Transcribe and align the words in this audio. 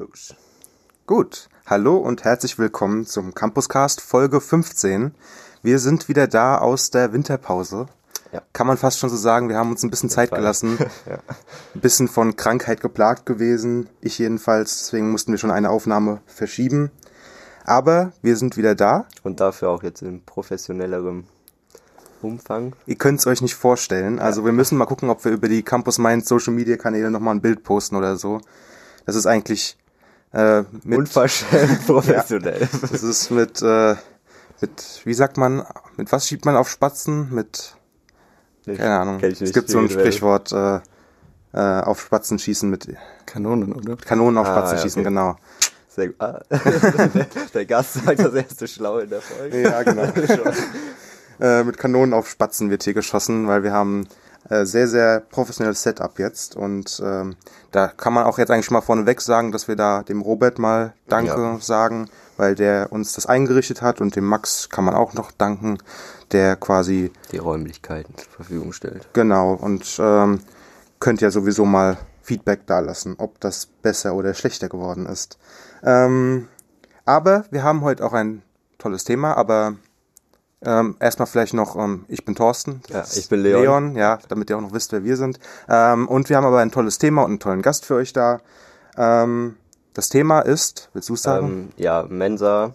Los. 0.00 0.34
Gut, 1.04 1.50
hallo 1.66 1.98
und 1.98 2.24
herzlich 2.24 2.58
willkommen 2.58 3.04
zum 3.04 3.34
Campuscast 3.34 4.00
Folge 4.00 4.40
15. 4.40 5.14
Wir 5.62 5.78
sind 5.78 6.08
wieder 6.08 6.26
da 6.26 6.56
aus 6.56 6.90
der 6.90 7.12
Winterpause. 7.12 7.84
Ja. 8.32 8.40
Kann 8.54 8.66
man 8.66 8.78
fast 8.78 8.98
schon 8.98 9.10
so 9.10 9.16
sagen, 9.16 9.50
wir 9.50 9.58
haben 9.58 9.70
uns 9.70 9.82
ein 9.82 9.90
bisschen 9.90 10.08
Zeit 10.08 10.30
Fall. 10.30 10.38
gelassen. 10.38 10.78
Ja. 11.06 11.18
Ein 11.74 11.80
bisschen 11.82 12.08
von 12.08 12.34
Krankheit 12.34 12.80
geplagt 12.80 13.26
gewesen. 13.26 13.90
Ich 14.00 14.18
jedenfalls, 14.18 14.78
deswegen 14.78 15.10
mussten 15.10 15.32
wir 15.32 15.38
schon 15.38 15.50
eine 15.50 15.68
Aufnahme 15.68 16.22
verschieben. 16.24 16.90
Aber 17.66 18.14
wir 18.22 18.38
sind 18.38 18.56
wieder 18.56 18.74
da. 18.74 19.04
Und 19.22 19.40
dafür 19.40 19.68
auch 19.68 19.82
jetzt 19.82 20.00
in 20.00 20.24
professionellerem 20.24 21.24
Umfang. 22.22 22.74
Ihr 22.86 22.96
könnt 22.96 23.20
es 23.20 23.26
euch 23.26 23.42
nicht 23.42 23.54
vorstellen. 23.54 24.18
Also 24.18 24.46
wir 24.46 24.52
müssen 24.52 24.78
mal 24.78 24.86
gucken, 24.86 25.10
ob 25.10 25.26
wir 25.26 25.32
über 25.32 25.50
die 25.50 25.62
Campus 25.62 25.98
Mind 25.98 26.24
Social 26.24 26.54
Media 26.54 26.78
Kanäle 26.78 27.10
nochmal 27.10 27.34
ein 27.34 27.42
Bild 27.42 27.64
posten 27.64 27.96
oder 27.96 28.16
so. 28.16 28.40
Das 29.04 29.14
ist 29.14 29.26
eigentlich 29.26 29.76
äh, 30.32 30.62
mit 30.84 30.98
Unverschämt 30.98 31.86
professionell. 31.86 32.68
Das 32.90 33.02
ist 33.02 33.30
mit, 33.30 33.62
äh, 33.62 33.96
mit, 34.60 35.00
wie 35.04 35.14
sagt 35.14 35.36
man, 35.36 35.64
mit 35.96 36.12
was 36.12 36.26
schiebt 36.26 36.44
man 36.44 36.56
auf 36.56 36.68
Spatzen? 36.68 37.34
Mit, 37.34 37.76
keine 38.66 38.98
Ahnung. 38.98 39.20
Ich 39.22 39.40
Es 39.40 39.52
gibt 39.52 39.70
so 39.70 39.78
ein. 39.78 39.90
Sprichwort, 39.90 40.52
äh, 40.52 40.80
äh, 41.52 41.80
auf 41.80 42.00
Spatzen 42.00 42.38
schießen 42.38 42.70
mit 42.70 42.88
Kanonen, 43.26 43.72
oder? 43.72 43.96
Kanonen 43.96 44.38
auf 44.38 44.46
Ah, 44.46 44.52
Spatzen 44.52 44.76
ja, 44.76 44.82
schießen, 44.82 45.00
okay. 45.00 45.08
genau. 45.08 45.36
Sehr 45.88 46.08
gut. 46.08 46.20
Ah, 46.20 46.40
der, 46.48 47.26
der 47.54 47.66
Gast 47.66 47.94
sagt 47.94 48.20
das 48.20 48.34
erste 48.34 48.68
Schlau 48.68 48.98
in 48.98 49.10
der 49.10 49.20
Folge. 49.20 49.62
Ja, 49.62 49.82
genau. 49.82 50.04
äh, 51.40 51.64
mit 51.64 51.78
Kanonen 51.78 52.14
auf 52.14 52.28
Spatzen 52.28 52.70
wird 52.70 52.84
hier 52.84 52.94
geschossen, 52.94 53.48
weil 53.48 53.64
wir 53.64 53.72
haben 53.72 54.06
sehr, 54.48 54.88
sehr 54.88 55.20
professionelles 55.20 55.82
Setup 55.82 56.18
jetzt 56.18 56.56
und 56.56 57.00
ähm, 57.04 57.36
da 57.70 57.88
kann 57.88 58.12
man 58.12 58.24
auch 58.24 58.38
jetzt 58.38 58.50
eigentlich 58.50 58.70
mal 58.70 58.80
vorneweg 58.80 59.20
sagen, 59.20 59.52
dass 59.52 59.68
wir 59.68 59.76
da 59.76 60.02
dem 60.02 60.22
Robert 60.22 60.58
mal 60.58 60.94
Danke 61.08 61.40
Ja. 61.40 61.58
sagen, 61.60 62.08
weil 62.36 62.54
der 62.54 62.90
uns 62.90 63.12
das 63.12 63.26
eingerichtet 63.26 63.82
hat 63.82 64.00
und 64.00 64.16
dem 64.16 64.24
Max 64.24 64.68
kann 64.68 64.84
man 64.84 64.94
auch 64.94 65.12
noch 65.14 65.30
danken, 65.30 65.78
der 66.32 66.56
quasi 66.56 67.12
Die 67.32 67.38
Räumlichkeiten 67.38 68.16
zur 68.16 68.32
Verfügung 68.32 68.72
stellt. 68.72 69.08
Genau, 69.12 69.52
und 69.52 69.98
ähm, 70.00 70.40
könnt 71.00 71.20
ja 71.20 71.30
sowieso 71.30 71.64
mal 71.64 71.98
Feedback 72.22 72.66
dalassen, 72.66 73.14
ob 73.18 73.40
das 73.40 73.66
besser 73.66 74.14
oder 74.14 74.34
schlechter 74.34 74.68
geworden 74.68 75.06
ist. 75.06 75.38
Ähm, 75.82 76.48
aber 77.04 77.44
wir 77.50 77.62
haben 77.62 77.82
heute 77.82 78.04
auch 78.04 78.12
ein 78.12 78.42
tolles 78.78 79.04
Thema, 79.04 79.36
aber 79.36 79.76
ähm, 80.62 80.96
erstmal 81.00 81.26
vielleicht 81.26 81.54
noch, 81.54 81.76
ähm, 81.76 82.04
ich 82.08 82.24
bin 82.24 82.34
Thorsten. 82.34 82.82
Ja, 82.88 83.04
ich 83.14 83.28
bin 83.28 83.42
Leon. 83.42 83.62
Leon, 83.62 83.96
ja, 83.96 84.18
damit 84.28 84.50
ihr 84.50 84.56
auch 84.58 84.62
noch 84.62 84.72
wisst, 84.72 84.92
wer 84.92 85.04
wir 85.04 85.16
sind. 85.16 85.38
Ähm, 85.68 86.06
und 86.08 86.28
wir 86.28 86.36
haben 86.36 86.44
aber 86.44 86.58
ein 86.58 86.70
tolles 86.70 86.98
Thema 86.98 87.22
und 87.22 87.30
einen 87.30 87.40
tollen 87.40 87.62
Gast 87.62 87.86
für 87.86 87.94
euch 87.94 88.12
da. 88.12 88.40
Ähm, 88.96 89.56
das 89.94 90.08
Thema 90.08 90.40
ist, 90.40 90.90
willst 90.92 91.08
du 91.08 91.16
sagen? 91.16 91.48
Ähm, 91.48 91.68
ja, 91.76 92.04
Mensa. 92.08 92.74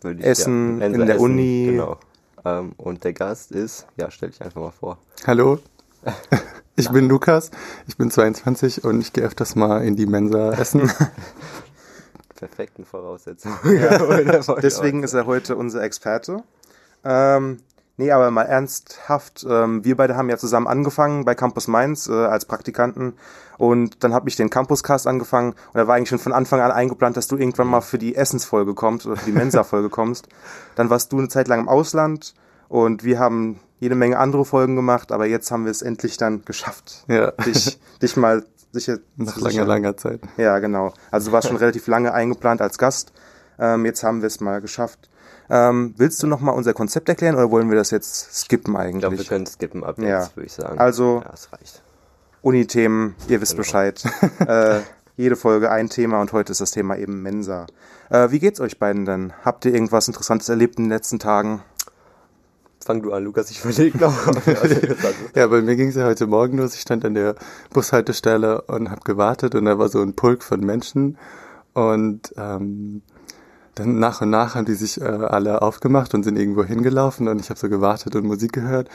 Würde 0.00 0.20
ich, 0.20 0.26
Essen 0.26 0.80
ja, 0.80 0.88
Mensa 0.88 1.00
in 1.00 1.06
der 1.06 1.20
Uni. 1.20 1.66
Genau. 1.70 1.98
Ähm, 2.44 2.72
und 2.76 3.04
der 3.04 3.12
Gast 3.12 3.52
ist, 3.52 3.86
ja, 3.96 4.10
stell 4.10 4.30
dich 4.30 4.42
einfach 4.42 4.60
mal 4.60 4.72
vor. 4.72 4.98
Hallo, 5.26 5.58
ich 6.76 6.90
bin 6.90 7.08
Lukas, 7.08 7.50
ich 7.86 7.96
bin 7.96 8.10
22 8.10 8.84
und 8.84 9.00
ich 9.00 9.12
gehe 9.12 9.24
öfters 9.24 9.54
mal 9.54 9.84
in 9.84 9.96
die 9.96 10.06
Mensa 10.06 10.52
essen. 10.52 10.90
Perfekten 12.34 12.84
Voraussetzungen. 12.84 13.56
Ja. 13.64 14.56
Deswegen 14.60 15.04
ist 15.04 15.14
er 15.14 15.26
heute 15.26 15.56
unser 15.56 15.82
Experte. 15.82 16.42
Ähm, 17.04 17.58
nee, 17.96 18.10
aber 18.10 18.30
mal 18.30 18.44
ernsthaft, 18.44 19.46
ähm, 19.48 19.84
wir 19.84 19.96
beide 19.96 20.16
haben 20.16 20.30
ja 20.30 20.38
zusammen 20.38 20.66
angefangen 20.66 21.24
bei 21.24 21.34
Campus 21.34 21.68
Mainz 21.68 22.08
äh, 22.08 22.12
als 22.12 22.44
Praktikanten 22.44 23.14
und 23.58 24.02
dann 24.04 24.14
habe 24.14 24.28
ich 24.28 24.36
den 24.36 24.50
Campuscast 24.50 25.06
angefangen 25.06 25.50
und 25.52 25.74
da 25.74 25.86
war 25.86 25.96
eigentlich 25.96 26.08
schon 26.08 26.18
von 26.18 26.32
Anfang 26.32 26.60
an 26.60 26.70
eingeplant, 26.70 27.16
dass 27.16 27.28
du 27.28 27.36
irgendwann 27.36 27.68
mal 27.68 27.80
für 27.80 27.98
die 27.98 28.16
Essensfolge 28.16 28.74
kommst 28.74 29.06
oder 29.06 29.16
für 29.16 29.26
die 29.26 29.36
Mensa-Folge 29.36 29.88
kommst. 29.88 30.28
Dann 30.74 30.90
warst 30.90 31.12
du 31.12 31.18
eine 31.18 31.28
Zeit 31.28 31.48
lang 31.48 31.60
im 31.60 31.68
Ausland 31.68 32.34
und 32.68 33.04
wir 33.04 33.18
haben 33.18 33.60
jede 33.80 33.94
Menge 33.96 34.18
andere 34.18 34.44
Folgen 34.44 34.76
gemacht, 34.76 35.10
aber 35.10 35.26
jetzt 35.26 35.50
haben 35.50 35.64
wir 35.64 35.72
es 35.72 35.82
endlich 35.82 36.16
dann 36.16 36.44
geschafft, 36.44 37.04
Ja, 37.08 37.32
dich, 37.32 37.80
dich 38.00 38.16
mal 38.16 38.44
sicher 38.70 38.98
nach 39.16 39.34
zu 39.34 39.40
langer, 39.40 39.64
langer 39.64 39.96
Zeit. 39.96 40.20
Ja, 40.36 40.58
genau. 40.60 40.94
Also 41.10 41.30
du 41.30 41.32
warst 41.32 41.48
schon 41.48 41.56
relativ 41.56 41.86
lange 41.88 42.14
eingeplant 42.14 42.60
als 42.60 42.78
Gast. 42.78 43.12
Ähm, 43.58 43.84
jetzt 43.84 44.02
haben 44.02 44.22
wir 44.22 44.28
es 44.28 44.40
mal 44.40 44.60
geschafft. 44.60 45.10
Ähm, 45.50 45.94
willst 45.96 46.22
du 46.22 46.26
noch 46.26 46.40
mal 46.40 46.52
unser 46.52 46.72
Konzept 46.72 47.08
erklären 47.08 47.34
oder 47.34 47.50
wollen 47.50 47.68
wir 47.70 47.76
das 47.76 47.90
jetzt 47.90 48.34
skippen 48.34 48.72
Ich 48.74 48.78
glaube, 48.80 49.00
wir 49.02 49.08
eigentlich? 49.08 49.28
können 49.28 49.46
skippen 49.46 49.84
ab 49.84 49.96
jetzt, 49.98 50.08
Ja. 50.08 50.28
würde 50.36 50.46
ich 50.46 50.52
sagen. 50.52 50.78
Also- 50.78 51.22
Ja, 51.24 51.30
es 51.34 51.52
reicht. 51.52 51.82
Uni-Themen, 52.42 53.14
ihr 53.28 53.40
wisst 53.40 53.52
Genau. 53.52 53.60
Bescheid. 53.62 54.02
äh, 54.46 54.80
jede 55.16 55.36
Folge 55.36 55.70
ein 55.70 55.88
Thema 55.90 56.20
und 56.20 56.32
heute 56.32 56.52
ist 56.52 56.60
das 56.60 56.70
Thema 56.72 56.96
eben 56.96 57.22
Mensa. 57.22 57.66
Äh, 58.10 58.30
wie 58.30 58.38
geht's 58.40 58.60
euch 58.60 58.78
beiden 58.78 59.04
denn? 59.04 59.32
Habt 59.44 59.64
ihr 59.64 59.74
irgendwas 59.74 60.08
Interessantes 60.08 60.48
erlebt 60.48 60.78
in 60.78 60.84
den 60.84 60.90
letzten 60.90 61.18
Tagen? 61.18 61.62
Fang 62.84 63.00
du 63.00 63.12
an, 63.12 63.22
Lukas, 63.22 63.50
ich 63.52 63.60
verlege 63.60 63.98
noch. 63.98 64.12
Ja, 65.36 65.46
bei 65.46 65.62
mir 65.62 65.76
ging 65.76 65.88
es 65.90 65.94
ja 65.94 66.04
heute 66.04 66.26
Morgen 66.26 66.58
los. 66.58 66.74
Ich 66.74 66.80
stand 66.80 67.04
an 67.04 67.14
der 67.14 67.36
Bushaltestelle 67.72 68.62
und 68.62 68.90
habe 68.90 69.02
gewartet 69.04 69.54
und 69.54 69.66
da 69.66 69.78
war 69.78 69.88
so 69.88 70.02
ein 70.02 70.14
Pulk 70.14 70.42
von 70.42 70.60
Menschen 70.60 71.16
und 71.74 72.34
ähm, 72.36 73.02
dann 73.74 73.98
nach 73.98 74.20
und 74.20 74.30
nach 74.30 74.54
haben 74.54 74.66
die 74.66 74.74
sich 74.74 75.00
äh, 75.00 75.04
alle 75.04 75.62
aufgemacht 75.62 76.14
und 76.14 76.22
sind 76.22 76.38
irgendwo 76.38 76.64
hingelaufen 76.64 77.28
und 77.28 77.40
ich 77.40 77.50
habe 77.50 77.58
so 77.58 77.68
gewartet 77.68 78.14
und 78.16 78.24
Musik 78.24 78.52
gehört 78.52 78.88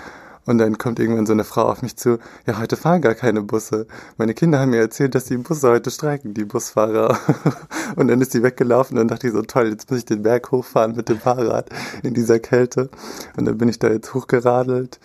und 0.48 0.60
dann 0.60 0.78
kommt 0.78 0.98
irgendwann 0.98 1.26
so 1.26 1.34
eine 1.34 1.44
Frau 1.44 1.64
auf 1.64 1.82
mich 1.82 1.98
zu, 1.98 2.20
ja, 2.46 2.58
heute 2.58 2.78
fahren 2.78 3.02
gar 3.02 3.16
keine 3.16 3.42
Busse. 3.42 3.86
Meine 4.18 4.34
Kinder 4.34 4.60
haben 4.60 4.70
mir 4.70 4.80
erzählt, 4.80 5.14
dass 5.14 5.26
die 5.26 5.36
Busse 5.36 5.68
heute 5.68 5.92
streiken, 5.92 6.34
die 6.34 6.46
Busfahrer. 6.46 7.20
Und 7.98 8.08
dann 8.08 8.22
ist 8.22 8.32
sie 8.32 8.44
weggelaufen 8.44 8.98
und 8.98 9.10
dachte 9.10 9.28
ich 9.28 9.34
so, 9.34 9.42
toll, 9.42 9.70
jetzt 9.70 9.90
muss 9.90 10.00
ich 10.00 10.06
den 10.06 10.24
Berg 10.24 10.52
hochfahren 10.52 10.96
mit 10.96 11.10
dem 11.10 11.20
Fahrrad 11.20 11.70
in 12.04 12.14
dieser 12.14 12.40
Kälte. 12.40 12.90
Und 13.36 13.46
dann 13.46 13.58
bin 13.58 13.70
ich 13.70 13.80
da 13.80 13.90
jetzt 13.90 14.14
hochgeradelt, 14.14 15.00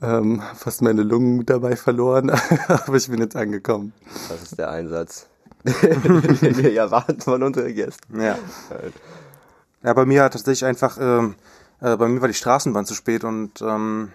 ähm, 0.00 0.42
fast 0.54 0.80
meine 0.80 1.02
Lungen 1.02 1.44
dabei 1.44 1.76
verloren, 1.76 2.30
aber 2.68 2.96
ich 2.96 3.10
bin 3.10 3.20
jetzt 3.20 3.36
angekommen. 3.36 3.92
Das 4.28 4.42
ist 4.42 4.58
der 4.58 4.70
Einsatz, 4.70 5.28
wir 5.64 6.72
ja 6.72 6.90
warten 6.90 7.20
von 7.20 7.42
unseren 7.42 7.74
Gästen. 7.74 8.20
Ja. 8.20 8.38
Ja, 9.82 9.94
bei 9.94 10.04
mir 10.04 10.24
hat 10.24 10.32
tatsächlich 10.32 10.64
einfach, 10.64 10.98
ähm, 11.00 11.34
äh, 11.80 11.96
bei 11.96 12.08
mir 12.08 12.20
war 12.20 12.28
die 12.28 12.34
Straßenbahn 12.34 12.84
zu 12.84 12.94
spät 12.94 13.24
und 13.24 13.62
ähm, 13.62 14.12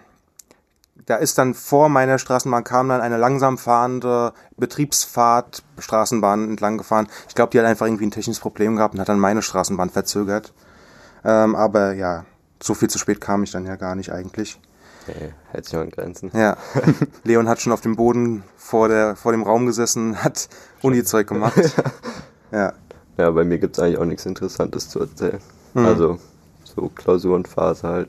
da 1.04 1.16
ist 1.16 1.38
dann 1.38 1.54
vor 1.54 1.88
meiner 1.88 2.18
Straßenbahn 2.18 2.64
kam 2.64 2.88
dann 2.88 3.00
eine 3.00 3.18
langsam 3.18 3.58
fahrende 3.58 4.32
Betriebsfahrt 4.56 5.62
Straßenbahn 5.78 6.50
entlang 6.50 6.78
gefahren. 6.78 7.08
Ich 7.28 7.34
glaube, 7.34 7.50
die 7.50 7.58
hat 7.58 7.66
einfach 7.66 7.86
irgendwie 7.86 8.06
ein 8.06 8.10
technisches 8.10 8.40
Problem 8.40 8.76
gehabt 8.76 8.94
und 8.94 9.00
hat 9.00 9.08
dann 9.08 9.18
meine 9.18 9.42
Straßenbahn 9.42 9.90
verzögert. 9.90 10.52
Ähm, 11.24 11.54
aber 11.54 11.92
ja, 11.92 12.24
so 12.62 12.74
viel 12.74 12.88
zu 12.88 12.98
spät 12.98 13.20
kam 13.20 13.42
ich 13.42 13.50
dann 13.50 13.66
ja 13.66 13.76
gar 13.76 13.94
nicht 13.94 14.12
eigentlich. 14.12 14.58
Nee, 15.08 15.32
hält 15.52 15.64
sich 15.64 15.74
noch 15.74 15.82
in 15.82 15.90
Grenzen. 15.90 16.30
Ja, 16.34 16.56
Leon 17.24 17.48
hat 17.48 17.60
schon 17.60 17.72
auf 17.72 17.80
dem 17.80 17.96
Boden 17.96 18.42
vor 18.56 18.88
der 18.88 19.14
vor 19.16 19.32
dem 19.32 19.42
Raum 19.42 19.66
gesessen, 19.66 20.22
hat 20.22 20.48
Uni-Zeug 20.82 21.26
gemacht. 21.26 21.54
Ja, 22.52 22.72
Ja, 23.18 23.30
bei 23.32 23.44
mir 23.44 23.58
gibt's 23.58 23.80
eigentlich 23.80 23.98
auch 23.98 24.04
nichts 24.04 24.24
Interessantes 24.24 24.88
zu 24.88 25.00
erzählen. 25.00 25.40
Mhm. 25.74 25.84
Also, 25.84 26.18
so 26.62 26.88
Klausurenphase 26.94 27.82
halt. 27.88 28.08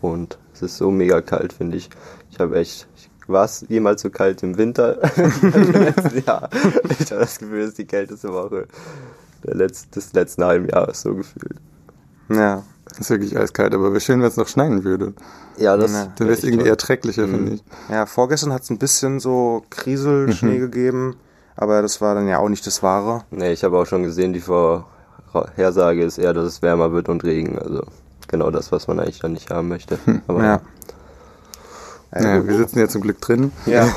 Und 0.00 0.36
es 0.52 0.62
ist 0.62 0.76
so 0.78 0.90
mega 0.90 1.20
kalt, 1.20 1.52
finde 1.52 1.76
ich. 1.76 1.88
Ich 2.30 2.40
habe 2.40 2.56
echt. 2.56 2.88
War 3.28 3.44
es 3.44 3.64
jemals 3.68 4.02
so 4.02 4.10
kalt 4.10 4.42
im 4.42 4.58
Winter? 4.58 4.98
Jahr. 6.26 6.50
Ich 6.98 7.12
habe 7.12 7.20
das 7.20 7.38
Gefühl, 7.38 7.60
es 7.60 7.68
ist 7.68 7.78
die 7.78 7.86
kälteste 7.86 8.32
Woche 8.32 8.66
der 9.44 9.54
Letz 9.54 9.88
des 9.90 10.12
letzten 10.12 10.42
halben 10.44 10.68
Jahres 10.68 11.02
so 11.02 11.14
gefühlt. 11.14 11.56
ja. 12.28 12.64
Ist 12.98 13.10
wirklich 13.10 13.36
eiskalt, 13.38 13.74
aber 13.74 13.90
wäre 13.90 14.00
schön, 14.00 14.20
wenn 14.20 14.28
es 14.28 14.36
noch 14.36 14.48
schneien 14.48 14.84
würde. 14.84 15.14
Ja, 15.56 15.76
das 15.76 15.92
Ja. 15.92 16.12
Dann 16.16 16.28
wäre 16.28 16.36
es 16.36 16.44
irgendwie 16.44 16.64
toll. 16.64 16.70
erträglicher, 16.70 17.26
finde 17.28 17.52
ich. 17.54 17.64
Ja, 17.90 18.06
vorgestern 18.06 18.52
hat 18.52 18.62
es 18.62 18.70
ein 18.70 18.78
bisschen 18.78 19.20
so 19.20 19.64
Krieselschnee 19.70 20.58
gegeben, 20.58 21.16
aber 21.56 21.82
das 21.82 22.00
war 22.00 22.14
dann 22.14 22.28
ja 22.28 22.38
auch 22.38 22.48
nicht 22.48 22.66
das 22.66 22.82
Wahre. 22.82 23.24
Nee, 23.30 23.52
ich 23.52 23.64
habe 23.64 23.78
auch 23.78 23.86
schon 23.86 24.02
gesehen, 24.02 24.32
die 24.32 24.40
Vorhersage 24.40 26.04
ist 26.04 26.18
eher, 26.18 26.34
dass 26.34 26.46
es 26.46 26.62
wärmer 26.62 26.92
wird 26.92 27.08
und 27.08 27.24
Regen. 27.24 27.58
Also 27.58 27.82
genau 28.28 28.50
das, 28.50 28.72
was 28.72 28.88
man 28.88 29.00
eigentlich 29.00 29.20
dann 29.20 29.32
nicht 29.32 29.50
haben 29.50 29.68
möchte. 29.68 29.98
Aber 30.26 30.42
Ja. 30.42 30.60
Ja, 32.14 32.46
wir 32.46 32.56
sitzen 32.56 32.78
ja 32.78 32.88
zum 32.88 33.00
Glück 33.00 33.20
drin. 33.22 33.52
ja. 33.64 33.88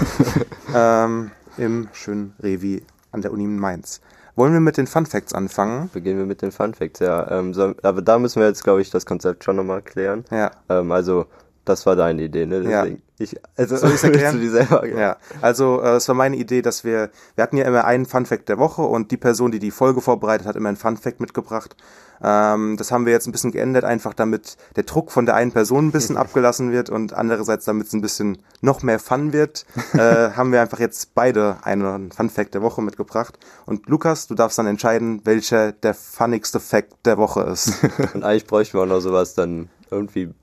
ähm, 0.73 1.31
Im 1.57 1.89
schönen 1.93 2.33
Revi 2.41 2.83
an 3.11 3.21
der 3.21 3.33
Uni 3.33 3.45
Mainz. 3.45 3.99
Wollen 4.35 4.51
wir 4.51 4.59
mit 4.59 4.75
den 4.75 4.85
Fun 4.85 5.05
Facts 5.05 5.33
anfangen? 5.33 5.89
beginnen 5.93 6.19
wir 6.19 6.25
mit 6.25 6.41
den 6.41 6.51
Fun 6.51 6.73
Facts. 6.73 6.99
Ja, 6.99 7.31
ähm, 7.31 7.53
so, 7.53 7.73
aber 7.83 8.01
da 8.01 8.19
müssen 8.19 8.41
wir 8.41 8.47
jetzt, 8.47 8.63
glaube 8.65 8.81
ich, 8.81 8.89
das 8.89 9.05
Konzept 9.05 9.45
schon 9.45 9.55
nochmal 9.55 9.81
klären. 9.81 10.25
Ja. 10.29 10.51
Ähm, 10.67 10.91
also 10.91 11.27
das 11.65 11.85
war 11.85 11.95
deine 11.95 12.23
Idee, 12.23 12.45
ne? 12.45 12.61
Ja. 12.69 12.83
Deswegen, 12.83 13.01
ich, 13.17 13.35
also, 13.57 13.77
Soll 13.77 13.91
erklären? 14.03 14.35
du 14.35 14.41
die 14.41 14.49
selber 14.49 14.85
Ja, 14.87 15.17
also 15.41 15.81
äh, 15.81 15.95
es 15.95 16.07
war 16.07 16.15
meine 16.15 16.35
Idee, 16.35 16.61
dass 16.61 16.83
wir, 16.83 17.09
wir 17.35 17.43
hatten 17.43 17.57
ja 17.57 17.65
immer 17.65 17.85
einen 17.85 18.05
Fun 18.05 18.25
Fact 18.25 18.49
der 18.49 18.57
Woche 18.57 18.83
und 18.83 19.11
die 19.11 19.17
Person, 19.17 19.51
die 19.51 19.59
die 19.59 19.71
Folge 19.71 20.01
vorbereitet 20.01 20.47
hat, 20.47 20.55
immer 20.55 20.69
einen 20.69 20.77
Fun 20.77 20.97
Fact 20.97 21.19
mitgebracht. 21.19 21.75
Ähm, 22.21 22.77
das 22.77 22.91
haben 22.91 23.05
wir 23.05 23.13
jetzt 23.13 23.27
ein 23.27 23.31
bisschen 23.31 23.51
geändert, 23.51 23.83
einfach 23.83 24.13
damit 24.13 24.57
der 24.75 24.83
Druck 24.83 25.11
von 25.11 25.25
der 25.25 25.35
einen 25.35 25.51
Person 25.51 25.87
ein 25.87 25.91
bisschen 25.91 26.17
abgelassen 26.17 26.71
wird 26.71 26.89
und 26.89 27.13
andererseits, 27.13 27.65
damit 27.65 27.87
es 27.87 27.93
ein 27.93 28.01
bisschen 28.01 28.37
noch 28.61 28.83
mehr 28.83 28.99
Fun 28.99 29.33
wird, 29.33 29.65
äh, 29.93 29.97
haben 30.35 30.51
wir 30.51 30.61
einfach 30.61 30.79
jetzt 30.79 31.15
beide 31.15 31.57
einen 31.63 32.11
Fun 32.11 32.29
Fact 32.29 32.53
der 32.53 32.61
Woche 32.61 32.81
mitgebracht. 32.81 33.37
Und 33.65 33.87
Lukas, 33.87 34.27
du 34.27 34.35
darfst 34.35 34.57
dann 34.57 34.67
entscheiden, 34.67 35.21
welcher 35.23 35.71
der 35.71 35.93
funnigste 35.93 36.59
Fact 36.59 36.93
der 37.05 37.17
Woche 37.17 37.41
ist. 37.43 37.73
Und 38.13 38.23
eigentlich 38.23 38.47
bräuchten 38.47 38.77
wir 38.77 38.83
auch 38.83 38.87
noch 38.87 38.99
sowas, 38.99 39.33
dann 39.33 39.69
irgendwie 39.91 40.33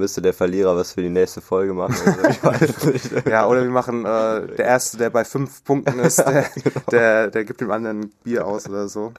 müsste 0.00 0.20
der 0.20 0.34
Verlierer 0.34 0.76
was 0.76 0.92
für 0.92 1.02
die 1.02 1.08
nächste 1.10 1.40
Folge 1.40 1.72
machen. 1.74 1.94
Ich 2.28 2.42
weiß 2.42 2.84
nicht. 2.92 3.26
Ja, 3.26 3.46
oder 3.46 3.62
wir 3.62 3.70
machen 3.70 4.04
äh, 4.04 4.46
der 4.56 4.64
Erste, 4.66 4.96
der 4.98 5.10
bei 5.10 5.24
fünf 5.24 5.62
Punkten 5.64 5.98
ist, 6.00 6.18
der, 6.26 6.46
der, 6.90 7.28
der 7.28 7.44
gibt 7.44 7.60
dem 7.60 7.70
anderen 7.70 8.10
Bier 8.24 8.46
aus 8.46 8.68
oder 8.68 8.88
so. 8.88 9.12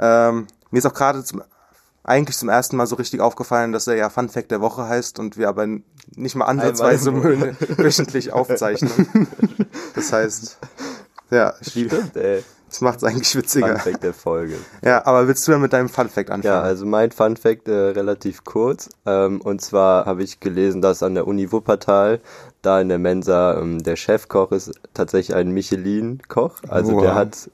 Ähm, 0.00 0.46
mir 0.70 0.78
ist 0.78 0.86
auch 0.86 0.94
gerade 0.94 1.22
zum, 1.22 1.42
eigentlich 2.02 2.36
zum 2.36 2.48
ersten 2.48 2.76
Mal 2.76 2.86
so 2.86 2.96
richtig 2.96 3.20
aufgefallen, 3.20 3.72
dass 3.72 3.86
er 3.86 3.94
ja 3.96 4.10
Fun 4.10 4.28
Fact 4.28 4.50
der 4.50 4.60
Woche 4.60 4.88
heißt 4.88 5.18
und 5.18 5.36
wir 5.36 5.48
aber 5.48 5.66
nicht 6.16 6.34
mal 6.36 6.44
ansatzweise 6.46 7.12
wöchentlich 7.14 8.32
aufzeichnen. 8.32 8.90
Das 9.94 10.12
heißt, 10.12 10.58
ja, 11.30 11.54
ich- 11.60 11.68
Stimmt, 11.70 12.16
ey. 12.16 12.44
Das 12.68 12.80
macht's 12.80 13.04
eigentlich 13.04 13.30
Fun 13.32 13.42
witziger. 13.42 13.78
Fact 13.78 14.02
der 14.02 14.12
Folge. 14.12 14.54
Ja, 14.82 15.06
aber 15.06 15.28
willst 15.28 15.46
du 15.46 15.52
dann 15.52 15.60
mit 15.60 15.72
deinem 15.72 15.88
Fun 15.88 16.08
Fact 16.08 16.30
anfangen? 16.30 16.54
Ja, 16.54 16.60
also 16.62 16.84
mein 16.84 17.10
Fun 17.12 17.36
Fact 17.36 17.68
äh, 17.68 17.72
relativ 17.72 18.44
kurz. 18.44 18.88
Ähm, 19.06 19.40
und 19.40 19.60
zwar 19.60 20.04
habe 20.06 20.22
ich 20.22 20.40
gelesen, 20.40 20.82
dass 20.82 21.02
an 21.02 21.14
der 21.14 21.26
Uni 21.26 21.52
Wuppertal, 21.52 22.20
da 22.62 22.80
in 22.80 22.88
der 22.88 22.98
Mensa, 22.98 23.58
ähm, 23.60 23.82
der 23.82 23.96
Chefkoch 23.96 24.50
ist 24.52 24.72
tatsächlich 24.94 25.36
ein 25.36 25.50
Michelin-Koch. 25.52 26.62
Also 26.68 26.94
Wow. 26.94 27.02
der 27.02 27.14
hat 27.14 27.50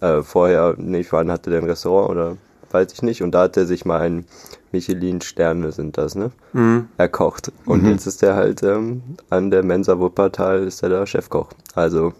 äh, 0.00 0.22
vorher, 0.22 0.74
nicht 0.78 1.12
wann 1.12 1.30
hatte 1.30 1.50
der 1.50 1.60
ein 1.60 1.68
Restaurant 1.68 2.10
oder 2.10 2.36
weiß 2.70 2.92
ich 2.94 3.02
nicht. 3.02 3.22
Und 3.22 3.32
da 3.32 3.42
hat 3.42 3.56
er 3.56 3.66
sich 3.66 3.84
mal 3.84 4.00
ein 4.00 4.24
Michelin-Sterne 4.72 5.72
sind 5.72 5.98
das, 5.98 6.14
ne? 6.14 6.30
Mhm. 6.52 6.88
Erkocht. 6.96 7.52
Und 7.66 7.84
jetzt 7.86 8.06
ist 8.06 8.22
er 8.22 8.36
halt 8.36 8.62
ähm, 8.62 9.02
an 9.28 9.50
der 9.50 9.62
Mensa 9.64 9.98
Wuppertal 9.98 10.62
ist 10.64 10.82
er 10.82 10.88
der 10.88 11.06
Chefkoch. 11.06 11.48
Also 11.74 12.12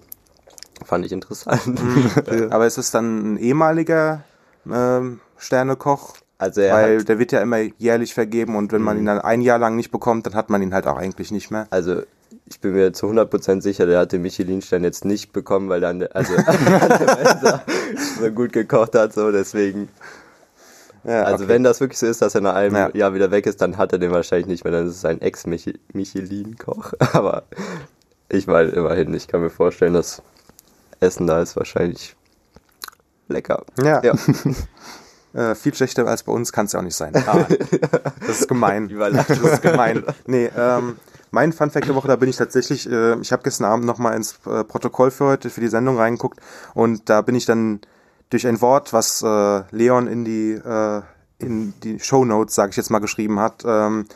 fand 0.84 1.04
ich 1.06 1.12
interessant. 1.12 1.80
Aber 2.50 2.66
ist 2.66 2.78
es 2.78 2.90
dann 2.90 3.34
ein 3.34 3.36
ehemaliger 3.38 4.22
ähm, 4.70 5.20
Sternekoch? 5.38 6.14
Also 6.38 6.62
er 6.62 6.74
Weil 6.74 7.00
hat, 7.00 7.08
der 7.08 7.18
wird 7.18 7.32
ja 7.32 7.40
immer 7.40 7.58
jährlich 7.58 8.14
vergeben 8.14 8.56
und 8.56 8.72
wenn 8.72 8.80
man 8.80 8.98
ihn 8.98 9.04
dann 9.04 9.18
ein 9.20 9.42
Jahr 9.42 9.58
lang 9.58 9.76
nicht 9.76 9.90
bekommt, 9.90 10.24
dann 10.26 10.34
hat 10.34 10.48
man 10.48 10.62
ihn 10.62 10.72
halt 10.72 10.86
auch 10.86 10.96
eigentlich 10.96 11.30
nicht 11.30 11.50
mehr. 11.50 11.66
Also, 11.70 12.02
ich 12.46 12.60
bin 12.60 12.72
mir 12.72 12.92
zu 12.94 13.06
100% 13.06 13.60
sicher, 13.60 13.84
der 13.84 13.98
hat 14.00 14.12
den 14.12 14.22
Michelin-Stern 14.22 14.82
jetzt 14.82 15.04
nicht 15.04 15.34
bekommen, 15.34 15.68
weil 15.68 15.82
er 15.82 15.90
also, 16.16 16.32
der 16.36 17.62
so 18.18 18.30
gut 18.30 18.52
gekocht 18.54 18.94
hat, 18.94 19.12
so, 19.12 19.30
deswegen. 19.30 19.90
Ja, 21.04 21.24
Also, 21.24 21.44
okay. 21.44 21.52
wenn 21.52 21.62
das 21.62 21.80
wirklich 21.80 21.98
so 21.98 22.06
ist, 22.06 22.22
dass 22.22 22.34
er 22.34 22.40
nach 22.40 22.54
einem 22.54 22.74
Ja. 22.74 22.90
Jahr 22.94 23.12
wieder 23.14 23.30
weg 23.30 23.46
ist, 23.46 23.60
dann 23.60 23.76
hat 23.76 23.92
er 23.92 23.98
den 23.98 24.10
wahrscheinlich 24.10 24.46
nicht 24.46 24.64
mehr, 24.64 24.72
dann 24.72 24.86
ist 24.86 24.96
es 24.96 25.04
ein 25.04 25.20
Ex-Michelin-Koch. 25.20 26.94
Aber 27.12 27.42
ich 28.30 28.46
meine, 28.46 28.70
immerhin, 28.70 29.12
ich 29.12 29.28
kann 29.28 29.42
mir 29.42 29.50
vorstellen, 29.50 29.92
das 29.94 30.22
Essen 31.00 31.26
da 31.26 31.42
ist 31.42 31.56
wahrscheinlich 31.56 32.16
lecker. 33.28 33.64
Ja. 33.82 34.02
Ja. 34.02 34.14
Äh, 35.32 35.54
viel 35.54 35.72
schlechter 35.72 36.04
als 36.08 36.24
bei 36.24 36.32
uns 36.32 36.50
kann 36.50 36.66
es 36.66 36.72
ja 36.72 36.80
auch 36.80 36.84
nicht 36.84 36.96
sein. 36.96 37.14
Ah, 37.14 37.46
das 38.26 38.40
ist 38.40 38.48
gemein. 38.48 38.88
Das 39.12 39.30
ist 39.30 39.62
gemein. 39.62 40.02
Nee, 40.26 40.50
ähm, 40.56 40.96
mein 41.30 41.52
Funfact 41.52 41.86
der 41.86 41.94
Woche, 41.94 42.08
da 42.08 42.16
bin 42.16 42.28
ich 42.28 42.36
tatsächlich, 42.36 42.90
äh, 42.90 43.16
ich 43.20 43.30
habe 43.30 43.44
gestern 43.44 43.66
Abend 43.66 43.86
nochmal 43.86 44.16
ins 44.16 44.40
äh, 44.46 44.64
Protokoll 44.64 45.12
für 45.12 45.26
heute, 45.26 45.48
für 45.48 45.60
die 45.60 45.68
Sendung 45.68 45.98
reingeguckt 45.98 46.40
und 46.74 47.08
da 47.08 47.22
bin 47.22 47.36
ich 47.36 47.46
dann 47.46 47.80
durch 48.30 48.46
ein 48.46 48.60
Wort, 48.60 48.92
was 48.92 49.22
äh, 49.22 49.62
Leon 49.70 50.08
in 50.08 50.24
die, 50.24 50.52
äh, 50.52 51.02
in 51.38 51.74
die 51.80 52.00
Shownotes, 52.00 52.56
sage 52.56 52.70
ich 52.70 52.76
jetzt 52.76 52.90
mal, 52.90 52.98
geschrieben 52.98 53.38
hat, 53.38 53.62
ähm, 53.64 54.06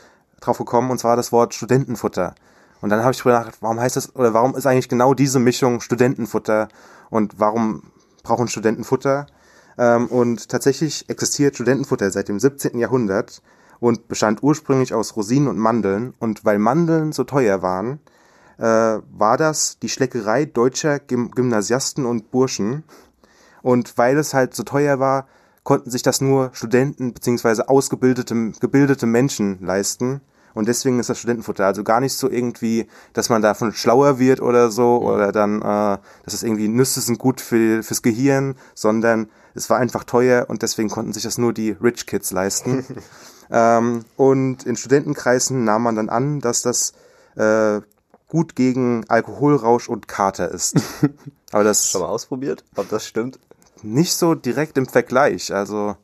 drauf 0.40 0.58
gekommen 0.58 0.90
und 0.90 0.98
zwar 0.98 1.14
das 1.14 1.30
Wort 1.30 1.54
Studentenfutter. 1.54 2.34
Und 2.84 2.90
dann 2.90 3.00
habe 3.00 3.12
ich 3.12 3.18
drüber 3.18 3.36
nachgedacht, 3.36 3.62
warum 3.62 3.80
heißt 3.80 3.96
das, 3.96 4.14
oder 4.14 4.34
warum 4.34 4.54
ist 4.56 4.66
eigentlich 4.66 4.90
genau 4.90 5.14
diese 5.14 5.38
Mischung 5.38 5.80
Studentenfutter 5.80 6.68
und 7.08 7.40
warum 7.40 7.84
brauchen 8.22 8.46
Studenten 8.46 8.84
Futter? 8.84 9.24
Ähm, 9.78 10.06
und 10.08 10.50
tatsächlich 10.50 11.08
existiert 11.08 11.54
Studentenfutter 11.54 12.10
seit 12.10 12.28
dem 12.28 12.38
17. 12.38 12.78
Jahrhundert 12.78 13.40
und 13.80 14.06
bestand 14.06 14.42
ursprünglich 14.42 14.92
aus 14.92 15.16
Rosinen 15.16 15.48
und 15.48 15.56
Mandeln. 15.56 16.12
Und 16.18 16.44
weil 16.44 16.58
Mandeln 16.58 17.12
so 17.12 17.24
teuer 17.24 17.62
waren, 17.62 18.00
äh, 18.58 18.62
war 18.62 19.38
das 19.38 19.78
die 19.78 19.88
Schleckerei 19.88 20.44
deutscher 20.44 20.98
Gym 20.98 21.30
Gymnasiasten 21.30 22.04
und 22.04 22.30
Burschen. 22.30 22.84
Und 23.62 23.96
weil 23.96 24.18
es 24.18 24.34
halt 24.34 24.54
so 24.54 24.62
teuer 24.62 25.00
war, 25.00 25.26
konnten 25.62 25.90
sich 25.90 26.02
das 26.02 26.20
nur 26.20 26.50
Studenten 26.52 27.14
beziehungsweise 27.14 27.70
ausgebildete 27.70 28.52
gebildete 28.60 29.06
Menschen 29.06 29.64
leisten. 29.64 30.20
Und 30.54 30.68
deswegen 30.68 31.00
ist 31.00 31.10
das 31.10 31.18
Studentenfutter 31.18 31.66
also 31.66 31.84
gar 31.84 32.00
nicht 32.00 32.14
so 32.14 32.30
irgendwie, 32.30 32.86
dass 33.12 33.28
man 33.28 33.42
davon 33.42 33.72
schlauer 33.72 34.18
wird 34.18 34.40
oder 34.40 34.70
so 34.70 35.02
oder 35.02 35.32
dann, 35.32 35.60
äh, 35.60 35.98
dass 36.24 36.34
es 36.34 36.42
irgendwie 36.42 36.68
Nüsse 36.68 37.00
sind 37.00 37.18
gut 37.18 37.40
für, 37.40 37.82
fürs 37.82 38.02
Gehirn, 38.02 38.54
sondern 38.74 39.28
es 39.54 39.68
war 39.68 39.78
einfach 39.78 40.04
teuer 40.04 40.46
und 40.48 40.62
deswegen 40.62 40.88
konnten 40.88 41.12
sich 41.12 41.24
das 41.24 41.38
nur 41.38 41.52
die 41.52 41.70
Rich 41.70 42.06
Kids 42.06 42.30
leisten. 42.30 42.84
ähm, 43.50 44.04
und 44.16 44.64
in 44.64 44.76
Studentenkreisen 44.76 45.64
nahm 45.64 45.82
man 45.82 45.96
dann 45.96 46.08
an, 46.08 46.40
dass 46.40 46.62
das 46.62 46.92
äh, 47.36 47.80
gut 48.28 48.56
gegen 48.56 49.04
Alkoholrausch 49.08 49.88
und 49.88 50.08
Kater 50.08 50.50
ist. 50.50 50.76
Aber 51.52 51.64
das 51.64 51.90
Schon 51.90 52.00
mal 52.00 52.08
ausprobiert, 52.08 52.64
ob 52.74 52.88
das 52.88 53.06
stimmt? 53.06 53.38
nicht 53.84 54.14
so 54.14 54.34
direkt 54.34 54.78
im 54.78 54.86
Vergleich. 54.86 55.52
Also 55.52 55.96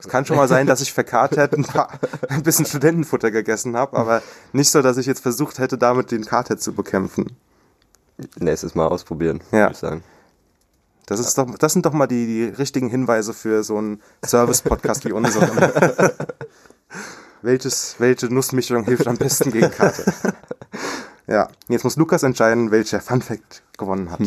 es 0.00 0.08
kann 0.08 0.24
schon 0.26 0.36
mal 0.36 0.48
sein, 0.48 0.66
dass 0.66 0.80
ich 0.80 0.92
verkatert 0.92 1.54
ein, 1.54 1.64
paar, 1.64 1.98
ein 2.28 2.42
bisschen 2.42 2.66
Studentenfutter 2.66 3.30
gegessen 3.30 3.76
habe, 3.76 3.96
aber 3.96 4.22
nicht 4.52 4.70
so, 4.70 4.82
dass 4.82 4.96
ich 4.96 5.06
jetzt 5.06 5.20
versucht 5.20 5.58
hätte, 5.58 5.78
damit 5.78 6.10
den 6.10 6.24
Kater 6.24 6.56
zu 6.58 6.72
bekämpfen. 6.72 7.36
Nächstes 8.38 8.74
Mal 8.74 8.86
ausprobieren, 8.86 9.40
Ja. 9.52 9.58
würde 9.60 9.72
ich 9.72 9.78
sagen. 9.78 10.02
Das, 11.06 11.20
ist 11.20 11.36
doch, 11.38 11.58
das 11.58 11.72
sind 11.72 11.86
doch 11.86 11.92
mal 11.92 12.06
die, 12.06 12.26
die 12.26 12.44
richtigen 12.44 12.88
Hinweise 12.88 13.34
für 13.34 13.62
so 13.64 13.78
einen 13.78 14.00
Service-Podcast 14.24 15.04
wie 15.04 15.12
unseren. 15.12 15.50
Welches, 17.42 17.96
welche 17.98 18.26
Nussmischung 18.26 18.84
hilft 18.84 19.06
am 19.06 19.16
besten 19.16 19.50
gegen 19.52 19.70
Kater? 19.70 20.12
Ja, 21.26 21.46
jetzt 21.68 21.84
muss 21.84 21.94
Lukas 21.94 22.24
entscheiden, 22.24 22.72
welcher 22.72 23.00
Fun 23.00 23.22
Fact 23.22 23.62
gewonnen 23.78 24.10
hat. 24.10 24.18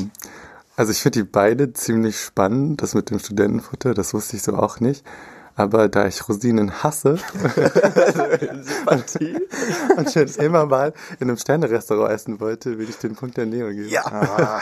Also 0.77 0.93
ich 0.93 1.01
finde 1.01 1.19
die 1.19 1.29
beide 1.29 1.73
ziemlich 1.73 2.17
spannend, 2.17 2.81
das 2.81 2.93
mit 2.93 3.09
dem 3.09 3.19
Studentenfutter, 3.19 3.93
das 3.93 4.13
wusste 4.13 4.37
ich 4.37 4.43
so 4.43 4.55
auch 4.55 4.79
nicht. 4.79 5.03
Aber 5.55 5.87
da 5.87 6.07
ich 6.07 6.27
Rosinen 6.27 6.83
hasse 6.83 7.19
und 9.97 10.11
schon 10.11 10.27
immer 10.43 10.65
mal 10.65 10.93
in 11.19 11.29
einem 11.29 11.37
Sterne-Restaurant 11.37 12.11
essen 12.11 12.39
wollte, 12.39 12.79
würde 12.79 12.89
ich 12.89 12.97
den 12.97 13.15
Punkt 13.15 13.37
der 13.37 13.45
Neo 13.45 13.69
geben. 13.69 13.95
Ah, 14.03 14.61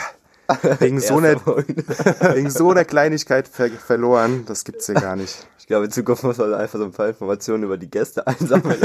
wegen, 0.80 1.00
so 1.00 1.18
einer, 1.20 1.36
wegen 1.46 2.50
so 2.50 2.72
einer 2.72 2.84
Kleinigkeit 2.84 3.48
ver 3.48 3.70
verloren, 3.70 4.44
das 4.46 4.66
gibt's 4.66 4.88
ja 4.88 4.96
gar 4.96 5.16
nicht. 5.16 5.48
Ich 5.60 5.68
glaube, 5.68 5.86
in 5.86 5.92
Zukunft 5.92 6.24
muss 6.24 6.38
man 6.38 6.54
einfach 6.54 6.78
so 6.80 6.84
ein 6.86 6.92
paar 6.92 7.08
Informationen 7.08 7.64
über 7.64 7.78
die 7.78 7.90
Gäste 7.90 8.28
einsammeln 8.28 8.78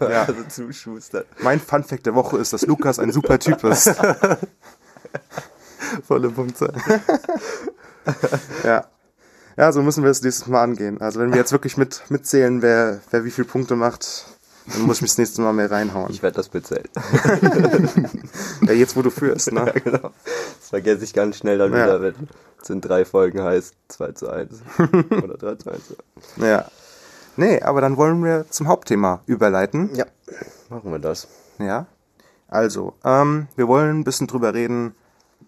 Ja. 0.00 0.22
also 0.22 0.44
zuschustern. 0.48 1.24
Mein 1.42 1.60
Fun 1.60 1.84
Fact 1.84 2.06
der 2.06 2.14
Woche 2.14 2.38
ist, 2.38 2.54
dass 2.54 2.62
Lukas 2.64 2.98
ein 2.98 3.12
super 3.12 3.38
Typ 3.38 3.62
ist. 3.64 3.94
Volle 6.06 6.30
Punktzahl. 6.30 6.72
Ja. 8.64 8.86
Ja, 9.58 9.72
so 9.72 9.82
müssen 9.82 10.04
wir 10.04 10.10
es 10.10 10.22
nächstes 10.22 10.46
Mal 10.46 10.62
angehen. 10.62 11.00
Also 11.00 11.18
wenn 11.18 11.30
wir 11.30 11.36
jetzt 11.38 11.50
wirklich 11.50 11.76
mit 11.76 12.02
mitzählen, 12.10 12.62
wer, 12.62 13.00
wer 13.10 13.24
wie 13.24 13.30
viele 13.32 13.48
Punkte 13.48 13.74
macht, 13.74 14.26
dann 14.72 14.82
muss 14.82 14.98
ich 14.98 15.02
mich 15.02 15.10
das 15.10 15.18
nächste 15.18 15.42
Mal 15.42 15.52
mehr 15.52 15.68
reinhauen. 15.68 16.10
Ich 16.12 16.22
werde 16.22 16.36
das 16.36 16.48
bezählen. 16.48 16.88
Ja, 18.62 18.72
jetzt 18.74 18.96
wo 18.96 19.02
du 19.02 19.10
führst, 19.10 19.50
ne? 19.52 19.72
genau. 19.84 20.10
Das 20.60 20.68
vergesse 20.68 21.02
ich 21.02 21.12
ganz 21.14 21.38
schnell 21.38 21.58
dann 21.58 21.72
Ja. 21.72 21.86
wieder, 21.86 22.02
wenn 22.02 22.14
es 22.62 22.70
in 22.70 22.80
drei 22.80 23.04
Folgen 23.04 23.42
heißt 23.42 23.74
2 23.88 24.12
zu 24.12 24.28
1. 24.28 24.60
Oder 25.22 25.36
3 25.36 25.54
zu 25.56 25.70
1. 25.70 25.80
Ja. 26.36 26.66
Nee, 27.36 27.60
aber 27.62 27.80
dann 27.80 27.96
wollen 27.96 28.22
wir 28.22 28.46
zum 28.50 28.68
Hauptthema 28.68 29.22
überleiten. 29.26 29.90
Ja, 29.94 30.04
machen 30.68 30.92
wir 30.92 30.98
das. 30.98 31.28
Ja. 31.58 31.86
Also, 32.46 32.94
ähm, 33.04 33.48
wir 33.56 33.66
wollen 33.68 34.00
ein 34.00 34.04
bisschen 34.04 34.26
drüber 34.26 34.54
reden, 34.54 34.94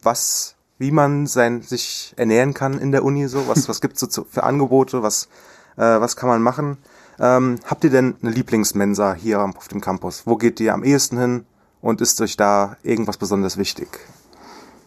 was, 0.03 0.55
wie 0.81 0.91
man 0.91 1.27
sein, 1.27 1.61
sich 1.61 2.15
ernähren 2.17 2.55
kann 2.55 2.79
in 2.79 2.91
der 2.91 3.05
Uni 3.05 3.29
so, 3.29 3.47
was, 3.47 3.69
was 3.69 3.83
gibt's 3.83 4.01
so 4.01 4.07
zu, 4.07 4.25
für 4.25 4.45
Angebote, 4.45 5.03
was, 5.03 5.29
äh, 5.77 5.83
was 5.83 6.17
kann 6.17 6.31
man 6.31 6.41
machen. 6.43 6.79
Ähm, 7.19 7.59
habt 7.67 7.85
ihr 7.85 7.91
denn 7.91 8.15
eine 8.23 8.31
Lieblingsmensa 8.31 9.13
hier 9.13 9.43
auf 9.43 9.69
dem 9.69 9.83
Campus? 9.83 10.23
Wo 10.25 10.37
geht 10.37 10.59
ihr 10.59 10.73
am 10.73 10.83
ehesten 10.83 11.19
hin 11.19 11.45
und 11.83 12.01
ist 12.01 12.19
euch 12.23 12.39
da 12.39 12.79
irgendwas 12.83 13.19
besonders 13.19 13.59
wichtig? 13.59 13.89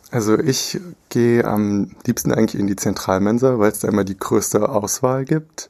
Also 0.09 0.37
ich 0.39 0.81
gehe 1.09 1.45
am 1.45 1.91
liebsten 2.07 2.33
eigentlich 2.33 2.59
in 2.59 2.65
die 2.65 2.75
Zentralmensa, 2.75 3.59
weil 3.59 3.71
es 3.71 3.79
da 3.79 3.87
immer 3.87 4.03
die 4.03 4.17
größte 4.17 4.67
Auswahl 4.67 5.25
gibt. 5.25 5.69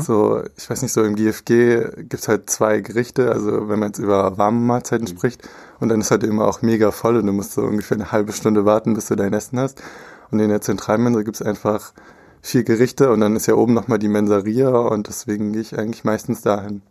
So, 0.00 0.42
ich 0.56 0.70
weiß 0.70 0.82
nicht, 0.82 0.92
so 0.92 1.02
im 1.02 1.16
GFG 1.16 2.04
gibt's 2.08 2.28
halt 2.28 2.48
zwei 2.48 2.80
Gerichte, 2.80 3.30
also 3.30 3.68
wenn 3.68 3.78
man 3.78 3.90
jetzt 3.90 3.98
über 3.98 4.38
warme 4.38 4.60
Mahlzeiten 4.60 5.06
spricht 5.06 5.46
und 5.80 5.90
dann 5.90 6.00
ist 6.00 6.10
halt 6.10 6.24
immer 6.24 6.46
auch 6.46 6.62
mega 6.62 6.90
voll 6.90 7.16
und 7.16 7.26
du 7.26 7.32
musst 7.32 7.52
so 7.52 7.62
ungefähr 7.62 7.96
eine 7.96 8.10
halbe 8.10 8.32
Stunde 8.32 8.64
warten, 8.64 8.94
bis 8.94 9.06
du 9.06 9.16
dein 9.16 9.34
Essen 9.34 9.58
hast. 9.58 9.82
Und 10.30 10.40
in 10.40 10.48
der 10.48 10.60
Zentralmensa 10.60 11.22
gibt's 11.22 11.42
einfach 11.42 11.92
vier 12.40 12.64
Gerichte 12.64 13.12
und 13.12 13.20
dann 13.20 13.36
ist 13.36 13.46
ja 13.46 13.54
oben 13.54 13.74
nochmal 13.74 13.98
die 13.98 14.08
Mensaria 14.08 14.70
und 14.70 15.08
deswegen 15.08 15.52
gehe 15.52 15.62
ich 15.62 15.78
eigentlich 15.78 16.04
meistens 16.04 16.40
dahin. 16.42 16.82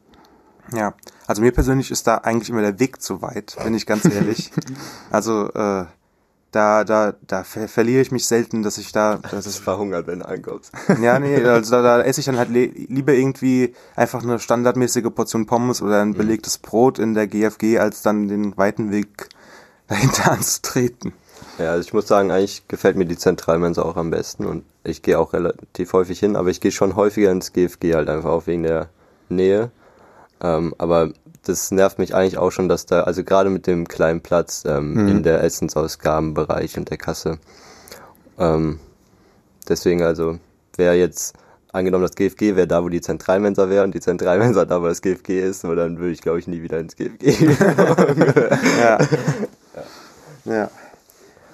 Ja, 0.74 0.94
also 1.28 1.42
mir 1.42 1.52
persönlich 1.52 1.92
ist 1.92 2.08
da 2.08 2.18
eigentlich 2.18 2.50
immer 2.50 2.62
der 2.62 2.80
Weg 2.80 3.02
zu 3.02 3.22
weit, 3.22 3.56
bin 3.64 3.74
ich 3.74 3.86
ganz 3.86 4.06
ehrlich. 4.06 4.52
also 5.12 5.50
äh, 5.54 5.86
da, 6.56 6.86
da, 6.86 7.14
da 7.28 7.44
ver 7.44 7.68
verliere 7.68 8.02
ich 8.02 8.12
mich 8.12 8.26
selten, 8.26 8.64
dass 8.64 8.78
ich 8.78 8.94
da, 8.94 9.18
dass 9.18 9.32
Das 9.32 9.46
ist 9.46 9.58
verhungert, 9.58 10.08
wenn 10.08 10.20
du 10.20 10.28
ankommst. 10.28 10.72
ja, 11.02 11.20
nee, 11.20 11.36
also 11.44 11.72
da, 11.72 11.82
da 11.82 12.02
esse 12.02 12.22
ich 12.22 12.26
dann 12.26 12.38
halt 12.38 12.50
lieber 12.50 13.14
irgendwie 13.14 13.76
einfach 13.96 14.24
eine 14.24 14.40
standardmäßige 14.40 15.14
Portion 15.14 15.48
Pommes 15.48 15.82
oder 15.82 16.02
ein 16.02 16.14
belegtes 16.14 16.58
Brot 16.58 16.98
in 16.98 17.14
der 17.14 17.28
GFG, 17.28 17.80
als 17.80 18.02
dann 18.02 18.30
den 18.30 18.56
weiten 18.58 18.92
Weg 18.92 19.28
dahinter 19.88 20.32
anzutreten. 20.32 21.14
Ja, 21.60 21.72
also 21.72 21.82
ich 21.82 21.94
muss 21.94 22.08
sagen, 22.08 22.32
eigentlich 22.32 22.66
gefällt 22.70 22.96
mir 22.96 23.06
die 23.06 23.18
Zentralmensa 23.18 23.82
auch 23.82 23.98
am 23.98 24.10
besten 24.10 24.46
und 24.46 24.64
ich 24.86 25.02
gehe 25.02 25.20
auch 25.20 25.34
relativ 25.34 25.92
häufig 25.92 26.20
hin, 26.20 26.38
aber 26.38 26.50
ich 26.50 26.62
gehe 26.62 26.72
schon 26.72 26.96
häufiger 26.96 27.32
ins 27.32 27.52
GFG 27.52 27.96
halt 27.96 28.10
einfach 28.10 28.30
auch 28.30 28.48
wegen 28.48 28.64
der 28.64 28.90
Nähe. 29.28 29.72
Ähm, 30.42 30.74
aber 30.78 31.12
das 31.48 31.72
nervt 31.72 32.00
mich 32.00 32.14
eigentlich 32.14 32.38
auch 32.38 32.52
schon, 32.52 32.70
dass 32.70 32.86
da, 32.86 33.02
also 33.04 33.24
gerade 33.24 33.50
mit 33.50 33.68
dem 33.68 33.88
kleinen 33.88 34.22
Platz 34.22 34.64
ähm, 34.66 35.08
in 35.08 35.24
der 35.24 35.44
Essensausgabenbereich 35.44 36.78
und 36.78 36.90
der 36.90 36.98
Kasse. 36.98 37.40
Ähm, 38.38 38.80
deswegen 39.68 40.02
also, 40.04 40.40
wäre 40.76 40.96
jetzt 40.96 41.36
angenommen, 41.72 42.04
das 42.04 42.16
GFG 42.16 42.56
wäre 42.56 42.68
da, 42.68 42.84
wo 42.84 42.90
die 42.90 43.02
Zentralmensa 43.02 43.70
wäre 43.70 43.84
und 43.84 43.94
die 43.94 44.00
Zentralmensa 44.00 44.66
da, 44.66 44.82
wo 44.82 44.88
das 44.88 45.02
GFG 45.02 45.42
ist, 45.42 45.62
so, 45.62 45.76
dann 45.76 46.00
würde 46.00 46.12
ich 46.12 46.22
glaube 46.22 46.40
ich 46.40 46.48
nie 46.48 46.62
wieder 46.62 46.80
ins 46.80 46.96
GFG. 46.96 47.36
Ja. 48.80 48.98
ja. 50.46 50.70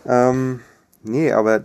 Ähm, 0.06 0.60
nee, 1.04 1.32
aber 1.32 1.64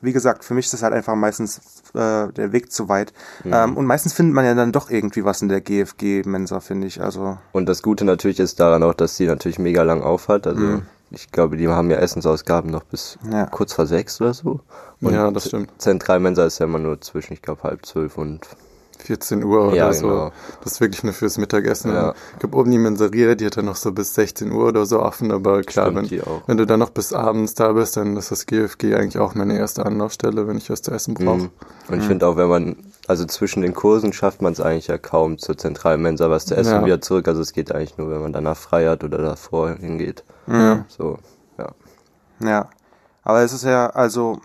wie 0.00 0.12
gesagt, 0.12 0.44
für 0.44 0.54
mich 0.54 0.66
ist 0.66 0.74
das 0.74 0.82
halt 0.82 0.94
einfach 0.94 1.14
meistens 1.14 1.60
äh, 1.94 2.32
der 2.32 2.52
Weg 2.52 2.72
zu 2.72 2.88
weit. 2.88 3.12
Ähm, 3.44 3.76
und 3.76 3.86
meistens 3.86 4.12
findet 4.12 4.34
man 4.34 4.44
ja 4.44 4.54
dann 4.54 4.72
doch 4.72 4.90
irgendwie 4.90 5.24
was 5.24 5.42
in 5.42 5.48
der 5.48 5.60
GFG-Mensa, 5.60 6.60
finde 6.60 6.86
ich. 6.86 7.00
Also, 7.00 7.38
Und 7.52 7.66
das 7.68 7.82
Gute 7.82 8.04
natürlich 8.04 8.40
ist 8.40 8.60
daran 8.60 8.82
auch, 8.82 8.94
dass 8.94 9.16
sie 9.16 9.26
natürlich 9.26 9.58
mega 9.58 9.82
lang 9.82 10.02
aufhat. 10.02 10.46
Also 10.46 10.82
ich 11.10 11.30
glaube, 11.30 11.56
die 11.56 11.68
haben 11.68 11.90
ja 11.90 11.98
Essensausgaben 11.98 12.70
noch 12.70 12.84
bis 12.84 13.18
Ja. 13.30 13.46
kurz 13.46 13.72
vor 13.74 13.86
sechs 13.86 14.20
oder 14.20 14.32
so. 14.34 14.60
Und 15.00 15.12
Ja, 15.14 15.30
das 15.30 15.48
stimmt. 15.48 15.70
Zentralmensa 15.78 16.44
ist 16.46 16.58
ja 16.58 16.66
immer 16.66 16.78
nur 16.78 17.00
zwischen, 17.00 17.32
ich 17.34 17.42
glaube, 17.42 17.64
halb 17.64 17.84
zwölf 17.84 18.16
und 18.16 18.46
14 19.02 19.42
Uhr 19.44 19.68
oder 19.68 19.76
Ja, 19.76 19.92
so. 19.92 20.08
genau. 20.08 20.32
Das 20.62 20.72
ist 20.74 20.80
wirklich 20.80 21.02
nur 21.04 21.12
fürs 21.12 21.38
Mittagessen. 21.38 21.92
Ja. 21.92 22.14
Ich 22.34 22.38
glaube, 22.40 22.56
oben 22.58 22.70
die 22.70 22.78
Mensaria, 22.78 23.34
die 23.34 23.46
hat 23.46 23.56
dann 23.56 23.64
noch 23.66 23.76
so 23.76 23.92
bis 23.92 24.14
16 24.14 24.50
Uhr 24.52 24.68
oder 24.68 24.86
so 24.86 25.00
offen, 25.00 25.30
aber 25.32 25.62
klar, 25.62 25.90
Stimmt, 25.90 26.10
wenn, 26.10 26.22
wenn 26.46 26.56
du 26.56 26.66
dann 26.66 26.80
noch 26.80 26.90
bis 26.90 27.12
abends 27.12 27.54
da 27.54 27.72
bist, 27.72 27.96
dann 27.96 28.16
ist 28.16 28.30
das 28.30 28.46
GFG 28.46 28.94
eigentlich 28.94 29.18
auch 29.18 29.34
meine 29.34 29.56
erste 29.58 29.84
Anlaufstelle, 29.84 30.46
wenn 30.48 30.56
ich 30.58 30.70
was 30.70 30.82
zu 30.82 30.90
essen 30.90 31.14
brauche. 31.14 31.36
Mhm. 31.44 31.50
Und 31.88 31.98
ich 32.00 32.04
finde 32.06 32.26
auch, 32.26 32.36
wenn 32.36 32.48
man, 32.48 32.76
also 33.08 33.24
zwischen 33.24 33.62
den 33.62 33.74
Kursen 33.74 34.12
schafft 34.12 34.42
man 34.42 34.52
es 34.52 34.60
eigentlich 34.60 34.86
ja 34.86 34.98
kaum 34.98 35.38
zur 35.38 35.58
Zentralmensa 35.58 36.30
was 36.30 36.46
zu 36.46 36.54
essen 36.56 36.72
Ja. 36.72 36.78
und 36.78 36.86
wieder 36.86 37.00
zurück. 37.00 37.26
Also 37.28 37.40
es 37.40 37.52
geht 37.52 37.72
eigentlich 37.74 37.98
nur, 37.98 38.10
wenn 38.10 38.20
man 38.22 38.32
danach 38.32 38.56
frei 38.56 38.86
hat 38.88 39.02
oder 39.04 39.18
davor 39.18 39.70
hingeht. 39.74 40.24
Ja. 40.46 40.84
So, 40.88 41.18
ja. 41.58 41.72
ja. 42.40 42.68
Aber 43.24 43.42
es 43.42 43.52
ist 43.52 43.64
ja, 43.64 43.86
also, 43.90 44.40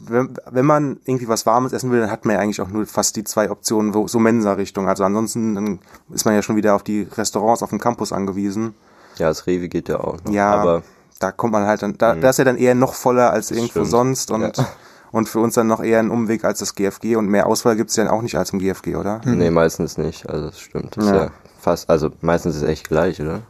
wenn, 0.00 0.34
wenn 0.50 0.64
man 0.66 0.98
irgendwie 1.04 1.28
was 1.28 1.46
Warmes 1.46 1.72
essen 1.72 1.90
will, 1.90 2.00
dann 2.00 2.10
hat 2.10 2.24
man 2.24 2.34
ja 2.34 2.40
eigentlich 2.42 2.60
auch 2.60 2.68
nur 2.68 2.84
fast 2.86 3.16
die 3.16 3.24
zwei 3.24 3.50
Optionen, 3.50 3.94
wo, 3.94 4.08
so 4.08 4.18
Mensa-Richtung. 4.18 4.88
Also 4.88 5.04
ansonsten 5.04 5.54
dann 5.54 5.78
ist 6.12 6.24
man 6.24 6.34
ja 6.34 6.42
schon 6.42 6.56
wieder 6.56 6.74
auf 6.74 6.82
die 6.82 7.06
Restaurants 7.16 7.62
auf 7.62 7.70
dem 7.70 7.78
Campus 7.80 8.12
angewiesen. 8.12 8.74
Ja, 9.16 9.28
das 9.28 9.46
Rewe 9.46 9.68
geht 9.68 9.88
ja 9.88 10.00
auch 10.00 10.18
noch. 10.24 10.32
Ja, 10.32 10.52
Aber 10.54 10.82
da 11.20 11.30
kommt 11.30 11.52
man 11.52 11.64
halt 11.66 11.82
dann, 11.82 11.96
da, 11.96 12.14
da 12.16 12.30
ist 12.30 12.38
ja 12.38 12.44
dann 12.44 12.56
eher 12.56 12.74
noch 12.74 12.94
voller 12.94 13.30
als 13.32 13.50
irgendwo 13.52 13.70
stimmt. 13.70 13.86
sonst 13.90 14.30
und, 14.32 14.56
Ja. 14.58 14.66
und 15.12 15.28
für 15.28 15.38
uns 15.38 15.54
dann 15.54 15.68
noch 15.68 15.82
eher 15.82 16.00
ein 16.00 16.10
Umweg 16.10 16.44
als 16.44 16.58
das 16.58 16.74
GFG 16.74 17.14
und 17.16 17.28
mehr 17.28 17.46
Auswahl 17.46 17.76
gibt's 17.76 17.94
ja 17.94 18.10
auch 18.10 18.22
nicht 18.22 18.36
als 18.36 18.50
im 18.50 18.58
GFG, 18.58 18.96
oder? 18.96 19.20
nee, 19.24 19.50
meistens 19.50 19.96
nicht. 19.96 20.28
Also 20.28 20.46
das 20.46 20.58
stimmt. 20.58 20.96
Das 20.96 21.06
Ja. 21.06 21.12
ist 21.12 21.20
ja 21.22 21.30
fast, 21.60 21.88
also 21.88 22.10
meistens 22.20 22.56
ist 22.56 22.62
es 22.62 22.68
echt 22.68 22.88
gleich, 22.88 23.20
oder? 23.22 23.42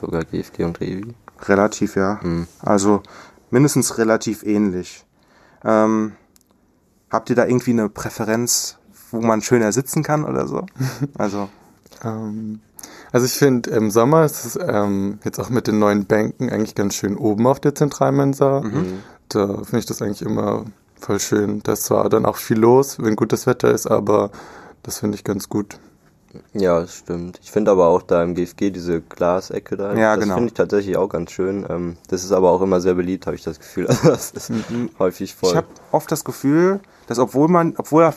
Sogar 0.00 0.24
GFG 0.24 0.62
und 0.64 0.80
Rewe. 0.80 1.14
Relativ, 1.48 1.96
ja. 1.96 2.20
Mhm. 2.22 2.46
Also 2.60 3.02
mindestens 3.50 3.98
relativ 3.98 4.44
ähnlich. 4.44 5.04
Ähm, 5.64 6.12
habt 7.10 7.30
ihr 7.30 7.36
da 7.36 7.46
irgendwie 7.46 7.70
eine 7.70 7.88
Präferenz, 7.88 8.78
wo 9.10 9.20
man 9.20 9.42
schöner 9.42 9.72
sitzen 9.72 10.02
kann 10.02 10.24
oder 10.24 10.46
so? 10.46 10.66
Also, 11.18 11.48
Ähm, 12.04 12.60
also 13.12 13.26
ich 13.26 13.34
finde, 13.34 13.70
im 13.70 13.90
Sommer 13.90 14.24
ist 14.24 14.44
es 14.44 14.58
ähm, 14.60 15.18
jetzt 15.24 15.38
auch 15.38 15.50
mit 15.50 15.66
den 15.66 15.78
neuen 15.78 16.06
Bänken 16.06 16.50
eigentlich 16.50 16.74
ganz 16.74 16.94
schön 16.94 17.16
oben 17.16 17.46
auf 17.46 17.60
der 17.60 17.74
Zentralmensa. 17.74 18.62
Da 19.28 19.46
finde 19.46 19.78
ich 19.78 19.86
das 19.86 20.00
eigentlich 20.02 20.22
immer 20.22 20.64
voll 20.98 21.20
schön. 21.20 21.62
Da 21.62 21.72
ist 21.74 21.84
zwar 21.84 22.08
dann 22.08 22.24
auch 22.26 22.36
viel 22.36 22.58
los, 22.58 22.98
wenn 23.00 23.16
gutes 23.16 23.46
Wetter 23.46 23.70
ist, 23.70 23.86
aber 23.86 24.30
das 24.82 24.98
finde 24.98 25.16
ich 25.16 25.24
ganz 25.24 25.48
gut. 25.48 25.78
Ja, 26.54 26.80
das 26.80 26.94
stimmt. 26.96 27.38
Ich 27.42 27.50
finde 27.50 27.70
aber 27.70 27.88
auch 27.88 28.02
da 28.02 28.22
im 28.22 28.34
GFG 28.34 28.70
diese 28.70 29.00
Glasecke 29.00 29.76
da, 29.76 29.94
Ja, 29.94 30.14
das 30.16 30.24
genau. 30.24 30.34
finde 30.36 30.48
ich 30.48 30.54
tatsächlich 30.54 30.96
auch 30.96 31.08
ganz 31.08 31.30
schön. 31.30 31.66
Ähm, 31.68 31.96
das 32.08 32.24
ist 32.24 32.32
aber 32.32 32.50
auch 32.50 32.62
immer 32.62 32.80
sehr 32.80 32.94
beliebt, 32.94 33.26
habe 33.26 33.36
ich 33.36 33.42
das 33.42 33.58
Gefühl. 33.58 33.86
Also 33.88 34.08
das 34.10 34.30
ist 34.32 34.52
häufig 34.98 35.34
voll. 35.34 35.50
ich 35.50 35.56
habe 35.56 35.66
oft 35.90 36.10
das 36.10 36.24
Gefühl, 36.24 36.80
dass 37.06 37.18
obwohl 37.18 37.48
man, 37.48 37.74
obwohl 37.76 38.02
er 38.02 38.12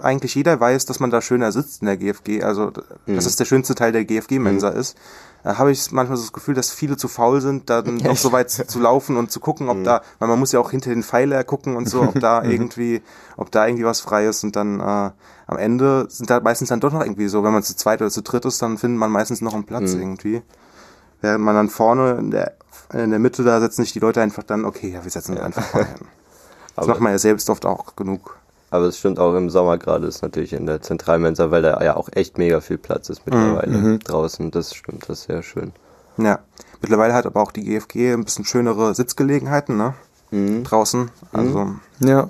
eigentlich 0.00 0.34
jeder 0.34 0.58
weiß, 0.60 0.84
dass 0.86 1.00
man 1.00 1.10
da 1.10 1.20
schöner 1.20 1.52
sitzt 1.52 1.82
in 1.82 1.86
der 1.86 1.96
GFG, 1.96 2.42
also 2.42 2.70
d- 2.70 2.82
dass 3.06 3.26
es 3.26 3.36
der 3.36 3.44
schönste 3.44 3.74
Teil 3.74 3.92
der 3.92 4.04
GFG-Mensa 4.04 4.68
ist, 4.70 4.96
äh, 5.44 5.54
habe 5.54 5.70
ich 5.70 5.90
manchmal 5.92 6.16
so 6.16 6.24
das 6.24 6.32
Gefühl, 6.32 6.54
dass 6.54 6.70
viele 6.70 6.96
zu 6.96 7.08
faul 7.08 7.40
sind, 7.40 7.68
da 7.70 7.82
dann 7.82 7.96
noch 8.10 8.16
so 8.16 8.32
weit 8.32 8.50
zu 8.50 8.78
laufen 8.80 9.16
und 9.16 9.30
zu 9.30 9.40
gucken, 9.40 9.68
ob 9.68 9.82
da, 9.84 10.02
weil 10.18 10.28
man 10.28 10.38
muss 10.38 10.52
ja 10.52 10.60
auch 10.60 10.70
hinter 10.70 10.90
den 10.90 11.02
Pfeiler 11.02 11.44
gucken 11.44 11.76
und 11.76 11.88
so, 11.88 12.02
ob 12.02 12.18
da 12.20 12.42
irgendwie, 12.44 13.02
ob 13.36 13.50
da 13.50 13.66
irgendwie 13.66 13.84
was 13.84 14.00
frei 14.00 14.26
ist. 14.26 14.44
Und 14.44 14.56
dann 14.56 14.80
äh, 14.80 15.10
am 15.46 15.56
Ende 15.56 16.06
sind 16.10 16.28
da 16.30 16.40
meistens 16.40 16.68
dann 16.70 16.80
doch 16.80 16.92
noch 16.92 17.02
irgendwie 17.02 17.28
so, 17.28 17.42
wenn 17.44 17.52
man 17.52 17.62
zu 17.62 17.74
zweit 17.76 18.00
oder 18.00 18.10
zu 18.10 18.22
dritt 18.22 18.44
ist, 18.44 18.60
dann 18.62 18.78
findet 18.78 18.98
man 18.98 19.10
meistens 19.10 19.40
noch 19.40 19.54
einen 19.54 19.64
Platz 19.64 19.92
irgendwie. 20.00 20.42
Während 21.20 21.44
man 21.44 21.54
dann 21.54 21.68
vorne 21.68 22.12
in 22.18 22.30
der, 22.30 22.52
in 22.92 23.10
der 23.10 23.18
Mitte, 23.18 23.42
da 23.44 23.58
setzen 23.60 23.82
sich 23.82 23.92
die 23.92 23.98
Leute 23.98 24.20
einfach 24.22 24.42
dann, 24.44 24.64
okay, 24.64 24.90
ja, 24.90 25.02
wir 25.04 25.10
setzen 25.10 25.32
uns 25.32 25.40
einfach 25.40 25.74
mal 25.74 25.84
hin. 25.84 25.94
Das 26.76 26.86
macht 26.86 27.00
man 27.00 27.10
ja 27.10 27.18
selbst 27.18 27.50
oft 27.50 27.66
auch 27.66 27.96
genug. 27.96 28.37
Aber 28.70 28.84
es 28.86 28.98
stimmt 28.98 29.18
auch 29.18 29.34
im 29.34 29.48
Sommer 29.48 29.78
gerade 29.78 30.06
ist 30.06 30.22
natürlich 30.22 30.52
in 30.52 30.66
der 30.66 30.82
Zentralmensa, 30.82 31.50
weil 31.50 31.62
da 31.62 31.82
ja 31.82 31.96
auch 31.96 32.08
echt 32.12 32.36
mega 32.36 32.60
viel 32.60 32.78
Platz 32.78 33.08
ist 33.08 33.24
mittlerweile 33.24 33.98
draußen. 33.98 34.50
Das 34.50 34.74
stimmt, 34.74 35.08
das 35.08 35.20
ist 35.20 35.24
sehr 35.26 35.42
schön. 35.42 35.72
Ja. 36.18 36.40
Mittlerweile 36.80 37.14
hat 37.14 37.26
aber 37.26 37.40
auch 37.40 37.52
die 37.52 37.64
GFG 37.64 38.12
ein 38.12 38.24
bisschen 38.24 38.44
schönere 38.44 38.94
Sitzgelegenheiten, 38.94 39.76
ne? 39.76 39.94
Draußen. 40.64 41.10
Also 41.32 41.74
Ja, 42.00 42.28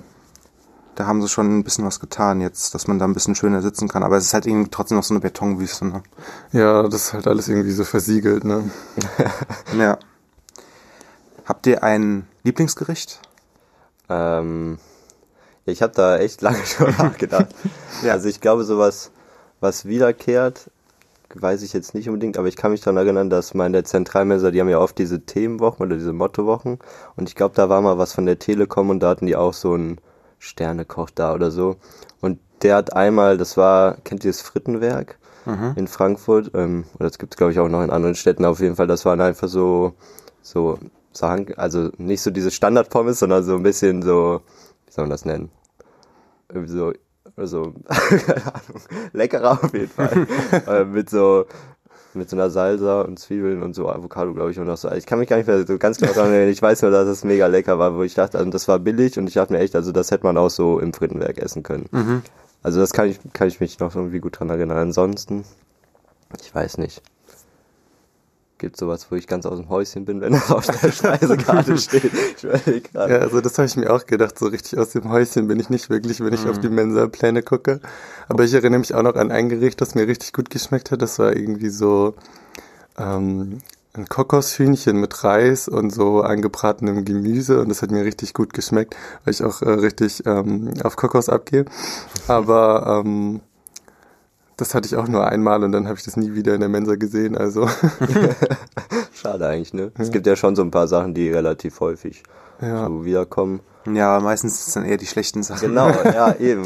da 0.99 1.05
haben 1.05 1.21
sie 1.21 1.29
schon 1.29 1.59
ein 1.59 1.63
bisschen 1.63 1.85
was 1.85 2.01
getan 2.01 2.41
jetzt, 2.41 2.75
dass 2.75 2.87
man 2.87 2.99
da 2.99 3.05
ein 3.05 3.13
bisschen 3.13 3.33
schöner 3.33 3.61
sitzen 3.61 3.87
kann. 3.87 4.03
Aber 4.03 4.17
es 4.17 4.25
ist 4.25 4.33
halt 4.33 4.45
irgendwie 4.45 4.69
trotzdem 4.69 4.97
noch 4.97 5.03
so 5.05 5.13
eine 5.13 5.21
Betonwüste, 5.21 5.85
ne? 5.85 6.03
ja, 6.51 6.83
das 6.83 7.05
ist 7.05 7.13
halt 7.13 7.25
alles 7.25 7.47
irgendwie 7.47 7.71
so 7.71 7.85
versiegelt, 7.85 8.43
ne? 8.43 8.69
Ja. 9.77 9.97
Habt 11.45 11.65
ihr 11.67 11.83
ein 11.83 12.27
Lieblingsgericht? 12.43 13.21
Ähm, 14.09 14.77
ich 15.69 15.81
habe 15.81 15.93
da 15.93 16.17
echt 16.17 16.41
lange 16.41 16.57
schon 16.65 16.91
nachgedacht. 16.91 17.47
Ja. 18.01 18.13
Also 18.13 18.29
ich 18.29 18.39
glaube, 18.39 18.63
sowas, 18.63 19.11
was 19.59 19.83
wiederkehrt, 19.83 20.71
weiß 21.33 21.63
ich 21.63 21.73
jetzt 21.73 21.93
nicht 21.93 22.07
unbedingt, 22.07 22.37
aber 22.37 22.47
ich 22.47 22.55
kann 22.55 22.71
mich 22.71 22.79
daran 22.79 22.97
erinnern, 22.97 23.29
dass 23.29 23.53
mal 23.53 23.65
in 23.65 23.73
der 23.73 23.83
Zentralmesse, 23.83 24.51
die 24.51 24.61
haben 24.61 24.69
ja 24.69 24.79
oft 24.79 24.97
diese 24.97 25.19
Themenwochen 25.19 25.85
oder 25.85 25.95
diese 25.95 26.13
Mottowochen 26.13 26.79
und 27.17 27.29
ich 27.29 27.35
glaube, 27.35 27.55
da 27.55 27.67
war 27.67 27.81
mal 27.81 27.97
was 27.97 28.13
von 28.13 28.25
der 28.25 28.39
Telekom 28.39 28.89
und 28.89 29.01
da 29.01 29.09
hatten 29.09 29.25
die 29.25 29.35
auch 29.35 29.53
so 29.53 29.73
einen 29.73 29.99
Sternekoch 30.39 31.09
da 31.09 31.33
oder 31.33 31.51
so 31.51 31.75
und 32.21 32.39
der 32.61 32.77
hat 32.77 32.93
einmal, 32.95 33.37
das 33.37 33.57
war, 33.57 33.97
kennt 34.03 34.23
ihr 34.23 34.31
das 34.31 34.41
Frittenwerk 34.41 35.17
in 35.75 35.87
Frankfurt 35.87 36.51
ähm, 36.53 36.85
oder 36.95 37.09
das 37.09 37.19
gibt 37.19 37.33
es 37.33 37.37
glaube 37.37 37.51
ich 37.51 37.59
auch 37.59 37.69
noch 37.69 37.83
in 37.83 37.89
anderen 37.89 38.15
Städten 38.15 38.45
auf 38.45 38.59
jeden 38.59 38.75
Fall, 38.75 38.87
das 38.87 39.05
waren 39.05 39.21
einfach 39.21 39.47
so, 39.47 39.93
so 40.41 40.79
sagen, 41.11 41.53
also 41.57 41.89
nicht 41.97 42.21
so 42.21 42.31
diese 42.31 42.51
Standardpommes, 42.51 43.19
sondern 43.19 43.43
so 43.43 43.55
ein 43.55 43.63
bisschen 43.63 44.01
so, 44.01 44.41
wie 44.85 44.91
soll 44.91 45.03
man 45.03 45.11
das 45.11 45.25
nennen? 45.25 45.51
Irgendwie 46.49 46.71
so, 46.71 46.93
also, 47.35 47.73
keine 47.87 48.45
Ahnung, 48.45 48.81
leckerer 49.13 49.51
auf 49.63 49.73
jeden 49.73 49.89
Fall. 49.89 50.27
äh, 50.67 50.85
mit 50.85 51.09
so, 51.09 51.45
mit 52.13 52.29
so 52.29 52.35
einer 52.35 52.49
Salsa 52.49 53.01
und 53.01 53.19
Zwiebeln 53.19 53.61
und 53.61 53.75
so 53.75 53.87
Avocado, 53.87 54.33
glaube 54.33 54.51
ich, 54.51 54.59
und 54.59 54.65
noch 54.65 54.77
so. 54.77 54.91
Ich 54.91 55.05
kann 55.05 55.19
mich 55.19 55.29
gar 55.29 55.37
nicht 55.37 55.47
mehr 55.47 55.65
so 55.65 55.77
ganz 55.77 55.97
genau 55.97 56.11
erinnern. 56.11 56.49
Ich 56.49 56.61
weiß 56.61 56.81
nur, 56.81 56.91
dass 56.91 57.07
es 57.07 57.23
mega 57.23 57.47
lecker 57.47 57.77
war, 57.77 57.95
wo 57.95 58.03
ich 58.03 58.15
dachte, 58.15 58.37
also 58.37 58.49
das 58.49 58.67
war 58.67 58.79
billig 58.79 59.17
und 59.17 59.27
ich 59.27 59.35
dachte 59.35 59.53
mir 59.53 59.59
echt, 59.59 59.75
also 59.75 59.91
das 59.91 60.11
hätte 60.11 60.25
man 60.25 60.37
auch 60.37 60.49
so 60.49 60.79
im 60.79 60.93
Frittenwerk 60.93 61.37
essen 61.37 61.63
können. 61.63 61.87
Also 62.63 62.79
das 62.79 62.93
kann 62.93 63.07
ich, 63.07 63.19
kann 63.33 63.47
ich 63.47 63.59
mich 63.59 63.79
noch 63.79 63.95
irgendwie 63.95 64.19
gut 64.19 64.39
dran 64.39 64.49
erinnern. 64.49 64.77
Ansonsten, 64.77 65.45
ich 66.41 66.53
weiß 66.53 66.77
nicht. 66.79 67.01
Gibt 68.59 68.77
sowas, 68.77 69.07
wo 69.09 69.15
ich 69.15 69.25
ganz 69.25 69.45
aus 69.45 69.57
dem 69.57 69.69
Häuschen 69.69 70.05
bin, 70.05 70.21
wenn 70.21 70.33
das 70.33 70.51
auf 70.51 70.67
der 70.67 70.91
Speisekarte 70.91 71.77
steht. 71.77 72.11
Ich. 72.43 72.83
Ja, 72.93 72.99
also 72.99 73.41
das 73.41 73.57
habe 73.57 73.67
ich 73.67 73.75
mir 73.75 73.91
auch 73.91 74.05
gedacht, 74.05 74.37
so 74.37 74.45
richtig 74.47 74.77
aus 74.77 74.91
dem 74.91 75.09
Häuschen 75.09 75.47
bin 75.47 75.59
ich 75.59 75.69
nicht 75.69 75.89
wirklich, 75.89 76.19
wenn 76.19 76.33
ich 76.33 76.45
auf 76.47 76.59
die 76.59 76.69
Mensa-Pläne 76.69 77.41
gucke. 77.41 77.79
Aber 78.27 78.43
ich 78.43 78.53
erinnere 78.53 78.79
mich 78.79 78.93
auch 78.93 79.01
noch 79.01 79.15
an 79.15 79.31
ein 79.31 79.49
Gericht, 79.49 79.81
das 79.81 79.95
mir 79.95 80.07
richtig 80.07 80.33
gut 80.33 80.49
geschmeckt 80.49 80.91
hat. 80.91 81.01
Das 81.01 81.17
war 81.17 81.35
irgendwie 81.35 81.69
so 81.69 82.13
ähm, 82.97 83.59
ein 83.93 84.07
Kokoshühnchen 84.07 84.99
mit 84.99 85.23
Reis 85.23 85.67
und 85.67 85.89
so 85.91 86.21
angebratenem 86.21 87.05
Gemüse 87.05 87.59
und 87.61 87.69
das 87.69 87.81
hat 87.81 87.91
mir 87.91 88.05
richtig 88.05 88.33
gut 88.33 88.53
geschmeckt, 88.53 88.95
weil 89.23 89.33
ich 89.33 89.43
auch 89.43 89.61
äh, 89.61 89.69
richtig 89.69 90.25
ähm, 90.25 90.73
auf 90.83 90.95
Kokos 90.95 91.29
abgehe. 91.29 91.65
Aber 92.27 93.03
ähm, 93.03 93.41
das 94.59 94.75
hatte 94.75 94.87
ich 94.87 94.95
auch 94.95 95.07
nur 95.07 95.27
einmal 95.27 95.63
und 95.63 95.71
dann 95.71 95.87
habe 95.87 95.97
ich 95.97 96.03
das 96.03 96.17
nie 96.17 96.33
wieder 96.33 96.53
in 96.53 96.59
der 96.59 96.69
Mensa 96.69 96.95
gesehen. 96.95 97.37
Also 97.37 97.69
Schade 99.13 99.47
eigentlich, 99.47 99.73
ne? 99.73 99.91
Es 99.97 100.11
gibt 100.11 100.27
ja 100.27 100.35
schon 100.35 100.55
so 100.55 100.61
ein 100.61 100.71
paar 100.71 100.87
Sachen, 100.87 101.13
die 101.13 101.29
relativ 101.29 101.79
häufig 101.79 102.23
ja. 102.61 102.87
so 102.87 103.05
wiederkommen. 103.05 103.61
Ja, 103.85 104.19
meistens 104.19 104.59
ist 104.59 104.67
es 104.67 104.73
dann 104.73 104.85
eher 104.85 104.97
die 104.97 105.07
schlechten 105.07 105.43
Sachen. 105.43 105.69
Genau, 105.69 105.89
ja, 105.89 106.35
eben. 106.39 106.65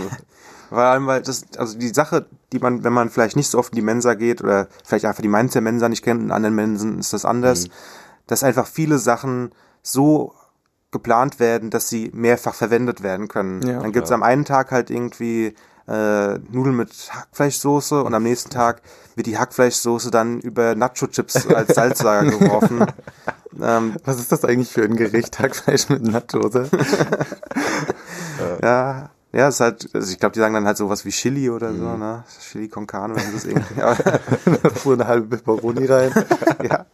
Vor 0.70 0.80
allem, 0.80 1.06
weil 1.06 1.22
das, 1.22 1.46
also 1.58 1.78
die 1.78 1.90
Sache, 1.90 2.26
die 2.52 2.60
man, 2.60 2.84
wenn 2.84 2.94
man 2.94 3.10
vielleicht 3.10 3.36
nicht 3.36 3.50
so 3.50 3.60
oft 3.60 3.74
in 3.74 3.76
die 3.76 3.84
Mensa 3.84 4.16
geht 4.16 4.42
oder 4.42 4.68
vielleicht 4.84 5.06
einfach 5.06 5.22
die 5.22 5.28
Mainz 5.28 5.54
der 5.54 5.62
Mensa 5.62 5.88
nicht 5.88 6.04
kennt, 6.04 6.22
in 6.22 6.32
anderen 6.32 6.56
Mensen 6.56 7.00
ist 7.00 7.14
das 7.14 7.26
anders, 7.26 7.68
dass 8.26 8.44
einfach 8.44 8.66
viele 8.66 8.98
Sachen 8.98 9.52
so 9.84 10.34
geplant 10.92 11.40
werden, 11.40 11.70
dass 11.70 11.90
sie 11.90 12.12
mehrfach 12.14 12.56
verwendet 12.56 13.04
werden 13.04 13.28
können. 13.28 13.62
Ja. 13.62 13.80
Dann 13.82 13.92
gibt's 13.92 14.12
am 14.12 14.24
einen 14.24 14.46
Tag 14.46 14.72
halt 14.72 14.90
irgendwie 14.90 15.54
äh, 15.88 16.40
Nudeln 16.52 16.76
mit 16.76 16.92
Hackfleischsoße 17.12 18.04
und 18.04 18.14
am 18.14 18.24
nächsten 18.24 18.50
Tag 18.50 18.82
wird 19.16 19.28
die 19.28 19.38
Hackfleischsoße 19.38 20.12
dann 20.12 20.40
über 20.40 20.76
Nacho-Chips 20.76 21.48
als 21.48 21.76
Salzlager 21.76 22.30
geworfen. 22.30 22.86
ähm, 23.62 23.96
was 24.04 24.20
ist 24.20 24.32
das 24.32 24.46
eigentlich 24.46 24.70
für 24.70 24.84
ein 24.84 24.96
Gericht? 24.96 25.40
Hackfleisch 25.40 25.90
mit 25.90 26.04
Nachos? 26.04 26.54
ja, 28.64 29.10
ja, 29.34 29.48
ist 29.48 29.60
halt, 29.60 29.90
also 29.94 30.12
ich 30.12 30.20
glaube, 30.20 30.34
die 30.34 30.40
sagen 30.40 30.54
dann 30.54 30.68
halt 30.68 30.78
sowas 30.78 31.06
wie 31.06 31.10
Chili 31.10 31.50
oder 31.50 31.74
so, 31.74 31.98
ne? 31.98 32.24
Chili 32.40 32.68
con 32.70 32.86
carne, 32.86 33.16
wenn 33.16 33.34
das 33.34 33.46
irgendwie. 33.46 34.80
Fuhr 34.80 34.94
eine 34.94 35.08
halbe 35.08 35.38
Pepperoni 35.38 35.86
rein. 35.86 36.12
ja. 36.62 36.86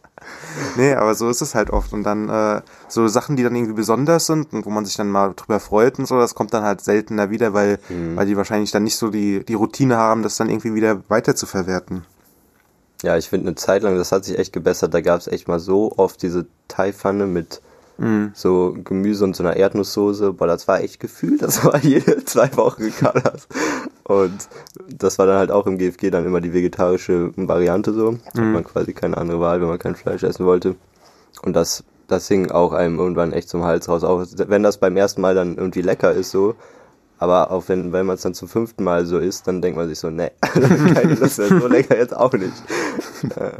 Nee, 0.76 0.94
aber 0.94 1.14
so 1.14 1.28
ist 1.28 1.40
es 1.40 1.54
halt 1.54 1.70
oft. 1.70 1.92
Und 1.92 2.04
dann 2.04 2.28
äh, 2.28 2.62
so 2.88 3.06
Sachen, 3.08 3.36
die 3.36 3.42
dann 3.42 3.54
irgendwie 3.54 3.74
besonders 3.74 4.26
sind 4.26 4.52
und 4.52 4.66
wo 4.66 4.70
man 4.70 4.84
sich 4.84 4.96
dann 4.96 5.10
mal 5.10 5.32
drüber 5.34 5.60
freut 5.60 5.98
und 5.98 6.06
so, 6.06 6.18
das 6.18 6.34
kommt 6.34 6.54
dann 6.54 6.64
halt 6.64 6.80
seltener 6.80 7.30
wieder, 7.30 7.52
weil, 7.52 7.78
weil 8.16 8.26
die 8.26 8.36
wahrscheinlich 8.36 8.70
dann 8.70 8.84
nicht 8.84 8.96
so 8.96 9.10
die, 9.10 9.44
die 9.44 9.54
Routine 9.54 9.96
haben, 9.96 10.22
das 10.22 10.36
dann 10.36 10.48
irgendwie 10.48 10.74
wieder 10.74 11.02
weiter 11.08 11.34
zu 11.34 11.46
verwerten. 11.46 12.04
Ja, 13.02 13.16
ich 13.16 13.28
finde 13.28 13.48
eine 13.48 13.54
Zeit 13.54 13.82
lang, 13.82 13.96
das 13.96 14.12
hat 14.12 14.24
sich 14.24 14.38
echt 14.38 14.52
gebessert. 14.52 14.92
Da 14.92 15.00
gab 15.00 15.20
es 15.20 15.26
echt 15.26 15.48
mal 15.48 15.58
so 15.58 15.92
oft 15.96 16.22
diese 16.22 16.46
Thai-Pfanne 16.68 17.26
mit 17.26 17.62
so 18.34 18.76
Gemüse 18.82 19.24
und 19.24 19.36
so 19.36 19.42
einer 19.42 19.56
Erdnusssoße. 19.56 20.32
Boah, 20.32 20.46
das 20.46 20.66
war 20.68 20.80
echt 20.80 21.00
gefühlt, 21.00 21.42
das 21.42 21.64
war 21.64 21.76
jede 21.82 22.24
zwei 22.24 22.54
Wochen 22.56 22.92
das. 23.00 23.46
Und 24.10 24.48
das 24.88 25.18
war 25.18 25.26
dann 25.26 25.38
halt 25.38 25.52
auch 25.52 25.66
im 25.66 25.78
GFG 25.78 26.10
dann 26.10 26.26
immer 26.26 26.40
die 26.40 26.52
vegetarische 26.52 27.30
Variante 27.36 27.92
so. 27.92 28.18
Hat 28.26 28.34
man 28.36 28.64
quasi 28.64 28.92
keine 28.92 29.16
andere 29.16 29.38
Wahl, 29.40 29.60
wenn 29.60 29.68
man 29.68 29.78
kein 29.78 29.94
Fleisch 29.94 30.24
essen 30.24 30.44
wollte. 30.46 30.74
Und 31.42 31.54
das, 31.54 31.84
das 32.08 32.26
hing 32.26 32.50
auch 32.50 32.72
einem 32.72 32.98
irgendwann 32.98 33.32
echt 33.32 33.48
zum 33.48 33.62
Hals 33.64 33.88
raus. 33.88 34.02
Auch 34.02 34.26
wenn 34.36 34.64
das 34.64 34.78
beim 34.78 34.96
ersten 34.96 35.20
Mal 35.20 35.36
dann 35.36 35.56
irgendwie 35.56 35.82
lecker 35.82 36.12
ist 36.12 36.32
so. 36.32 36.56
Aber 37.18 37.50
auch 37.52 37.64
wenn, 37.68 37.92
wenn 37.92 38.06
man 38.06 38.16
es 38.16 38.22
dann 38.22 38.34
zum 38.34 38.48
fünften 38.48 38.82
Mal 38.82 39.06
so 39.06 39.18
isst, 39.18 39.46
dann 39.46 39.62
denkt 39.62 39.76
man 39.76 39.88
sich 39.88 39.98
so, 40.00 40.10
nee, 40.10 40.30
das 41.20 41.38
ist 41.38 41.48
so 41.48 41.66
lecker 41.68 41.96
jetzt 41.96 42.16
auch 42.16 42.32
nicht. 42.32 42.54
Äh. 43.36 43.50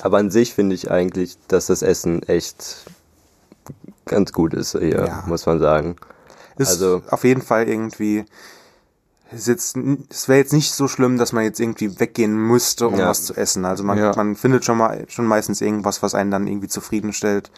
Aber 0.00 0.18
an 0.18 0.30
sich 0.30 0.54
finde 0.54 0.74
ich 0.74 0.90
eigentlich, 0.90 1.36
dass 1.48 1.66
das 1.66 1.82
Essen 1.82 2.22
echt 2.22 2.86
ganz 4.06 4.32
gut 4.32 4.54
ist 4.54 4.72
hier, 4.78 5.04
Ja. 5.06 5.24
muss 5.26 5.44
man 5.46 5.58
sagen. 5.58 5.96
Ist 6.56 6.68
Also- 6.70 7.02
auf 7.10 7.24
jeden 7.24 7.42
Fall 7.42 7.68
irgendwie. 7.68 8.24
Ist 9.32 9.48
jetzt, 9.48 9.76
es 10.10 10.28
wäre 10.28 10.38
jetzt 10.38 10.52
nicht 10.52 10.72
so 10.72 10.88
schlimm, 10.88 11.16
dass 11.18 11.32
man 11.32 11.44
jetzt 11.44 11.60
irgendwie 11.60 11.98
weggehen 12.00 12.34
müsste, 12.34 12.88
um 12.88 12.96
Ja. 12.98 13.08
was 13.08 13.24
zu 13.24 13.34
essen. 13.34 13.64
Also 13.64 13.84
man, 13.84 13.98
Ja. 13.98 14.12
man 14.16 14.34
findet 14.36 14.64
schon 14.64 14.78
mal 14.78 15.04
schon 15.08 15.26
meistens 15.26 15.60
irgendwas, 15.60 16.02
was 16.02 16.14
einen 16.14 16.30
dann 16.30 16.46
irgendwie 16.46 16.68
zufriedenstellt. 16.68 17.50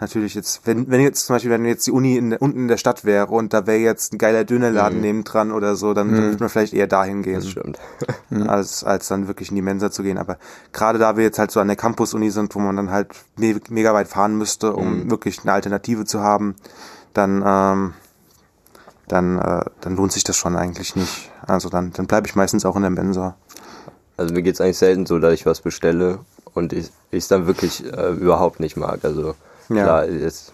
Natürlich 0.00 0.34
jetzt, 0.34 0.62
wenn, 0.66 0.90
wenn 0.90 1.00
jetzt 1.00 1.26
zum 1.26 1.36
Beispiel, 1.36 1.50
wenn 1.52 1.64
jetzt 1.64 1.86
die 1.86 1.92
Uni 1.92 2.16
in 2.16 2.30
der, 2.30 2.42
unten 2.42 2.58
in 2.62 2.68
der 2.68 2.76
Stadt 2.76 3.04
wäre 3.04 3.28
und 3.28 3.52
da 3.54 3.68
wäre 3.68 3.78
jetzt 3.78 4.12
ein 4.12 4.18
geiler 4.18 4.42
Dönerladen 4.44 5.00
nebendran 5.00 5.52
oder 5.52 5.76
so, 5.76 5.94
dann 5.94 6.10
würde 6.10 6.38
man 6.40 6.48
vielleicht 6.48 6.72
eher 6.74 6.88
dahin 6.88 7.22
gehen 7.22 7.36
Das 7.36 7.48
stimmt. 7.48 7.78
als, 8.48 8.82
als 8.82 9.06
dann 9.06 9.28
wirklich 9.28 9.50
in 9.50 9.54
die 9.54 9.62
Mensa 9.62 9.92
zu 9.92 10.02
gehen. 10.02 10.18
Aber 10.18 10.38
gerade 10.72 10.98
da 10.98 11.16
wir 11.16 11.22
jetzt 11.22 11.38
halt 11.38 11.52
so 11.52 11.60
an 11.60 11.68
der 11.68 11.76
Campus-Uni 11.76 12.30
sind, 12.30 12.54
wo 12.56 12.58
man 12.58 12.74
dann 12.76 12.90
halt 12.90 13.10
me 13.36 13.60
mega 13.68 13.94
weit 13.94 14.08
fahren 14.08 14.36
müsste, 14.36 14.72
um 14.74 15.08
wirklich 15.08 15.40
eine 15.42 15.52
Alternative 15.52 16.04
zu 16.04 16.20
haben, 16.20 16.56
dann, 17.14 17.44
ähm, 17.46 17.94
dann, 19.12 19.38
äh, 19.38 19.64
dann 19.82 19.96
lohnt 19.96 20.12
sich 20.12 20.24
das 20.24 20.36
schon 20.36 20.56
eigentlich 20.56 20.96
nicht. 20.96 21.30
Also 21.46 21.68
dann, 21.68 21.92
dann 21.92 22.06
bleibe 22.06 22.26
ich 22.26 22.34
meistens 22.34 22.64
auch 22.64 22.76
in 22.76 22.82
der 22.82 22.90
Mensa. 22.90 23.36
Also 24.16 24.32
mir 24.34 24.42
geht's 24.42 24.60
eigentlich 24.60 24.78
selten 24.78 25.06
so, 25.06 25.18
dass 25.18 25.34
ich 25.34 25.44
was 25.46 25.60
bestelle 25.60 26.18
und 26.54 26.72
ich 26.72 26.90
es 27.10 27.28
dann 27.28 27.46
wirklich 27.46 27.84
äh, 27.84 28.10
überhaupt 28.12 28.58
nicht 28.60 28.76
mag. 28.76 29.00
Also 29.04 29.34
Ja. 29.68 29.82
klar, 29.84 30.04
ist 30.06 30.52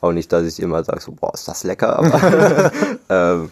auch 0.00 0.12
nicht, 0.12 0.30
dass 0.32 0.44
ich 0.44 0.60
immer 0.60 0.84
sage, 0.84 1.00
so, 1.00 1.12
boah, 1.12 1.32
ist 1.32 1.48
das 1.48 1.64
lecker, 1.64 1.98
aber 1.98 2.70
ähm, 3.08 3.50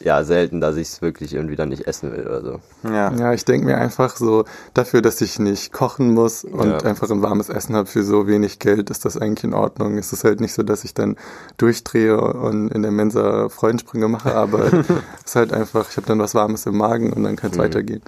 ja, 0.00 0.22
selten, 0.24 0.60
dass 0.60 0.76
ich 0.76 0.88
es 0.88 1.02
wirklich 1.02 1.34
irgendwie 1.34 1.56
dann 1.56 1.68
nicht 1.70 1.86
essen 1.86 2.12
will 2.12 2.26
oder 2.26 2.42
so. 2.42 2.60
Ja. 2.88 3.12
Ja, 3.14 3.32
ich 3.32 3.44
denke 3.44 3.66
mir 3.66 3.76
einfach 3.78 4.16
so, 4.16 4.44
dafür, 4.74 5.00
dass 5.02 5.20
ich 5.20 5.38
nicht 5.38 5.72
kochen 5.72 6.12
muss 6.12 6.44
und 6.44 6.66
Ja. 6.68 6.78
einfach 6.78 7.10
ein 7.10 7.22
warmes 7.22 7.48
Essen 7.48 7.74
habe 7.76 7.86
für 7.88 8.02
so 8.02 8.26
wenig 8.26 8.58
Geld, 8.58 8.90
ist 8.90 9.04
das 9.04 9.16
eigentlich 9.16 9.44
in 9.44 9.54
Ordnung. 9.54 9.96
Es 9.98 10.12
ist 10.12 10.24
halt 10.24 10.40
nicht 10.40 10.52
so, 10.52 10.62
dass 10.62 10.84
ich 10.84 10.94
dann 10.94 11.16
durchdrehe 11.56 12.18
und 12.20 12.68
in 12.68 12.82
der 12.82 12.90
Mensa 12.90 13.48
Freudensprünge 13.48 14.08
mache, 14.08 14.34
aber 14.34 14.64
es 14.72 15.24
ist 15.26 15.36
halt 15.36 15.52
einfach, 15.52 15.88
ich 15.90 15.96
habe 15.96 16.06
dann 16.06 16.18
was 16.18 16.34
Warmes 16.34 16.66
im 16.66 16.76
Magen 16.76 17.12
und 17.12 17.22
dann 17.22 17.36
kann 17.36 17.52
es 17.52 17.58
weitergehen. 17.58 18.02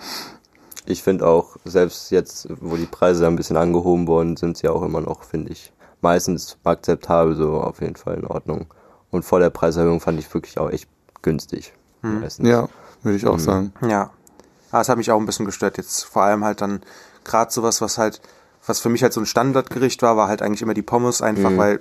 Ich 0.85 1.03
finde 1.03 1.27
auch, 1.27 1.57
selbst 1.64 2.11
jetzt, 2.11 2.49
wo 2.61 2.77
die 2.77 2.87
Preise 2.87 3.27
ein 3.27 3.37
bisschen 3.37 3.57
angehoben 3.57 4.07
worden 4.07 4.37
sind, 4.37 4.57
sie 4.57 4.68
auch 4.68 4.83
immer 4.83 5.01
noch, 5.01 5.25
finde 5.25 5.51
ich, 5.53 5.72
meistens 6.01 6.59
akzeptabel, 6.62 7.35
so 7.35 7.55
auf 7.55 7.81
jeden 7.81 7.96
Fall 7.96 8.14
in 8.18 8.27
Ordnung. 8.27 8.66
Und 9.11 9.25
vor 9.25 9.40
der 9.40 9.51
Preiserhöhung 9.51 10.01
fand 10.01 10.18
ich 10.18 10.33
wirklich 10.33 10.59
auch 10.59 10.70
echt 10.70 10.88
günstig. 11.27 11.73
Meistens. 12.03 12.49
Ja, 12.49 12.69
würde 13.03 13.17
ich 13.17 13.27
auch 13.27 13.39
sagen. 13.39 13.73
Ja. 13.83 14.11
Ah, 14.71 14.79
das 14.79 14.89
hat 14.89 14.97
mich 14.97 15.11
auch 15.11 15.19
ein 15.19 15.27
bisschen 15.27 15.45
gestört. 15.45 15.77
Jetzt 15.77 16.05
vor 16.05 16.23
allem 16.23 16.45
halt 16.45 16.61
dann 16.61 16.83
gerade 17.25 17.53
sowas, 17.53 17.81
was 17.81 17.99
halt, 17.99 18.21
was 18.65 18.79
für 18.79 18.89
mich 18.89 19.03
halt 19.03 19.12
so 19.12 19.21
ein 19.21 19.27
Standardgericht 19.27 20.03
war, 20.03 20.17
war 20.17 20.29
halt 20.29 20.41
eigentlich 20.41 20.62
immer 20.62 20.75
die 20.75 20.83
Pommes, 20.83 21.23
einfach 21.23 21.57
weil 21.57 21.81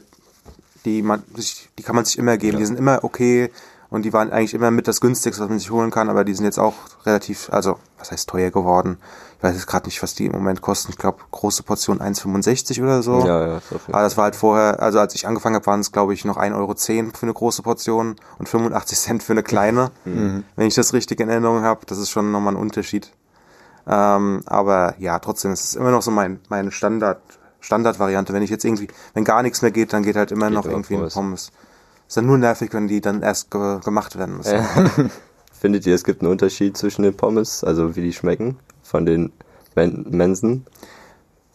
die 0.84 1.02
man 1.02 1.24
sich, 1.36 1.70
die 1.78 1.84
kann 1.84 1.96
man 1.96 2.06
sich 2.06 2.18
immer 2.18 2.38
geben. 2.38 2.58
Die 2.58 2.66
sind 2.66 2.78
immer 2.78 3.04
okay 3.04 3.52
und 3.90 4.04
die 4.04 4.14
waren 4.14 4.32
eigentlich 4.32 4.54
immer 4.54 4.72
mit 4.72 4.88
das 4.88 5.00
günstigste, 5.00 5.44
was 5.44 5.50
man 5.50 5.60
sich 5.60 5.72
holen 5.72 5.92
kann, 5.92 6.10
aber 6.10 6.24
die 6.24 6.34
sind 6.34 6.46
jetzt 6.46 6.60
auch 6.60 6.76
relativ, 7.06 7.50
also 7.52 7.78
was 7.98 8.12
heißt 8.12 8.28
teuer 8.30 8.50
geworden. 8.50 8.98
Ich 9.46 9.50
weiß 9.52 9.58
jetzt 9.58 9.68
gerade 9.68 9.86
nicht, 9.86 10.02
was 10.02 10.16
die 10.16 10.26
im 10.26 10.32
Moment 10.32 10.62
kosten. 10.62 10.92
Ich 10.92 10.98
glaube, 10.98 11.20
große 11.30 11.62
Portion 11.62 12.00
1,65 12.00 12.82
oder 12.82 13.04
so. 13.04 13.20
Ja, 13.20 13.48
ja, 13.48 13.58
auf 13.58 13.72
jeden 13.72 13.94
Aber 13.94 14.02
das 14.02 14.18
war 14.18 14.24
halt 14.24 14.36
vorher, 14.36 14.82
also 14.82 15.00
als 15.00 15.14
ich 15.14 15.28
angefangen 15.28 15.54
habe, 15.54 15.68
waren 15.68 15.82
es 15.82 15.92
glaube 15.92 16.16
ich 16.16 16.26
noch 16.26 16.38
1,10 16.38 16.56
Euro 16.56 16.74
für 16.76 17.24
eine 17.24 17.34
große 17.34 17.62
Portion 17.62 18.16
und 18.40 18.50
85 18.50 18.98
Cent 18.98 19.24
für 19.24 19.34
eine 19.34 19.44
kleine. 19.44 19.92
Wenn 20.56 20.68
ich 20.68 20.74
das 20.74 20.94
richtig 20.94 21.20
in 21.20 21.30
Erinnerung 21.30 21.62
habe, 21.62 21.86
das 21.86 22.00
ist 22.00 22.10
schon 22.10 22.32
nochmal 22.32 22.54
ein 22.56 22.60
Unterschied. 22.60 23.12
Ähm, 23.88 24.42
aber 24.48 24.96
ja, 24.98 25.20
trotzdem, 25.20 25.52
es 25.52 25.64
ist 25.64 25.76
immer 25.76 25.92
noch 25.92 26.02
so 26.02 26.10
mein, 26.10 26.40
meine 26.50 26.72
Standard, 26.72 27.22
Standardvariante. 27.60 28.34
Wenn 28.34 28.42
ich 28.42 28.50
jetzt 28.50 28.66
irgendwie, 28.66 28.88
wenn 29.14 29.26
gar 29.26 29.44
nichts 29.44 29.62
mehr 29.62 29.72
geht, 29.72 29.94
dann 29.94 30.02
geht 30.02 30.16
halt 30.16 30.32
immer 30.32 30.50
noch 30.50 30.66
immer 30.66 30.74
irgendwie 30.74 30.96
ein 30.96 31.00
Pommes. 31.02 31.14
Pommes. 31.14 31.52
Ist 32.08 32.18
dann 32.18 32.26
nur 32.26 32.40
nervig, 32.40 32.74
wenn 32.74 32.88
die 32.88 33.02
dann 33.02 33.22
erst 33.22 33.52
ge 33.52 33.80
gemacht 33.84 34.18
werden 34.18 34.38
müssen. 34.38 34.60
Findet 35.52 35.86
ihr, 35.86 35.96
es 35.96 36.04
gibt 36.04 36.22
einen 36.22 36.32
Unterschied 36.32 36.78
zwischen 36.78 37.04
den 37.04 37.16
Pommes, 37.16 37.64
also 37.64 37.96
wie 37.96 38.02
die 38.02 38.14
schmecken, 38.14 38.58
von 38.96 39.06
den 39.06 39.34
Men 39.76 40.06
Mensen? 40.10 40.66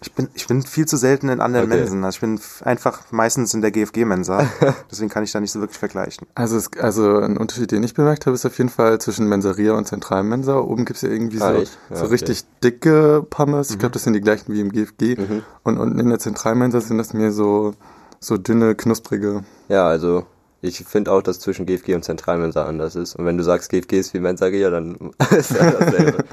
Ich 0.02 0.12
bin, 0.12 0.28
ich 0.34 0.46
bin 0.46 0.62
viel 0.62 0.86
zu 0.86 0.96
selten 0.96 1.28
in 1.28 1.40
anderen 1.40 1.66
Okay. 1.70 1.80
Mensen. 1.80 2.04
Also 2.04 2.16
ich 2.16 2.20
bin 2.20 2.40
einfach 2.64 3.02
meistens 3.10 3.52
in 3.54 3.60
der 3.62 3.70
GFG-Mensa. 3.70 4.46
Deswegen 4.90 5.10
kann 5.10 5.24
ich 5.24 5.32
da 5.32 5.40
nicht 5.40 5.52
so 5.52 5.60
wirklich 5.60 5.78
vergleichen. 5.78 6.26
Also, 6.34 6.56
es, 6.56 6.70
also 6.78 7.18
ein 7.18 7.36
Unterschied, 7.38 7.70
den 7.70 7.82
ich 7.82 7.92
bemerkt 7.94 8.24
habe, 8.26 8.34
ist 8.34 8.44
auf 8.46 8.56
jeden 8.58 8.70
Fall 8.70 8.98
zwischen 8.98 9.26
Mensaria 9.26 9.72
und 9.72 9.86
Zentralmensa. 9.86 10.58
Oben 10.58 10.84
gibt's 10.84 11.02
ja 11.02 11.10
irgendwie 11.10 11.40
Ah, 11.40 11.52
so? 11.52 11.58
Ja, 11.60 11.96
so 11.96 12.04
okay. 12.04 12.12
richtig 12.12 12.44
dicke 12.62 13.26
Pommes. 13.28 13.70
Ich 13.70 13.78
glaube, 13.78 13.92
das 13.92 14.04
sind 14.04 14.12
die 14.14 14.20
gleichen 14.22 14.52
wie 14.52 14.60
im 14.60 14.70
GFG. 14.72 15.16
Mhm. 15.18 15.42
Und 15.64 15.78
unten 15.78 15.98
in 15.98 16.08
der 16.08 16.18
Zentralmensa 16.18 16.80
sind 16.80 16.96
das 16.98 17.12
mir 17.14 17.30
so, 17.32 17.72
so 18.20 18.36
dünne, 18.38 18.74
knusprige. 18.74 19.44
Ja, 19.68 19.86
also 19.86 20.24
ich 20.62 20.78
finde 20.84 21.12
auch, 21.12 21.22
dass 21.22 21.40
zwischen 21.40 21.66
GFG 21.66 21.94
und 21.94 22.04
Zentralmensa 22.04 22.64
anders 22.64 22.96
ist. 22.96 23.16
Und 23.16 23.26
wenn 23.26 23.36
du 23.36 23.44
sagst, 23.44 23.70
GFG 23.70 23.98
ist 23.98 24.14
wie 24.14 24.20
Mensagia, 24.20 24.70
dann 24.70 25.10
ist 25.30 25.50
ja 25.50 25.70
dasselbe. 25.78 26.24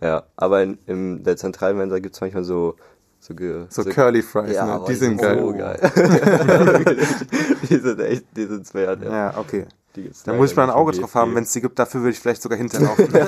Ja, 0.00 0.24
aber 0.36 0.62
in, 0.62 0.78
in 0.86 1.24
der 1.24 1.36
Zentralmensa 1.36 1.98
gibt's 1.98 2.20
manchmal 2.20 2.44
so 2.44 2.76
so, 3.18 3.34
ge, 3.34 3.66
So 3.70 3.82
Curly 3.84 4.22
Fries, 4.22 4.54
ja, 4.54 4.66
ne? 4.66 4.72
aber 4.72 4.86
Die 4.86 4.94
sind 4.94 5.16
geil. 5.20 5.40
So 5.40 5.52
geil. 5.52 5.80
die 7.68 7.76
sind 7.76 8.00
echt, 8.00 8.24
die 8.36 8.44
sind 8.44 8.72
wert. 8.72 9.02
Ja. 9.02 9.10
Ja, 9.10 9.38
okay. 9.38 9.66
Da 10.24 10.34
muss 10.34 10.50
ich 10.50 10.56
mal 10.56 10.64
ein 10.64 10.70
Auge 10.70 10.92
drauf 10.92 11.14
haben. 11.14 11.34
Wenn 11.34 11.44
es 11.44 11.52
die 11.52 11.60
gibt, 11.60 11.78
dafür 11.78 12.02
würde 12.02 12.10
ich 12.10 12.20
vielleicht 12.20 12.42
sogar 12.42 12.58
hinterlaufen. 12.62 13.08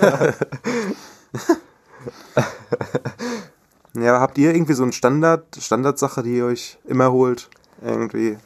Ja, 3.94 4.20
habt 4.20 4.38
ihr 4.38 4.54
irgendwie 4.54 4.74
so 4.74 4.84
einen 4.84 4.92
Standard, 4.92 5.56
Standardsache, 5.58 6.22
die 6.22 6.36
ihr 6.36 6.44
euch 6.44 6.78
immer 6.84 7.10
holt? 7.10 7.48
Irgendwie. 7.82 8.36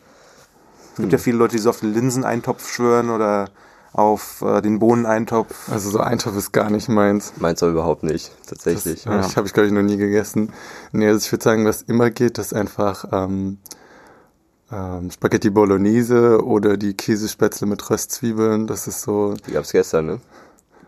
Es 0.93 0.97
gibt 0.97 1.13
ja 1.13 1.19
viele 1.19 1.37
Leute, 1.37 1.57
die 1.57 1.63
so 1.63 1.69
auf 1.69 1.81
den 1.81 1.93
Linseneintopf 1.93 2.73
schwören 2.73 3.11
oder 3.11 3.51
auf 3.93 4.43
äh, 4.43 4.63
den 4.63 4.79
Bohneneintopf. 4.79 5.71
Also 5.71 5.91
so 5.91 6.01
Eintopf 6.01 6.37
ist 6.37 6.53
gar 6.53 6.71
nicht 6.71 6.89
meins. 6.89 7.35
Meins 7.39 7.63
aber 7.63 7.73
überhaupt 7.73 8.03
nicht, 8.03 8.33
tatsächlich. 8.47 9.05
Das, 9.05 9.33
ja. 9.33 9.37
habe 9.37 9.47
ich, 9.47 9.53
glaube 9.53 9.67
ich, 9.67 9.73
noch 9.73 9.83
nie 9.83 9.97
gegessen. 9.97 10.53
Nee, 10.93 11.09
also 11.09 11.19
ich 11.19 11.31
würde 11.33 11.45
sagen, 11.45 11.65
was 11.65 11.83
immer 11.83 12.11
geht, 12.11 12.39
ist 12.39 12.55
einfach 12.55 13.05
ähm, 13.13 13.59
ähm, 14.71 15.11
Spaghetti 15.11 15.51
Bolognese 15.51 16.43
oder 16.45 16.77
die 16.77 16.95
Käsespätzle 16.95 17.67
mit 17.67 17.89
Röstzwiebeln. 17.91 18.67
Das 18.67 18.87
ist 18.87 19.03
so. 19.03 19.35
Die 19.47 19.53
gab's 19.53 19.73
gestern, 19.73 20.07
ne? 20.07 20.21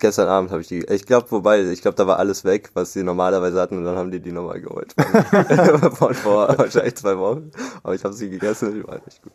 Gestern 0.05 0.29
Abend 0.29 0.51
habe 0.51 0.61
ich 0.61 0.69
die. 0.69 0.81
Ich 0.81 1.07
glaube, 1.07 1.31
wobei, 1.31 1.63
ich 1.63 1.81
glaube, 1.81 1.97
da 1.97 2.07
war 2.07 2.19
alles 2.19 2.45
weg, 2.45 2.73
was 2.75 2.93
sie 2.93 3.03
normalerweise 3.03 3.59
hatten, 3.59 3.79
und 3.79 3.85
dann 3.87 3.97
haben 3.97 4.11
die 4.11 4.21
die 4.21 4.33
nochmal 4.33 4.61
geholt. 4.61 4.95
Von 5.97 6.13
vor 6.13 6.59
wahrscheinlich 6.59 6.97
zwei 6.97 7.17
Wochen. 7.17 7.51
Aber 7.83 7.95
ich 7.95 8.05
habe 8.05 8.13
sie 8.13 8.29
gegessen, 8.29 8.75
die 8.75 8.87
war 8.87 8.97
echt 8.97 9.23
gut. 9.23 9.33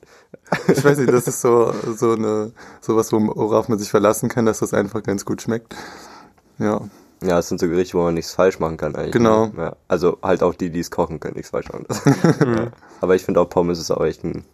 Ich 0.68 0.86
weiß 0.86 1.00
nicht, 1.00 1.12
das 1.12 1.28
ist 1.28 1.42
so 1.42 1.74
so 1.96 2.12
eine 2.12 2.52
sowas, 2.82 3.12
worauf 3.12 3.68
man 3.68 3.80
sich 3.80 3.90
verlassen 3.90 4.30
kann, 4.30 4.46
dass 4.46 4.60
das 4.60 4.76
einfach 4.76 5.02
ganz 5.02 5.26
gut 5.26 5.42
schmeckt. 5.42 5.76
Ja. 6.60 6.82
Ja, 7.24 7.40
es 7.40 7.50
sind 7.50 7.60
so 7.60 7.68
Gerichte, 7.68 7.98
wo 7.98 8.04
man 8.04 8.14
nichts 8.14 8.34
falsch 8.34 8.60
machen 8.60 8.78
kann 8.78 8.96
eigentlich. 8.96 9.14
Genau. 9.14 9.48
Ne? 9.48 9.54
Ja. 9.58 9.76
Also 9.88 10.20
halt 10.22 10.44
auch 10.44 10.54
die, 10.54 10.70
die 10.70 10.82
es 10.82 10.92
kochen 10.92 11.20
können, 11.20 11.34
nichts 11.34 11.50
falsch 11.50 11.70
machen. 11.70 11.88
ja. 12.56 12.68
Aber 13.02 13.16
ich 13.16 13.26
finde 13.26 13.42
auch 13.42 13.50
Pommes 13.50 13.80
ist 13.80 13.90
auch 13.90 14.06
echt 14.06 14.24
ein, 14.24 14.46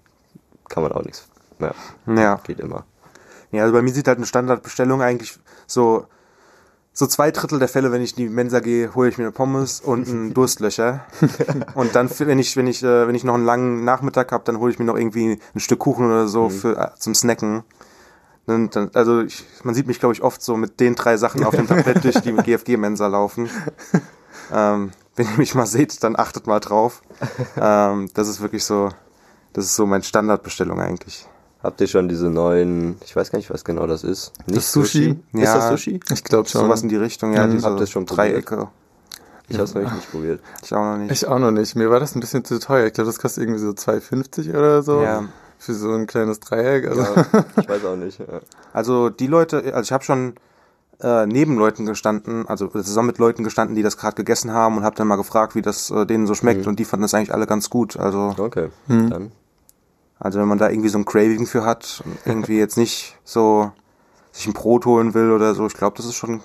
kann 0.69 0.82
man 0.82 0.93
auch 0.93 1.04
nichts. 1.04 1.28
Ja. 1.60 1.73
Ja. 2.08 2.39
Geht 2.45 2.62
immer. 2.62 2.86
Ja, 3.51 3.63
also 3.63 3.73
bei 3.73 3.82
mir 3.82 3.93
sieht 3.93 4.08
halt 4.08 4.17
eine 4.17 4.25
Standardbestellung 4.25 5.01
eigentlich 5.01 5.39
so, 5.67 6.08
so 6.93 7.08
zwei 7.08 7.32
Drittel 7.32 7.60
der 7.60 7.67
Fälle, 7.67 7.91
wenn 7.91 8.01
ich 8.01 8.17
in 8.17 8.23
die 8.25 8.30
Mensa 8.30 8.60
gehe, 8.62 8.95
hole 8.95 9.10
ich 9.10 9.17
mir 9.17 9.25
eine 9.25 9.32
Pommes 9.32 9.82
und 9.82 10.08
einen 10.08 10.34
Durstlöcher. 10.34 11.06
und 11.75 11.95
dann, 11.95 12.10
wenn 12.19 12.39
ich, 12.39 12.56
wenn 12.56 12.67
ich, 12.67 12.84
äh, 12.84 13.08
wenn 13.08 13.15
ich 13.15 13.23
noch 13.23 13.34
einen 13.34 13.45
langen 13.45 13.84
Nachmittag 13.84 14.32
habe, 14.32 14.43
dann 14.45 14.60
hole 14.60 14.71
ich 14.71 14.80
mir 14.80 14.86
noch 14.86 14.97
irgendwie 14.97 15.39
ein 15.54 15.60
Stück 15.60 15.80
Kuchen 15.80 16.06
oder 16.06 16.28
so 16.28 16.49
für, 16.49 16.78
äh, 16.78 16.89
zum 16.97 17.13
Snacken. 17.13 17.63
Dann, 18.47 18.69
dann, 18.69 18.91
also 18.93 19.21
ich, 19.21 19.43
man 19.63 19.73
sieht 19.73 19.88
mich, 19.88 19.99
glaube 19.99 20.13
ich, 20.13 20.21
oft 20.21 20.41
so 20.41 20.56
mit 20.56 20.80
den 20.80 20.95
drei 20.95 21.17
Sachen 21.17 21.43
auf 21.43 21.56
dem 21.56 21.67
Tablett 21.67 22.04
durch 22.04 22.21
die 22.21 22.32
GFG-Mensa 22.43 23.08
laufen. 23.08 23.49
Ähm, 24.54 24.91
wenn 25.15 25.28
ihr 25.28 25.38
mich 25.38 25.56
mal 25.56 25.65
seht, 25.65 26.04
dann 26.04 26.15
achtet 26.17 26.47
mal 26.47 26.60
drauf. 26.60 27.01
Ähm, 27.58 28.10
das 28.13 28.28
ist 28.28 28.41
wirklich 28.41 28.65
so, 28.65 28.89
das 29.54 29.65
ist 29.65 29.75
so 29.75 29.86
meine 29.86 30.04
Standardbestellung 30.04 30.80
eigentlich. 30.80 31.25
Habt 31.65 31.82
ihr 31.82 31.88
schon 31.88 32.08
diese 32.08 32.30
neuen, 32.30 32.95
ich 33.04 33.15
weiß 33.15 33.32
gar 33.32 33.38
nicht, 33.39 33.49
was 33.49 33.65
genau 33.65 33.88
das 33.88 34.04
ist. 34.04 34.32
Nicht 34.45 34.58
Das 34.58 34.71
Sushi? 34.71 35.19
Ist 35.34 35.41
Ja. 35.43 35.56
das 35.56 35.69
Sushi? 35.69 35.99
Ich 36.13 36.23
glaube 36.23 36.47
schon. 36.47 36.62
Sowas 36.62 36.84
in 36.84 36.89
die 36.89 36.95
Richtung, 36.95 37.34
ja, 37.34 37.47
Mhm. 37.47 37.51
diese 37.54 37.67
Habt 37.67 37.80
ihr 37.80 37.88
schon? 37.88 38.06
Dreiecke. 38.06 38.67
Ich 39.47 39.58
hab's 39.60 39.73
noch 39.73 39.82
nicht 39.82 40.12
probiert. 40.12 40.39
Ich 40.63 40.73
auch 40.73 40.84
noch 40.84 40.97
nicht. 40.97 41.12
Ich 41.12 41.28
auch 41.28 41.39
noch 41.39 41.51
nicht. 41.51 41.75
Mir 41.75 41.89
war 41.89 41.99
das 41.99 42.15
ein 42.15 42.19
bisschen 42.19 42.45
zu 42.45 42.60
teuer. 42.60 42.86
Ich 42.88 42.93
glaube, 42.93 43.08
das 43.08 43.19
kostet 43.19 43.43
irgendwie 43.43 43.60
so 43.62 43.73
2,50 43.73 44.49
oder 44.51 44.82
so. 44.84 45.01
Ja. 45.01 45.23
Für 45.58 45.73
so 45.73 45.91
ein 45.91 46.06
kleines 46.08 46.39
Dreieck. 46.39 46.88
Also. 46.88 47.01
Ja, 47.01 47.25
ich 47.62 47.67
weiß 47.69 47.86
auch 47.86 47.95
nicht. 47.95 48.19
Ja. 48.19 48.25
Also 48.73 49.10
die 49.10 49.28
Leute, 49.28 49.63
also 49.73 49.82
ich 49.82 49.91
habe 49.91 50.04
schon 50.04 50.34
äh, 51.01 51.25
neben 51.25 51.58
Leuten 51.58 51.86
gestanden, 51.86 52.47
also 52.47 52.67
zusammen 52.67 53.08
mit 53.08 53.17
Leuten 53.17 53.43
gestanden, 53.43 53.75
die 53.75 53.84
das 53.84 53.97
gerade 53.97 54.15
gegessen 54.15 54.51
haben 54.51 54.78
und 54.78 54.84
habe 54.84 54.95
dann 54.95 55.08
mal 55.08 55.15
gefragt, 55.17 55.54
wie 55.56 55.62
das 55.62 55.91
äh, 55.91 56.06
denen 56.06 56.25
so 56.28 56.36
schmeckt 56.36 56.62
Mhm. 56.62 56.67
und 56.69 56.80
die 56.80 56.86
fanden 56.86 57.01
das 57.04 57.13
eigentlich 57.13 57.34
alle 57.34 57.47
ganz 57.47 57.69
gut. 57.69 57.97
Also 57.97 58.34
Okay, 58.38 58.69
Hm. 58.88 59.10
dann. 59.10 59.32
Also 60.19 60.39
wenn 60.39 60.47
man 60.47 60.58
da 60.58 60.69
irgendwie 60.69 60.89
so 60.89 60.97
ein 60.97 61.06
Craving 61.06 61.45
für 61.45 61.65
hat 61.65 62.01
und 62.06 62.17
irgendwie 62.25 62.58
jetzt 62.58 62.78
nicht 62.78 63.17
so 63.23 63.71
sich 64.32 64.47
ein 64.47 64.54
Brot 64.54 64.86
holen 64.86 65.13
will 65.13 65.32
oder 65.32 65.56
so, 65.56 65.65
ich 65.67 65.73
glaube, 65.73 65.97
das 65.97 66.06
ist 66.06 66.15
schon 66.15 66.30
eine 66.32 66.41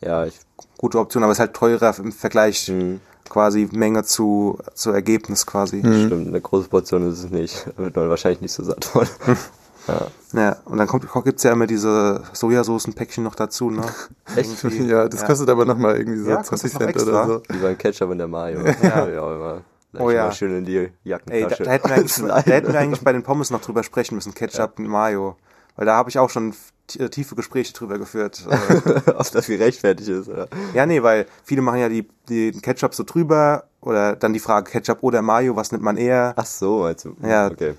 Ja, 0.00 0.24
ich. 0.24 0.38
gute 0.78 0.98
Option, 0.98 1.22
aber 1.22 1.32
es 1.32 1.36
ist 1.36 1.40
halt 1.40 1.54
teurer 1.54 1.94
im 1.98 2.12
Vergleich 2.12 2.66
Hm, 2.68 3.00
quasi 3.28 3.68
Menge 3.72 4.02
zu 4.04 4.58
zu 4.74 4.90
Ergebnis 4.90 5.46
quasi. 5.46 5.80
Hm. 5.82 6.06
Stimmt, 6.06 6.28
eine 6.28 6.40
große 6.40 6.68
Portion 6.68 7.10
ist 7.10 7.24
es 7.24 7.30
nicht. 7.30 7.66
Da 7.76 7.84
wird 7.84 7.96
man 7.96 8.08
wahrscheinlich 8.10 8.40
nicht 8.42 8.52
so 8.52 8.62
satt 8.62 8.84
von. 8.84 9.06
ja. 9.88 10.06
Ja, 10.34 10.56
und 10.64 10.78
dann 10.78 10.86
kommt 10.86 11.06
gibt's 11.24 11.42
ja 11.42 11.52
immer 11.52 11.66
diese 11.66 12.22
Sojasoßenpäckchen 12.32 13.22
noch 13.24 13.34
dazu, 13.34 13.70
ne? 13.70 13.82
Echt? 14.36 14.62
Irgendwie. 14.64 14.86
ja, 14.88 15.08
das 15.08 15.24
kostet 15.24 15.48
aber 15.50 15.64
nochmal 15.66 15.96
irgendwie 15.98 16.20
so 16.20 16.30
Ja, 16.30 16.42
20 16.42 16.48
kostet 16.48 16.72
noch 16.74 16.80
Cent 16.80 17.08
oder 17.08 17.20
extra. 17.20 17.26
so. 17.26 17.42
Wie 17.54 17.62
beim 17.62 17.78
Ketchup 17.78 18.10
in 18.12 18.18
der 18.18 18.28
Mayo. 18.28 18.60
Ja. 18.82 19.08
ja 19.08 19.34
immer. 19.34 19.60
Gleich 19.92 20.02
Oh 20.04 20.10
ja. 20.10 20.24
Mal 20.26 20.32
schön 20.32 20.56
in 20.58 20.64
die 20.64 20.76
Ey, 20.78 20.90
da, 21.04 21.10
Jackentasche. 21.10 21.62
da, 21.64 21.70
hätten 21.70 21.88
wir 21.88 21.94
eigentlich, 21.96 22.16
da 22.26 22.38
hätten 22.52 22.72
wir 22.72 22.80
eigentlich 22.80 23.00
bei 23.02 23.12
den 23.12 23.22
Pommes 23.22 23.50
noch 23.50 23.60
drüber 23.60 23.82
sprechen 23.82 24.14
müssen, 24.14 24.34
Ketchup 24.34 24.78
und 24.78 24.86
Mayo. 24.88 25.36
Weil 25.76 25.86
da 25.86 25.96
habe 25.96 26.10
ich 26.10 26.18
auch 26.18 26.28
schon 26.30 26.54
t- 26.86 27.08
tiefe 27.08 27.34
Gespräche 27.34 27.72
drüber 27.72 27.98
geführt. 27.98 28.46
Äh, 28.50 29.10
Ob 29.16 29.30
das 29.30 29.46
gerechtfertigt 29.46 30.08
ist, 30.08 30.28
oder? 30.28 30.48
ja, 30.74 30.84
nee, 30.86 31.02
weil 31.02 31.26
viele 31.44 31.62
machen 31.62 31.78
ja 31.80 31.88
die, 31.88 32.08
die 32.28 32.50
den 32.52 32.60
Ketchup 32.62 32.94
so 32.94 33.04
drüber 33.04 33.64
oder 33.80 34.16
dann 34.16 34.32
die 34.32 34.38
Frage 34.40 34.70
Ketchup 34.70 34.98
oder 35.02 35.22
Mayo, 35.22 35.56
was 35.56 35.72
nimmt 35.72 35.82
man 35.84 35.96
eher? 35.96 36.34
Ach 36.36 36.46
so, 36.46 36.80
meinst 36.80 37.04
du? 37.04 37.16
Ja. 37.22 37.46
Okay. 37.48 37.74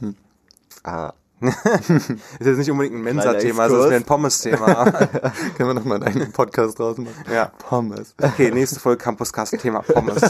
Ah, 0.84 1.14
Ist 1.44 2.46
jetzt 2.48 2.58
nicht 2.58 2.72
unbedingt 2.72 2.96
ein 2.96 3.02
Mensa-Thema, 3.04 3.66
es 3.66 3.74
ist 3.74 3.88
mehr 3.90 3.98
ein. 3.98 4.04
Pommes-Thema. 4.06 4.86
Können 5.58 5.70
wir 5.70 5.74
nochmal 5.74 5.98
einen 5.98 6.08
eigenen 6.08 6.32
Podcast 6.32 6.80
draus 6.80 6.98
machen? 6.98 7.14
ja. 7.34 7.52
Pommes. 7.68 8.16
Okay, 8.22 8.50
nächste 8.52 8.80
Folge 8.80 9.04
Campuscast, 9.04 9.58
Thema 9.60 9.82
Pommes. 9.82 10.22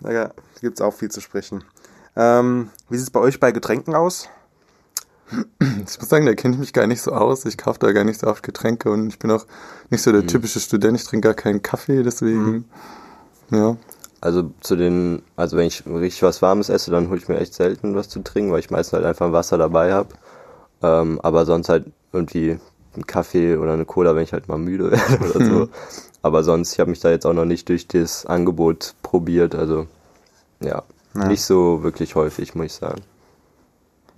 Da 0.00 0.32
gibt's 0.60 0.80
auch 0.80 0.94
viel 0.94 1.10
zu 1.10 1.20
sprechen. 1.20 1.64
Ähm, 2.16 2.70
wie 2.88 2.96
sieht's 2.98 3.10
bei 3.10 3.20
euch 3.20 3.40
bei 3.40 3.52
Getränken 3.52 3.94
aus? 3.94 4.28
Ich 5.86 5.98
muss 5.98 6.08
sagen, 6.08 6.26
da 6.26 6.34
kenne 6.34 6.54
ich 6.54 6.60
mich 6.60 6.72
gar 6.72 6.86
nicht 6.86 7.00
so 7.02 7.12
aus. 7.12 7.44
Ich 7.46 7.56
kaufe 7.56 7.78
da 7.78 7.90
gar 7.92 8.04
nicht 8.04 8.20
so 8.20 8.26
oft 8.26 8.42
Getränke 8.42 8.90
und 8.90 9.08
ich 9.08 9.18
bin 9.18 9.30
auch 9.30 9.46
nicht 9.90 10.02
so 10.02 10.12
der 10.12 10.22
Mhm. 10.22 10.26
typische 10.28 10.60
Student. 10.60 10.98
Ich 10.98 11.04
trinke 11.04 11.28
gar 11.28 11.34
keinen 11.34 11.62
Kaffee, 11.62 12.02
deswegen. 12.02 12.66
Ja. 13.50 13.76
Also 14.20 14.52
zu 14.60 14.76
den, 14.76 15.22
also 15.36 15.56
wenn 15.56 15.66
ich 15.66 15.84
richtig 15.86 16.22
was 16.22 16.40
Warmes 16.40 16.68
esse, 16.68 16.90
dann 16.90 17.08
hole 17.08 17.18
ich 17.18 17.28
mir 17.28 17.38
echt 17.38 17.54
selten 17.54 17.94
was 17.94 18.08
zu 18.08 18.20
trinken, 18.22 18.52
weil 18.52 18.60
ich 18.60 18.70
meistens 18.70 18.92
halt 18.94 19.04
einfach 19.04 19.32
Wasser 19.32 19.58
dabei 19.58 19.92
habe. 19.92 20.10
Ähm, 20.82 21.20
aber 21.22 21.46
sonst 21.46 21.68
halt 21.68 21.86
irgendwie 22.12 22.58
einen 22.94 23.06
Kaffee 23.06 23.56
oder 23.56 23.72
eine 23.72 23.84
Cola, 23.86 24.14
wenn 24.14 24.22
ich 24.22 24.32
halt 24.32 24.46
mal 24.48 24.58
müde 24.58 24.90
werde 24.92 25.30
oder 25.34 25.44
so. 25.44 25.68
Aber 26.24 26.42
sonst, 26.42 26.72
ich 26.72 26.80
habe 26.80 26.88
mich 26.88 27.00
da 27.00 27.10
jetzt 27.10 27.26
auch 27.26 27.34
noch 27.34 27.44
nicht 27.44 27.68
durch 27.68 27.86
das 27.86 28.24
Angebot 28.24 28.94
probiert. 29.02 29.54
Also 29.54 29.86
ja, 30.60 30.82
Ja. 31.14 31.26
nicht 31.28 31.44
so 31.44 31.82
wirklich 31.82 32.14
häufig, 32.14 32.54
muss 32.54 32.64
ich 32.66 32.72
sagen. 32.72 33.02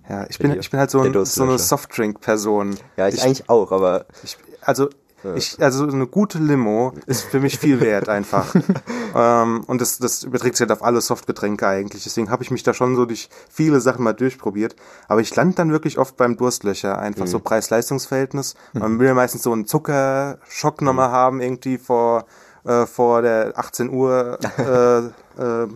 Ja, 0.08 0.24
ich 0.30 0.38
bin, 0.38 0.56
ich 0.56 0.70
bin 0.70 0.78
halt 0.78 0.88
so, 0.92 1.00
ein, 1.00 1.24
so 1.24 1.42
eine. 1.42 1.58
Softdrink-Person. 1.58 2.76
Ja, 2.96 3.08
ich, 3.08 3.16
Ich- 3.16 3.22
eigentlich 3.24 3.50
auch, 3.50 3.72
aber 3.72 4.06
Ich, 4.22 4.36
also, 4.60 4.88
ich, 5.34 5.60
also 5.60 5.88
so 5.88 5.96
eine 5.96 6.06
gute 6.06 6.38
Limo 6.38 6.92
ist 7.06 7.22
für 7.22 7.40
mich 7.40 7.58
viel 7.58 7.80
wert 7.80 8.08
einfach. 8.08 8.54
ähm, 9.14 9.64
und 9.66 9.80
das, 9.80 9.98
das 9.98 10.22
überträgt 10.22 10.56
sich 10.56 10.68
halt 10.68 10.72
auf 10.72 10.84
alle 10.84 11.00
Softgetränke 11.00 11.66
eigentlich. 11.66 12.04
Deswegen 12.04 12.30
habe 12.30 12.42
ich 12.42 12.50
mich 12.50 12.62
da 12.62 12.74
schon 12.74 12.96
so 12.96 13.06
durch 13.06 13.28
viele 13.50 13.80
Sachen 13.80 14.04
mal 14.04 14.12
durchprobiert. 14.12 14.76
Aber 15.08 15.20
ich 15.20 15.34
lande 15.34 15.56
dann 15.56 15.72
wirklich 15.72 15.98
oft 15.98 16.16
beim 16.16 16.36
Durstlöcher. 16.36 16.98
Einfach 16.98 17.26
so 17.26 17.40
Preis-Leistungs-Verhältnis. 17.40 18.54
Man 18.72 18.98
will 18.98 19.08
ja 19.08 19.14
meistens 19.14 19.42
so 19.42 19.52
einen 19.52 19.66
Zuckerschock 19.66 20.82
nochmal 20.82 21.10
haben, 21.10 21.40
irgendwie 21.40 21.78
vor, 21.78 22.26
äh, 22.64 22.86
vor 22.86 23.22
der 23.22 23.52
18 23.56 23.90
Uhr 23.90 24.38
äh, 24.58 25.42
äh, 25.42 25.68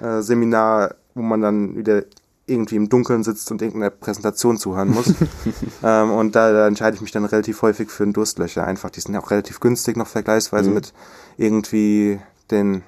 äh, 0.00 0.22
Seminar, 0.22 0.94
wo 1.14 1.22
man 1.22 1.40
dann 1.40 1.76
wieder 1.76 2.02
irgendwie 2.48 2.76
im 2.76 2.88
Dunkeln 2.88 3.22
sitzt 3.24 3.50
und 3.50 3.60
irgendeiner 3.62 3.90
Präsentation 3.90 4.56
zuhören 4.56 4.90
muss. 4.90 5.12
ähm, 5.82 6.10
und 6.10 6.34
da, 6.34 6.52
da 6.52 6.66
entscheide 6.66 6.96
ich 6.96 7.00
mich 7.00 7.12
dann 7.12 7.24
relativ 7.24 7.62
häufig 7.62 7.90
für 7.90 8.02
einen 8.04 8.12
Durstlöcher. 8.12 8.64
Einfach, 8.66 8.90
die 8.90 9.00
sind 9.00 9.14
ja 9.14 9.20
auch 9.20 9.30
relativ 9.30 9.60
günstig 9.60 9.96
noch 9.96 10.06
vergleichsweise 10.06 10.68
Mhm. 10.70 10.74
mit 10.74 10.92
irgendwie 11.36 12.20
den 12.50 12.82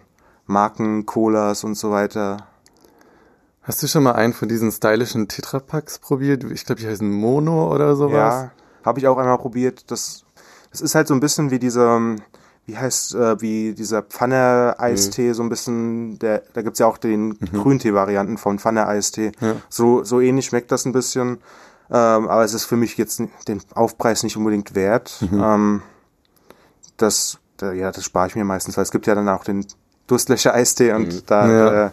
Marken, 0.47 1.07
Colas 1.07 1.65
und 1.65 1.77
so 1.77 1.91
weiter. 1.91 2.47
Hast 3.63 3.83
du 3.83 3.87
schon 3.87 4.03
mal 4.03 4.13
einen 4.13 4.33
von 4.33 4.49
diesen 4.49 4.73
stylischen 4.73 5.29
Tetrapacks 5.29 5.99
probiert? 5.99 6.45
Ich 6.45 6.65
glaube, 6.65 6.81
die 6.81 6.89
heißen 6.89 7.09
Mono 7.09 7.73
oder 7.73 7.95
sowas. 7.95 8.15
Ja, 8.15 8.51
habe 8.85 8.99
ich 8.99 9.07
auch 9.07 9.19
einmal 9.19 9.39
probiert. 9.39 9.91
Das, 9.91 10.25
das 10.73 10.81
ist 10.81 10.95
halt 10.95 11.07
so 11.07 11.15
ein 11.15 11.21
bisschen 11.21 11.51
wie 11.51 11.59
dieser, 11.59 12.01
wie 12.67 12.77
heißt, 12.79 13.15
äh, 13.15 13.41
wie 13.41 13.75
dieser 13.75 14.03
Pfanne-Eistee, 14.03 15.33
so 15.33 15.43
ein 15.43 15.49
bisschen, 15.49 16.19
der, 16.19 16.43
da 16.53 16.63
gibt's 16.63 16.79
ja 16.79 16.87
auch 16.87 16.99
den 16.99 17.39
Grüntee-Varianten 17.39 18.39
von 18.39 18.59
Pfanne-Eistee. 18.59 19.33
Ja. 19.41 19.57
So, 19.69 20.05
so 20.05 20.21
ähnlich 20.21 20.47
schmeckt 20.47 20.71
das 20.71 20.85
ein 20.85 20.93
bisschen. 20.93 21.39
Ähm, 21.93 22.29
aber 22.29 22.45
es 22.45 22.55
ist 22.55 22.67
für 22.67 22.77
mich 22.77 22.97
jetzt 22.97 23.21
den 23.49 23.61
Aufpreis 23.75 24.23
nicht 24.23 24.37
unbedingt 24.37 24.77
wert. 24.77 25.19
Ähm, 25.33 25.83
das, 26.97 27.39
da, 27.57 27.73
ja, 27.73 27.91
das 27.91 28.05
spare 28.05 28.29
ich 28.29 28.37
mir 28.37 28.45
meistens, 28.45 28.77
weil 28.77 28.85
es 28.85 28.93
gibt 28.93 29.07
ja 29.09 29.15
dann 29.17 29.29
auch 29.29 29.43
den 29.43 29.67
Durstlöcher-Eistee 30.07 30.93
und 30.93 31.29
da, 31.31 31.49
Ja. 31.51 31.87
äh, 31.87 31.91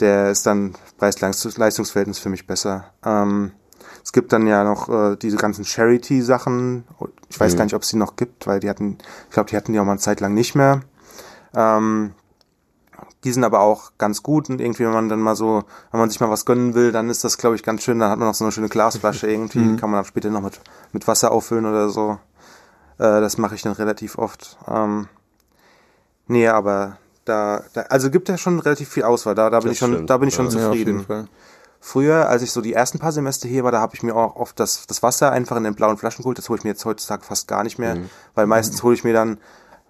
der 0.00 0.30
ist 0.32 0.46
dann 0.46 0.74
Preis-Leistungsverhältnis 0.98 2.18
für 2.18 2.30
mich 2.30 2.46
besser. 2.48 2.86
Ähm, 3.04 3.52
es 4.04 4.12
gibt 4.12 4.32
dann 4.32 4.46
ja 4.46 4.64
noch 4.64 4.88
äh, 4.88 5.16
diese 5.16 5.36
ganzen 5.36 5.64
Charity-Sachen. 5.64 6.84
Ich 7.28 7.38
weiß 7.40 7.52
Mhm. 7.54 7.56
gar 7.58 7.64
nicht, 7.64 7.74
ob 7.74 7.82
es 7.82 7.88
die 7.88 7.96
noch 7.96 8.16
gibt, 8.16 8.46
weil 8.46 8.60
die 8.60 8.68
hatten, 8.68 8.98
ich 9.28 9.34
glaube, 9.34 9.50
die 9.50 9.56
hatten 9.56 9.72
die 9.72 9.80
auch 9.80 9.84
mal 9.84 9.92
eine 9.92 10.00
Zeit 10.00 10.20
lang 10.20 10.34
nicht 10.34 10.54
mehr. 10.54 10.80
Ähm, 11.54 12.12
die 13.24 13.32
sind 13.32 13.44
aber 13.44 13.60
auch 13.60 13.92
ganz 13.98 14.22
gut 14.24 14.50
und 14.50 14.60
irgendwie, 14.60 14.84
wenn 14.84 14.92
man 14.92 15.08
dann 15.08 15.20
mal 15.20 15.36
so, 15.36 15.62
wenn 15.92 16.00
man 16.00 16.10
sich 16.10 16.18
mal 16.20 16.30
was 16.30 16.44
gönnen 16.44 16.74
will, 16.74 16.90
dann 16.90 17.08
ist 17.08 17.22
das, 17.22 17.38
glaube 17.38 17.54
ich, 17.54 17.62
ganz 17.62 17.82
schön. 17.82 17.98
Dann 18.00 18.10
hat 18.10 18.18
man 18.18 18.26
noch 18.28 18.34
so 18.34 18.44
eine 18.44 18.50
schöne 18.52 18.68
Glasflasche 18.68 19.26
irgendwie, 19.30 19.76
kann 19.76 19.90
man 19.90 19.98
dann 19.98 20.04
später 20.04 20.30
noch 20.30 20.40
mit, 20.42 20.60
mit 20.92 21.06
Wasser 21.06 21.30
auffüllen 21.30 21.66
oder 21.66 21.88
so. 21.88 22.18
Äh, 22.98 23.20
das 23.20 23.38
mache 23.38 23.54
ich 23.54 23.62
dann 23.62 23.72
relativ 23.74 24.18
oft. 24.18 24.58
Ähm, 24.68 25.06
nee, 26.26 26.48
aber 26.48 26.96
da, 27.24 27.62
da, 27.74 27.82
also 27.82 28.10
gibt 28.10 28.28
ja 28.28 28.36
schon 28.38 28.58
relativ 28.58 28.88
viel 28.88 29.04
Auswahl. 29.04 29.36
Da, 29.36 29.50
da 29.50 29.60
bin 29.60 29.68
Das 29.68 29.72
ich 29.74 29.78
schon, 29.78 29.92
stimmt, 29.92 30.10
da 30.10 30.18
bin 30.18 30.28
ich 30.28 30.34
schon 30.34 30.48
ja. 30.50 30.58
Ja, 30.58 30.68
auf 30.70 30.74
jeden 30.74 31.00
zufrieden. 31.00 31.06
Fall. 31.06 31.28
Früher, 31.84 32.28
als 32.28 32.42
ich 32.42 32.52
so 32.52 32.60
die 32.60 32.74
ersten 32.74 33.00
paar 33.00 33.10
Semester 33.10 33.48
hier 33.48 33.64
war, 33.64 33.72
da 33.72 33.80
habe 33.80 33.96
ich 33.96 34.04
mir 34.04 34.14
auch 34.14 34.36
oft 34.36 34.60
das, 34.60 34.86
das 34.86 35.02
Wasser 35.02 35.32
einfach 35.32 35.56
in 35.56 35.64
den 35.64 35.74
blauen 35.74 35.98
Flaschen 35.98 36.22
geholt. 36.22 36.38
Das 36.38 36.48
hole 36.48 36.56
ich 36.58 36.62
mir 36.62 36.70
jetzt 36.70 36.84
heutzutage 36.84 37.24
fast 37.24 37.48
gar 37.48 37.64
nicht 37.64 37.80
mehr, 37.80 37.96
weil 38.36 38.46
meistens 38.46 38.84
hole 38.84 38.94
ich 38.94 39.02
mir 39.02 39.12
dann 39.12 39.38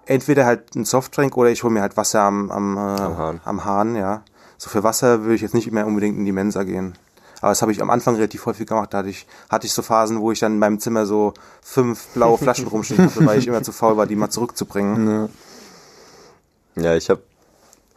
entweder 0.07 0.47
halt 0.47 0.75
einen 0.75 0.87
Softdrink 0.87 1.37
oder 1.37 1.51
ich 1.51 1.63
hole 1.65 1.73
mir 1.75 1.83
halt 1.83 1.99
Wasser 1.99 2.23
am, 2.23 2.51
am, 2.51 2.79
äh, 2.79 2.81
am, 2.81 3.19
Hahn. 3.19 3.41
am 3.45 3.65
Hahn, 3.67 3.95
ja. 3.95 4.23
So 4.57 4.71
für 4.71 4.83
Wasser 4.83 5.21
würde 5.21 5.35
ich 5.35 5.43
jetzt 5.43 5.53
nicht 5.53 5.71
mehr 5.71 5.87
unbedingt 5.87 6.17
in 6.17 6.25
die 6.25 6.33
Mensa 6.33 6.63
gehen. 6.63 6.95
Aber 7.43 7.51
das 7.51 7.61
habe 7.61 7.73
ich 7.73 7.83
am 7.83 7.91
Anfang 7.91 8.15
relativ 8.15 8.47
häufig 8.47 8.67
gemacht. 8.67 8.95
Da 8.95 8.99
hatte 8.99 9.11
ich, 9.11 9.27
hatte 9.51 9.67
ich 9.67 9.75
so 9.75 9.83
Phasen, 9.83 10.19
wo 10.19 10.33
ich 10.33 10.39
dann 10.39 10.53
in 10.53 10.59
meinem 10.59 10.79
Zimmer 10.79 11.05
so 11.05 11.35
fünf 11.61 12.07
blaue 12.15 12.39
Flaschen 12.39 12.69
rumstehen 12.69 13.05
hatte, 13.05 13.27
weil 13.27 13.39
ich 13.39 13.47
immer 13.47 13.63
zu 13.63 13.73
faul 13.73 13.99
war, 13.99 14.07
die 14.07 14.17
mal 14.17 14.31
zurückzubringen. 14.31 15.09
Ja. 15.11 15.29
Ja, 16.75 16.95
ich 16.97 17.11
habe, 17.11 17.21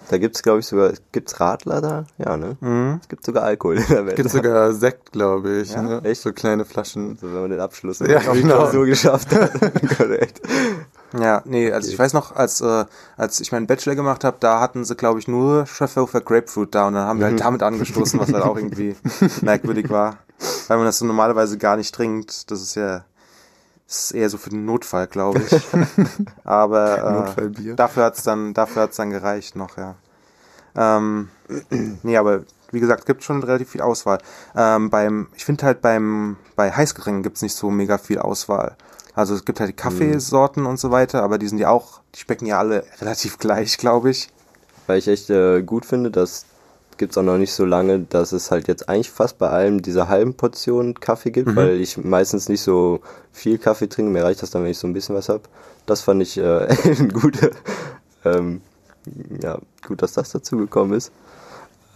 da 0.10 0.18
gibt's 0.18 0.44
glaube 0.44 0.60
ich 0.60 0.68
sogar, 0.68 0.94
gibt's 1.12 1.40
Radler 1.40 1.82
da? 1.82 2.06
Ja, 2.18 2.38
ne? 2.38 2.58
Mhm. 2.60 3.00
Es 3.02 3.08
gibt 3.08 3.26
sogar 3.26 3.44
Alkohol 3.44 3.78
in 3.78 3.88
der 3.88 4.06
Welt. 4.06 4.16
Gibt 4.16 4.30
sogar 4.30 4.74
Sekt, 4.74 5.12
glaube 5.12 5.62
ich. 5.62 5.74
Ja? 5.74 5.82
ne? 5.82 6.02
Echt? 6.04 6.22
So 6.22 6.32
kleine 6.34 6.66
Flaschen. 6.66 7.18
So, 7.18 7.28
wenn 7.28 7.42
man 7.42 7.50
den 7.50 7.60
Abschluss 7.60 8.00
Ja, 8.00 8.20
genau. 8.20 8.56
Klausur 8.56 8.86
geschafft 8.86 9.34
hat. 9.34 9.52
Korrekt. 9.98 10.42
Ja, 11.20 11.42
nee, 11.46 11.72
also 11.72 11.90
ich 11.90 11.98
weiß 11.98 12.14
noch, 12.14 12.36
als, 12.36 12.62
äh, 12.62 12.86
als 13.16 13.40
ich 13.40 13.52
meinen 13.52 13.68
Bachelor 13.68 13.96
gemacht 13.96 14.24
habe, 14.24 14.38
da 14.40 14.60
hatten 14.60 14.84
sie, 14.84 14.96
glaube 14.96 15.20
ich, 15.20 15.28
nur 15.28 15.66
Schöfferhofer 15.66 16.22
Grapefruit 16.22 16.76
da 16.76 16.88
und 16.88 16.94
dann 16.94 17.08
haben 17.08 17.20
wir 17.20 17.28
halt 17.28 17.40
damit 17.40 17.64
angestoßen, 17.64 18.20
was 18.20 18.34
halt 18.34 18.44
auch 18.44 18.58
irgendwie 18.58 18.96
merkwürdig 19.42 19.90
war. 19.90 20.18
Weil 20.68 20.78
man 20.78 20.86
das 20.86 20.98
so 20.98 21.06
normalerweise 21.06 21.58
gar 21.58 21.78
nicht 21.78 21.96
trinkt. 21.96 22.52
Das 22.52 22.62
ist 22.62 22.76
ja 22.76 23.06
ist 23.88 24.12
eher 24.12 24.30
so 24.30 24.38
für 24.38 24.50
den 24.50 24.66
Notfall, 24.66 25.08
glaube 25.08 25.42
ich. 25.42 25.62
Aber 26.44 27.36
äh, 27.38 27.76
dafür 27.76 28.06
hat's 28.06 28.24
dann, 28.24 28.54
dafür 28.54 28.84
hat's 28.84 28.98
dann 28.98 29.12
gereicht 29.12 29.56
noch, 29.56 29.78
ja. 29.78 29.96
Ähm, 30.76 31.30
nee, 32.04 32.18
aber 32.18 32.44
wie 32.72 32.80
gesagt, 32.80 33.06
gibt 33.06 33.24
schon 33.24 33.42
relativ 33.44 33.70
viel 33.70 33.82
Auswahl. 33.82 34.18
Ähm, 34.56 34.90
beim, 34.90 35.28
ich 35.36 35.46
finde 35.46 35.66
halt 35.66 35.82
beim, 35.82 36.38
bei 36.56 36.72
Heißgetränken 36.72 37.24
gibt's 37.24 37.42
nicht 37.42 37.56
so 37.56 37.70
mega 37.70 37.98
viel 37.98 38.20
Auswahl. 38.20 38.76
Also 39.14 39.34
es 39.34 39.46
gibt 39.46 39.62
halt 39.62 39.70
die 39.70 39.76
Kaffeesorten 39.76 40.66
und 40.66 40.78
so 40.78 40.92
weiter, 40.92 41.24
aber 41.24 41.38
die 41.38 41.48
sind 41.48 41.60
ja 41.60 41.70
auch, 41.70 42.02
die 42.14 42.20
schmecken 42.20 42.46
ja 42.46 42.60
alle 42.60 42.84
relativ 43.02 43.38
gleich, 43.38 43.78
glaube 43.78 44.10
ich. 44.10 44.30
Weil 44.88 45.00
ich 45.00 45.08
echt 45.08 45.30
äh, 45.30 45.64
gut 45.64 45.86
finde, 45.86 46.12
das 46.96 47.00
gibt's 47.00 47.18
auch 47.18 47.24
noch 47.24 47.38
nicht 47.38 47.52
so 47.54 47.66
lange, 47.66 48.00
dass 48.00 48.32
es 48.32 48.52
halt 48.52 48.70
jetzt 48.70 48.88
eigentlich 48.88 49.12
fast 49.12 49.38
bei 49.38 49.50
allem 49.50 49.82
diese 49.82 50.08
halben 50.08 50.34
Portionen 50.36 50.98
Kaffee 50.98 51.32
gibt, 51.32 51.50
Mhm. 51.50 51.56
weil 51.58 51.82
ich 51.82 51.98
meistens 51.98 52.48
nicht 52.48 52.62
so 52.62 53.02
viel 53.34 53.58
Kaffee 53.58 53.88
trinke. 53.88 54.12
Mir 54.12 54.24
reicht 54.24 54.42
das 54.42 54.52
dann, 54.52 54.64
wenn 54.64 54.72
ich 54.72 54.78
so 54.78 54.88
ein 54.88 54.94
bisschen 54.94 55.14
was 55.16 55.28
hab. 55.28 55.42
Das 55.86 56.02
fand 56.02 56.22
ich 56.22 56.38
äh, 56.38 56.68
guter, 57.14 57.50
ähm, 58.24 58.62
ja, 59.42 59.60
gut, 59.86 60.02
dass 60.02 60.14
das 60.14 60.32
dazu 60.32 60.56
gekommen 60.58 60.94
ist. 60.94 61.12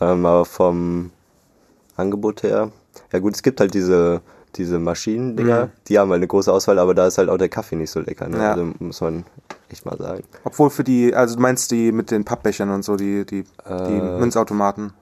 Ähm, 0.01 0.25
aber 0.25 0.43
vom 0.45 1.11
Angebot 1.95 2.43
her, 2.43 2.71
ja 3.13 3.19
gut, 3.19 3.35
es 3.35 3.43
gibt 3.43 3.59
halt 3.61 3.73
diese 3.73 4.21
diese 4.55 4.79
Maschinendinger, 4.79 5.67
Mhm. 5.67 5.71
die 5.87 5.99
haben 5.99 6.09
halt 6.09 6.19
eine 6.19 6.27
große 6.27 6.51
Auswahl, 6.51 6.79
aber 6.79 6.93
da 6.95 7.05
ist 7.07 7.19
halt 7.19 7.29
auch 7.29 7.37
der 7.37 7.49
Kaffee 7.49 7.75
nicht 7.75 7.91
so 7.91 7.99
lecker. 7.99 8.27
Ne? 8.27 8.37
Ja. 8.39 8.51
Also 8.53 8.73
muss 8.79 8.99
man 8.99 9.23
echt 9.71 9.85
mal 9.85 9.97
sagen. 9.97 10.23
Obwohl 10.43 10.69
für 10.69 10.83
die, 10.83 11.13
also 11.13 11.35
du 11.35 11.41
meinst 11.41 11.71
die 11.71 11.91
mit 11.91 12.11
den 12.11 12.25
Pappbechern 12.25 12.69
und 12.69 12.83
so, 12.83 12.95
die, 12.95 13.25
die, 13.25 13.43
die 13.43 13.69
Äh, 13.69 14.19
Münzautomaten. 14.19 14.93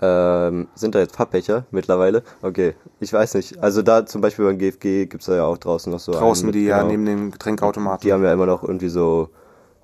Ähm, 0.00 0.68
sind 0.76 0.94
da 0.94 1.00
jetzt 1.00 1.16
Pappbecher 1.16 1.64
mittlerweile? 1.72 2.22
Okay, 2.42 2.74
ich 3.00 3.12
weiß 3.12 3.34
nicht. 3.34 3.58
Also 3.60 3.82
da 3.82 4.06
zum 4.06 4.20
Beispiel 4.20 4.44
beim 4.44 4.56
GFG 4.56 5.06
gibt's 5.06 5.26
da 5.26 5.34
ja 5.34 5.44
auch 5.44 5.58
draußen 5.58 5.90
noch 5.90 5.98
so 5.98 6.12
Draußen 6.12 6.44
einen 6.44 6.46
mit- 6.46 6.54
die 6.54 6.66
ja 6.66 6.78
genau. 6.78 6.90
neben 6.90 7.04
dem 7.04 7.30
Getränkautomaten. 7.32 8.06
Die 8.06 8.12
haben 8.12 8.22
ja 8.22 8.32
immer 8.32 8.46
noch 8.46 8.62
irgendwie 8.62 8.90
so 8.90 9.30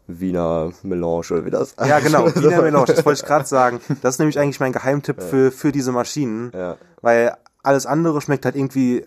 Wiener 0.06 0.70
Melange 0.82 1.24
oder 1.32 1.44
wie 1.44 1.50
das 1.50 1.74
Ja, 1.84 1.98
genau, 1.98 2.26
Wiener 2.36 2.62
Melange, 2.62 2.86
das 2.86 3.04
wollte 3.04 3.20
ich 3.22 3.26
gerade 3.26 3.46
sagen. 3.46 3.80
Das 4.02 4.14
ist 4.14 4.18
nämlich 4.20 4.38
eigentlich 4.38 4.60
mein 4.60 4.72
Geheimtipp 4.72 5.20
für, 5.20 5.50
für 5.50 5.72
diese 5.72 5.90
Maschinen. 5.90 6.52
Ja. 6.54 6.76
Weil 7.00 7.34
alles 7.64 7.84
andere 7.86 8.20
schmeckt 8.20 8.44
halt 8.44 8.54
irgendwie, 8.54 9.04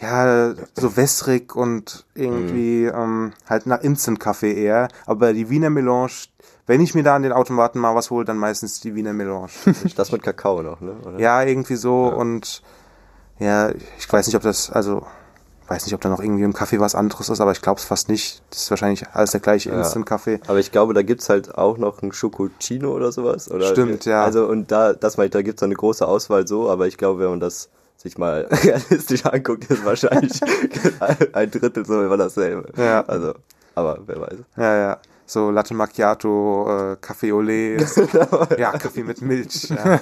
ja, 0.00 0.54
so 0.74 0.96
wässrig 0.96 1.56
und 1.56 2.06
irgendwie 2.14 2.84
ähm, 2.84 3.32
halt 3.48 3.66
nach 3.66 3.80
Instant-Kaffee 3.80 4.52
eher. 4.52 4.88
Aber 5.06 5.32
die 5.32 5.50
Wiener 5.50 5.70
Melange, 5.70 6.12
wenn 6.66 6.80
ich 6.80 6.94
mir 6.94 7.02
da 7.02 7.16
an 7.16 7.22
den 7.22 7.32
Automaten 7.32 7.78
mal 7.80 7.94
was 7.94 8.10
hole, 8.10 8.24
dann 8.24 8.36
meistens 8.36 8.80
die 8.80 8.94
Wiener 8.94 9.12
Melange. 9.12 9.48
Das 9.96 10.12
mit 10.12 10.22
Kakao 10.22 10.62
noch, 10.62 10.80
ne? 10.80 10.96
Oder? 11.04 11.18
ja, 11.18 11.42
irgendwie 11.42 11.76
so 11.76 12.06
und 12.06 12.62
ja, 13.38 13.70
ich 13.98 14.12
weiß 14.12 14.26
nicht, 14.26 14.36
ob 14.36 14.42
das, 14.42 14.70
also 14.70 15.04
weiß 15.68 15.84
nicht, 15.84 15.94
ob 15.94 16.00
da 16.00 16.08
noch 16.08 16.20
irgendwie 16.20 16.44
im 16.44 16.54
Kaffee 16.54 16.80
was 16.80 16.94
anderes 16.94 17.28
ist, 17.28 17.40
aber 17.40 17.52
ich 17.52 17.60
glaube 17.60 17.78
es 17.78 17.84
fast 17.84 18.08
nicht. 18.08 18.42
Das 18.50 18.62
ist 18.62 18.70
wahrscheinlich 18.70 19.06
alles 19.12 19.32
der 19.32 19.40
gleiche 19.40 19.70
Ja. 19.70 19.78
Instant-Kaffee. 19.78 20.40
Aber 20.46 20.58
ich 20.58 20.72
glaube, 20.72 20.94
da 20.94 21.02
gibt's 21.02 21.28
halt 21.28 21.56
auch 21.56 21.76
noch 21.76 22.02
ein 22.02 22.12
Schokocino 22.12 22.92
oder 22.92 23.12
sowas. 23.12 23.50
Oder 23.50 23.66
Stimmt, 23.66 24.04
ja. 24.04 24.24
Also 24.24 24.46
und 24.46 24.70
da, 24.70 24.92
das 24.92 25.16
meine 25.16 25.26
ich, 25.26 25.32
da 25.32 25.42
gibt's 25.42 25.62
eine 25.62 25.74
große 25.74 26.06
Auswahl 26.06 26.46
so, 26.46 26.70
aber 26.70 26.86
ich 26.86 26.96
glaube, 26.96 27.20
wenn 27.20 27.30
man 27.30 27.40
das 27.40 27.68
sich 27.98 28.16
mal 28.16 28.46
realistisch 28.50 29.26
anguckt, 29.26 29.70
ist 29.70 29.84
wahrscheinlich 29.84 30.32
ein 31.32 31.50
Drittel 31.50 31.84
so 31.84 32.02
immer 32.02 32.16
dasselbe. 32.16 32.72
Ja. 32.80 33.04
Also, 33.06 33.34
aber 33.74 33.98
wer 34.06 34.20
weiß. 34.20 34.38
Ja, 34.56 34.76
ja. 34.76 34.98
So 35.26 35.50
Latte 35.50 35.74
Macchiato, 35.74 36.92
äh, 36.92 36.96
Kaffee 37.02 37.32
Olé. 37.32 37.76
ja, 38.58 38.72
Kaffee 38.72 39.02
mit 39.02 39.20
Milch. 39.20 39.68
Ja. 39.68 40.00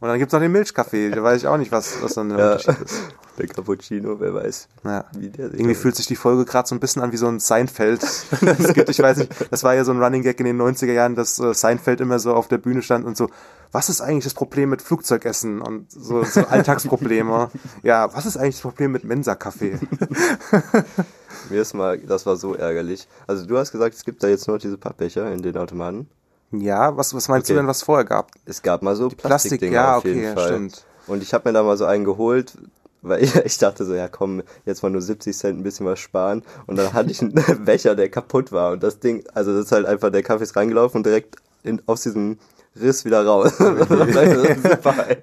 Und 0.00 0.08
dann 0.08 0.18
gibt's 0.18 0.32
noch 0.32 0.40
den 0.40 0.50
Milchkaffee. 0.50 1.10
Da 1.10 1.22
weiß 1.22 1.42
ich 1.42 1.46
auch 1.46 1.58
nicht, 1.58 1.70
was, 1.70 2.02
was 2.02 2.14
dann 2.14 2.30
der 2.30 2.38
Ja. 2.38 2.52
Unterschied 2.52 2.80
ist. 2.84 3.02
Der 3.38 3.46
Cappuccino, 3.46 4.20
wer 4.20 4.34
weiß, 4.34 4.68
Ja. 4.84 5.04
wie 5.16 5.30
der 5.30 5.48
sich 5.50 5.58
Irgendwie 5.58 5.74
fühlt 5.74 5.96
sich 5.96 6.06
die 6.06 6.16
Folge 6.16 6.44
gerade 6.44 6.68
so 6.68 6.74
ein 6.74 6.80
bisschen 6.80 7.00
an 7.02 7.12
wie 7.12 7.16
so 7.16 7.26
ein 7.28 7.40
Seinfeld. 7.40 8.02
Es 8.42 8.74
gibt, 8.74 8.88
ich 8.90 8.98
weiß 8.98 9.16
nicht, 9.18 9.32
das 9.50 9.64
war 9.64 9.74
ja 9.74 9.84
so 9.84 9.92
ein 9.92 10.02
Running 10.02 10.22
Gag 10.22 10.38
in 10.40 10.46
den 10.46 10.60
90er 10.60 10.92
Jahren, 10.92 11.14
dass 11.14 11.38
äh, 11.38 11.54
Seinfeld 11.54 12.00
immer 12.02 12.18
so 12.18 12.34
auf 12.34 12.48
der 12.48 12.58
Bühne 12.58 12.82
stand 12.82 13.06
und 13.06 13.16
so, 13.16 13.30
was 13.72 13.88
ist 13.88 14.02
eigentlich 14.02 14.24
das 14.24 14.34
Problem 14.34 14.68
mit 14.68 14.82
Flugzeugessen 14.82 15.62
und 15.62 15.90
so, 15.90 16.24
so 16.24 16.40
Alltagsprobleme? 16.48 17.50
ja, 17.82 18.14
was 18.14 18.26
ist 18.26 18.36
eigentlich 18.36 18.56
das 18.56 18.62
Problem 18.62 18.92
mit 18.92 19.04
Mensa-Kaffee? 19.04 19.78
Mir 21.50 21.62
ist 21.62 21.74
mal, 21.74 21.98
das 21.98 22.26
war 22.26 22.36
so 22.36 22.54
ärgerlich. 22.54 23.08
Also 23.26 23.46
du 23.46 23.56
hast 23.58 23.72
gesagt, 23.72 23.94
es 23.94 24.04
gibt 24.04 24.22
da 24.22 24.28
jetzt 24.28 24.46
nur 24.48 24.58
diese 24.58 24.76
Pappbecher 24.78 25.32
in 25.32 25.42
den 25.42 25.56
Automaten. 25.56 26.08
Ja, 26.50 26.96
was, 26.96 27.14
was 27.14 27.28
meinst 27.28 27.46
Okay. 27.46 27.54
du 27.54 27.60
denn, 27.60 27.66
was 27.66 27.82
vorher 27.82 28.04
gab? 28.04 28.30
Es 28.44 28.60
gab 28.62 28.82
mal 28.82 28.94
so 28.94 29.08
Plastik, 29.08 29.22
Plastikdinger 29.28 29.72
ja, 29.72 29.96
auf 29.96 30.04
jeden 30.04 30.20
okay, 30.20 30.34
Fall. 30.34 30.48
stimmt. 30.48 30.84
Und 31.06 31.22
ich 31.22 31.32
habe 31.34 31.48
mir 31.48 31.54
da 31.54 31.62
mal 31.62 31.76
so 31.78 31.86
einen 31.86 32.04
geholt, 32.04 32.56
weil 33.02 33.22
ich, 33.44 33.58
dachte 33.58 33.84
so, 33.84 33.94
ja 33.94 34.08
komm, 34.08 34.42
jetzt 34.64 34.82
mal 34.82 34.90
nur 34.90 35.02
70 35.02 35.36
Cent 35.36 35.58
ein 35.58 35.62
bisschen 35.62 35.86
was 35.86 35.98
sparen. 35.98 36.42
Und 36.66 36.76
dann 36.76 36.92
hatte 36.92 37.10
ich 37.10 37.20
einen 37.20 37.34
Becher, 37.64 37.94
der 37.94 38.08
kaputt 38.08 38.52
war. 38.52 38.72
Und 38.72 38.82
das 38.82 39.00
Ding, 39.00 39.24
also 39.34 39.52
das 39.52 39.66
ist 39.66 39.72
halt 39.72 39.86
einfach, 39.86 40.10
der 40.10 40.22
Kaffee 40.22 40.44
ist 40.44 40.56
reingelaufen 40.56 40.98
und 40.98 41.06
direkt 41.06 41.36
in, 41.62 41.82
aus 41.86 42.02
diesem 42.02 42.38
Riss 42.80 43.04
wieder 43.04 43.26
raus. 43.26 43.52
das 43.58 43.90
ist 43.90 44.62
super, 44.62 45.08
ey. 45.08 45.18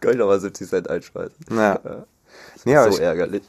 Kann 0.00 0.12
ich 0.12 0.18
nochmal 0.18 0.40
70 0.40 0.68
Cent 0.68 0.90
einschmeißen. 0.90 1.36
Ja. 1.50 1.80
Ja. 1.84 2.04
Nee, 2.64 2.76
aber 2.76 2.90
so 2.90 2.98
ich, 2.98 3.04
ärgerlich. 3.04 3.42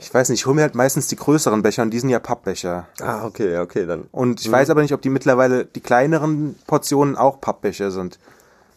ich 0.00 0.12
weiß 0.12 0.30
nicht, 0.30 0.40
ich 0.40 0.46
hole 0.46 0.56
mir 0.56 0.62
halt 0.62 0.74
meistens 0.74 1.08
die 1.08 1.16
größeren 1.16 1.62
Becher 1.62 1.82
und 1.82 1.90
die 1.90 2.00
sind 2.00 2.08
ja 2.08 2.18
Pappbecher. 2.18 2.88
Ah, 3.00 3.24
okay, 3.24 3.52
ja, 3.52 3.62
okay, 3.62 3.86
dann. 3.86 4.08
Und 4.12 4.40
ich 4.40 4.50
weiß 4.50 4.70
aber 4.70 4.82
nicht, 4.82 4.94
ob 4.94 5.02
die 5.02 5.10
mittlerweile 5.10 5.66
die 5.66 5.80
kleineren 5.80 6.56
Portionen 6.66 7.16
auch 7.16 7.40
Pappbecher 7.40 7.90
sind. 7.90 8.18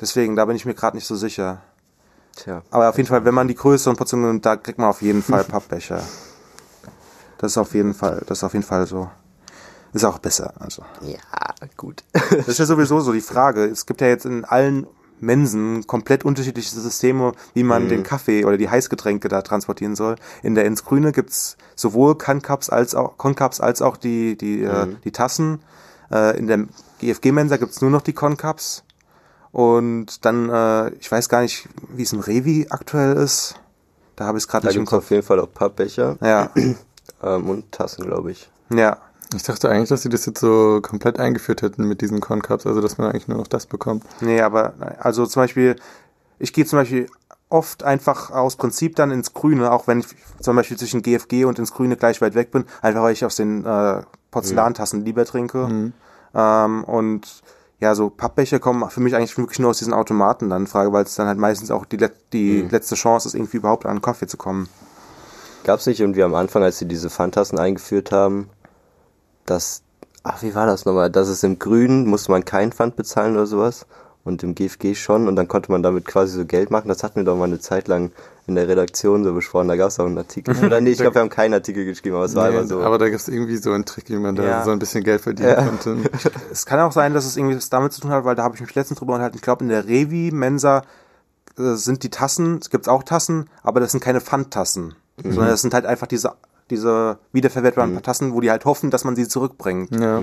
Deswegen, 0.01 0.35
da 0.35 0.45
bin 0.45 0.55
ich 0.55 0.65
mir 0.65 0.75
gerade 0.75 0.95
nicht 0.97 1.07
so 1.07 1.15
sicher. 1.15 1.61
Tja. 2.43 2.61
Aber 2.71 2.89
auf 2.89 2.97
jeden 2.97 3.09
Fall, 3.09 3.25
wenn 3.25 3.33
man 3.33 3.47
die 3.47 3.55
größeren 3.55 3.95
Portionen 3.95 4.27
nimmt, 4.27 4.45
da 4.45 4.55
kriegt 4.55 4.79
man 4.79 4.89
auf 4.89 5.01
jeden 5.01 5.23
Fall 5.23 5.43
Pappbecher. 5.43 6.01
Das 7.37 7.51
ist 7.51 7.57
auf 7.57 7.73
jeden 7.73 7.93
Fall, 7.93 8.23
das 8.27 8.39
ist 8.39 8.43
auf 8.43 8.53
jeden 8.53 8.65
Fall 8.65 8.85
so. 8.85 9.09
Ist 9.93 10.05
auch 10.05 10.19
besser, 10.19 10.53
also. 10.59 10.83
Ja, 11.01 11.17
gut. 11.75 12.03
Das 12.13 12.47
ist 12.47 12.59
ja 12.59 12.65
sowieso 12.65 12.99
so 12.99 13.11
die 13.11 13.21
Frage. 13.21 13.65
Es 13.65 13.85
gibt 13.85 14.01
ja 14.01 14.07
jetzt 14.07 14.25
in 14.25 14.45
allen 14.45 14.85
Mensen 15.19 15.85
komplett 15.87 16.23
unterschiedliche 16.23 16.69
Systeme, 16.79 17.33
wie 17.53 17.63
man 17.63 17.89
den 17.89 18.03
Kaffee 18.03 18.45
oder 18.45 18.57
die 18.57 18.69
Heißgetränke 18.69 19.27
da 19.27 19.41
transportieren 19.41 19.95
soll. 19.95 20.15
In 20.43 20.55
der 20.55 20.65
ins 20.65 20.85
Grüne 20.85 21.11
gibt's 21.11 21.57
sowohl 21.75 22.17
Concups 22.17 22.69
als 22.69 22.95
auch, 22.95 23.17
Concups 23.17 23.59
als 23.59 23.81
auch 23.81 23.97
die, 23.97 24.37
die, 24.37 24.63
äh, 24.63 24.87
die 25.03 25.11
Tassen. 25.11 25.61
Äh, 26.11 26.37
in 26.37 26.47
der 26.47 26.67
GFG-Mensa 26.99 27.57
gibt's 27.57 27.81
nur 27.81 27.91
noch 27.91 28.01
die 28.01 28.13
Concups. 28.13 28.83
Und 29.51 30.25
dann, 30.25 30.49
äh, 30.49 30.89
ich 30.99 31.11
weiß 31.11 31.27
gar 31.29 31.41
nicht, 31.41 31.67
wie 31.89 32.03
es 32.03 32.13
im 32.13 32.19
Revi 32.19 32.67
aktuell 32.69 33.15
ist. 33.17 33.55
Da 34.15 34.25
habe 34.25 34.37
ich 34.37 34.43
es 34.43 34.47
gerade 34.47 34.63
Da 34.63 34.67
nicht 34.69 34.75
im 34.77 34.81
gibt's 34.83 34.93
auf 34.93 35.03
Kopf. 35.03 35.11
jeden 35.11 35.23
Fall 35.23 35.39
auch 35.39 35.51
Pappbecher 35.53 36.17
Ja, 36.21 36.49
ähm, 37.23 37.49
und 37.49 37.71
Tassen, 37.71 38.05
glaube 38.05 38.31
ich. 38.31 38.49
ja. 38.73 38.97
Ich 39.35 39.43
dachte 39.43 39.69
eigentlich, 39.69 39.89
dass 39.89 40.01
sie 40.01 40.09
das 40.09 40.25
jetzt 40.25 40.39
so 40.39 40.79
komplett 40.81 41.19
eingeführt 41.19 41.61
hätten 41.61 41.83
mit 41.83 42.01
diesen 42.01 42.19
Corn-Cups, 42.19 42.65
also 42.65 42.81
dass 42.81 42.97
man 42.97 43.11
eigentlich 43.11 43.27
nur 43.27 43.37
noch 43.37 43.45
das 43.45 43.67
bekommt. 43.67 44.03
Nee, 44.21 44.41
aber 44.41 44.73
also 44.97 45.23
zum 45.27 45.43
Beispiel, 45.43 45.75
ich 46.39 46.51
gehe 46.51 46.65
zum 46.65 46.79
Beispiel 46.79 47.05
oft 47.47 47.83
einfach 47.83 48.31
aus 48.31 48.55
Prinzip 48.55 48.95
dann 48.95 49.11
ins 49.11 49.35
Grüne, 49.35 49.71
auch 49.71 49.85
wenn 49.85 49.99
ich 49.99 50.07
zum 50.39 50.55
Beispiel 50.55 50.77
zwischen 50.77 51.03
GFG 51.03 51.45
und 51.45 51.59
ins 51.59 51.71
Grüne 51.73 51.95
gleich 51.95 52.21
weit 52.21 52.33
weg 52.33 52.49
bin, 52.49 52.65
einfach 52.81 53.03
weil 53.03 53.13
ich 53.13 53.23
aus 53.23 53.35
den 53.35 53.67
äh, 53.67 54.01
Porzellantassen 54.31 55.05
lieber 55.05 55.25
trinke. 55.25 55.91
Ähm, 56.33 56.83
und 56.85 57.43
ja, 57.79 57.95
so 57.95 58.09
Pappbecher 58.09 58.59
kommen 58.59 58.89
für 58.89 58.99
mich 58.99 59.15
eigentlich 59.15 59.37
wirklich 59.37 59.59
nur 59.59 59.69
aus 59.69 59.77
diesen 59.77 59.93
Automaten 59.93 60.49
dann 60.49 60.63
in 60.63 60.67
Frage, 60.67 60.91
weil 60.91 61.03
es 61.05 61.15
dann 61.15 61.27
halt 61.27 61.37
meistens 61.37 61.71
auch 61.71 61.85
die, 61.85 61.97
let 61.97 62.13
die 62.33 62.61
letzte 62.63 62.95
Chance 62.95 63.27
ist, 63.27 63.35
irgendwie 63.35 63.57
überhaupt 63.57 63.85
an 63.85 64.01
Kaffee 64.01 64.27
zu 64.27 64.37
kommen. 64.37 64.67
Gab's 65.63 65.85
nicht 65.85 65.99
irgendwie 65.99 66.23
am 66.23 66.35
Anfang, 66.35 66.63
als 66.63 66.79
sie 66.79 66.87
diese 66.87 67.09
Pfandtassen 67.09 67.59
eingeführt 67.59 68.11
haben, 68.11 68.49
dass 69.45 69.83
ach, 70.23 70.41
wie 70.43 70.55
war 70.55 70.65
das 70.65 70.85
nochmal? 70.85 71.09
Das 71.09 71.27
ist 71.27 71.43
im 71.43 71.59
Grünen, 71.59 72.07
musste 72.07 72.31
man 72.31 72.45
keinen 72.45 72.71
Pfand 72.71 72.95
bezahlen 72.95 73.33
oder 73.33 73.45
sowas. 73.45 73.85
Und 74.23 74.43
im 74.43 74.53
GFG 74.53 74.95
schon. 74.95 75.27
Und 75.27 75.35
dann 75.35 75.47
konnte 75.47 75.71
man 75.71 75.81
damit 75.81 76.05
quasi 76.05 76.37
so 76.37 76.45
Geld 76.45 76.71
machen. 76.71 76.89
Das 76.89 77.03
hatten 77.03 77.17
wir 77.17 77.23
doch 77.23 77.37
mal 77.37 77.45
eine 77.45 77.59
Zeit 77.59 77.87
lang 77.87 78.11
in 78.49 78.55
der 78.55 78.67
Redaktion 78.67 79.23
so 79.23 79.33
besprochen. 79.33 79.69
Da 79.69 79.77
gab 79.77 79.87
es 79.87 79.99
auch 79.99 80.05
einen 80.05 80.17
Artikel. 80.17 80.53
Oder 80.65 80.81
nee, 80.81 80.89
ich 80.91 80.97
glaube, 80.97 81.15
wir 81.15 81.21
haben 81.21 81.29
keinen 81.29 81.53
Artikel 81.53 81.85
geschrieben, 81.85 82.15
aber 82.17 82.25
es 82.25 82.35
war 82.35 82.49
Nee, 82.49 82.57
einfach 82.57 82.69
so. 82.69 82.81
Aber 82.81 82.97
da 82.97 83.07
gibt 83.07 83.21
es 83.21 83.27
irgendwie 83.29 83.55
so 83.57 83.71
einen 83.71 83.85
Trick, 83.85 84.09
wie 84.09 84.17
man 84.17 84.35
da 84.35 84.43
Ja. 84.43 84.63
so 84.65 84.71
ein 84.71 84.79
bisschen 84.79 85.03
Geld 85.03 85.21
verdienen 85.21 85.49
Ja. 85.49 85.63
konnte. 85.65 85.97
Es 86.51 86.65
kann 86.65 86.79
auch 86.81 86.91
sein, 86.91 87.13
dass 87.13 87.25
es 87.25 87.37
irgendwie 87.37 87.55
was 87.55 87.69
damit 87.69 87.93
zu 87.93 88.01
tun 88.01 88.11
hat, 88.11 88.25
weil 88.25 88.35
da 88.35 88.43
habe 88.43 88.55
ich 88.55 88.61
mich 88.61 88.75
letztens 88.75 88.99
drüber 88.99 89.13
unterhalten. 89.13 89.37
Ich 89.37 89.41
glaube, 89.43 89.63
in 89.63 89.69
der 89.69 89.85
Revi-Mensa 89.87 90.81
äh, 91.57 91.73
sind 91.75 92.03
die 92.03 92.09
Tassen, 92.09 92.57
es 92.61 92.69
gibt 92.69 92.89
auch 92.89 93.03
Tassen, 93.03 93.49
aber 93.63 93.79
das 93.79 93.91
sind 93.91 94.03
keine 94.03 94.19
Pfandtassen. 94.21 94.95
Sondern 95.21 95.47
das 95.49 95.61
sind 95.61 95.73
halt 95.73 95.85
einfach 95.85 96.07
diese, 96.07 96.31
diese 96.69 97.17
wiederverwertbaren 97.33 98.01
Tassen, 98.01 98.33
wo 98.33 98.39
die 98.41 98.49
halt 98.51 98.63
hoffen, 98.65 98.89
dass 98.89 99.03
man 99.03 99.15
sie 99.17 99.27
zurückbringt. 99.27 99.91
Ja. 99.99 100.21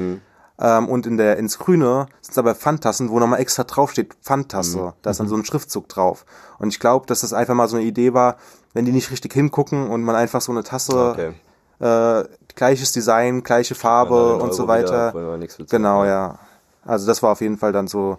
Ähm, 0.58 0.88
und 0.88 1.06
in 1.06 1.16
der 1.18 1.36
ins 1.36 1.58
Grüne 1.58 2.06
sind 2.22 2.32
es 2.32 2.38
aber 2.38 2.54
Pfandtassen, 2.54 3.10
wo 3.10 3.18
nochmal 3.20 3.40
extra 3.40 3.64
draufsteht, 3.64 4.14
Pfandtasse. 4.22 4.94
Da 5.02 5.10
ist 5.10 5.20
dann 5.20 5.28
so 5.28 5.36
ein 5.36 5.44
Schriftzug 5.44 5.88
drauf. 5.88 6.24
Und 6.58 6.68
ich 6.68 6.80
glaube, 6.80 7.06
dass 7.06 7.20
das 7.20 7.32
einfach 7.34 7.54
mal 7.54 7.68
so 7.68 7.76
eine 7.76 7.84
Idee 7.84 8.14
war, 8.14 8.36
wenn 8.72 8.84
die 8.86 8.92
nicht 8.92 9.10
richtig 9.10 9.32
hingucken 9.34 9.88
und 9.90 10.02
man 10.02 10.16
einfach 10.16 10.40
so 10.40 10.52
eine 10.52 10.62
Tasse, 10.62 11.10
Okay. 11.10 11.32
äh, 11.80 12.24
gleiches 12.54 12.92
Design, 12.92 13.42
gleiche 13.42 13.74
Farbe 13.74 14.36
und 14.38 14.54
so 14.54 14.62
Euro 14.62 14.78
wieder, 14.78 15.12
weiter. 15.12 15.38
bezahlt, 15.38 15.70
genau, 15.70 16.04
ja. 16.06 16.38
Also 16.86 17.06
das 17.06 17.22
war 17.22 17.32
auf 17.32 17.40
jeden 17.42 17.58
Fall 17.58 17.72
dann 17.72 17.86
so. 17.88 18.18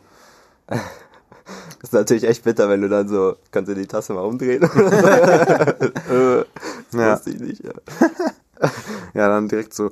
Das 1.79 1.91
ist 1.91 1.93
natürlich 1.93 2.23
echt 2.25 2.43
bitter, 2.43 2.67
wenn 2.69 2.81
du 2.81 2.89
dann 2.89 3.07
so, 3.07 3.35
kannst 3.51 3.69
du 3.69 3.75
die 3.75 3.85
Tasse 3.85 4.11
mal 4.13 4.21
umdrehen? 4.25 4.63
äh, 4.63 4.67
das 6.09 6.45
Ja. 6.91 7.13
wusste 7.13 7.29
ich 7.29 7.39
nicht, 7.39 7.63
ja. 7.63 7.71
Ja, 9.13 9.29
dann 9.29 9.47
direkt 9.47 9.73
so. 9.73 9.89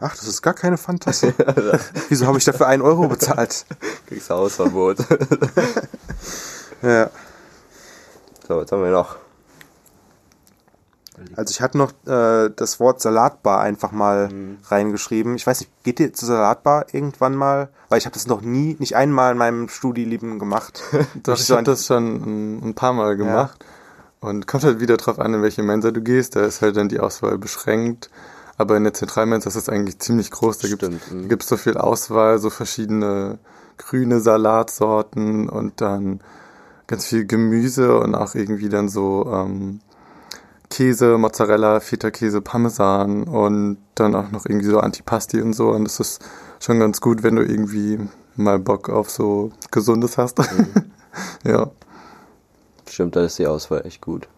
Ach, 0.00 0.14
das 0.14 0.26
ist 0.28 0.42
gar 0.42 0.54
keine 0.54 0.78
Pfandtasse. 0.78 1.34
Wieso 2.08 2.26
habe 2.26 2.38
ich 2.38 2.44
dafür 2.44 2.68
einen 2.68 2.82
Euro 2.82 3.08
bezahlt? 3.08 3.66
Kriegst 4.06 4.30
Hausverbot. 4.30 4.98
Ja. 6.80 7.10
so, 8.46 8.58
was 8.58 8.70
haben 8.70 8.84
wir 8.84 8.92
noch? 8.92 9.16
Also 11.34 11.50
ich 11.50 11.60
hatte 11.60 11.76
noch 11.76 11.90
äh, 12.06 12.50
das 12.54 12.78
Wort 12.78 13.00
Salatbar 13.00 13.60
einfach 13.60 13.90
mal 13.90 14.28
reingeschrieben. 14.68 15.34
Ich 15.34 15.44
weiß 15.44 15.58
nicht, 15.60 15.72
geht 15.82 15.98
ihr 15.98 16.12
zur 16.12 16.28
Salatbar 16.28 16.86
irgendwann 16.92 17.34
mal? 17.34 17.68
Weil 17.88 17.98
ich 17.98 18.06
habe 18.06 18.14
das 18.14 18.28
noch 18.28 18.42
nie, 18.42 18.76
nicht 18.78 18.94
einmal 18.94 19.32
in 19.32 19.38
meinem 19.38 19.68
Studieleben 19.68 20.38
gemacht. 20.38 20.82
Doch, 21.24 21.34
Ich 21.34 21.40
ich 21.40 21.46
so 21.46 21.54
habe 21.56 21.64
das 21.64 21.86
schon 21.86 22.04
ein, 22.04 22.68
ein 22.68 22.74
paar 22.74 22.92
Mal 22.92 23.16
gemacht. 23.16 23.64
Und 24.20 24.46
kommt 24.46 24.64
halt 24.64 24.78
wieder 24.80 24.96
drauf 24.96 25.18
an, 25.18 25.34
in 25.34 25.42
welche 25.42 25.62
Mensa 25.64 25.90
du 25.90 26.00
gehst. 26.00 26.36
Da 26.36 26.44
ist 26.44 26.62
halt 26.62 26.76
dann 26.76 26.88
die 26.88 27.00
Auswahl 27.00 27.38
beschränkt. 27.38 28.10
Aber 28.58 28.76
in 28.76 28.84
der 28.84 28.92
Zentralmensa 28.92 29.48
ist 29.48 29.56
das 29.56 29.68
eigentlich 29.68 30.00
ziemlich 30.00 30.30
groß. 30.32 30.58
Da 30.58 30.68
gibt 30.68 30.82
Stimmt, 30.82 31.12
mhm. 31.12 31.36
es 31.38 31.46
so 31.46 31.56
viel 31.56 31.76
Auswahl, 31.76 32.38
so 32.38 32.50
verschiedene 32.50 33.38
grüne 33.78 34.20
Salatsorten 34.20 35.48
und 35.48 35.80
dann 35.80 36.20
ganz 36.88 37.06
viel 37.06 37.24
Gemüse 37.24 37.98
und 37.98 38.16
auch 38.16 38.34
irgendwie 38.34 38.68
dann 38.68 38.88
so 38.88 39.30
ähm, 39.32 39.80
Käse, 40.70 41.16
Mozzarella, 41.18 41.80
Feta-Käse, 41.80 42.40
Parmesan 42.40 43.24
und 43.24 43.78
dann 43.94 44.16
auch 44.16 44.30
noch 44.32 44.44
irgendwie 44.44 44.66
so 44.68 44.80
Antipasti 44.80 45.40
und 45.40 45.52
so. 45.52 45.70
Und 45.70 45.84
das 45.84 46.00
ist 46.00 46.22
schon 46.58 46.80
ganz 46.80 47.00
gut, 47.00 47.22
wenn 47.22 47.36
du 47.36 47.42
irgendwie 47.42 48.00
mal 48.34 48.58
Bock 48.58 48.88
auf 48.88 49.08
so 49.08 49.52
Gesundes 49.70 50.18
hast. 50.18 50.40
ja. 51.44 51.70
Stimmt, 52.88 53.14
da 53.14 53.24
ist 53.24 53.38
die 53.38 53.46
Auswahl 53.46 53.86
echt 53.86 54.00
gut. 54.00 54.28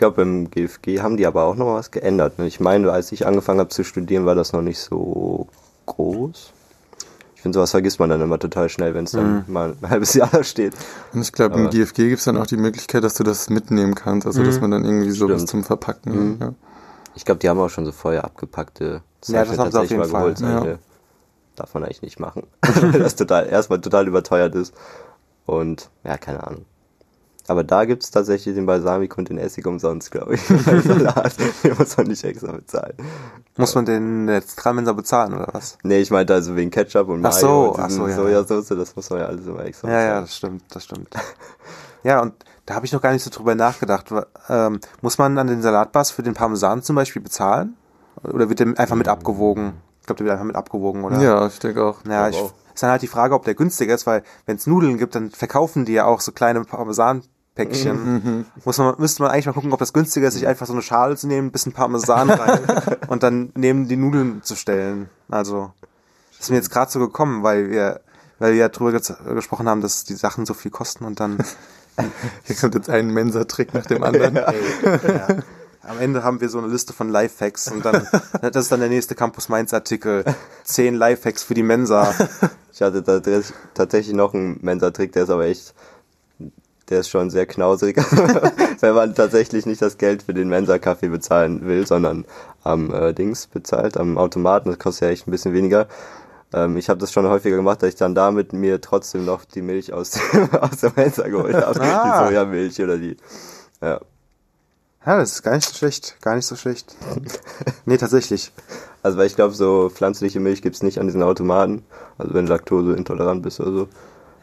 Ich 0.00 0.02
glaube, 0.02 0.22
im 0.22 0.50
GFG 0.50 1.02
haben 1.02 1.18
die 1.18 1.26
aber 1.26 1.44
auch 1.44 1.56
noch 1.56 1.74
was 1.74 1.90
geändert. 1.90 2.38
ne? 2.38 2.46
Ich 2.46 2.58
meine, 2.58 2.90
als 2.90 3.12
ich 3.12 3.26
angefangen 3.26 3.60
habe 3.60 3.68
zu 3.68 3.84
studieren, 3.84 4.24
war 4.24 4.34
das 4.34 4.54
noch 4.54 4.62
nicht 4.62 4.78
so 4.78 5.46
groß. 5.84 6.52
Ich 7.36 7.42
finde, 7.42 7.58
sowas 7.58 7.72
vergisst 7.72 8.00
man 8.00 8.08
dann 8.08 8.22
immer 8.22 8.38
total 8.38 8.70
schnell, 8.70 8.94
wenn 8.94 9.04
es 9.04 9.10
dann 9.10 9.44
mal 9.46 9.76
ein 9.82 9.90
halbes 9.90 10.14
Jahr 10.14 10.30
da 10.32 10.42
steht. 10.42 10.72
Und 11.12 11.20
ich 11.20 11.32
glaube, 11.32 11.56
im 11.60 11.68
GFG 11.68 11.96
gibt 12.08 12.20
es 12.20 12.24
dann 12.24 12.38
auch 12.38 12.46
die 12.46 12.56
Möglichkeit, 12.56 13.04
dass 13.04 13.12
du 13.12 13.24
das 13.24 13.50
mitnehmen 13.50 13.94
kannst. 13.94 14.26
Also, 14.26 14.42
dass 14.42 14.58
man 14.62 14.70
dann 14.70 14.86
irgendwie 14.86 15.10
so 15.10 15.26
was 15.28 15.34
Stimmt. 15.34 15.48
zum 15.50 15.64
Verpacken. 15.64 16.38
Ja. 16.40 16.54
Ich 17.14 17.26
glaube, 17.26 17.40
die 17.40 17.50
haben 17.50 17.60
auch 17.60 17.68
schon 17.68 17.84
so 17.84 17.92
vorher 17.92 18.24
abgepackte 18.24 19.02
Ja, 19.26 19.44
das 19.44 19.58
haben 19.58 19.70
sie 19.70 19.80
auf 19.80 19.90
jeden 19.90 20.04
Fall. 20.06 20.30
Das 20.30 20.40
Ja. 20.40 20.78
darf 21.56 21.74
man 21.74 21.84
eigentlich 21.84 22.00
nicht 22.00 22.18
machen. 22.18 22.44
Weil 22.62 23.00
das 23.00 23.16
total, 23.16 23.46
erstmal 23.50 23.82
total 23.82 24.08
überteuert 24.08 24.54
ist. 24.54 24.72
Und, 25.44 25.90
ja, 26.04 26.16
keine 26.16 26.42
Ahnung. 26.46 26.64
Aber 27.48 27.64
da 27.64 27.84
gibt's 27.84 28.10
tatsächlich 28.10 28.54
den 28.54 28.66
Balsamico 28.66 29.18
und 29.18 29.28
den 29.28 29.38
Essig 29.38 29.66
umsonst, 29.66 30.10
glaube 30.10 30.34
ich. 30.34 30.48
Beim 30.66 30.82
Salat. 30.82 31.34
Den 31.64 31.76
muss 31.76 31.96
man 31.96 32.06
nicht 32.06 32.24
extra 32.24 32.52
bezahlen. 32.52 32.94
Muss 33.56 33.74
man 33.74 33.84
den 33.84 34.28
jetzt 34.28 34.50
Zentralmensa 34.50 34.92
bezahlen 34.92 35.34
oder 35.34 35.48
was? 35.52 35.76
Nee, 35.82 35.98
ich 35.98 36.10
meinte 36.10 36.32
also 36.32 36.56
wegen 36.56 36.70
Ketchup 36.70 37.08
und 37.08 37.24
Ach 37.24 37.32
Mayo 37.32 37.40
so, 37.40 37.74
und 37.74 37.80
ach 37.80 37.90
so, 37.90 38.08
ja. 38.08 38.16
Sojasauce, 38.16 38.68
das 38.68 38.96
muss 38.96 39.10
man 39.10 39.20
ja 39.20 39.26
alles 39.26 39.46
immer 39.46 39.64
extra 39.64 39.88
Ja, 39.88 39.94
ja, 39.94 40.00
bezahlen. 40.04 40.22
das 40.24 40.36
stimmt, 40.36 40.62
das 40.70 40.84
stimmt. 40.84 41.08
Ja, 42.02 42.22
und 42.22 42.32
da 42.66 42.74
habe 42.74 42.86
ich 42.86 42.92
noch 42.92 43.02
gar 43.02 43.12
nicht 43.12 43.22
so 43.22 43.30
drüber 43.30 43.54
nachgedacht. 43.54 44.06
Ähm, 44.48 44.80
muss 45.02 45.18
man 45.18 45.36
an 45.36 45.48
den 45.48 45.60
Salatbars 45.60 46.10
für 46.10 46.22
den 46.22 46.34
Parmesan 46.34 46.82
zum 46.82 46.96
Beispiel 46.96 47.20
bezahlen? 47.20 47.76
Oder 48.22 48.48
wird 48.48 48.60
der 48.60 48.78
einfach 48.78 48.96
mit 48.96 49.08
abgewogen? 49.08 49.74
Ich 50.00 50.06
glaube, 50.06 50.18
der 50.18 50.26
wird 50.26 50.32
einfach 50.32 50.46
mit 50.46 50.56
abgewogen, 50.56 51.04
oder? 51.04 51.20
ja, 51.20 51.46
ich 51.46 51.58
denke 51.58 51.84
auch. 51.84 51.98
Ja, 52.08 52.28
ich, 52.28 52.36
auch. 52.36 52.52
Ist 52.80 52.82
dann 52.82 52.90
halt 52.90 53.02
die 53.02 53.08
Frage, 53.08 53.34
ob 53.34 53.44
der 53.44 53.54
günstiger 53.54 53.94
ist, 53.94 54.06
weil 54.06 54.22
wenn 54.46 54.56
es 54.56 54.66
Nudeln 54.66 54.96
gibt, 54.96 55.14
dann 55.14 55.30
verkaufen 55.30 55.84
die 55.84 55.92
ja 55.92 56.06
auch 56.06 56.22
so 56.22 56.32
kleine 56.32 56.64
Parmesanpäckchen. 56.64 58.46
Muss 58.64 58.78
man, 58.78 58.94
müsste 58.96 59.22
man 59.22 59.30
eigentlich 59.30 59.44
mal 59.44 59.52
gucken, 59.52 59.74
ob 59.74 59.78
das 59.78 59.92
günstiger 59.92 60.28
ist, 60.28 60.34
sich 60.34 60.46
einfach 60.46 60.66
so 60.66 60.72
eine 60.72 60.80
Schale 60.80 61.14
zu 61.16 61.26
nehmen, 61.26 61.48
ein 61.48 61.52
bisschen 61.52 61.72
Parmesan 61.72 62.30
rein 62.30 62.60
und 63.08 63.22
dann 63.22 63.52
neben 63.54 63.86
die 63.86 63.96
Nudeln 63.96 64.42
zu 64.42 64.56
stellen. 64.56 65.10
Also, 65.28 65.72
das 66.32 66.46
ist 66.46 66.50
mir 66.50 66.56
jetzt 66.56 66.70
gerade 66.70 66.90
so 66.90 67.00
gekommen, 67.00 67.42
weil 67.42 67.70
wir, 67.70 68.00
weil 68.38 68.52
wir 68.52 68.60
ja 68.60 68.68
drüber 68.70 68.92
gesprochen 68.92 69.68
haben, 69.68 69.82
dass 69.82 70.04
die 70.04 70.14
Sachen 70.14 70.46
so 70.46 70.54
viel 70.54 70.70
kosten 70.70 71.04
und 71.04 71.20
dann 71.20 71.38
Hier 72.44 72.56
kommt 72.56 72.74
jetzt 72.74 72.90
ein 72.90 73.08
Mensa-Trick 73.12 73.74
nach 73.74 73.86
dem 73.86 74.02
anderen. 74.02 74.34
ja. 74.36 75.28
Am 75.82 75.98
Ende 75.98 76.22
haben 76.22 76.40
wir 76.40 76.48
so 76.50 76.58
eine 76.58 76.66
Liste 76.68 76.92
von 76.92 77.08
Lifehacks 77.08 77.68
und 77.70 77.84
dann, 77.84 78.06
das 78.42 78.64
ist 78.64 78.72
dann 78.72 78.80
der 78.80 78.88
nächste 78.90 79.14
Campus 79.14 79.48
Mainz 79.48 79.72
Artikel. 79.72 80.24
Zehn 80.64 80.94
Lifehacks 80.94 81.42
für 81.42 81.54
die 81.54 81.62
Mensa. 81.62 82.12
Ich 82.72 82.80
hatte 82.82 83.02
tats- 83.02 83.52
tatsächlich 83.74 84.14
noch 84.14 84.32
einen 84.32 84.58
Mensa-Trick, 84.62 85.12
der 85.12 85.24
ist 85.24 85.30
aber 85.30 85.44
echt, 85.44 85.74
der 86.88 87.00
ist 87.00 87.10
schon 87.10 87.28
sehr 87.28 87.44
knausrig, 87.44 87.96
wenn 88.80 88.94
man 88.94 89.14
tatsächlich 89.14 89.66
nicht 89.66 89.82
das 89.82 89.98
Geld 89.98 90.22
für 90.22 90.32
den 90.32 90.48
Mensa-Kaffee 90.48 91.08
bezahlen 91.08 91.66
will, 91.66 91.86
sondern 91.86 92.24
am 92.62 92.94
äh, 92.94 93.12
Dings 93.12 93.48
bezahlt, 93.48 93.98
am 93.98 94.16
Automaten, 94.16 94.70
das 94.70 94.78
kostet 94.78 95.02
ja 95.02 95.08
echt 95.10 95.26
ein 95.26 95.32
bisschen 95.32 95.52
weniger. 95.52 95.88
Ähm, 96.54 96.76
ich 96.78 96.88
habe 96.88 97.00
das 97.00 97.12
schon 97.12 97.26
häufiger 97.26 97.56
gemacht, 97.56 97.82
dass 97.82 97.90
ich 97.90 97.96
dann 97.96 98.14
damit 98.14 98.52
mir 98.54 98.80
trotzdem 98.80 99.26
noch 99.26 99.44
die 99.44 99.62
Milch 99.62 99.92
aus, 99.92 100.18
aus 100.60 100.76
der 100.80 100.92
Mensa 100.96 101.28
geholt 101.28 101.54
habe. 101.56 101.80
Ah. 101.82 102.22
Die 102.22 102.28
Sojamilch 102.28 102.80
oder 102.80 102.96
die. 102.96 103.16
Ja. 103.82 104.00
Ja, 105.06 105.16
das 105.16 105.32
ist 105.32 105.42
gar 105.42 105.54
nicht 105.54 105.66
so 105.66 105.74
schlecht. 105.74 106.16
Gar 106.20 106.36
nicht 106.36 106.46
so 106.46 106.56
schlecht. 106.56 106.94
Nee, 107.86 107.96
tatsächlich. 107.96 108.52
Also 109.02 109.18
weil 109.18 109.26
ich 109.26 109.34
glaube, 109.34 109.54
so 109.54 109.90
pflanzliche 109.90 110.38
Milch 110.38 110.62
gibt's 110.62 110.82
nicht 110.82 110.98
an 111.00 111.06
diesen 111.06 111.22
Automaten. 111.22 111.84
Also 112.18 112.34
wenn 112.34 112.46
du 112.46 112.52
Laktoseintolerant 112.52 113.42
bist 113.42 113.58
oder 113.60 113.72
so. 113.72 113.88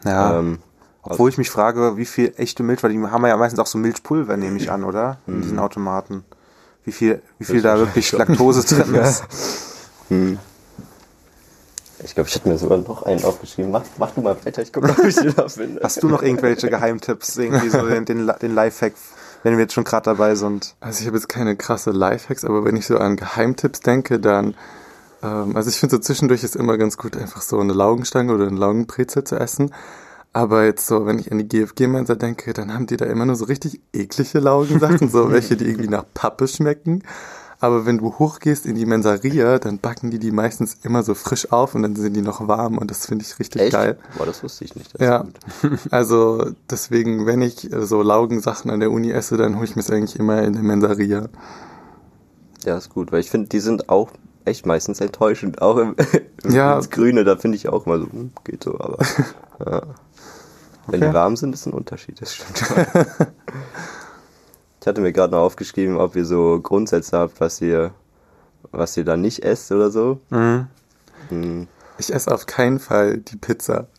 Ja. 0.04 0.38
Ähm, 0.38 0.58
Obwohl 1.02 1.30
ich 1.30 1.38
mich 1.38 1.48
frage, 1.48 1.96
wie 1.96 2.04
viel 2.04 2.34
echte 2.36 2.62
Milch, 2.62 2.82
weil 2.82 2.92
die 2.92 3.00
haben 3.00 3.24
ja 3.24 3.36
meistens 3.36 3.60
auch 3.60 3.66
so 3.66 3.78
Milchpulver, 3.78 4.36
nehme 4.36 4.58
ich 4.58 4.70
an, 4.70 4.84
oder? 4.84 5.18
In 5.26 5.40
diesen 5.42 5.58
Automaten. 5.58 6.24
Wie 6.84 6.92
viel, 6.92 7.22
wie 7.38 7.44
viel 7.44 7.62
da 7.62 7.78
wirklich 7.78 8.12
Laktose 8.12 8.64
drin 8.74 8.94
ist. 8.96 9.24
Ich 12.04 12.14
glaube, 12.14 12.28
ich 12.28 12.34
hätte 12.34 12.48
mir 12.48 12.58
sogar 12.58 12.78
noch 12.78 13.02
einen 13.04 13.24
aufgeschrieben. 13.24 13.70
Mach, 13.70 13.84
mach 13.98 14.10
du 14.10 14.20
mal 14.20 14.36
weiter, 14.44 14.62
ich 14.62 14.72
gucke, 14.72 14.90
ob 14.90 14.98
ich 15.04 15.16
den 15.16 15.34
da 15.34 15.48
finde. 15.48 15.80
Hast 15.82 16.02
du 16.02 16.08
noch 16.08 16.22
irgendwelche 16.22 16.68
Geheimtipps, 16.68 17.36
irgendwie 17.36 17.68
so 17.68 17.86
den, 17.86 18.04
den, 18.04 18.30
den 18.40 18.54
Lifehack, 18.54 18.94
wenn 19.42 19.54
wir 19.54 19.60
jetzt 19.60 19.74
schon 19.74 19.84
gerade 19.84 20.04
dabei 20.04 20.34
sind? 20.34 20.74
Also 20.80 21.00
ich 21.00 21.06
habe 21.06 21.16
jetzt 21.16 21.28
keine 21.28 21.56
krasse 21.56 21.90
Lifehacks, 21.90 22.44
aber 22.44 22.64
wenn 22.64 22.76
ich 22.76 22.86
so 22.86 22.98
an 22.98 23.16
Geheimtipps 23.16 23.80
denke, 23.80 24.18
dann, 24.18 24.54
ähm, 25.22 25.56
also 25.56 25.70
ich 25.70 25.78
finde 25.78 25.96
so 25.96 26.00
zwischendurch 26.00 26.44
ist 26.44 26.56
immer 26.56 26.78
ganz 26.78 26.96
gut, 26.96 27.16
einfach 27.16 27.42
so 27.42 27.58
eine 27.58 27.72
Laugenstange 27.72 28.34
oder 28.34 28.46
eine 28.46 28.58
Laugenbrezel 28.58 29.24
zu 29.24 29.36
essen. 29.36 29.72
Aber 30.32 30.64
jetzt 30.64 30.86
so, 30.86 31.06
wenn 31.06 31.18
ich 31.18 31.32
an 31.32 31.38
die 31.38 31.48
GFG-Mensa 31.48 32.14
denke, 32.14 32.52
dann 32.52 32.72
haben 32.72 32.86
die 32.86 32.96
da 32.96 33.06
immer 33.06 33.26
nur 33.26 33.36
so 33.36 33.46
richtig 33.46 33.80
eklige 33.92 34.40
Laugensachen, 34.40 35.08
so 35.08 35.30
welche, 35.32 35.56
die 35.56 35.66
irgendwie 35.66 35.88
nach 35.88 36.04
Pappe 36.14 36.46
schmecken. 36.46 37.02
Aber 37.60 37.86
wenn 37.86 37.98
du 37.98 38.14
hochgehst 38.18 38.66
in 38.66 38.76
die 38.76 38.86
Mensaria, 38.86 39.58
dann 39.58 39.78
backen 39.78 40.10
die 40.12 40.20
die 40.20 40.30
meistens 40.30 40.76
immer 40.84 41.02
so 41.02 41.14
frisch 41.14 41.50
auf 41.50 41.74
und 41.74 41.82
dann 41.82 41.96
sind 41.96 42.14
die 42.14 42.22
noch 42.22 42.46
warm 42.46 42.78
und 42.78 42.90
das 42.90 43.06
finde 43.06 43.24
ich 43.24 43.36
richtig 43.40 43.62
Echt? 43.62 43.72
geil. 43.72 43.98
Boah, 44.16 44.26
das 44.26 44.42
wusste 44.44 44.64
ich 44.64 44.76
nicht. 44.76 45.00
Ja, 45.00 45.24
also 45.90 46.50
deswegen, 46.70 47.26
wenn 47.26 47.42
ich 47.42 47.72
äh, 47.72 47.84
so 47.84 48.00
Laugensachen 48.02 48.70
an 48.70 48.78
der 48.78 48.92
Uni 48.92 49.10
esse, 49.10 49.36
dann 49.36 49.56
hole 49.56 49.64
ich 49.64 49.74
mir 49.74 49.82
es 49.82 49.90
eigentlich 49.90 50.18
immer 50.18 50.40
in 50.42 50.52
der 50.52 50.62
Mensaria. 50.62 51.28
Ja, 52.64 52.76
ist 52.76 52.90
gut, 52.90 53.10
weil 53.10 53.20
ich 53.20 53.30
finde, 53.30 53.48
die 53.48 53.60
sind 53.60 53.88
auch 53.88 54.10
echt 54.44 54.64
meistens 54.64 55.00
enttäuschend. 55.00 55.60
Auch 55.60 55.78
im, 55.78 55.96
im 56.44 56.50
Ja. 56.52 56.76
ins 56.76 56.90
Grüne, 56.90 57.24
da 57.24 57.36
finde 57.36 57.56
ich 57.56 57.68
auch 57.68 57.86
immer 57.86 57.98
so, 57.98 58.06
hm, 58.06 58.30
geht 58.44 58.62
so, 58.62 58.74
aber. 58.78 58.98
ja. 59.66 59.82
Wenn 60.86 61.00
Okay. 61.00 61.08
die 61.08 61.12
warm 61.14 61.36
sind, 61.36 61.54
ist 61.54 61.66
ein 61.66 61.72
Unterschied, 61.74 62.20
das 62.20 62.34
stimmt. 62.34 62.64
Ich 64.88 64.90
hatte 64.90 65.02
mir 65.02 65.12
gerade 65.12 65.32
noch 65.32 65.40
aufgeschrieben, 65.40 65.98
ob 65.98 66.16
ihr 66.16 66.24
so 66.24 66.60
Grundsätze 66.62 67.18
habt, 67.18 67.42
was 67.42 67.60
ihr 67.60 67.92
was 68.72 68.96
ihr 68.96 69.04
dann 69.04 69.20
nicht 69.20 69.44
esst 69.44 69.70
oder 69.70 69.90
so. 69.90 70.18
Mhm. 70.30 70.66
Hm. 71.28 71.68
Ich 71.98 72.14
esse 72.14 72.32
auf 72.32 72.46
keinen 72.46 72.78
Fall 72.78 73.18
die 73.18 73.36
Pizza. 73.36 73.86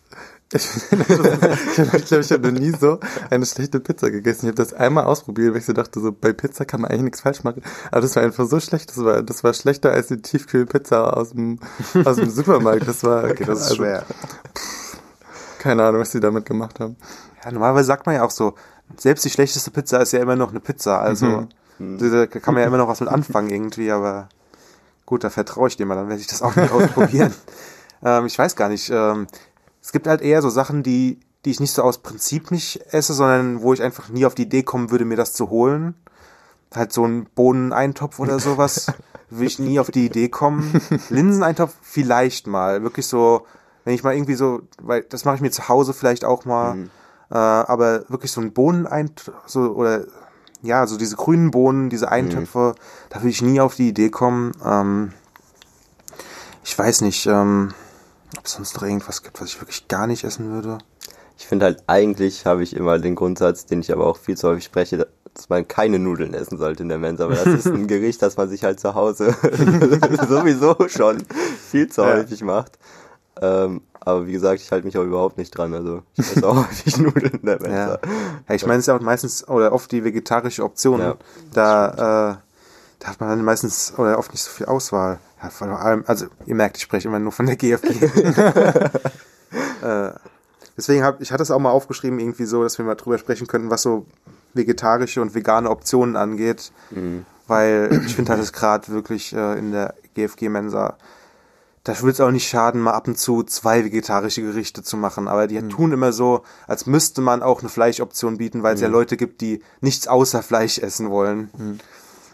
Ich, 0.51 0.65
ich 0.91 1.05
glaube, 2.07 2.21
ich, 2.21 2.31
habe 2.31 2.51
noch 2.51 2.59
nie 2.59 2.71
so 2.71 2.99
eine 3.29 3.45
schlechte 3.45 3.79
Pizza 3.79 4.09
gegessen. 4.09 4.47
Ich 4.47 4.47
habe 4.47 4.55
das 4.55 4.73
einmal 4.73 5.03
ausprobiert, 5.03 5.51
weil 5.51 5.59
ich 5.59 5.67
so 5.67 5.73
dachte, 5.73 5.99
so 5.99 6.11
bei 6.11 6.33
Pizza 6.33 6.65
kann 6.65 6.81
man 6.81 6.89
eigentlich 6.89 7.03
nichts 7.03 7.21
falsch 7.21 7.43
machen. 7.43 7.61
Aber 7.91 8.01
das 8.01 8.15
war 8.15 8.23
einfach 8.23 8.47
so 8.47 8.59
schlecht. 8.59 8.89
Das 8.89 8.97
war, 8.97 9.21
das 9.21 9.43
war 9.43 9.53
schlechter 9.53 9.91
als 9.91 10.07
die 10.07 10.19
Tiefkühlpizza 10.19 11.07
aus 11.11 11.33
dem, 11.33 11.59
aus 12.03 12.15
dem 12.15 12.31
Supermarkt. 12.31 12.87
Das 12.87 13.03
war 13.03 13.25
Okay, 13.25 13.45
das 13.45 13.59
ist 13.59 13.65
also, 13.65 13.75
schwer. 13.75 14.05
Keine 15.59 15.83
Ahnung, 15.83 16.01
was 16.01 16.09
die 16.09 16.19
damit 16.19 16.47
gemacht 16.47 16.79
haben. 16.79 16.95
Ja, 17.45 17.51
normalerweise 17.51 17.85
sagt 17.85 18.07
man 18.07 18.15
ja 18.15 18.23
auch 18.23 18.31
so, 18.31 18.55
selbst 18.97 19.25
die 19.25 19.29
schlechteste 19.29 19.71
Pizza 19.71 20.01
ist 20.01 20.13
ja 20.13 20.19
immer 20.19 20.35
noch 20.35 20.49
eine 20.49 20.59
Pizza. 20.59 20.99
Also 20.99 21.47
da 21.79 22.27
kann 22.27 22.53
man 22.53 22.61
ja 22.61 22.67
immer 22.67 22.77
noch 22.77 22.87
was 22.87 22.99
mit 22.99 23.09
anfangen 23.09 23.49
irgendwie, 23.49 23.91
aber 23.91 24.29
gut, 25.05 25.23
da 25.23 25.29
vertraue 25.29 25.69
ich 25.69 25.77
dir 25.77 25.85
mal, 25.85 25.95
dann 25.95 26.09
werde 26.09 26.21
ich 26.21 26.27
das 26.27 26.41
auch 26.41 26.55
nicht 26.55 26.71
ausprobieren. 26.71 27.33
ähm, 28.03 28.25
ich 28.25 28.37
weiß 28.37 28.55
gar 28.55 28.69
nicht. 28.69 28.89
Ähm, 28.89 29.27
es 29.81 29.91
gibt 29.91 30.07
halt 30.07 30.21
eher 30.21 30.41
so 30.41 30.49
Sachen, 30.49 30.83
die, 30.83 31.19
die 31.45 31.51
ich 31.51 31.59
nicht 31.59 31.71
so 31.71 31.83
aus 31.83 31.99
Prinzip 31.99 32.51
nicht 32.51 32.81
esse, 32.91 33.13
sondern 33.13 33.61
wo 33.61 33.73
ich 33.73 33.81
einfach 33.81 34.09
nie 34.09 34.25
auf 34.25 34.35
die 34.35 34.43
Idee 34.43 34.63
kommen 34.63 34.91
würde, 34.91 35.05
mir 35.05 35.15
das 35.15 35.33
zu 35.33 35.49
holen. 35.49 35.95
Halt 36.75 36.91
so 36.91 37.05
ein 37.05 37.25
Bohneneintopf 37.33 38.19
oder 38.19 38.39
sowas. 38.39 38.87
Würde 39.31 39.45
ich 39.45 39.59
nie 39.59 39.79
auf 39.79 39.91
die 39.91 40.07
Idee 40.07 40.27
kommen. 40.27 40.81
Linseneintopf 41.09 41.75
vielleicht 41.81 42.47
mal. 42.47 42.81
Wirklich 42.83 43.05
so, 43.05 43.45
wenn 43.85 43.93
ich 43.93 44.03
mal 44.03 44.15
irgendwie 44.15 44.35
so, 44.35 44.61
weil 44.81 45.03
das 45.03 45.23
mache 45.23 45.35
ich 45.35 45.41
mir 45.41 45.51
zu 45.51 45.69
Hause 45.69 45.93
vielleicht 45.93 46.25
auch 46.25 46.45
mal. 46.45 46.89
Äh, 47.31 47.35
aber 47.35 48.03
wirklich 48.09 48.31
so 48.31 48.41
ein 48.41 48.53
Bohneneintopf, 48.53 49.31
so, 49.45 49.61
oder 49.73 50.05
ja, 50.61 50.85
so 50.87 50.97
diese 50.97 51.15
grünen 51.15 51.51
Bohnen, 51.51 51.89
diese 51.89 52.11
Eintöpfe, 52.11 52.75
da 53.09 53.17
würde 53.19 53.29
ich 53.29 53.41
nie 53.41 53.61
auf 53.61 53.75
die 53.75 53.89
Idee 53.89 54.09
kommen. 54.09 54.51
Ähm, 54.65 55.13
ich 56.63 56.77
weiß 56.77 57.01
nicht, 57.01 57.25
ähm, 57.27 57.73
ob 58.37 58.45
es 58.45 58.53
sonst 58.53 58.75
noch 58.75 58.83
irgendwas 58.83 59.23
gibt, 59.23 59.39
was 59.41 59.49
ich 59.49 59.61
wirklich 59.61 59.87
gar 59.87 60.05
nicht 60.07 60.23
essen 60.23 60.51
würde. 60.51 60.79
Ich 61.37 61.47
finde 61.47 61.65
halt, 61.65 61.83
eigentlich 61.87 62.45
habe 62.45 62.63
ich 62.63 62.75
immer 62.75 62.99
den 62.99 63.15
Grundsatz, 63.15 63.65
den 63.65 63.79
ich 63.79 63.91
aber 63.93 64.05
auch 64.05 64.17
viel 64.17 64.35
zu 64.37 64.49
häufig 64.49 64.65
spreche, 64.65 65.07
dass 65.33 65.47
man 65.47 65.67
keine 65.67 65.97
Nudeln 65.99 66.33
essen 66.33 66.57
sollte 66.57 66.83
in 66.83 66.89
der 66.89 66.97
Mensa, 66.97 67.25
aber 67.25 67.35
das 67.35 67.47
ist 67.47 67.67
ein 67.67 67.87
Gericht, 67.87 68.21
das 68.21 68.35
man 68.35 68.49
sich 68.49 68.63
halt 68.65 68.79
zu 68.79 68.93
Hause 68.95 69.33
sowieso 70.27 70.75
schon 70.89 71.23
viel 71.69 71.87
zu 71.87 72.01
Ja. 72.01 72.07
häufig 72.15 72.43
macht. 72.43 72.77
Ähm, 73.41 73.81
aber 73.99 74.27
wie 74.27 74.31
gesagt, 74.31 74.61
ich 74.61 74.71
halte 74.71 74.85
mich 74.85 74.97
auch 74.97 75.03
überhaupt 75.03 75.37
nicht 75.37 75.51
dran. 75.51 75.73
Also 75.73 76.03
ich 76.15 76.31
esse 76.31 76.47
auch 76.47 76.55
häufig 76.67 76.97
Nudeln 76.97 77.33
in 77.33 77.45
der 77.45 77.61
Mensa. 77.61 77.77
Ja. 77.77 77.99
ja 78.47 78.55
ich 78.55 78.65
meine, 78.65 78.79
es 78.79 78.83
ist 78.83 78.87
ja 78.87 78.95
auch 78.95 79.01
meistens 79.01 79.47
oder 79.47 79.71
oft 79.73 79.91
die 79.91 80.03
vegetarische 80.03 80.63
Option. 80.63 80.99
Ja, 80.99 81.15
da, 81.53 82.33
äh, 82.33 82.35
da 82.99 83.07
hat 83.07 83.19
man 83.19 83.29
dann 83.29 83.43
meistens 83.43 83.93
oder 83.97 84.17
oft 84.17 84.31
nicht 84.31 84.43
so 84.43 84.51
viel 84.51 84.65
Auswahl. 84.67 85.19
Ja, 85.41 85.49
vor 85.49 85.67
allem, 85.67 86.03
also 86.07 86.27
ihr 86.45 86.55
merkt, 86.55 86.77
ich 86.77 86.83
spreche 86.83 87.07
immer 87.07 87.19
nur 87.19 87.31
von 87.31 87.45
der 87.45 87.55
GFG. 87.55 87.87
äh, 89.81 90.11
deswegen 90.75 91.03
habe 91.03 91.21
ich 91.21 91.31
hatte 91.31 91.43
es 91.43 91.51
auch 91.51 91.59
mal 91.59 91.71
aufgeschrieben, 91.71 92.19
irgendwie 92.19 92.45
so, 92.45 92.63
dass 92.63 92.77
wir 92.77 92.85
mal 92.85 92.95
drüber 92.95 93.17
sprechen 93.17 93.47
könnten, 93.47 93.69
was 93.69 93.81
so 93.81 94.05
vegetarische 94.53 95.21
und 95.21 95.35
vegane 95.35 95.69
Optionen 95.69 96.15
angeht. 96.15 96.71
Weil 97.47 98.03
ich 98.05 98.15
finde 98.15 98.31
halt 98.31 98.41
es 98.41 98.53
gerade 98.53 98.87
wirklich 98.89 99.33
äh, 99.33 99.57
in 99.57 99.71
der 99.71 99.95
GFG-Mensa, 100.13 100.97
da 101.83 101.97
würde 101.99 102.11
es 102.11 102.21
auch 102.21 102.31
nicht 102.31 102.47
schaden, 102.47 102.81
mal 102.81 102.93
ab 102.93 103.07
und 103.07 103.17
zu 103.17 103.43
zwei 103.43 103.85
vegetarische 103.85 104.41
Gerichte 104.41 104.83
zu 104.83 104.97
machen. 104.97 105.27
Aber 105.27 105.47
die 105.47 105.61
tun 105.69 105.91
immer 105.91 106.11
so, 106.11 106.43
als 106.67 106.85
müsste 106.85 107.21
man 107.21 107.41
auch 107.41 107.61
eine 107.61 107.69
Fleischoption 107.69 108.37
bieten, 108.37 108.63
weil 108.63 108.75
es 108.75 108.81
ja 108.81 108.87
Leute 108.87 109.17
gibt, 109.17 109.41
die 109.41 109.61
nichts 109.81 110.07
außer 110.07 110.43
Fleisch 110.43 110.77
essen 110.79 111.09
wollen. 111.09 111.49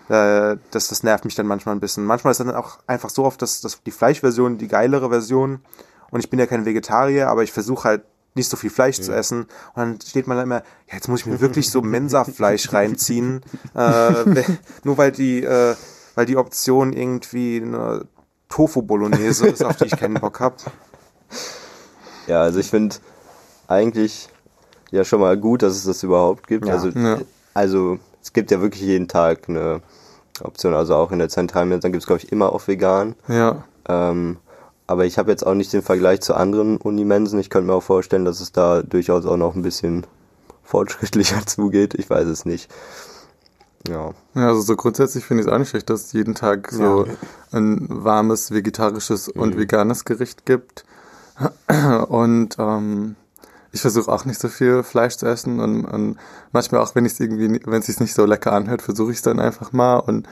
Äh, 0.09 0.57
das, 0.71 0.87
das 0.87 1.03
nervt 1.03 1.25
mich 1.25 1.35
dann 1.35 1.47
manchmal 1.47 1.75
ein 1.75 1.79
bisschen. 1.79 2.05
Manchmal 2.05 2.31
ist 2.31 2.39
dann 2.39 2.51
auch 2.51 2.79
einfach 2.87 3.09
so 3.09 3.23
oft, 3.23 3.41
dass, 3.41 3.61
dass 3.61 3.81
die 3.83 3.91
Fleischversion 3.91 4.57
die 4.57 4.67
geilere 4.67 5.09
Version. 5.09 5.59
Und 6.11 6.19
ich 6.19 6.29
bin 6.29 6.39
ja 6.39 6.47
kein 6.47 6.65
Vegetarier, 6.65 7.29
aber 7.29 7.43
ich 7.43 7.51
versuche 7.51 7.83
halt 7.87 8.03
nicht 8.35 8.49
so 8.49 8.57
viel 8.57 8.69
Fleisch 8.69 8.99
zu 8.99 9.13
essen. 9.13 9.43
Und 9.43 9.77
dann 9.77 10.01
steht 10.01 10.27
man 10.27 10.37
dann 10.37 10.45
immer, 10.45 10.63
ja, 10.87 10.95
jetzt 10.95 11.07
muss 11.07 11.21
ich 11.21 11.25
mir 11.25 11.39
wirklich 11.39 11.69
so 11.69 11.81
Mensa-Fleisch 11.81 12.73
reinziehen. 12.73 13.41
Äh, 13.73 14.43
nur 14.83 14.97
weil 14.97 15.11
die, 15.11 15.43
äh, 15.43 15.75
weil 16.15 16.25
die 16.25 16.37
Option 16.37 16.93
irgendwie 16.93 17.61
eine 17.63 18.07
Tofu-Bolognese 18.55 19.47
ist, 19.47 19.63
auf 19.63 19.75
die 19.75 19.85
ich 19.85 19.97
keinen 19.97 20.15
Bock 20.15 20.39
hab. 20.39 20.55
Ja, 22.27 22.41
also 22.41 22.59
ich 22.59 22.71
finde 22.71 22.95
eigentlich 23.67 24.29
ja 24.89 25.03
schon 25.05 25.19
mal 25.19 25.37
gut, 25.37 25.61
dass 25.61 25.73
es 25.75 25.83
das 25.83 26.01
überhaupt 26.01 26.47
gibt. 26.47 26.65
Ja. 26.65 26.73
Also, 26.73 26.89
Ja. 26.89 27.19
also 27.53 27.99
es 28.23 28.33
gibt 28.33 28.49
ja 28.49 28.61
wirklich 28.61 28.81
jeden 28.81 29.07
Tag 29.07 29.47
eine 29.47 29.81
Option, 30.41 30.73
also 30.73 30.95
auch 30.95 31.11
in 31.11 31.19
der 31.19 31.29
zentralen 31.29 31.69
Mensa 31.69 31.87
gibt 31.89 32.01
es, 32.01 32.07
glaube 32.07 32.23
ich, 32.23 32.31
immer 32.31 32.51
auch 32.51 32.67
vegan. 32.67 33.13
Ja. 33.27 33.63
Ähm, 33.87 34.37
aber 34.87 35.05
ich 35.05 35.19
habe 35.19 35.29
jetzt 35.29 35.45
auch 35.45 35.53
nicht 35.53 35.71
den 35.71 35.83
Vergleich 35.83 36.21
zu 36.21 36.33
anderen 36.33 36.77
Unimensen. 36.77 37.37
Ich 37.39 37.51
könnte 37.51 37.67
mir 37.67 37.75
auch 37.75 37.83
vorstellen, 37.83 38.25
dass 38.25 38.39
es 38.39 38.51
da 38.51 38.81
durchaus 38.81 39.27
auch 39.27 39.37
noch 39.37 39.53
ein 39.53 39.61
bisschen 39.61 40.07
fortschrittlicher 40.63 41.41
zugeht. 41.45 41.93
Ich 41.93 42.09
weiß 42.09 42.25
es 42.27 42.43
nicht. 42.45 42.71
Ja. 43.88 44.13
Ja, 44.33 44.47
also 44.47 44.61
so 44.61 44.75
grundsätzlich 44.75 45.25
finde 45.25 45.41
ich 45.41 45.47
es 45.47 45.53
auch 45.53 45.57
nicht 45.59 45.69
schlecht, 45.69 45.89
dass 45.89 46.05
es 46.05 46.13
jeden 46.13 46.36
Tag 46.36 46.71
so 46.71 47.05
Ja. 47.05 47.13
ein 47.51 47.88
warmes, 47.89 48.51
vegetarisches 48.51 49.29
und 49.29 49.57
veganes 49.57 50.05
Gericht 50.05 50.45
gibt. 50.45 50.86
Und 52.07 52.55
ähm, 52.59 53.15
ich 53.71 53.81
versuche 53.81 54.11
auch 54.11 54.25
nicht 54.25 54.39
so 54.39 54.47
viel 54.47 54.83
Fleisch 54.83 55.17
zu 55.17 55.25
essen 55.25 55.59
und, 55.59 55.83
und 55.86 56.17
manchmal 56.53 56.81
auch, 56.81 56.95
wenn 56.95 57.05
ich 57.05 57.13
es 57.13 57.19
irgendwie, 57.19 57.59
wenn 57.65 57.79
es 57.79 57.88
sich 57.88 57.99
nicht 57.99 58.13
so 58.13 58.25
lecker 58.25 58.53
anhört, 58.53 58.81
versuche 58.81 59.11
ich 59.11 59.17
es 59.17 59.23
dann 59.23 59.39
einfach 59.39 59.73
mal. 59.73 59.97
Und 59.97 60.27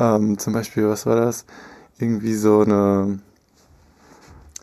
ähm, 0.00 0.38
zum 0.38 0.52
Beispiel, 0.52 0.88
was 0.88 1.06
war 1.06 1.16
das? 1.16 1.44
Irgendwie 1.98 2.34
so 2.34 2.62
eine, 2.62 3.20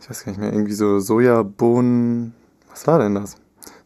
ich 0.02 0.10
weiß 0.10 0.26
gar 0.26 0.32
nicht 0.32 0.40
mehr, 0.42 0.52
irgendwie 0.52 0.74
so 0.74 1.00
Sojabohnen, 1.00 2.34
was 2.70 2.86
war 2.88 3.00
denn 3.00 3.16
das? 3.16 3.36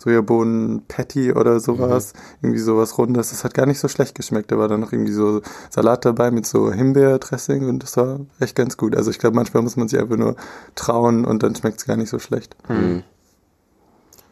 Sojabohnen-Patty 0.01 1.33
oder 1.33 1.59
sowas. 1.59 2.13
Irgendwie 2.41 2.59
sowas 2.59 2.97
Rundes. 2.97 3.29
Das 3.29 3.43
hat 3.43 3.53
gar 3.53 3.65
nicht 3.65 3.79
so 3.79 3.87
schlecht 3.87 4.15
geschmeckt. 4.15 4.51
Da 4.51 4.57
war 4.57 4.67
dann 4.67 4.79
noch 4.79 4.91
irgendwie 4.91 5.13
so 5.13 5.41
Salat 5.69 6.05
dabei 6.05 6.31
mit 6.31 6.45
so 6.45 6.71
Himbeer-Dressing 6.71 7.69
und 7.69 7.83
das 7.83 7.97
war 7.97 8.19
echt 8.39 8.55
ganz 8.55 8.77
gut. 8.77 8.95
Also 8.95 9.11
ich 9.11 9.19
glaube, 9.19 9.35
manchmal 9.35 9.63
muss 9.63 9.77
man 9.77 9.87
sich 9.87 9.99
einfach 9.99 10.17
nur 10.17 10.35
trauen 10.75 11.25
und 11.25 11.43
dann 11.43 11.55
schmeckt 11.55 11.79
es 11.79 11.85
gar 11.85 11.97
nicht 11.97 12.09
so 12.09 12.19
schlecht. 12.19 12.55
Mhm. 12.67 13.03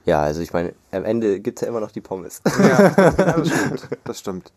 Ja, 0.05 0.21
also 0.21 0.41
ich 0.41 0.53
meine, 0.53 0.73
am 0.91 1.05
Ende 1.05 1.39
gibt's 1.39 1.61
ja 1.61 1.67
immer 1.67 1.81
noch 1.81 1.91
die 1.91 2.01
Pommes. 2.01 2.41
Ja, 2.59 2.89
das 2.89 3.47
stimmt. 3.47 3.87
Das 4.05 4.19
stimmt. 4.19 4.51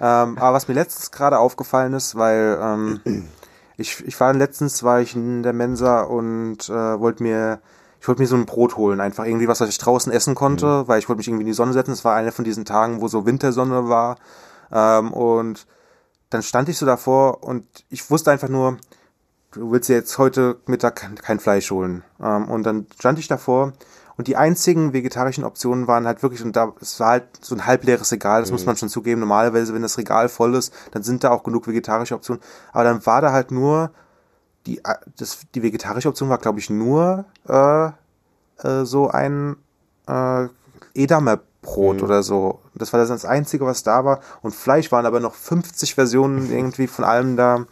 Ähm, 0.00 0.38
aber 0.38 0.54
was 0.54 0.66
mir 0.66 0.74
letztens 0.74 1.12
gerade 1.12 1.38
aufgefallen 1.38 1.92
ist, 1.92 2.16
weil 2.16 2.58
ähm, 2.60 3.28
ich, 3.76 4.04
ich 4.04 4.18
war 4.18 4.32
letztens 4.34 4.82
war 4.82 5.00
ich 5.00 5.14
in 5.14 5.44
der 5.44 5.52
Mensa 5.52 6.02
und 6.02 6.68
äh, 6.68 6.98
wollte 6.98 7.22
mir 7.22 7.60
ich 8.00 8.06
wollte 8.06 8.22
mir 8.22 8.28
so 8.28 8.36
ein 8.36 8.46
Brot 8.46 8.76
holen, 8.76 9.00
einfach 9.00 9.24
irgendwie 9.24 9.48
was, 9.48 9.60
was 9.60 9.68
ich 9.68 9.78
draußen 9.78 10.12
essen 10.12 10.34
konnte, 10.34 10.86
weil 10.86 10.98
ich 10.98 11.08
wollte 11.08 11.18
mich 11.18 11.28
irgendwie 11.28 11.42
in 11.42 11.48
die 11.48 11.54
Sonne 11.54 11.72
setzen. 11.72 11.92
Es 11.92 12.04
war 12.04 12.14
einer 12.14 12.32
von 12.32 12.44
diesen 12.44 12.64
Tagen, 12.64 13.00
wo 13.00 13.08
so 13.08 13.26
Wintersonne 13.26 13.88
war. 13.88 14.16
Ähm, 14.72 15.12
und 15.12 15.66
dann 16.30 16.42
stand 16.42 16.68
ich 16.68 16.78
so 16.78 16.86
davor 16.86 17.42
und 17.42 17.64
ich 17.88 18.10
wusste 18.10 18.30
einfach 18.30 18.48
nur, 18.48 18.76
du 19.52 19.70
willst 19.72 19.88
dir 19.88 19.96
jetzt 19.96 20.18
heute 20.18 20.60
Mittag 20.66 20.96
kein, 21.22 21.40
Fleisch 21.40 21.70
holen. 21.70 22.04
Ähm, 22.22 22.48
und 22.48 22.64
dann 22.64 22.86
stand 22.98 23.18
ich 23.18 23.28
davor 23.28 23.72
und 24.16 24.26
die 24.26 24.36
einzigen 24.36 24.92
vegetarischen 24.92 25.44
Optionen 25.44 25.86
waren 25.86 26.06
halt 26.06 26.22
wirklich, 26.22 26.42
und 26.42 26.54
da, 26.54 26.72
es 26.80 27.00
war 27.00 27.10
halt 27.10 27.24
so 27.40 27.54
ein 27.54 27.66
halbleeres 27.66 28.12
Regal, 28.12 28.40
das 28.40 28.50
muss 28.50 28.66
man 28.66 28.76
schon 28.76 28.88
zugeben. 28.88 29.20
Normalerweise, 29.20 29.74
wenn 29.74 29.82
das 29.82 29.96
Regal 29.96 30.28
voll 30.28 30.54
ist, 30.54 30.74
dann 30.90 31.02
sind 31.02 31.24
da 31.24 31.30
auch 31.30 31.44
genug 31.44 31.66
vegetarische 31.66 32.14
Optionen. 32.14 32.42
Aber 32.72 32.84
dann 32.84 33.06
war 33.06 33.22
da 33.22 33.32
halt 33.32 33.50
nur, 33.50 33.92
die, 34.68 34.78
äh, 34.84 34.94
das, 35.16 35.40
die 35.54 35.62
vegetarische 35.62 36.08
Option 36.08 36.28
war, 36.28 36.38
glaube 36.38 36.60
ich, 36.60 36.70
nur 36.70 37.24
äh, 37.48 37.86
äh, 38.62 38.84
so 38.84 39.08
ein 39.08 39.56
äh, 40.06 40.46
Edamer 40.94 41.40
Brot 41.62 42.02
oder 42.02 42.22
so. 42.22 42.60
Das 42.74 42.92
war 42.92 43.04
das 43.04 43.24
Einzige, 43.24 43.66
was 43.66 43.82
da 43.82 44.04
war. 44.04 44.20
Und 44.42 44.54
Fleisch 44.54 44.92
waren 44.92 45.06
aber 45.06 45.20
noch 45.20 45.34
50 45.34 45.94
Versionen 45.94 46.50
irgendwie 46.52 46.86
von 46.86 47.04
allem 47.04 47.36
da. 47.36 47.66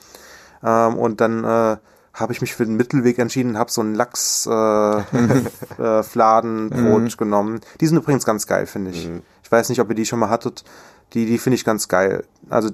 Ähm, 0.63 0.99
und 0.99 1.21
dann 1.21 1.45
äh, 1.45 1.77
habe 2.15 2.33
ich 2.33 2.41
mich 2.41 2.55
für 2.55 2.65
den 2.65 2.77
Mittelweg 2.77 3.19
entschieden 3.19 3.51
und 3.51 3.59
habe 3.59 3.71
so 3.71 3.83
ein 3.83 3.95
Lachs 3.95 4.47
äh, 4.47 4.51
äh, 5.83 6.03
Fladenbrot 6.03 7.19
genommen. 7.19 7.61
Die 7.81 7.87
sind 7.87 7.99
übrigens 7.99 8.25
ganz 8.25 8.47
geil, 8.47 8.67
finde 8.67 8.91
ich. 8.91 9.09
Ich 9.43 9.53
weiß 9.53 9.69
nicht, 9.69 9.81
ob 9.81 9.89
ihr 9.91 9.95
die 9.95 10.07
schon 10.07 10.19
mal 10.19 10.31
hattet. 10.31 10.65
Die, 11.13 11.27
die 11.27 11.39
finde 11.39 11.55
ich 11.55 11.65
ganz 11.65 11.87
geil. 11.87 12.25
Also 12.49 12.71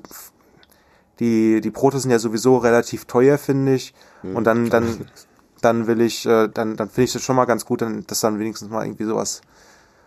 die, 1.22 1.60
die 1.60 1.70
Brote 1.70 2.00
sind 2.00 2.10
ja 2.10 2.18
sowieso 2.18 2.56
relativ 2.56 3.04
teuer, 3.04 3.38
finde 3.38 3.74
ich. 3.74 3.94
Und 4.34 4.44
dann, 4.44 4.70
dann, 4.70 5.06
dann 5.60 5.86
will 5.86 6.00
ich, 6.00 6.26
äh, 6.26 6.48
dann, 6.48 6.76
dann 6.76 6.88
finde 6.88 7.04
ich 7.04 7.12
das 7.12 7.22
schon 7.22 7.36
mal 7.36 7.44
ganz 7.44 7.64
gut, 7.64 7.80
dann, 7.80 8.04
dass 8.08 8.20
dann 8.20 8.40
wenigstens 8.40 8.70
mal 8.70 8.84
irgendwie 8.84 9.04
sowas, 9.04 9.40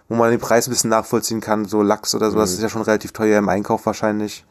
wo 0.09 0.16
man 0.16 0.30
den 0.30 0.41
Preis 0.41 0.68
ein 0.68 0.72
bisschen 0.72 0.89
nachvollziehen 0.89 1.39
kann, 1.39 1.63
so 1.63 1.82
Lachs 1.82 2.13
oder 2.16 2.32
sowas, 2.32 2.51
ist 2.51 2.61
ja 2.61 2.68
schon 2.68 2.82
relativ 2.82 3.13
teuer 3.13 3.39
im 3.39 3.47
Einkauf 3.47 3.86
wahrscheinlich. 3.86 4.45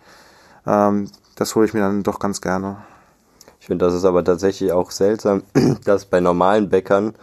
Ähm, 0.66 1.10
das 1.36 1.54
hole 1.54 1.66
ich 1.66 1.74
mir 1.74 1.80
dann 1.80 2.02
doch 2.02 2.18
ganz 2.18 2.40
gerne. 2.40 2.78
Ich 3.60 3.66
finde, 3.66 3.84
das 3.84 3.94
ist 3.94 4.06
aber 4.06 4.24
tatsächlich 4.24 4.72
auch 4.72 4.90
seltsam, 4.90 5.42
dass 5.84 6.06
bei 6.06 6.20
normalen 6.20 6.70
Bäckern, 6.70 7.14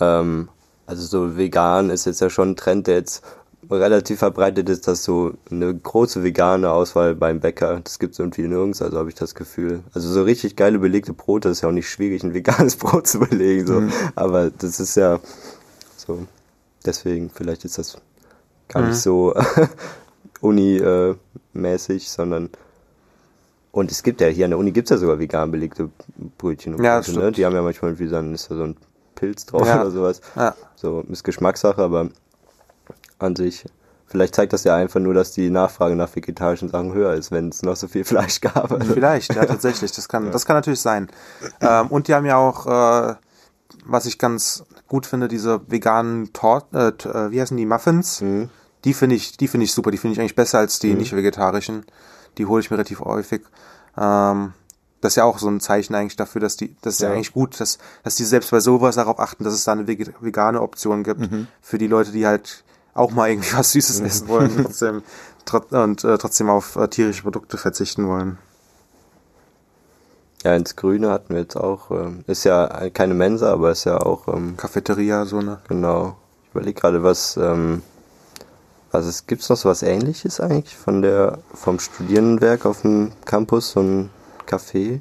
ähm, 0.00 0.48
also 0.86 1.06
so 1.06 1.36
vegan 1.36 1.90
ist 1.90 2.06
jetzt 2.06 2.20
ja 2.20 2.30
schon 2.30 2.50
ein 2.50 2.56
Trend, 2.56 2.88
der 2.88 2.96
jetzt 2.96 3.22
relativ 3.70 4.18
verbreitet 4.18 4.68
ist, 4.68 4.88
dass 4.88 5.04
so 5.04 5.34
eine 5.50 5.74
große 5.74 6.22
vegane 6.24 6.70
Auswahl 6.70 7.14
beim 7.14 7.40
Bäcker, 7.40 7.80
das 7.82 7.98
gibt's 7.98 8.18
irgendwie 8.18 8.42
nirgends, 8.42 8.82
also 8.82 8.98
habe 8.98 9.08
ich 9.08 9.14
das 9.14 9.34
Gefühl. 9.34 9.82
Also 9.94 10.08
so 10.10 10.22
richtig 10.24 10.56
geile 10.56 10.78
belegte 10.78 11.12
Brote 11.12 11.48
ist 11.48 11.62
ja 11.62 11.68
auch 11.68 11.72
nicht 11.72 11.88
schwierig, 11.88 12.22
ein 12.24 12.34
veganes 12.34 12.76
Brot 12.78 13.06
zu 13.06 13.20
belegen, 13.20 13.66
so. 13.66 13.80
Mhm. 13.80 13.92
Aber 14.16 14.50
das 14.50 14.80
ist 14.80 14.96
ja 14.96 15.20
so, 15.96 16.26
deswegen, 16.84 17.30
vielleicht 17.30 17.64
ist 17.64 17.78
das 17.78 17.96
gar 18.68 18.82
Mhm. 18.82 18.88
nicht 18.90 18.98
so 19.00 19.34
Uni-mäßig, 20.40 22.10
sondern 22.10 22.50
und 23.70 23.90
es 23.90 24.02
gibt 24.02 24.20
ja 24.20 24.26
hier 24.26 24.44
an 24.44 24.50
der 24.50 24.58
Uni 24.58 24.70
gibt's 24.72 24.90
ja 24.90 24.98
sogar 24.98 25.18
vegan 25.18 25.50
belegte 25.50 25.88
Brötchen 26.36 26.74
und 26.74 26.84
Ja, 26.84 26.98
das 26.98 27.08
ne? 27.08 27.32
Die 27.32 27.46
haben 27.46 27.54
ja 27.54 27.62
manchmal 27.62 27.92
irgendwie 27.92 28.08
dann 28.10 28.34
ist 28.34 28.50
da 28.50 28.56
so 28.56 28.64
ein 28.64 28.76
Pilz 29.14 29.46
drauf 29.46 29.66
Ja. 29.66 29.80
oder 29.80 29.90
sowas. 29.90 30.20
Ja. 30.36 30.54
So, 30.76 31.02
ist 31.10 31.24
Geschmackssache, 31.24 31.80
aber 31.80 32.10
an 33.22 33.36
sich, 33.36 33.64
vielleicht 34.06 34.34
zeigt 34.34 34.52
das 34.52 34.64
ja 34.64 34.76
einfach 34.76 35.00
nur, 35.00 35.14
dass 35.14 35.32
die 35.32 35.50
Nachfrage 35.50 35.96
nach 35.96 36.14
vegetarischen 36.14 36.68
Sachen 36.68 36.92
höher 36.92 37.14
ist, 37.14 37.30
wenn 37.30 37.48
es 37.48 37.62
noch 37.62 37.76
so 37.76 37.88
viel 37.88 38.04
Fleisch 38.06 38.40
gab. 38.40 38.82
Vielleicht, 38.84 39.34
ja, 39.34 39.44
tatsächlich. 39.44 39.92
Das 39.92 40.08
kann, 40.08 40.30
das 40.30 40.46
kann 40.46 40.56
natürlich 40.56 40.80
sein. 40.80 41.08
Ähm, 41.60 41.86
und 41.88 42.08
die 42.08 42.14
haben 42.14 42.26
ja 42.26 42.36
auch, 42.36 42.66
äh, 42.66 43.14
was 43.86 44.06
ich 44.06 44.18
ganz 44.18 44.64
gut 44.86 45.06
finde, 45.06 45.28
diese 45.28 45.62
veganen 45.70 46.32
Torten, 46.32 46.78
äh, 46.78 46.88
äh, 46.88 47.30
wie 47.30 47.40
heißen 47.40 47.56
die, 47.56 47.66
Muffins? 47.66 48.20
Mhm. 48.20 48.50
Die 48.84 48.94
finde 48.94 49.16
ich, 49.16 49.36
die 49.36 49.48
finde 49.48 49.64
ich 49.64 49.72
super. 49.72 49.90
Die 49.90 49.96
finde 49.98 50.14
ich 50.14 50.20
eigentlich 50.20 50.34
besser 50.36 50.58
als 50.58 50.78
die 50.78 50.94
nicht 50.94 51.14
vegetarischen. 51.14 51.86
Die 52.38 52.46
hole 52.46 52.60
ich 52.60 52.70
mir 52.70 52.76
relativ 52.76 53.00
häufig. 53.00 53.42
Ähm, 53.96 54.52
das 55.00 55.12
ist 55.12 55.16
ja 55.16 55.24
auch 55.24 55.38
so 55.38 55.48
ein 55.48 55.60
Zeichen 55.60 55.94
eigentlich 55.94 56.16
dafür, 56.16 56.40
dass 56.40 56.56
die, 56.56 56.76
das 56.82 56.94
ist 56.94 57.00
ja, 57.00 57.08
Ja. 57.08 57.14
eigentlich 57.14 57.32
gut, 57.32 57.58
dass, 57.60 57.78
dass 58.04 58.14
die 58.16 58.24
selbst 58.24 58.50
bei 58.50 58.60
sowas 58.60 58.94
darauf 58.96 59.18
achten, 59.18 59.42
dass 59.44 59.52
es 59.54 59.64
da 59.64 59.72
eine 59.72 59.86
vegane 59.88 60.60
Option 60.60 61.02
gibt 61.02 61.28
für 61.60 61.78
die 61.78 61.88
Leute, 61.88 62.12
die 62.12 62.26
halt 62.26 62.62
auch 62.94 63.10
mal 63.12 63.30
irgendwie 63.30 63.52
was 63.56 63.72
Süßes 63.72 64.00
essen 64.00 64.28
wollen 64.28 64.56
und 64.56 64.64
trotzdem, 64.64 65.02
trot, 65.44 65.72
und 65.72 66.04
äh, 66.04 66.18
trotzdem 66.18 66.48
auf 66.50 66.76
äh, 66.76 66.88
tierische 66.88 67.22
Produkte 67.22 67.56
verzichten 67.56 68.08
wollen. 68.08 68.38
Ja, 70.44 70.56
ins 70.56 70.74
Grüne 70.74 71.10
hatten 71.10 71.34
wir 71.34 71.42
jetzt 71.42 71.56
auch, 71.56 71.90
ähm, 71.92 72.24
ist 72.26 72.44
ja 72.44 72.90
keine 72.90 73.14
Mensa, 73.14 73.52
aber 73.52 73.70
ist 73.70 73.84
ja 73.84 73.98
auch, 73.98 74.26
ähm, 74.26 74.56
Cafeteria, 74.56 75.24
so 75.24 75.38
eine. 75.38 75.60
genau. 75.68 76.16
Ich 76.44 76.50
überlege 76.50 76.80
gerade, 76.80 77.02
was, 77.04 77.36
ähm, 77.36 77.82
was 78.90 79.06
es 79.06 79.26
gibt's 79.26 79.48
noch 79.48 79.56
so 79.56 79.68
was 79.68 79.82
ähnliches 79.82 80.40
eigentlich 80.40 80.76
von 80.76 81.00
der, 81.00 81.38
vom 81.54 81.78
Studierendenwerk 81.78 82.66
auf 82.66 82.82
dem 82.82 83.12
Campus, 83.24 83.70
so 83.70 83.80
ein 83.80 84.10
Café? 84.46 85.00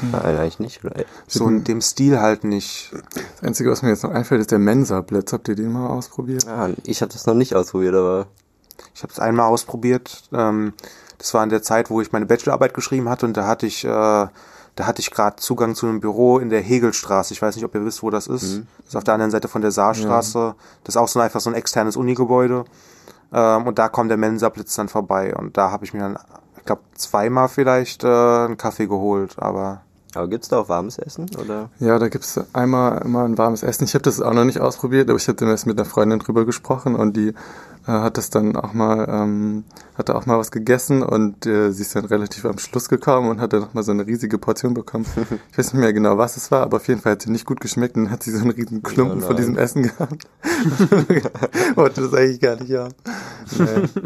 Nein, 0.00 0.36
eigentlich 0.36 0.58
nicht, 0.58 0.84
oder? 0.84 1.04
So 1.26 1.46
in 1.48 1.64
dem 1.64 1.80
Stil 1.80 2.20
halt 2.20 2.44
nicht. 2.44 2.92
Das 3.36 3.42
Einzige, 3.42 3.70
was 3.70 3.82
mir 3.82 3.90
jetzt 3.90 4.02
noch 4.02 4.10
einfällt, 4.10 4.40
ist 4.40 4.50
der 4.50 4.58
Mensa-Blitz. 4.58 5.32
Habt 5.32 5.48
ihr 5.48 5.54
den 5.54 5.72
mal 5.72 5.88
ausprobiert? 5.88 6.46
Ah, 6.46 6.70
ich 6.84 7.00
habe 7.02 7.12
das 7.12 7.26
noch 7.26 7.34
nicht 7.34 7.54
ausprobiert, 7.54 7.94
aber 7.94 8.26
Ich 8.94 9.02
habe 9.02 9.12
es 9.12 9.18
einmal 9.18 9.48
ausprobiert. 9.48 10.22
Ähm, 10.32 10.72
das 11.18 11.34
war 11.34 11.42
in 11.42 11.50
der 11.50 11.62
Zeit, 11.62 11.90
wo 11.90 12.00
ich 12.00 12.12
meine 12.12 12.26
Bachelorarbeit 12.26 12.74
geschrieben 12.74 13.08
hatte 13.08 13.26
und 13.26 13.36
da 13.36 13.46
hatte 13.46 13.66
ich, 13.66 13.84
äh, 13.84 13.88
da 13.88 14.30
hatte 14.78 15.00
ich 15.00 15.10
gerade 15.10 15.36
Zugang 15.36 15.74
zu 15.74 15.86
einem 15.86 16.00
Büro 16.00 16.38
in 16.38 16.50
der 16.50 16.60
Hegelstraße. 16.60 17.32
Ich 17.32 17.40
weiß 17.40 17.54
nicht, 17.54 17.64
ob 17.64 17.74
ihr 17.74 17.84
wisst, 17.84 18.02
wo 18.02 18.10
das 18.10 18.26
ist. 18.26 18.62
Das 18.78 18.88
ist 18.88 18.96
auf 18.96 19.04
der 19.04 19.14
anderen 19.14 19.30
Seite 19.30 19.48
von 19.48 19.62
der 19.62 19.70
Saarstraße. 19.70 20.54
Das 20.82 20.94
ist 20.94 21.00
auch 21.00 21.08
so 21.08 21.20
ein, 21.20 21.24
einfach 21.24 21.40
so 21.40 21.50
ein 21.50 21.54
externes 21.54 21.96
Unigebäude. 21.96 22.64
Ähm, 23.32 23.66
und 23.66 23.78
da 23.78 23.88
kommt 23.88 24.10
der 24.10 24.16
Mensa-Blitz 24.18 24.74
dann 24.74 24.88
vorbei. 24.88 25.34
Und 25.34 25.56
da 25.56 25.70
habe 25.70 25.84
ich 25.84 25.94
mir 25.94 26.00
dann, 26.00 26.18
ich 26.64 26.66
glaube, 26.66 26.80
zweimal 26.94 27.50
vielleicht 27.50 28.04
äh, 28.04 28.06
einen 28.06 28.56
Kaffee 28.56 28.86
geholt. 28.86 29.34
Aber 29.38 29.82
Aber 30.14 30.28
gibt's 30.28 30.48
da 30.48 30.58
auch 30.58 30.68
warmes 30.68 30.98
Essen? 30.98 31.30
Oder? 31.38 31.70
Ja, 31.80 31.98
da 31.98 32.08
gibt's 32.08 32.40
einmal 32.52 33.02
immer 33.04 33.24
ein 33.24 33.38
warmes 33.38 33.62
Essen. 33.62 33.84
Ich 33.84 33.94
habe 33.94 34.02
das 34.02 34.20
auch 34.20 34.32
noch 34.32 34.44
nicht 34.44 34.60
ausprobiert, 34.60 35.08
aber 35.08 35.18
ich 35.18 35.28
hatte 35.28 35.44
erst 35.44 35.66
mit 35.66 35.78
einer 35.78 35.88
Freundin 35.88 36.18
drüber 36.18 36.44
gesprochen 36.44 36.94
und 36.94 37.16
die 37.16 37.34
äh, 37.86 37.90
hat 37.92 38.16
das 38.16 38.30
dann 38.30 38.56
auch 38.56 38.72
mal, 38.72 39.06
ähm, 39.10 39.64
hatte 39.98 40.14
auch 40.14 40.24
mal 40.24 40.38
was 40.38 40.50
gegessen 40.50 41.02
und 41.02 41.44
äh, 41.44 41.70
sie 41.70 41.82
ist 41.82 41.94
dann 41.94 42.06
relativ 42.06 42.46
am 42.46 42.58
Schluss 42.58 42.88
gekommen 42.88 43.28
und 43.28 43.40
hat 43.40 43.52
dann 43.52 43.60
noch 43.60 43.74
mal 43.74 43.82
so 43.82 43.92
eine 43.92 44.06
riesige 44.06 44.38
Portion 44.38 44.72
bekommen. 44.72 45.04
ich 45.52 45.58
weiß 45.58 45.74
nicht 45.74 45.80
mehr 45.80 45.92
genau, 45.92 46.16
was 46.16 46.38
es 46.38 46.50
war, 46.50 46.62
aber 46.62 46.78
auf 46.78 46.88
jeden 46.88 47.00
Fall 47.00 47.12
hat 47.12 47.22
sie 47.22 47.30
nicht 47.30 47.44
gut 47.44 47.60
geschmeckt 47.60 47.96
und 47.96 48.10
hat 48.10 48.22
sie 48.22 48.30
so 48.30 48.40
einen 48.40 48.52
riesen 48.52 48.82
Klumpen 48.82 49.22
Oh 49.22 49.26
von 49.26 49.36
diesem 49.36 49.58
Essen 49.58 49.82
gehabt. 49.82 50.26
Wollte 51.74 52.00
das 52.00 52.14
eigentlich 52.14 52.40
gar 52.40 52.56
nicht 52.56 52.72
haben. 52.72 52.94
Nee. 53.58 54.02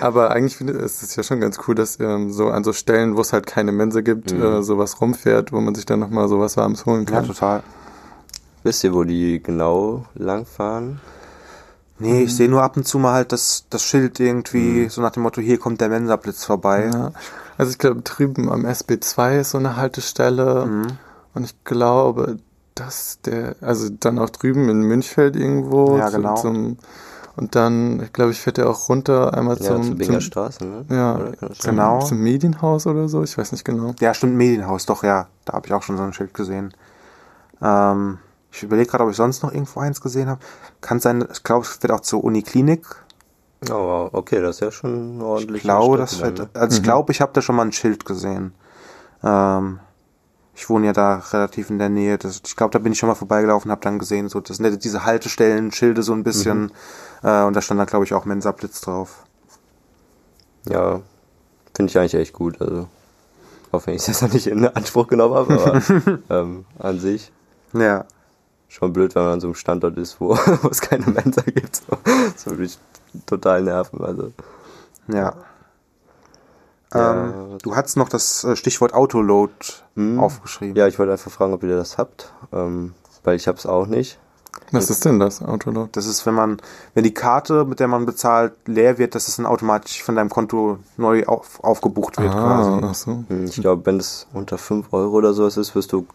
Aber 0.00 0.30
eigentlich 0.30 0.56
finde 0.56 0.74
ich, 0.74 0.78
es 0.80 1.02
ist 1.02 1.16
ja 1.16 1.24
schon 1.24 1.40
ganz 1.40 1.58
cool, 1.66 1.74
dass 1.74 1.98
ähm, 1.98 2.30
so 2.30 2.48
an 2.48 2.62
so 2.62 2.72
Stellen, 2.72 3.16
wo 3.16 3.22
es 3.22 3.32
halt 3.32 3.46
keine 3.46 3.72
Mensa 3.72 4.02
gibt, 4.02 4.30
äh, 4.30 4.62
sowas 4.62 5.00
rumfährt, 5.14 5.52
wo 5.52 5.60
man 5.60 5.74
sich 5.74 5.86
dann 5.86 6.00
nochmal 6.00 6.28
sowas 6.28 6.56
Warmes 6.56 6.86
holen 6.86 7.06
ja, 7.06 7.12
kann. 7.12 7.26
total. 7.26 7.62
Wisst 8.62 8.84
ihr, 8.84 8.94
wo 8.94 9.04
die 9.04 9.42
genau 9.42 10.04
langfahren? 10.14 11.00
Nee, 11.98 12.22
ich 12.22 12.34
sehe 12.34 12.48
nur 12.48 12.62
ab 12.62 12.76
und 12.76 12.86
zu 12.88 12.98
mal 12.98 13.12
halt 13.12 13.30
das, 13.30 13.66
das 13.70 13.82
Schild 13.84 14.18
irgendwie, 14.18 14.88
so 14.88 15.00
nach 15.00 15.12
dem 15.12 15.22
Motto, 15.22 15.40
hier 15.40 15.58
kommt 15.58 15.80
der 15.80 15.88
Mensa-Blitz 15.88 16.44
vorbei. 16.44 16.90
Ja. 16.92 17.12
Also 17.56 17.70
ich 17.70 17.78
glaube, 17.78 18.02
drüben 18.02 18.50
am 18.50 18.66
SB2 18.66 19.40
ist 19.40 19.50
so 19.50 19.58
eine 19.58 19.76
Haltestelle 19.76 20.66
Mhm. 20.66 20.86
und 21.34 21.44
ich 21.44 21.54
glaube, 21.62 22.38
dass 22.74 23.20
der, 23.24 23.54
also 23.60 23.88
dann 23.90 24.18
auch 24.18 24.30
drüben 24.30 24.68
in 24.68 24.80
Münchfeld 24.82 25.36
irgendwo. 25.36 25.96
Ja, 25.96 26.10
genau. 26.10 26.34
Zum, 26.34 26.78
und 27.36 27.54
dann, 27.54 28.00
ich 28.00 28.12
glaube, 28.12 28.30
ich 28.30 28.40
fährt 28.40 28.58
der 28.58 28.68
auch 28.68 28.88
runter 28.88 29.34
einmal 29.34 29.56
Ja, 29.58 29.80
zum, 29.80 30.00
zur 30.00 30.20
Straße, 30.20 30.64
ne? 30.64 30.84
ja? 30.90 31.18
Genau. 31.62 32.00
zum 32.00 32.18
Medienhaus 32.18 32.86
oder 32.86 33.08
so, 33.08 33.22
ich 33.22 33.36
weiß 33.36 33.52
nicht 33.52 33.64
genau. 33.64 33.94
Ja, 34.00 34.14
stimmt, 34.14 34.36
Medienhaus, 34.36 34.86
doch, 34.86 35.02
ja. 35.02 35.26
Da 35.44 35.54
habe 35.54 35.66
ich 35.66 35.72
auch 35.72 35.82
schon 35.82 35.96
so 35.96 36.02
ein 36.02 36.12
Schild 36.12 36.32
gesehen. 36.32 36.72
Ähm, 37.60 38.18
ich 38.52 38.62
überlege 38.62 38.88
gerade, 38.88 39.04
ob 39.04 39.10
ich 39.10 39.16
sonst 39.16 39.42
noch 39.42 39.52
irgendwo 39.52 39.80
eins 39.80 40.00
gesehen 40.00 40.28
habe. 40.28 40.40
Kann 40.80 41.00
sein, 41.00 41.26
ich 41.32 41.42
glaube, 41.42 41.66
es 41.66 41.82
wird 41.82 41.92
auch 41.92 42.00
zur 42.00 42.22
Uniklinik. 42.22 42.86
Oh, 43.70 44.08
okay, 44.12 44.40
das 44.40 44.56
ist 44.56 44.60
ja 44.60 44.70
schon 44.70 45.20
ordentlich. 45.20 45.56
Ich 45.58 45.62
glaube, 45.62 45.96
das 45.96 46.20
wird, 46.20 46.48
also 46.54 46.76
ich 46.76 46.82
glaube, 46.82 47.12
ich 47.12 47.20
habe 47.20 47.32
da 47.32 47.42
schon 47.42 47.56
mal 47.56 47.62
ein 47.64 47.72
Schild 47.72 48.04
gesehen. 48.04 48.52
Ähm, 49.22 49.80
ich 50.56 50.68
wohne 50.70 50.86
ja 50.86 50.92
da 50.92 51.16
relativ 51.32 51.70
in 51.70 51.78
der 51.78 51.88
Nähe. 51.88 52.16
Das, 52.18 52.40
ich 52.46 52.56
glaube, 52.56 52.72
da 52.72 52.78
bin 52.78 52.92
ich 52.92 52.98
schon 52.98 53.08
mal 53.08 53.14
vorbeigelaufen, 53.14 53.70
habe 53.70 53.80
dann 53.82 53.98
gesehen, 53.98 54.28
so 54.28 54.40
das 54.40 54.58
sind 54.58 54.84
diese 54.84 55.04
Haltestellen, 55.04 55.72
Schilde 55.72 56.02
so 56.02 56.12
ein 56.12 56.22
bisschen. 56.24 56.70
Äh, 57.22 57.42
und 57.42 57.54
da 57.56 57.60
stand 57.60 57.80
dann, 57.80 57.86
glaube 57.86 58.04
ich, 58.04 58.14
auch 58.14 58.24
Mensa 58.24 58.52
Blitz 58.52 58.80
drauf. 58.80 59.24
Ja, 60.68 61.00
finde 61.74 61.90
ich 61.90 61.98
eigentlich 61.98 62.14
echt 62.14 62.32
gut. 62.32 62.60
Also, 62.60 62.88
auch 63.72 63.86
wenn 63.86 63.94
ich 63.94 64.04
das 64.04 64.22
nicht 64.32 64.46
in 64.46 64.66
Anspruch 64.66 65.08
genommen 65.08 65.34
habe, 65.34 65.54
aber 65.54 66.18
ähm, 66.30 66.64
an 66.78 67.00
sich 67.00 67.32
Ja. 67.72 68.04
schon 68.68 68.92
blöd, 68.92 69.14
wenn 69.14 69.24
man 69.24 69.32
an 69.34 69.40
so 69.40 69.48
einem 69.48 69.54
Standort 69.56 69.96
ist, 69.98 70.20
wo, 70.20 70.30
wo 70.62 70.68
es 70.68 70.80
keine 70.80 71.06
Mensa 71.06 71.42
gibt. 71.42 71.76
So. 71.76 71.98
Das 72.32 72.46
würde 72.46 72.62
mich 72.62 72.78
total 73.26 73.62
nerven. 73.62 74.04
Also, 74.04 74.32
Ja. 75.08 75.34
Ja, 76.92 77.12
Ähm, 77.12 77.58
du 77.62 77.74
hast 77.76 77.96
noch 77.96 78.08
das 78.08 78.44
äh, 78.44 78.56
Stichwort 78.56 78.94
Autoload 78.94 79.52
Hm. 79.96 80.20
aufgeschrieben. 80.20 80.76
ja, 80.76 80.86
ich 80.86 80.98
wollte 80.98 81.12
einfach 81.12 81.30
fragen, 81.30 81.52
ob 81.54 81.62
ihr 81.62 81.76
das 81.76 81.98
habt, 81.98 82.32
ähm, 82.52 82.94
weil 83.22 83.36
ich 83.36 83.48
habe 83.48 83.58
es 83.58 83.66
auch 83.66 83.86
nicht. 83.86 84.18
Was 84.70 84.88
ist 84.90 85.04
denn 85.04 85.18
das, 85.18 85.42
Autoload? 85.42 85.88
Das 85.92 86.06
ist, 86.06 86.24
wenn 86.26 86.34
man, 86.34 86.58
wenn 86.94 87.04
die 87.04 87.14
Karte, 87.14 87.64
mit 87.64 87.80
der 87.80 87.88
man 87.88 88.06
bezahlt, 88.06 88.54
leer 88.66 88.98
wird, 88.98 89.14
dass 89.14 89.26
es 89.28 89.36
dann 89.36 89.46
automatisch 89.46 90.02
von 90.02 90.14
deinem 90.16 90.30
Konto 90.30 90.78
neu 90.96 91.24
auf, 91.26 91.62
aufgebucht 91.62 92.18
wird 92.18 92.32
Ah, 92.34 92.40
quasi. 92.40 92.80
ach 92.84 92.94
so. 92.94 93.24
Hm, 93.28 93.44
Ich 93.46 93.60
glaube, 93.60 93.84
wenn 93.86 93.98
es 93.98 94.26
unter 94.32 94.56
5 94.58 94.92
Euro 94.92 95.12
oder 95.16 95.32
sowas 95.34 95.56
ist, 95.56 95.74
wirst 95.74 95.92
du 95.92 96.06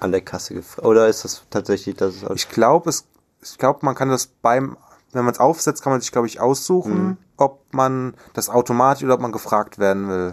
an 0.00 0.12
der 0.12 0.20
Kasse 0.22 0.54
gefragt. 0.54 0.86
Oder 0.86 1.08
ist 1.08 1.24
das 1.24 1.42
tatsächlich, 1.50 1.96
dass 1.96 2.22
es 2.22 2.30
Ich 2.34 2.48
glaube, 2.48 2.90
es, 2.90 3.06
ich 3.42 3.58
glaube, 3.58 3.80
man 3.82 3.94
kann 3.96 4.08
das 4.08 4.26
beim, 4.26 4.76
wenn 5.12 5.24
man 5.24 5.32
es 5.34 5.40
aufsetzt, 5.40 5.82
kann 5.82 5.92
man 5.92 6.00
sich, 6.00 6.12
glaube 6.12 6.26
ich, 6.26 6.40
aussuchen, 6.40 7.16
ob 7.36 7.62
man 7.72 8.14
das 8.34 8.48
automatisch 8.48 9.04
oder 9.04 9.14
ob 9.14 9.20
man 9.20 9.32
gefragt 9.32 9.78
werden 9.78 10.08
will. 10.08 10.32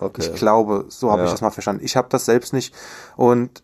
okay. 0.00 0.22
Ich 0.22 0.34
glaube, 0.34 0.84
so 0.88 1.10
habe 1.10 1.20
Ja. 1.22 1.26
ich 1.26 1.32
das 1.32 1.40
mal 1.40 1.50
verstanden. 1.50 1.84
Ich 1.84 1.96
habe 1.96 2.08
das 2.10 2.24
selbst 2.24 2.52
nicht 2.52 2.74
und 3.16 3.62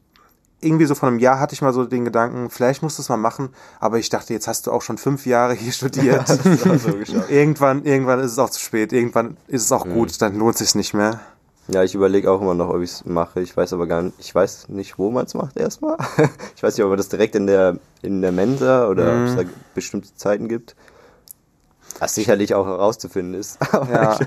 irgendwie 0.61 0.87
so 0.87 0.95
vor 0.95 1.09
einem 1.11 1.19
Jahr 1.19 1.39
hatte 1.41 1.53
ich 1.53 1.61
mal 1.61 1.75
so 1.75 1.85
den 1.85 2.07
Gedanken, 2.07 2.49
vielleicht 2.49 2.83
musst 2.83 2.97
du 2.99 3.03
es 3.03 3.11
mal 3.11 3.19
machen, 3.19 3.51
aber 3.81 3.99
ich 3.99 4.09
dachte, 4.09 4.33
jetzt 4.33 4.49
hast 4.49 4.67
du 4.67 4.73
auch 4.73 4.81
schon 4.81 4.97
fünf 4.97 5.27
Jahre 5.27 5.53
hier 5.53 5.73
studiert. 5.73 6.27
So 6.79 6.97
irgendwann, 7.29 7.85
irgendwann 7.85 8.21
ist 8.21 8.33
es 8.33 8.39
auch 8.39 8.49
zu 8.49 8.61
spät, 8.61 8.93
irgendwann 8.95 9.37
ist 9.47 9.63
es 9.65 9.73
auch 9.73 9.85
Mhm. 9.85 9.93
gut, 9.93 10.23
dann 10.23 10.37
lohnt 10.37 10.55
es 10.55 10.61
sich 10.61 10.75
nicht 10.75 10.95
mehr. 10.95 11.21
Ja, 11.69 11.83
ich 11.83 11.95
überlege 11.95 12.31
auch 12.31 12.43
immer 12.43 12.55
noch, 12.55 12.69
ob 12.69 12.83
ich 12.83 12.91
es 12.91 13.05
mache. 13.07 13.41
Ich 13.41 13.57
weiß 13.57 13.73
aber 13.73 13.87
gar 13.87 14.03
nicht, 14.03 14.15
ich 14.19 14.35
weiß 14.35 14.69
nicht, 14.69 14.99
wo 14.99 15.11
man 15.11 15.25
es 15.25 15.33
macht 15.35 15.57
erstmal. 15.57 15.97
ich 16.57 16.63
weiß 16.63 16.77
nicht, 16.77 16.85
ob 16.85 16.91
man 16.91 16.99
das 16.99 17.09
direkt 17.09 17.35
in 17.35 17.47
der, 17.47 17.79
in 18.03 18.21
der 18.21 18.33
Mensa 18.33 18.87
oder 18.89 19.13
ob 19.17 19.27
es 19.29 19.37
da 19.37 19.43
bestimmte 19.75 20.15
Zeiten 20.15 20.49
gibt. 20.49 20.77
Was 22.01 22.15
sicherlich 22.17 22.55
auch 22.55 22.67
herauszufinden 22.67 23.35
ist. 23.41 23.59
Ja. 23.91 24.19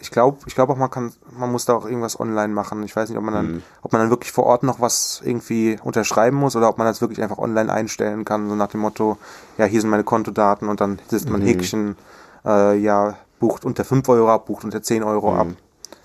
ich- 0.00 0.10
glaube, 0.10 0.38
ich 0.46 0.54
glaube 0.54 0.72
auch, 0.72 0.76
man 0.76 0.90
kann, 0.90 1.12
man 1.38 1.50
muss 1.52 1.64
da 1.64 1.74
auch 1.74 1.86
irgendwas 1.86 2.18
online 2.18 2.52
machen. 2.52 2.82
Ich 2.82 2.94
weiß 2.96 3.08
nicht, 3.08 3.16
ob 3.18 3.24
man 3.24 3.34
dann, 3.34 3.46
Mhm. 3.46 3.62
ob 3.82 3.92
man 3.92 4.02
dann 4.02 4.10
wirklich 4.10 4.32
vor 4.32 4.44
Ort 4.44 4.62
noch 4.62 4.80
was 4.80 5.22
irgendwie 5.24 5.78
unterschreiben 5.82 6.36
muss 6.36 6.54
oder 6.56 6.68
ob 6.68 6.76
man 6.76 6.86
das 6.86 7.00
wirklich 7.00 7.22
einfach 7.22 7.38
online 7.38 7.72
einstellen 7.72 8.24
kann, 8.24 8.48
so 8.48 8.54
nach 8.56 8.68
dem 8.68 8.80
Motto, 8.80 9.16
ja, 9.58 9.64
hier 9.64 9.80
sind 9.80 9.90
meine 9.90 10.04
Kontodaten 10.04 10.68
und 10.68 10.80
dann 10.80 10.98
setzt 11.08 11.30
man 11.30 11.40
Mhm. 11.40 11.44
Häkchen, 11.46 11.96
äh, 12.44 12.76
ja, 12.76 13.14
bucht 13.38 13.64
unter 13.64 13.84
5 13.84 14.06
Euro 14.08 14.28
ab, 14.30 14.46
bucht 14.46 14.64
unter 14.64 14.82
10 14.82 15.02
Euro 15.04 15.34
ab. 15.34 15.46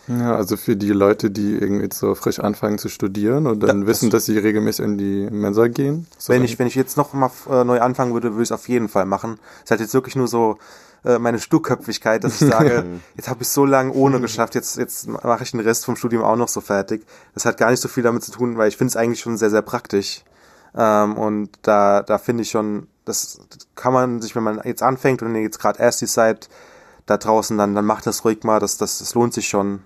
Ja, 0.08 0.36
also 0.36 0.58
für 0.58 0.76
die 0.76 0.90
Leute, 0.92 1.32
die 1.32 1.54
irgendwie 1.54 1.88
so 1.94 2.14
frisch 2.14 2.40
anfangen 2.40 2.78
zu 2.78 2.90
studieren 2.90 3.48
und 3.48 3.62
dann 3.62 3.82
Da- 3.82 3.88
wissen, 3.88 4.10
das- 4.10 4.24
dass 4.24 4.26
sie 4.26 4.38
regelmäßig 4.38 4.84
in 4.84 4.98
die 4.98 5.28
Mensa 5.32 5.68
gehen. 5.68 6.08
So 6.18 6.34
Wenn 6.34 6.44
ich, 6.44 6.60
wenn 6.60 6.68
ich 6.68 6.76
jetzt 6.76 6.98
noch 6.98 7.14
mal 7.14 7.32
äh, 7.50 7.64
neu 7.64 7.80
anfangen 7.80 8.14
würde, 8.14 8.32
würde 8.32 8.44
ich 8.44 8.48
es 8.50 8.52
auf 8.52 8.68
jeden 8.68 8.90
Fall 8.90 9.06
machen. 9.06 9.40
Es 9.60 9.66
ist 9.66 9.72
halt 9.72 9.82
jetzt 9.82 9.94
wirklich 9.94 10.16
nur 10.18 10.28
so 10.28 10.58
äh, 11.06 11.20
meine 11.20 11.40
Sturköpfigkeit, 11.40 12.24
dass 12.24 12.42
ich 12.42 12.48
sage, 12.50 12.86
jetzt 13.16 13.30
habe 13.30 13.44
ich 13.44 13.50
so 13.50 13.66
lange 13.66 13.92
ohne 13.94 14.20
geschafft, 14.22 14.56
jetzt, 14.56 14.78
jetzt 14.78 15.08
mache 15.08 15.44
ich 15.44 15.52
den 15.52 15.60
Rest 15.60 15.86
vom 15.86 15.96
Studium 15.98 16.24
auch 16.24 16.36
noch 16.38 16.48
so 16.48 16.60
fertig. 16.62 17.06
Das 17.34 17.46
hat 17.46 17.58
gar 17.58 17.72
nicht 17.72 17.82
so 17.82 17.88
viel 17.90 18.04
damit 18.04 18.24
zu 18.24 18.32
tun, 18.32 18.58
weil 18.58 18.68
ich 18.70 18.78
finde 18.78 18.90
es 18.90 18.96
eigentlich 18.96 19.20
schon 19.22 19.38
sehr, 19.38 19.50
sehr 19.50 19.62
praktisch. 19.62 20.24
Ähm, 20.76 21.16
und 21.18 21.50
da, 21.62 22.02
da 22.04 22.18
finde 22.18 22.44
ich 22.44 22.50
schon, 22.52 22.88
das 23.06 23.40
kann 23.76 23.92
man 23.94 24.22
sich, 24.22 24.36
wenn 24.36 24.44
man 24.44 24.62
jetzt 24.66 24.82
anfängt 24.84 25.22
und 25.22 25.36
jetzt 25.36 25.60
gerade 25.60 25.80
Erstis 25.80 26.14
seid, 26.14 26.50
da 27.06 27.18
draußen, 27.18 27.58
dann, 27.58 27.76
dann 27.76 27.86
macht 27.86 28.06
das 28.08 28.24
ruhig 28.26 28.44
mal, 28.44 28.60
das, 28.62 28.78
das, 28.78 29.00
das 29.00 29.14
lohnt 29.14 29.34
sich 29.34 29.48
schon. 29.50 29.82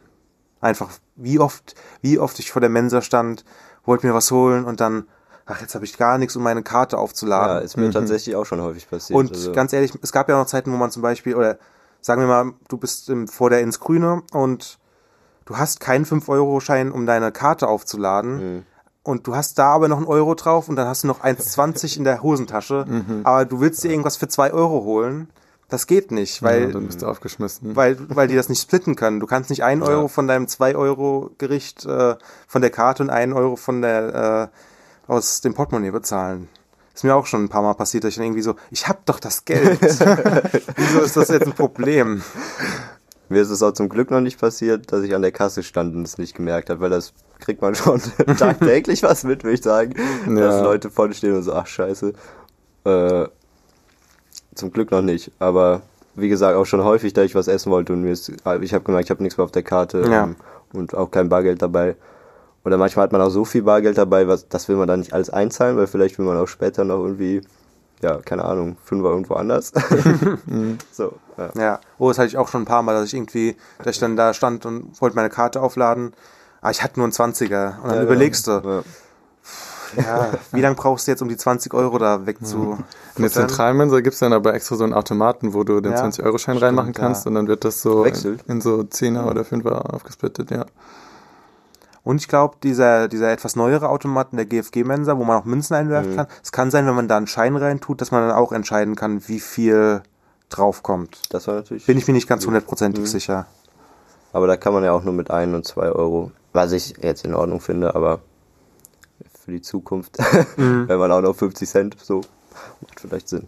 Einfach, 0.62 0.90
wie 1.16 1.40
oft, 1.40 1.76
wie 2.02 2.20
oft 2.20 2.40
ich 2.40 2.52
vor 2.52 2.60
der 2.62 2.70
Mensa 2.70 3.02
stand, 3.02 3.46
wollte 3.86 4.08
mir 4.08 4.14
was 4.14 4.32
holen 4.32 4.66
und 4.66 4.80
dann, 4.82 5.08
ach, 5.46 5.62
jetzt 5.62 5.76
habe 5.76 5.86
ich 5.86 5.98
gar 5.98 6.18
nichts, 6.18 6.36
um 6.36 6.44
meine 6.44 6.64
Karte 6.64 6.96
Ja, 6.96 7.02
aufzuladen. 7.02 7.64
ist 7.64 7.78
mir 7.78 7.92
tatsächlich 7.92 8.36
auch 8.36 8.46
schon 8.46 8.62
häufig 8.62 8.90
passiert. 8.90 9.18
und 9.18 9.32
also, 9.32 9.52
ganz 9.52 9.72
ehrlich, 9.74 9.94
es 10.02 10.12
gab 10.12 10.30
ja 10.30 10.38
noch 10.38 10.48
Zeiten, 10.48 10.72
wo 10.74 10.78
man 10.78 10.92
zum 10.92 11.02
Beispiel, 11.02 11.36
oder 11.36 11.58
sagen 12.02 12.22
wir 12.22 12.28
mal, 12.28 12.54
du 12.68 12.78
bist 12.78 13.10
im, 13.10 13.28
vor 13.28 13.50
der 13.50 13.62
ins 13.62 13.80
Grüne 13.80 14.24
und 14.32 14.80
du 15.46 15.58
hast 15.58 15.80
keinen 15.80 16.06
5-Euro-Schein, 16.06 16.92
um 16.92 17.06
deine 17.06 17.32
Karte 17.32 17.68
aufzuladen. 17.68 18.56
Mhm. 18.58 18.64
Und 19.04 19.26
du 19.26 19.36
hast 19.38 19.58
da 19.58 19.68
aber 19.74 19.88
noch 19.88 19.98
einen 19.98 20.06
Euro 20.06 20.36
drauf 20.36 20.68
und 20.68 20.76
dann 20.76 20.88
hast 20.88 21.04
du 21.04 21.08
noch 21.08 21.22
1,20 21.24 21.98
in 21.98 22.04
der 22.04 22.22
Hosentasche. 22.24 22.84
Mhm. 22.90 23.22
Aber 23.24 23.46
du 23.46 23.62
willst 23.62 23.84
dir 23.84 23.90
irgendwas 23.90 24.18
für 24.18 24.28
2 24.28 24.52
Euro 24.52 24.84
holen. 24.84 25.30
Das 25.70 25.86
geht 25.86 26.12
nicht, 26.12 26.42
weil 26.44 26.62
ja, 26.64 26.72
dann 26.72 26.86
bist 26.88 27.02
du 27.02 27.08
aufgeschmissen. 27.08 27.76
weil, 27.76 27.98
weil 28.16 28.30
die 28.30 28.36
das 28.36 28.48
nicht 28.48 28.62
splitten 28.62 28.96
können. 28.96 29.20
Du 29.20 29.28
kannst 29.28 29.50
nicht 29.50 29.64
ein 29.64 29.84
Euro 29.84 30.08
von 30.08 30.26
deinem 30.28 30.46
2-Euro-Gericht 30.46 31.86
äh, 31.86 32.16
von 32.48 32.62
der 32.62 32.70
Karte 32.72 33.04
und 33.04 33.10
einen 33.10 33.34
Euro 33.34 33.58
von 33.58 33.82
der 33.82 34.50
äh, 35.08 35.12
aus 35.12 35.42
dem 35.42 35.54
Portemonnaie 35.54 35.92
bezahlen. 35.92 36.48
Ist 36.96 37.04
mir 37.04 37.16
auch 37.16 37.26
schon 37.26 37.44
ein 37.44 37.50
paar 37.50 37.62
Mal 37.62 37.74
passiert, 37.74 38.04
dass 38.06 38.12
ich 38.12 38.16
dann 38.16 38.26
irgendwie 38.26 38.42
so, 38.42 38.56
ich 38.72 38.88
hab 38.88 39.06
doch 39.06 39.20
das 39.20 39.44
Geld. 39.46 39.80
Wieso 40.78 41.02
ist 41.02 41.18
das 41.18 41.28
jetzt 41.28 41.46
ein 41.46 41.54
Problem? 41.54 42.24
Mir 43.30 43.42
ist 43.42 43.50
es 43.50 43.62
auch 43.62 43.74
zum 43.74 43.90
Glück 43.90 44.10
noch 44.10 44.22
nicht 44.22 44.40
passiert, 44.40 44.92
dass 44.92 45.04
ich 45.04 45.14
an 45.14 45.22
der 45.22 45.34
Kasse 45.34 45.62
stand 45.64 45.96
und 45.96 46.04
es 46.04 46.18
nicht 46.18 46.34
gemerkt 46.36 46.70
habe, 46.70 46.80
weil 46.80 46.90
das 46.90 47.14
kriegt 47.40 47.62
man 47.62 47.76
schon 47.76 48.02
tagtäglich 48.38 49.04
was 49.04 49.26
mit, 49.26 49.44
würde 49.44 49.56
ich 49.56 49.64
sagen. 49.64 49.94
Dass 50.26 50.56
Ja. 50.56 50.62
Leute 50.62 50.90
vorne 50.90 51.14
stehen 51.14 51.36
und 51.36 51.44
so, 51.44 51.54
ach 51.54 51.68
scheiße. 51.68 52.14
Äh, 52.86 53.28
zum 54.58 54.72
Glück 54.72 54.92
noch 54.92 55.02
nicht, 55.02 55.32
aber 55.40 55.82
wie 56.16 56.30
gesagt, 56.30 56.56
auch 56.58 56.66
schon 56.66 56.84
häufig, 56.84 57.14
da 57.14 57.22
ich 57.22 57.36
was 57.36 57.48
essen 57.48 57.72
wollte 57.72 57.94
und 57.94 58.02
mir 58.02 58.12
ist, 58.12 58.30
ich 58.30 58.74
habe 58.74 58.84
gemerkt, 58.84 59.06
ich 59.06 59.12
habe 59.12 59.22
nichts 59.24 59.38
mehr 59.38 59.46
auf 59.46 59.52
der 59.52 59.64
Karte 59.64 60.02
Ja. 60.10 60.24
ähm, 60.24 60.36
und 60.74 60.96
auch 60.96 61.12
kein 61.12 61.30
Bargeld 61.30 61.62
dabei. 61.62 61.96
Oder 62.66 62.78
manchmal 62.78 63.04
hat 63.04 63.12
man 63.12 63.22
auch 63.22 63.30
so 63.30 63.46
viel 63.46 63.62
Bargeld 63.64 63.98
dabei, 63.98 64.28
was, 64.28 64.50
das 64.50 64.68
will 64.68 64.76
man 64.76 64.88
dann 64.88 65.00
nicht 65.00 65.14
alles 65.14 65.30
einzahlen, 65.30 65.78
weil 65.78 65.88
vielleicht 65.88 66.18
will 66.18 66.26
man 66.26 66.38
auch 66.38 66.48
später 66.48 66.84
noch 66.84 67.02
irgendwie, 67.04 67.42
ja, 68.02 68.18
keine 68.18 68.44
Ahnung, 68.46 68.78
Fünfer 68.84 69.10
irgendwo 69.10 69.36
anders. 69.36 69.72
so, 70.92 71.14
ja. 71.38 71.50
Ja, 71.56 71.80
oh, 71.98 72.10
das 72.10 72.18
hatte 72.18 72.28
ich 72.28 72.38
auch 72.38 72.48
schon 72.50 72.64
ein 72.64 72.66
paar 72.66 72.82
Mal, 72.82 72.94
dass 72.94 73.06
ich 73.06 73.14
irgendwie, 73.14 73.56
dass 73.84 73.96
ich 73.96 74.00
dann 74.00 74.16
da 74.16 74.34
stand 74.34 74.66
und 74.66 75.00
wollte 75.00 75.16
meine 75.16 75.30
Karte 75.30 75.62
aufladen. 75.62 76.14
Ah, 76.62 76.72
ich 76.72 76.84
hatte 76.84 77.00
nur 77.00 77.06
einen 77.06 77.14
20er. 77.14 77.80
Und 77.82 77.90
dann 77.90 77.98
Ja, 77.98 78.04
überlegst 78.04 78.48
du, 78.48 78.84
Ja. 79.96 80.04
ja, 80.04 80.30
wie 80.52 80.62
lange 80.62 80.76
brauchst 80.76 81.08
du 81.08 81.12
jetzt, 81.12 81.22
um 81.22 81.30
die 81.30 81.38
20 81.38 81.74
Euro 81.74 81.98
da 81.98 82.26
wegzu... 82.26 82.78
In 83.16 83.22
der 83.22 83.32
Zentralmensa 83.32 84.02
gibt's 84.02 84.20
dann 84.20 84.34
aber 84.34 84.54
extra 84.54 84.76
so 84.76 84.84
einen 84.84 84.94
Automaten, 84.94 85.54
wo 85.54 85.64
du 85.64 85.80
den 85.82 85.94
Ja, 85.94 86.04
20-Euro-Schein 86.04 86.56
stimmt, 86.56 86.64
reinmachen 86.64 86.94
ja. 86.94 87.00
kannst 87.00 87.26
und 87.28 87.36
dann 87.36 87.48
wird 87.48 87.66
das 87.66 87.82
so 87.82 88.04
Wechselt. 88.06 88.44
in 88.48 88.62
so 88.62 88.80
10er 88.80 89.30
oder 89.30 89.42
5er 89.42 89.94
aufgesplittet, 89.94 90.52
ja. 90.52 90.66
Und 92.04 92.22
ich 92.22 92.30
glaube, 92.30 92.56
dieser, 92.64 93.10
dieser 93.10 93.32
etwas 93.32 93.58
neuere 93.58 93.90
Automat 93.90 94.30
in 94.32 94.38
der 94.38 94.46
GFG-Mensa, 94.46 95.18
wo 95.18 95.26
man 95.26 95.42
auch 95.42 95.46
Münzen 95.46 95.76
einwerfen 95.76 96.16
kann, 96.16 96.28
es 96.42 96.54
kann 96.54 96.72
sein, 96.72 96.88
wenn 96.88 96.96
man 96.96 97.10
da 97.10 97.18
einen 97.18 97.28
Schein 97.28 97.58
reintut, 97.58 98.00
dass 98.00 98.12
man 98.12 98.26
dann 98.26 98.38
auch 98.38 98.54
entscheiden 98.54 98.96
kann, 98.96 99.28
wie 99.28 99.42
viel 99.42 100.02
draufkommt. 100.50 101.20
Das 101.32 101.48
war 101.48 101.56
natürlich. 101.56 101.86
Bin 101.86 101.98
ich 101.98 102.08
mir 102.08 102.14
nicht 102.14 102.30
ganz 102.30 102.46
hundertprozentig 102.46 103.10
sicher. 103.12 103.46
Aber 104.32 104.48
da 104.48 104.56
kann 104.56 104.74
man 104.74 104.86
ja 104.86 104.94
auch 104.94 105.04
nur 105.04 105.14
mit 105.14 105.32
1 105.32 105.54
und 105.54 105.66
2 105.66 105.90
Euro, 105.90 106.32
was 106.54 106.72
ich 106.72 106.96
jetzt 107.02 107.26
in 107.26 107.34
Ordnung 107.34 107.60
finde, 107.60 107.96
aber 107.96 108.20
für 109.48 109.54
die 109.54 109.62
Zukunft, 109.62 110.18
wenn 110.58 111.00
man 111.00 111.10
auch 111.10 111.22
noch 111.22 111.34
50 111.34 111.70
Cent, 111.70 111.96
so, 112.04 112.20
macht 112.82 113.00
vielleicht 113.00 113.30
Sinn. 113.30 113.48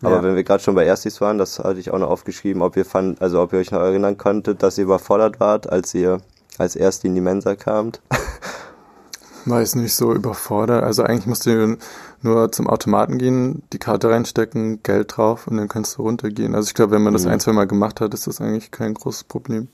Aber 0.00 0.16
Ja. 0.16 0.22
wenn 0.22 0.36
wir 0.36 0.42
gerade 0.42 0.62
schon 0.62 0.74
bei 0.74 0.86
Erstis 0.86 1.20
waren, 1.20 1.36
das 1.36 1.58
hatte 1.58 1.78
ich 1.80 1.90
auch 1.90 1.98
noch 1.98 2.08
aufgeschrieben, 2.08 2.62
ob 2.62 2.78
ihr 2.78 2.86
fand, 2.86 3.20
also 3.20 3.42
ob 3.42 3.52
ihr 3.52 3.58
euch 3.58 3.70
noch 3.70 3.80
erinnern 3.82 4.16
konntet, 4.16 4.62
dass 4.62 4.78
ihr 4.78 4.84
überfordert 4.84 5.40
wart, 5.40 5.68
als 5.70 5.92
ihr 5.92 6.22
als 6.56 6.76
Ersti 6.76 7.08
in 7.08 7.14
die 7.14 7.20
Mensa 7.20 7.56
kamt. 7.56 8.00
War 9.44 9.60
jetzt 9.60 9.76
nicht 9.76 9.94
so 9.94 10.14
überfordert. 10.14 10.82
Also 10.82 11.02
eigentlich 11.02 11.26
musst 11.26 11.44
du 11.44 11.76
nur 12.22 12.50
zum 12.50 12.66
Automaten 12.66 13.18
gehen, 13.18 13.62
die 13.74 13.78
Karte 13.78 14.08
reinstecken, 14.08 14.82
Geld 14.82 15.14
drauf 15.18 15.46
und 15.46 15.58
dann 15.58 15.68
kannst 15.68 15.98
du 15.98 16.02
runtergehen. 16.02 16.54
Also 16.54 16.68
ich 16.68 16.74
glaube, 16.74 16.92
wenn 16.92 17.02
man 17.02 17.12
das 17.12 17.26
ein, 17.26 17.38
zwei 17.40 17.52
Mal 17.52 17.66
gemacht 17.66 18.00
hat, 18.00 18.14
ist 18.14 18.26
das 18.26 18.40
eigentlich 18.40 18.70
kein 18.70 18.94
großes 18.94 19.24
Problem. 19.24 19.68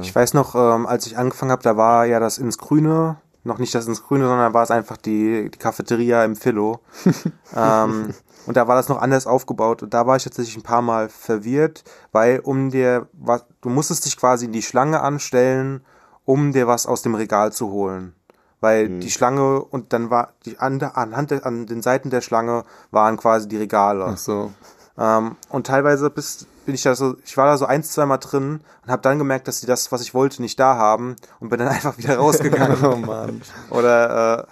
Ich 0.00 0.12
weiß 0.12 0.34
noch, 0.34 0.56
ähm, 0.56 0.86
als 0.86 1.06
ich 1.06 1.16
angefangen 1.18 1.52
habe, 1.52 1.62
da 1.62 1.76
war 1.76 2.06
ja 2.06 2.18
das 2.18 2.38
ins 2.38 2.58
Grüne, 2.58 3.16
noch 3.44 3.58
nicht 3.58 3.74
das 3.74 3.86
ins 3.86 4.04
Grüne, 4.04 4.26
sondern 4.26 4.54
war 4.54 4.62
es 4.62 4.70
einfach 4.70 4.96
die, 4.96 5.50
die 5.50 5.58
Cafeteria 5.58 6.24
im 6.24 6.36
Philo. 6.36 6.80
ähm, 7.56 8.14
und 8.46 8.56
da 8.56 8.68
war 8.68 8.76
das 8.76 8.88
noch 8.88 9.00
anders 9.00 9.26
aufgebaut. 9.26 9.82
Und 9.82 9.94
da 9.94 10.06
war 10.06 10.16
ich 10.16 10.24
tatsächlich 10.24 10.56
ein 10.56 10.62
paar 10.62 10.82
Mal 10.82 11.08
verwirrt, 11.08 11.84
weil 12.12 12.40
um 12.40 12.70
dir 12.70 13.08
was, 13.12 13.44
du 13.60 13.68
musstest 13.68 14.04
dich 14.04 14.16
quasi 14.16 14.46
in 14.46 14.52
die 14.52 14.62
Schlange 14.62 15.00
anstellen, 15.00 15.84
um 16.24 16.52
dir 16.52 16.66
was 16.66 16.86
aus 16.86 17.02
dem 17.02 17.14
Regal 17.14 17.52
zu 17.52 17.70
holen. 17.70 18.14
Weil 18.60 19.00
die 19.00 19.10
Schlange 19.10 19.60
und 19.60 19.92
dann 19.92 20.10
war 20.10 20.34
die 20.44 20.56
an, 20.60 20.80
anhand 20.80 21.32
der, 21.32 21.44
an 21.44 21.66
den 21.66 21.82
Seiten 21.82 22.10
der 22.10 22.20
Schlange 22.20 22.62
waren 22.92 23.16
quasi 23.16 23.48
die 23.48 23.56
Regale. 23.56 24.04
Ach 24.04 24.16
so. 24.16 24.52
Ähm, 24.98 25.36
und 25.48 25.66
teilweise 25.66 26.10
bis, 26.10 26.46
bin 26.66 26.74
ich 26.74 26.82
da 26.82 26.94
so, 26.94 27.16
ich 27.24 27.36
war 27.36 27.46
da 27.46 27.56
so 27.56 27.66
ein, 27.66 27.82
zwei 27.82 28.06
Mal 28.06 28.18
drin 28.18 28.60
und 28.84 28.90
habe 28.90 29.02
dann 29.02 29.18
gemerkt, 29.18 29.48
dass 29.48 29.60
sie 29.60 29.66
das, 29.66 29.90
was 29.92 30.02
ich 30.02 30.14
wollte, 30.14 30.42
nicht 30.42 30.58
da 30.60 30.76
haben 30.76 31.16
und 31.40 31.48
bin 31.48 31.58
dann 31.58 31.68
einfach 31.76 31.98
wieder 31.98 32.16
rausgegangen. 32.16 32.78
Oh 32.82 32.96
Mann. 32.96 33.42
Oder 33.70 34.40
äh, 34.40 34.44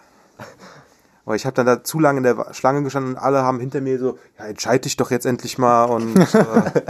aber 1.31 1.37
ich 1.37 1.47
habe 1.47 1.55
dann 1.55 1.67
da 1.67 1.85
zu 1.85 2.01
lange 2.01 2.19
in 2.19 2.25
der 2.25 2.53
Schlange 2.55 2.83
gestanden 2.83 3.15
und 3.15 3.21
alle 3.21 3.43
haben 3.43 3.61
hinter 3.61 3.81
mir 3.81 3.99
so, 3.99 4.19
ja, 4.39 4.47
entscheid 4.47 4.85
dich 4.85 4.97
doch 4.97 5.11
jetzt 5.13 5.27
endlich 5.27 5.59
mal 5.59 5.85
und 5.85 6.17
äh, 6.17 6.25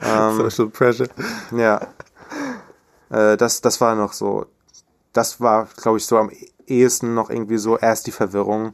ähm, 0.00 0.36
Social 0.36 0.68
Pressure. 0.68 1.08
ja. 1.52 1.80
Äh, 3.10 3.36
das, 3.36 3.60
das 3.60 3.80
war 3.80 3.94
noch 3.94 4.14
so, 4.14 4.46
das 5.12 5.40
war, 5.40 5.68
glaube 5.76 5.98
ich, 5.98 6.06
so 6.06 6.18
am 6.18 6.30
ehesten 6.66 7.14
noch 7.14 7.30
irgendwie 7.30 7.58
so 7.58 7.78
erst 7.78 8.06
die 8.06 8.12
Verwirrung. 8.12 8.72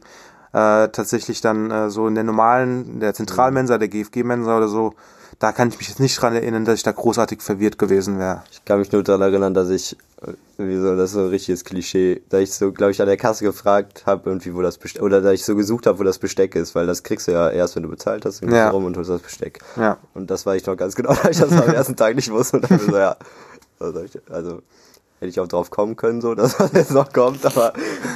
Äh, 0.53 0.89
tatsächlich 0.89 1.41
dann 1.41 1.71
äh, 1.71 1.89
so 1.89 2.07
in 2.07 2.15
der 2.15 2.23
normalen, 2.23 2.99
der 2.99 3.13
Zentralmensa, 3.13 3.77
der 3.77 3.87
GFG-Mensa 3.87 4.55
oder 4.55 4.67
so, 4.67 4.93
da 5.39 5.51
kann 5.51 5.69
ich 5.69 5.77
mich 5.79 5.89
jetzt 5.89 5.99
nicht 5.99 6.21
dran 6.21 6.35
erinnern, 6.35 6.63
dass 6.63 6.75
ich 6.75 6.83
da 6.83 6.91
großartig 6.91 7.41
verwirrt 7.41 7.77
gewesen 7.79 8.19
wäre. 8.19 8.43
Ich 8.51 8.63
kann 8.63 8.77
mich 8.79 8.91
nur 8.91 9.01
daran 9.03 9.23
erinnern, 9.23 9.55
dass 9.55 9.69
ich, 9.69 9.97
äh, 10.21 10.33
wie 10.59 10.77
so, 10.77 10.95
das 10.95 11.05
ist 11.09 11.13
so 11.13 11.21
ein 11.21 11.29
richtiges 11.29 11.65
Klischee, 11.65 12.21
da 12.29 12.37
ich 12.37 12.53
so, 12.53 12.71
glaube 12.71 12.91
ich, 12.91 13.01
an 13.01 13.07
der 13.07 13.17
Kasse 13.17 13.43
gefragt 13.43 14.03
habe, 14.05 14.29
irgendwie, 14.29 14.53
wo 14.53 14.61
das 14.61 14.77
Besteck, 14.77 15.01
oder 15.01 15.21
da 15.21 15.31
ich 15.31 15.43
so 15.43 15.55
gesucht 15.55 15.87
habe, 15.87 15.97
wo 15.97 16.03
das 16.03 16.19
Besteck 16.19 16.53
ist, 16.53 16.75
weil 16.75 16.85
das 16.85 17.01
kriegst 17.01 17.27
du 17.27 17.31
ja 17.31 17.49
erst, 17.49 17.75
wenn 17.75 17.83
du 17.83 17.89
bezahlt 17.89 18.23
hast, 18.25 18.41
dann 18.43 18.49
gehst 18.49 18.57
Ja. 18.59 18.69
rum 18.69 18.85
und 18.85 18.95
holst 18.95 19.09
das 19.09 19.21
Besteck. 19.23 19.59
Ja. 19.75 19.97
Und 20.13 20.29
das 20.29 20.45
war 20.45 20.55
ich 20.55 20.65
noch 20.67 20.77
ganz 20.77 20.93
genau, 20.95 21.13
da 21.23 21.29
ich 21.29 21.39
das 21.39 21.51
am 21.51 21.67
ersten 21.73 21.95
Tag 21.95 22.15
nicht 22.15 22.31
wusste 22.31 22.57
und 22.57 22.69
dann 22.69 22.79
so, 22.79 22.95
ja, 22.95 23.17
also, 23.79 24.61
hätte 25.19 25.29
ich 25.29 25.39
auch 25.39 25.47
drauf 25.47 25.71
kommen 25.71 25.95
können, 25.95 26.21
so, 26.21 26.35
dass 26.35 26.57
das 26.57 26.71
jetzt 26.73 26.91
noch 26.91 27.11
kommt, 27.11 27.43
aber, 27.43 27.73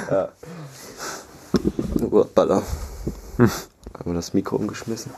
ja. 0.08 0.28
Oh, 2.10 2.24
Baller. 2.34 2.62
Haben 3.38 3.50
wir 4.04 4.14
das 4.14 4.34
Mikro 4.34 4.56
umgeschmissen? 4.56 5.12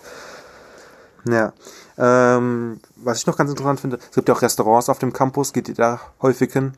Ja. 1.26 1.52
Ähm, 1.98 2.80
was 2.96 3.18
ich 3.18 3.26
noch 3.26 3.36
ganz 3.36 3.50
interessant 3.50 3.80
finde, 3.80 3.98
es 3.98 4.14
gibt 4.14 4.28
ja 4.28 4.34
auch 4.34 4.42
Restaurants 4.42 4.88
auf 4.88 4.98
dem 4.98 5.12
Campus, 5.12 5.52
geht 5.52 5.68
ihr 5.68 5.74
da 5.74 6.00
häufig 6.22 6.52
hin? 6.52 6.74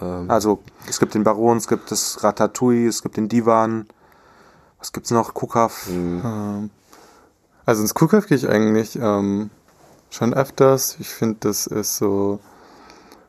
Ähm, 0.00 0.30
Also 0.30 0.60
es 0.88 0.98
gibt 0.98 1.14
den 1.14 1.24
Baron, 1.24 1.58
es 1.58 1.68
gibt 1.68 1.90
das 1.90 2.22
Ratatouille, 2.24 2.88
es 2.88 3.02
gibt 3.02 3.16
den 3.16 3.28
Divan. 3.28 3.86
Was 4.78 4.92
gibt's 4.92 5.10
noch? 5.10 5.34
Kukav. 5.34 5.88
Ähm, 5.90 6.70
also 7.66 7.82
ins 7.82 7.94
Kuhkauf 7.94 8.26
gehe 8.26 8.38
ich 8.38 8.48
eigentlich 8.48 8.96
ähm, 8.96 9.50
schon 10.08 10.32
öfters. 10.32 10.96
Ich 11.00 11.08
finde, 11.08 11.36
das 11.40 11.66
ist 11.66 11.96
so, 11.96 12.40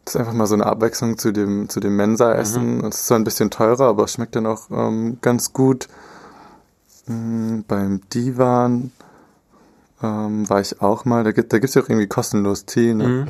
das 0.09 0.15
ist 0.15 0.21
einfach 0.21 0.33
mal 0.33 0.47
so 0.47 0.55
eine 0.55 0.65
Abwechslung 0.65 1.19
zu 1.19 1.31
dem, 1.31 1.69
zu 1.69 1.79
dem 1.79 1.95
Mensa-Essen. 1.95 2.83
Es 2.83 3.01
ist 3.01 3.05
zwar 3.05 3.19
ein 3.19 3.23
bisschen 3.23 3.51
teurer, 3.51 3.85
aber 3.89 4.05
es 4.05 4.13
schmeckt 4.13 4.35
dann 4.35 4.47
auch 4.47 4.71
ähm, 4.71 5.19
ganz 5.21 5.53
gut. 5.53 5.87
Mm, 7.05 7.59
beim 7.67 8.01
Divan 8.09 8.91
ähm, 10.01 10.49
war 10.49 10.61
ich 10.61 10.81
auch 10.81 11.05
mal. 11.05 11.23
Da 11.23 11.31
gibt 11.31 11.53
da 11.53 11.59
gibt's 11.59 11.75
ja 11.75 11.83
auch 11.83 11.89
irgendwie 11.89 12.07
kostenlos 12.07 12.65
Tee. 12.65 12.95
Ne? 12.95 13.27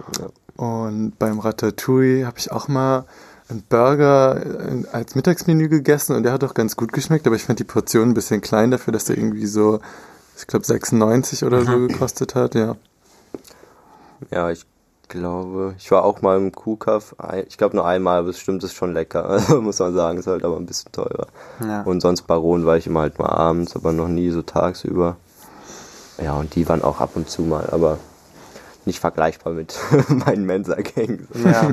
Und 0.56 1.18
beim 1.18 1.38
Ratatouille 1.38 2.26
habe 2.26 2.36
ich 2.36 2.52
auch 2.52 2.68
mal 2.68 3.06
einen 3.48 3.62
Burger 3.66 4.36
äh, 4.44 4.84
als 4.92 5.14
Mittagsmenü 5.14 5.70
gegessen 5.70 6.14
und 6.14 6.24
der 6.24 6.32
hat 6.32 6.44
auch 6.44 6.52
ganz 6.52 6.76
gut 6.76 6.92
geschmeckt, 6.92 7.26
aber 7.26 7.36
ich 7.36 7.44
fand 7.44 7.58
die 7.58 7.64
Portion 7.64 8.10
ein 8.10 8.14
bisschen 8.14 8.42
klein 8.42 8.70
dafür, 8.70 8.92
dass 8.92 9.06
der 9.06 9.16
irgendwie 9.16 9.46
so, 9.46 9.80
ich 10.36 10.46
glaube 10.46 10.66
96 10.66 11.44
oder 11.44 11.64
so 11.64 11.86
gekostet 11.86 12.34
hat, 12.34 12.54
ja. 12.54 12.76
Ja, 14.30 14.50
ich 14.50 14.66
glaube, 15.08 15.74
ich 15.78 15.90
war 15.90 16.04
auch 16.04 16.22
mal 16.22 16.36
im 16.36 16.52
Kuhkaff. 16.52 17.16
Ich 17.48 17.58
glaube 17.58 17.76
nur 17.76 17.86
einmal, 17.86 18.18
aber 18.18 18.28
bestimmt 18.28 18.62
ist 18.64 18.74
schon 18.74 18.92
lecker. 18.92 19.26
Also 19.26 19.60
muss 19.62 19.78
man 19.78 19.94
sagen, 19.94 20.18
ist 20.18 20.26
halt 20.26 20.44
aber 20.44 20.56
ein 20.56 20.66
bisschen 20.66 20.92
teurer. 20.92 21.26
Ja. 21.64 21.82
Und 21.82 22.00
sonst 22.00 22.22
Baron 22.22 22.66
war 22.66 22.76
ich 22.76 22.86
immer 22.86 23.00
halt 23.00 23.18
mal 23.18 23.30
abends, 23.30 23.74
aber 23.76 23.92
noch 23.92 24.08
nie 24.08 24.30
so 24.30 24.42
tagsüber. 24.42 25.16
Ja, 26.22 26.34
und 26.34 26.54
die 26.54 26.68
waren 26.68 26.82
auch 26.82 27.00
ab 27.00 27.10
und 27.14 27.30
zu 27.30 27.42
mal, 27.42 27.68
aber 27.70 27.98
nicht 28.84 29.00
vergleichbar 29.00 29.52
mit 29.52 29.78
meinen 30.08 30.44
Mensa-Gängen. 30.46 31.28
Ja, 31.44 31.70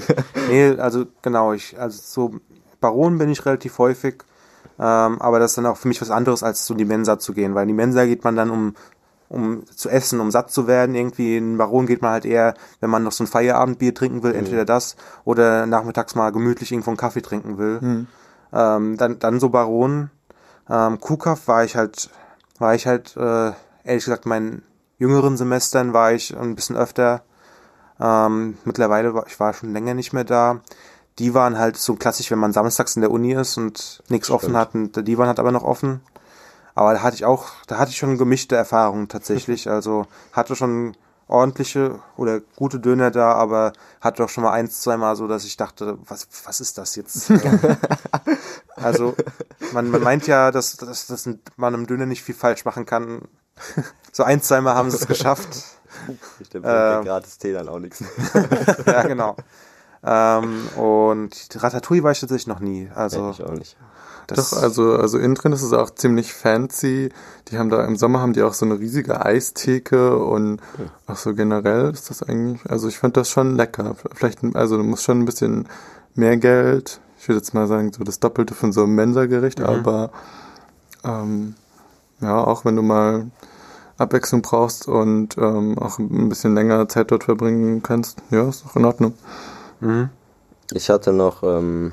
nee, 0.50 0.76
also 0.78 1.06
genau, 1.22 1.54
ich, 1.54 1.80
also 1.80 2.00
so 2.04 2.40
Baron 2.80 3.18
bin 3.18 3.30
ich 3.30 3.46
relativ 3.46 3.80
häufig, 3.80 4.24
ähm, 4.78 5.22
aber 5.22 5.40
das 5.40 5.52
ist 5.52 5.58
dann 5.58 5.66
auch 5.66 5.78
für 5.78 5.88
mich 5.88 6.02
was 6.02 6.12
anderes, 6.12 6.44
als 6.44 6.66
zu 6.66 6.76
die 6.76 6.86
Mensa 6.86 7.18
zu 7.18 7.34
gehen, 7.34 7.56
weil 7.56 7.64
in 7.64 7.70
die 7.70 7.74
Mensa 7.74 8.06
geht 8.06 8.24
man 8.24 8.36
dann 8.36 8.52
um 8.52 8.76
um 9.30 9.66
zu 9.68 9.90
essen, 9.90 10.20
um 10.20 10.32
satt 10.32 10.52
zu 10.52 10.68
werden. 10.68 10.96
Irgendwie 10.96 11.38
in 11.38 11.58
Baron 11.58 11.88
geht 11.88 12.02
man 12.02 12.12
halt 12.12 12.26
eher, 12.26 12.54
wenn 12.80 12.90
man 12.90 13.04
noch 13.04 13.12
so 13.12 13.24
ein 13.24 13.28
Feierabendbier 13.28 13.94
trinken 13.94 14.24
will, 14.24 14.36
entweder 14.36 14.66
das 14.66 14.96
oder 15.24 15.66
nachmittags 15.66 16.16
mal 16.16 16.32
gemütlich 16.32 16.72
irgendwo 16.72 16.92
einen 16.92 16.98
Kaffee 16.98 17.22
trinken 17.22 17.58
will. 17.58 17.80
Mhm. 17.82 18.08
Ähm, 18.54 18.98
dann, 18.98 19.20
dann 19.20 19.40
so 19.40 19.50
Baron. 19.50 20.10
Ähm, 20.70 21.00
Kuhkaff 21.00 21.48
war 21.48 21.64
ich 21.64 21.76
halt, 21.76 22.10
war 22.60 22.76
ich 22.76 22.88
halt, 22.88 23.16
äh, 23.18 23.52
ehrlich 23.84 24.06
gesagt, 24.06 24.26
meinen 24.26 24.64
jüngeren 24.98 25.38
Semestern 25.38 25.94
war 25.94 26.14
ich 26.14 26.36
ein 26.38 26.56
bisschen 26.56 26.76
öfter. 26.76 27.24
Ähm, 28.00 28.58
mittlerweile 28.66 29.14
war 29.14 29.26
ich 29.28 29.40
war 29.40 29.54
schon 29.54 29.74
länger 29.74 29.94
nicht 29.94 30.14
mehr 30.14 30.24
da. 30.24 30.62
Die 31.20 31.34
waren 31.34 31.58
halt 31.58 31.78
so 31.78 31.96
klassisch, 31.96 32.30
wenn 32.32 32.40
man 32.40 32.52
samstags 32.52 32.96
in 32.96 33.02
der 33.02 33.12
Uni 33.12 33.34
ist 33.34 33.58
und 33.58 34.04
nichts 34.10 34.30
offen 34.30 34.58
hat. 34.58 34.76
Und 34.76 35.08
die 35.08 35.18
waren 35.18 35.28
halt 35.28 35.40
aber 35.40 35.52
noch 35.52 35.64
offen. 35.64 36.02
Aber 36.76 36.94
da 36.94 37.02
hatte 37.02 37.16
ich 37.16 37.26
auch, 37.26 37.48
da 37.68 37.78
hatte 37.78 37.92
ich 37.92 37.98
schon 37.98 38.18
gemischte 38.18 38.56
Erfahrungen 38.56 39.08
tatsächlich. 39.08 39.70
Also 39.70 40.06
hatte 40.34 40.56
schon 40.56 40.96
ordentliche 41.28 42.00
oder 42.18 42.42
gute 42.56 42.80
Döner 42.80 43.10
da, 43.12 43.34
aber 43.34 43.74
hatte 44.02 44.22
doch 44.22 44.30
schon 44.30 44.44
mal 44.44 44.52
eins, 44.52 44.82
zweimal 44.82 45.16
so, 45.16 45.28
dass 45.28 45.46
ich 45.46 45.58
dachte, 45.58 45.98
was, 46.08 46.28
was 46.46 46.60
ist 46.60 46.78
das 46.78 46.96
jetzt? 46.96 47.32
also 48.76 49.16
man, 49.74 49.90
man 49.90 50.04
meint 50.04 50.28
ja, 50.28 50.52
dass, 50.52 50.78
dass, 50.78 51.08
dass 51.08 51.30
man 51.56 51.74
im 51.74 51.88
Döner 51.88 52.06
nicht 52.06 52.24
viel 52.24 52.36
falsch 52.36 52.66
machen 52.66 52.86
kann. 52.86 53.24
So 54.12 54.24
ein, 54.24 54.42
zweimal 54.42 54.76
haben 54.76 54.92
sie 54.92 54.98
es 54.98 55.08
geschafft. 55.08 55.64
Ich 56.40 56.50
denke, 56.50 56.68
äh, 56.68 57.04
gratis 57.04 57.38
Tee 57.38 57.54
dann 57.54 57.70
auch 57.70 57.80
nichts. 57.80 58.04
ja, 58.86 59.04
genau. 59.04 59.36
Ähm, 60.06 60.68
und 60.78 61.32
Ratatouille 61.56 62.04
war 62.04 62.12
ich 62.12 62.20
tatsächlich 62.20 62.48
noch 62.48 62.60
nie. 62.60 62.90
Also 62.94 63.32
ich 63.32 63.44
auch 63.44 63.52
nicht. 63.54 63.76
Doch, 64.28 64.54
also, 64.54 64.96
also 64.96 65.20
innen 65.20 65.36
drin 65.36 65.52
ist 65.54 65.62
es 65.62 65.72
auch 65.72 65.92
ziemlich 65.92 66.34
fancy. 66.34 67.10
Die 67.50 67.60
haben 67.60 67.70
da 67.70 67.86
im 67.86 67.96
Sommer 67.96 68.22
haben 68.22 68.34
die 68.34 68.42
auch 68.42 68.54
so 68.56 68.66
eine 68.66 68.80
riesige 68.80 69.24
Eistheke 69.24 70.18
und 70.18 70.62
Ja. 70.80 71.14
auch 71.14 71.18
so 71.18 71.36
generell 71.36 71.92
ist 71.92 72.10
das 72.10 72.24
eigentlich, 72.24 72.66
also 72.68 72.88
ich 72.88 72.98
fand 72.98 73.18
das 73.18 73.30
schon 73.30 73.56
lecker. 73.56 73.96
Vielleicht, 74.16 74.40
also 74.56 74.78
du 74.78 74.84
musst 74.84 75.04
schon 75.04 75.20
ein 75.20 75.26
bisschen 75.26 75.68
mehr 76.16 76.38
Geld, 76.38 77.00
ich 77.20 77.28
würde 77.28 77.38
jetzt 77.38 77.54
mal 77.54 77.68
sagen, 77.68 77.92
so 77.94 78.04
das 78.04 78.20
Doppelte 78.20 78.56
von 78.56 78.72
so 78.72 78.84
einem 78.84 78.96
Mensa-Gericht, 78.96 79.60
Mhm. 79.60 79.66
aber 79.66 80.10
ähm, 81.04 81.54
ja, 82.20 82.44
auch 82.44 82.66
wenn 82.66 82.76
du 82.76 82.82
mal 82.82 83.28
Abwechslung 84.00 84.42
brauchst 84.42 84.88
und 84.88 85.38
ähm, 85.38 85.78
auch 85.78 86.00
ein 86.00 86.30
bisschen 86.30 86.56
länger 86.56 86.90
Zeit 86.90 87.12
dort 87.12 87.26
verbringen 87.26 87.84
kannst, 87.84 88.24
ja, 88.32 88.50
ist 88.50 88.66
doch 88.66 88.76
in 88.76 88.86
Ordnung. 88.86 89.14
Mhm. 89.80 90.10
Ich 90.74 90.90
hatte 90.90 91.14
noch 91.14 91.44
ähm, 91.44 91.92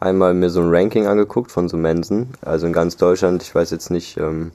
einmal 0.00 0.34
mir 0.34 0.50
so 0.50 0.60
ein 0.60 0.68
Ranking 0.74 1.06
angeguckt 1.06 1.50
von 1.50 1.68
so 1.68 1.76
Mensen, 1.76 2.28
also 2.42 2.66
in 2.66 2.72
ganz 2.72 2.96
Deutschland. 2.96 3.42
Ich 3.42 3.54
weiß 3.54 3.70
jetzt 3.70 3.90
nicht 3.90 4.16
ähm, 4.18 4.52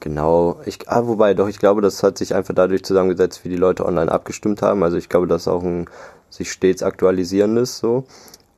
genau. 0.00 0.60
Ich, 0.66 0.88
ah, 0.88 1.06
wobei 1.06 1.34
doch, 1.34 1.48
ich 1.48 1.58
glaube, 1.58 1.80
das 1.80 2.02
hat 2.02 2.18
sich 2.18 2.34
einfach 2.34 2.54
dadurch 2.54 2.84
zusammengesetzt, 2.84 3.44
wie 3.44 3.48
die 3.48 3.56
Leute 3.56 3.86
online 3.86 4.10
abgestimmt 4.12 4.62
haben. 4.62 4.82
Also 4.82 4.96
ich 4.96 5.08
glaube, 5.08 5.26
das 5.26 5.42
ist 5.42 5.48
auch 5.48 5.62
ein 5.62 5.86
sich 6.28 6.52
stets 6.52 6.82
aktualisierendes 6.82 7.78
so. 7.78 8.04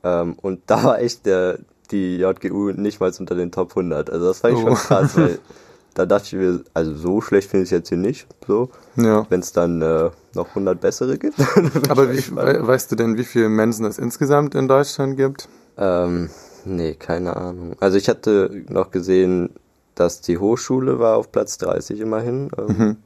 Ähm, 0.03 0.35
und 0.41 0.61
da 0.67 0.83
war 0.83 0.99
echt 0.99 1.25
der 1.25 1.59
die 1.91 2.17
JGU 2.17 2.71
nicht 2.71 2.99
mal 2.99 3.11
unter 3.19 3.35
den 3.35 3.51
Top 3.51 3.71
100. 3.71 4.09
Also 4.09 4.25
das 4.27 4.39
fand 4.39 4.57
ich 4.57 4.63
Oh. 4.63 4.67
schon 4.67 4.75
krass, 4.75 5.15
weil 5.17 5.39
da 5.93 6.05
dachte 6.05 6.25
ich 6.27 6.33
mir, 6.33 6.61
also 6.73 6.93
so 6.95 7.21
schlecht 7.21 7.49
finde 7.51 7.63
ich 7.63 7.67
es 7.67 7.71
jetzt 7.71 7.89
hier 7.89 7.97
nicht. 7.97 8.25
So, 8.47 8.69
Ja. 8.95 9.25
wenn 9.29 9.41
es 9.41 9.51
dann 9.53 9.81
äh, 9.81 10.09
noch 10.35 10.49
100 10.49 10.79
bessere 10.81 11.17
gibt. 11.17 11.39
Aber 11.89 12.11
wie, 12.11 12.17
we- 12.35 12.67
weißt 12.67 12.91
du 12.91 12.95
denn, 12.95 13.17
wie 13.17 13.23
viele 13.23 13.49
Mensen 13.49 13.85
es 13.85 13.97
insgesamt 13.99 14.55
in 14.55 14.67
Deutschland 14.67 15.17
gibt? 15.17 15.47
Ähm, 15.77 16.29
nee, 16.65 16.93
keine 16.95 17.35
Ahnung. 17.35 17.75
Also 17.79 17.97
ich 17.97 18.09
hatte 18.09 18.63
noch 18.69 18.91
gesehen, 18.91 19.51
dass 19.95 20.21
die 20.21 20.37
Hochschule 20.37 20.99
war 20.99 21.17
auf 21.17 21.31
Platz 21.31 21.57
30 21.57 21.99
immerhin. 21.99 22.49
Ähm, 22.57 22.67
Mhm. 22.77 22.97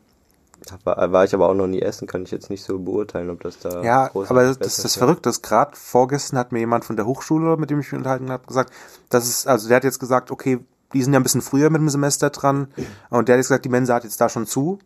war, 0.83 1.11
war 1.11 1.23
ich 1.23 1.33
aber 1.33 1.49
auch 1.49 1.53
noch 1.53 1.67
nie 1.67 1.81
essen, 1.81 2.07
kann 2.07 2.23
ich 2.23 2.31
jetzt 2.31 2.49
nicht 2.49 2.63
so 2.63 2.79
beurteilen, 2.79 3.29
ob 3.29 3.41
das 3.41 3.59
da 3.59 3.83
Ja, 3.83 4.09
aber 4.13 4.43
das, 4.43 4.57
das 4.59 4.83
ist. 4.83 4.97
Verrückte 4.97 5.29
ist, 5.29 5.41
gerade 5.43 5.71
vorgestern 5.75 6.39
hat 6.39 6.51
mir 6.51 6.59
jemand 6.59 6.83
von 6.85 6.95
der 6.95 7.05
Hochschule, 7.05 7.55
mit 7.57 7.69
dem 7.69 7.79
ich 7.79 7.91
mich 7.91 7.97
unterhalten 7.97 8.31
habe, 8.31 8.45
gesagt, 8.47 8.73
das 9.09 9.27
ist, 9.27 9.47
also 9.47 9.67
der 9.67 9.77
hat 9.77 9.83
jetzt 9.83 9.99
gesagt, 9.99 10.31
okay, 10.31 10.59
die 10.93 11.03
sind 11.03 11.13
ja 11.13 11.19
ein 11.19 11.23
bisschen 11.23 11.41
früher 11.41 11.69
mit 11.69 11.81
dem 11.81 11.89
Semester 11.89 12.29
dran 12.29 12.69
und 13.09 13.27
der 13.27 13.33
hat 13.35 13.39
jetzt 13.39 13.49
gesagt, 13.49 13.65
die 13.65 13.69
Mensa 13.69 13.95
hat 13.95 14.03
jetzt 14.05 14.19
da 14.21 14.29
schon 14.29 14.45
zu 14.45 14.79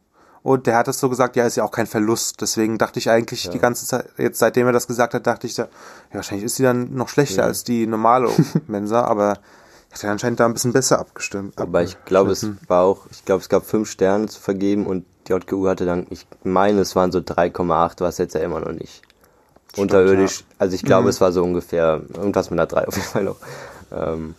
und 0.43 0.65
der 0.67 0.77
hat 0.77 0.87
das 0.87 0.99
so 0.99 1.09
gesagt, 1.09 1.35
ja, 1.35 1.45
ist 1.45 1.57
ja 1.57 1.63
auch 1.63 1.71
kein 1.71 1.87
Verlust, 1.87 2.41
deswegen 2.41 2.77
dachte 2.77 2.99
ich 2.99 3.09
eigentlich 3.09 3.49
die 3.49 3.59
ganze 3.59 3.85
Zeit, 3.85 4.09
jetzt 4.17 4.39
seitdem 4.39 4.65
er 4.67 4.73
das 4.73 4.87
gesagt 4.87 5.13
hat, 5.13 5.27
dachte 5.27 5.47
ich, 5.47 5.57
ja, 5.57 5.67
wahrscheinlich 6.11 6.45
ist 6.45 6.57
die 6.59 6.63
dann 6.63 6.93
noch 6.95 7.09
schlechter 7.09 7.43
als 7.43 7.63
die 7.63 7.85
normale 7.87 8.29
Mensa, 8.67 9.03
aber 9.05 9.37
hat 9.91 10.03
er 10.03 10.11
anscheinend 10.11 10.39
da 10.39 10.45
ein 10.45 10.53
bisschen 10.53 10.73
besser 10.73 10.99
abgestimmt. 10.99 11.59
Aber 11.59 11.83
ich 11.83 11.97
glaube, 12.05 12.31
es 12.31 12.47
war 12.67 12.83
auch, 12.83 13.07
ich 13.11 13.25
glaube, 13.25 13.41
es 13.41 13.49
gab 13.49 13.65
fünf 13.65 13.89
Sterne 13.89 14.27
zu 14.27 14.39
vergeben 14.39 14.87
und 14.87 15.05
die 15.27 15.33
JGU 15.33 15.67
hatte 15.67 15.85
dann, 15.85 16.07
ich 16.09 16.25
meine, 16.43 16.79
es 16.81 16.95
waren 16.95 17.11
so 17.11 17.19
3,8, 17.19 17.99
was 17.99 18.17
jetzt 18.17 18.33
ja 18.33 18.41
immer 18.41 18.59
noch 18.61 18.71
nicht. 18.71 19.01
Unterirdisch, 19.77 20.43
also 20.57 20.75
ich 20.75 20.83
Mhm. 20.83 20.87
glaube, 20.87 21.09
es 21.09 21.21
war 21.21 21.31
so 21.31 21.43
ungefähr 21.43 22.01
irgendwas 22.13 22.49
mit 22.49 22.59
einer 22.59 22.67
3 22.67 22.87
auf 22.87 22.95
jeden 22.95 23.07
Fall 23.07 23.23
noch. 23.23 23.37
Ähm, 23.91 24.35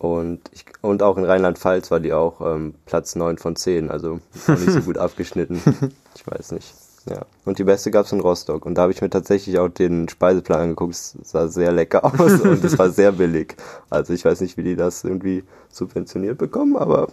und, 0.00 0.40
ich, 0.52 0.64
und 0.80 1.02
auch 1.02 1.18
in 1.18 1.24
Rheinland-Pfalz 1.26 1.90
war 1.90 2.00
die 2.00 2.14
auch 2.14 2.40
ähm, 2.40 2.74
Platz 2.86 3.16
9 3.16 3.36
von 3.36 3.54
10, 3.54 3.90
also 3.90 4.20
auch 4.48 4.56
nicht 4.56 4.70
so 4.70 4.80
gut 4.80 4.96
abgeschnitten. 4.98 5.60
Ich 6.16 6.26
weiß 6.26 6.52
nicht. 6.52 6.74
Ja. 7.08 7.24
Und 7.44 7.58
die 7.58 7.64
beste 7.64 7.90
gab 7.90 8.04
es 8.04 8.12
in 8.12 8.20
Rostock. 8.20 8.66
Und 8.66 8.74
da 8.74 8.82
habe 8.82 8.92
ich 8.92 9.00
mir 9.00 9.08
tatsächlich 9.08 9.58
auch 9.58 9.68
den 9.68 10.08
Speiseplan 10.08 10.60
angeguckt. 10.60 10.94
Es 10.94 11.14
sah 11.22 11.48
sehr 11.48 11.70
lecker 11.72 12.04
aus 12.20 12.40
und 12.40 12.64
es 12.64 12.78
war 12.78 12.90
sehr 12.90 13.12
billig. 13.12 13.56
Also 13.90 14.12
ich 14.12 14.24
weiß 14.24 14.40
nicht, 14.40 14.56
wie 14.56 14.64
die 14.64 14.74
das 14.76 15.04
irgendwie 15.04 15.44
subventioniert 15.70 16.36
bekommen, 16.36 16.76
aber 16.76 17.08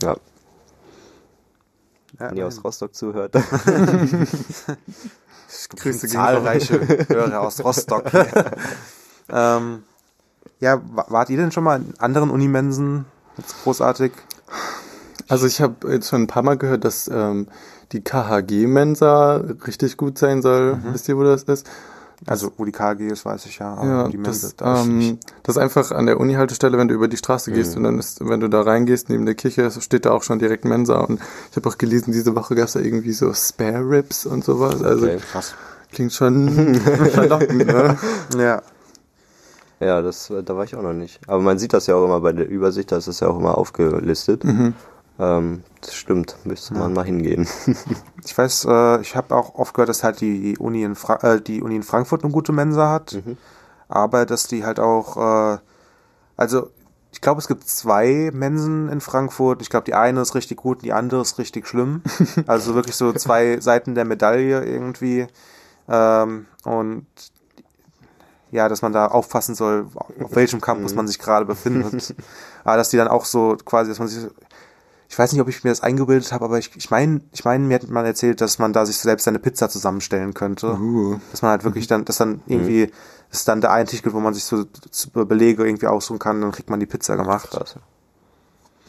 ja, 0.00 0.16
Ja, 2.20 2.30
wenn 2.30 2.36
ihr 2.36 2.46
aus 2.46 2.62
Rostock 2.62 2.94
zuhört. 2.94 3.34
Grüße 5.76 6.08
zahlreiche 6.08 7.08
Hörer 7.08 7.40
aus 7.40 7.62
Rostock. 7.64 8.04
ähm, 9.28 9.82
ja, 10.60 10.80
wa- 10.92 11.06
wart 11.08 11.30
ihr 11.30 11.36
denn 11.36 11.52
schon 11.52 11.64
mal 11.64 11.76
in 11.80 11.94
anderen 11.98 12.30
Unimensen? 12.30 13.04
Jetzt 13.36 13.54
großartig. 13.64 14.12
Also 15.28 15.46
ich 15.46 15.60
habe 15.60 15.90
jetzt 15.92 16.08
schon 16.08 16.22
ein 16.22 16.26
paar 16.26 16.42
Mal 16.42 16.56
gehört, 16.56 16.84
dass 16.84 17.08
ähm, 17.12 17.48
die 17.92 18.00
KHG-Mensa 18.02 19.36
richtig 19.66 19.96
gut 19.96 20.18
sein 20.18 20.42
soll. 20.42 20.78
Wisst 20.92 21.08
ihr, 21.08 21.16
wo 21.16 21.22
das 21.24 21.42
ist? 21.44 21.66
Also, 22.26 22.50
wo 22.56 22.64
die 22.64 22.72
KG 22.72 23.08
ist, 23.08 23.26
weiß 23.26 23.44
ich 23.44 23.58
ja. 23.58 23.74
Aber 23.74 23.86
Ja, 23.86 24.08
die 24.08 24.16
Mensa, 24.16 24.48
das, 24.56 24.86
ähm, 24.86 25.18
das 25.42 25.56
ist 25.56 25.62
einfach 25.62 25.90
an 25.90 26.06
der 26.06 26.18
Uni-Haltestelle, 26.18 26.78
wenn 26.78 26.88
du 26.88 26.94
über 26.94 27.08
die 27.08 27.18
Straße 27.18 27.52
gehst 27.52 27.76
und 27.76 27.82
dann 27.82 27.98
ist, 27.98 28.26
wenn 28.26 28.40
du 28.40 28.48
da 28.48 28.62
reingehst, 28.62 29.10
neben 29.10 29.26
der 29.26 29.34
Kirche, 29.34 29.70
steht 29.82 30.06
da 30.06 30.12
auch 30.12 30.22
schon 30.22 30.38
direkt 30.38 30.64
Mensa. 30.64 30.96
Und 31.00 31.20
ich 31.50 31.56
habe 31.56 31.68
auch 31.68 31.76
gelesen, 31.76 32.12
diese 32.12 32.34
Woche 32.34 32.54
gab 32.54 32.68
es 32.68 32.72
da 32.72 32.80
irgendwie 32.80 33.12
so 33.12 33.34
Spare 33.34 33.86
Ribs 33.88 34.24
und 34.24 34.44
sowas. 34.44 34.82
Also 34.82 35.04
Okay. 35.06 35.18
Krass. 35.30 35.54
klingt 35.92 36.14
schon 36.14 36.74
verlockend, 37.12 37.66
ne? 37.66 37.98
Ja. 38.38 38.62
Ja, 39.80 40.00
das, 40.00 40.32
da 40.44 40.56
war 40.56 40.64
ich 40.64 40.74
auch 40.74 40.82
noch 40.82 40.94
nicht. 40.94 41.20
Aber 41.28 41.42
man 41.42 41.58
sieht 41.58 41.72
das 41.72 41.86
ja 41.86 41.96
auch 41.96 42.04
immer 42.04 42.20
bei 42.20 42.32
der 42.32 42.48
Übersicht, 42.48 42.92
da 42.92 42.96
ist 42.96 43.08
das 43.08 43.20
ja 43.20 43.28
auch 43.28 43.38
immer 43.38 43.58
aufgelistet. 43.58 44.44
Mhm. 44.44 44.74
Ähm, 45.18 45.62
das 45.80 45.94
stimmt, 45.94 46.36
müsste 46.44 46.74
man 46.74 46.92
mal 46.92 47.04
hingehen. 47.04 47.46
Ich 48.24 48.36
weiß, 48.36 48.66
äh, 48.68 49.00
ich 49.02 49.14
habe 49.14 49.36
auch 49.36 49.54
oft 49.54 49.72
gehört, 49.72 49.88
dass 49.88 50.02
halt 50.02 50.20
die 50.20 50.58
Uni 50.58 50.82
in, 50.82 50.96
Fra 50.96 51.14
äh, 51.22 51.40
die 51.40 51.62
Uni 51.62 51.76
in 51.76 51.84
Frankfurt 51.84 52.24
eine 52.24 52.32
gute 52.32 52.50
Mensa 52.50 52.90
hat. 52.90 53.12
Mhm. 53.12 53.36
Aber 53.88 54.26
dass 54.26 54.48
die 54.48 54.64
halt 54.64 54.80
auch, 54.80 55.16
äh, 55.54 55.58
also 56.36 56.70
ich 57.12 57.20
glaube, 57.20 57.40
es 57.40 57.46
gibt 57.46 57.68
zwei 57.68 58.30
Mensen 58.34 58.88
in 58.88 59.00
Frankfurt. 59.00 59.62
Ich 59.62 59.70
glaube, 59.70 59.84
die 59.84 59.94
eine 59.94 60.20
ist 60.22 60.34
richtig 60.34 60.58
gut 60.58 60.78
und 60.78 60.84
die 60.84 60.92
andere 60.92 61.20
ist 61.20 61.38
richtig 61.38 61.68
schlimm. 61.68 62.02
Also 62.48 62.74
wirklich 62.74 62.96
so 62.96 63.12
zwei 63.12 63.60
Seiten 63.60 63.94
der 63.94 64.04
Medaille 64.04 64.64
irgendwie. 64.64 65.28
Ähm, 65.88 66.46
und 66.64 67.06
ja, 68.56 68.68
dass 68.68 68.82
man 68.82 68.92
da 68.92 69.06
aufpassen 69.06 69.54
soll, 69.54 69.86
auf 69.94 70.34
welchem 70.34 70.60
Campus 70.60 70.94
man 70.94 71.06
sich 71.06 71.18
gerade 71.18 71.44
befindet. 71.46 72.14
Aber 72.64 72.76
dass 72.76 72.88
die 72.88 72.96
dann 72.96 73.08
auch 73.08 73.24
so 73.24 73.56
quasi, 73.64 73.90
dass 73.90 73.98
man 73.98 74.08
sich, 74.08 74.26
ich 75.08 75.18
weiß 75.18 75.32
nicht, 75.32 75.40
ob 75.40 75.48
ich 75.48 75.62
mir 75.62 75.70
das 75.70 75.82
eingebildet 75.82 76.32
habe, 76.32 76.46
aber 76.46 76.58
ich, 76.58 76.74
ich 76.74 76.90
meine, 76.90 77.20
ich 77.32 77.44
meine, 77.44 77.64
mir 77.64 77.74
hat 77.74 77.88
man 77.88 78.04
erzählt, 78.04 78.40
dass 78.40 78.58
man 78.58 78.72
da 78.72 78.86
sich 78.86 78.96
selbst 78.96 79.24
seine 79.24 79.38
Pizza 79.38 79.68
zusammenstellen 79.68 80.34
könnte. 80.34 80.72
Uh. 80.72 81.18
Dass 81.30 81.42
man 81.42 81.52
halt 81.52 81.64
wirklich 81.64 81.86
dann, 81.86 82.04
dass 82.04 82.16
dann 82.16 82.40
irgendwie, 82.46 82.90
dass 83.30 83.44
dann 83.44 83.60
der 83.60 83.72
ein 83.72 83.86
Tisch 83.86 84.02
gibt, 84.02 84.14
wo 84.14 84.20
man 84.20 84.34
sich 84.34 84.44
so 84.44 84.64
Belege 85.12 85.66
irgendwie 85.66 85.86
aussuchen 85.86 86.18
kann, 86.18 86.40
dann 86.40 86.52
kriegt 86.52 86.70
man 86.70 86.80
die 86.80 86.86
Pizza 86.86 87.16
gemacht. 87.16 87.50
Krass. 87.50 87.76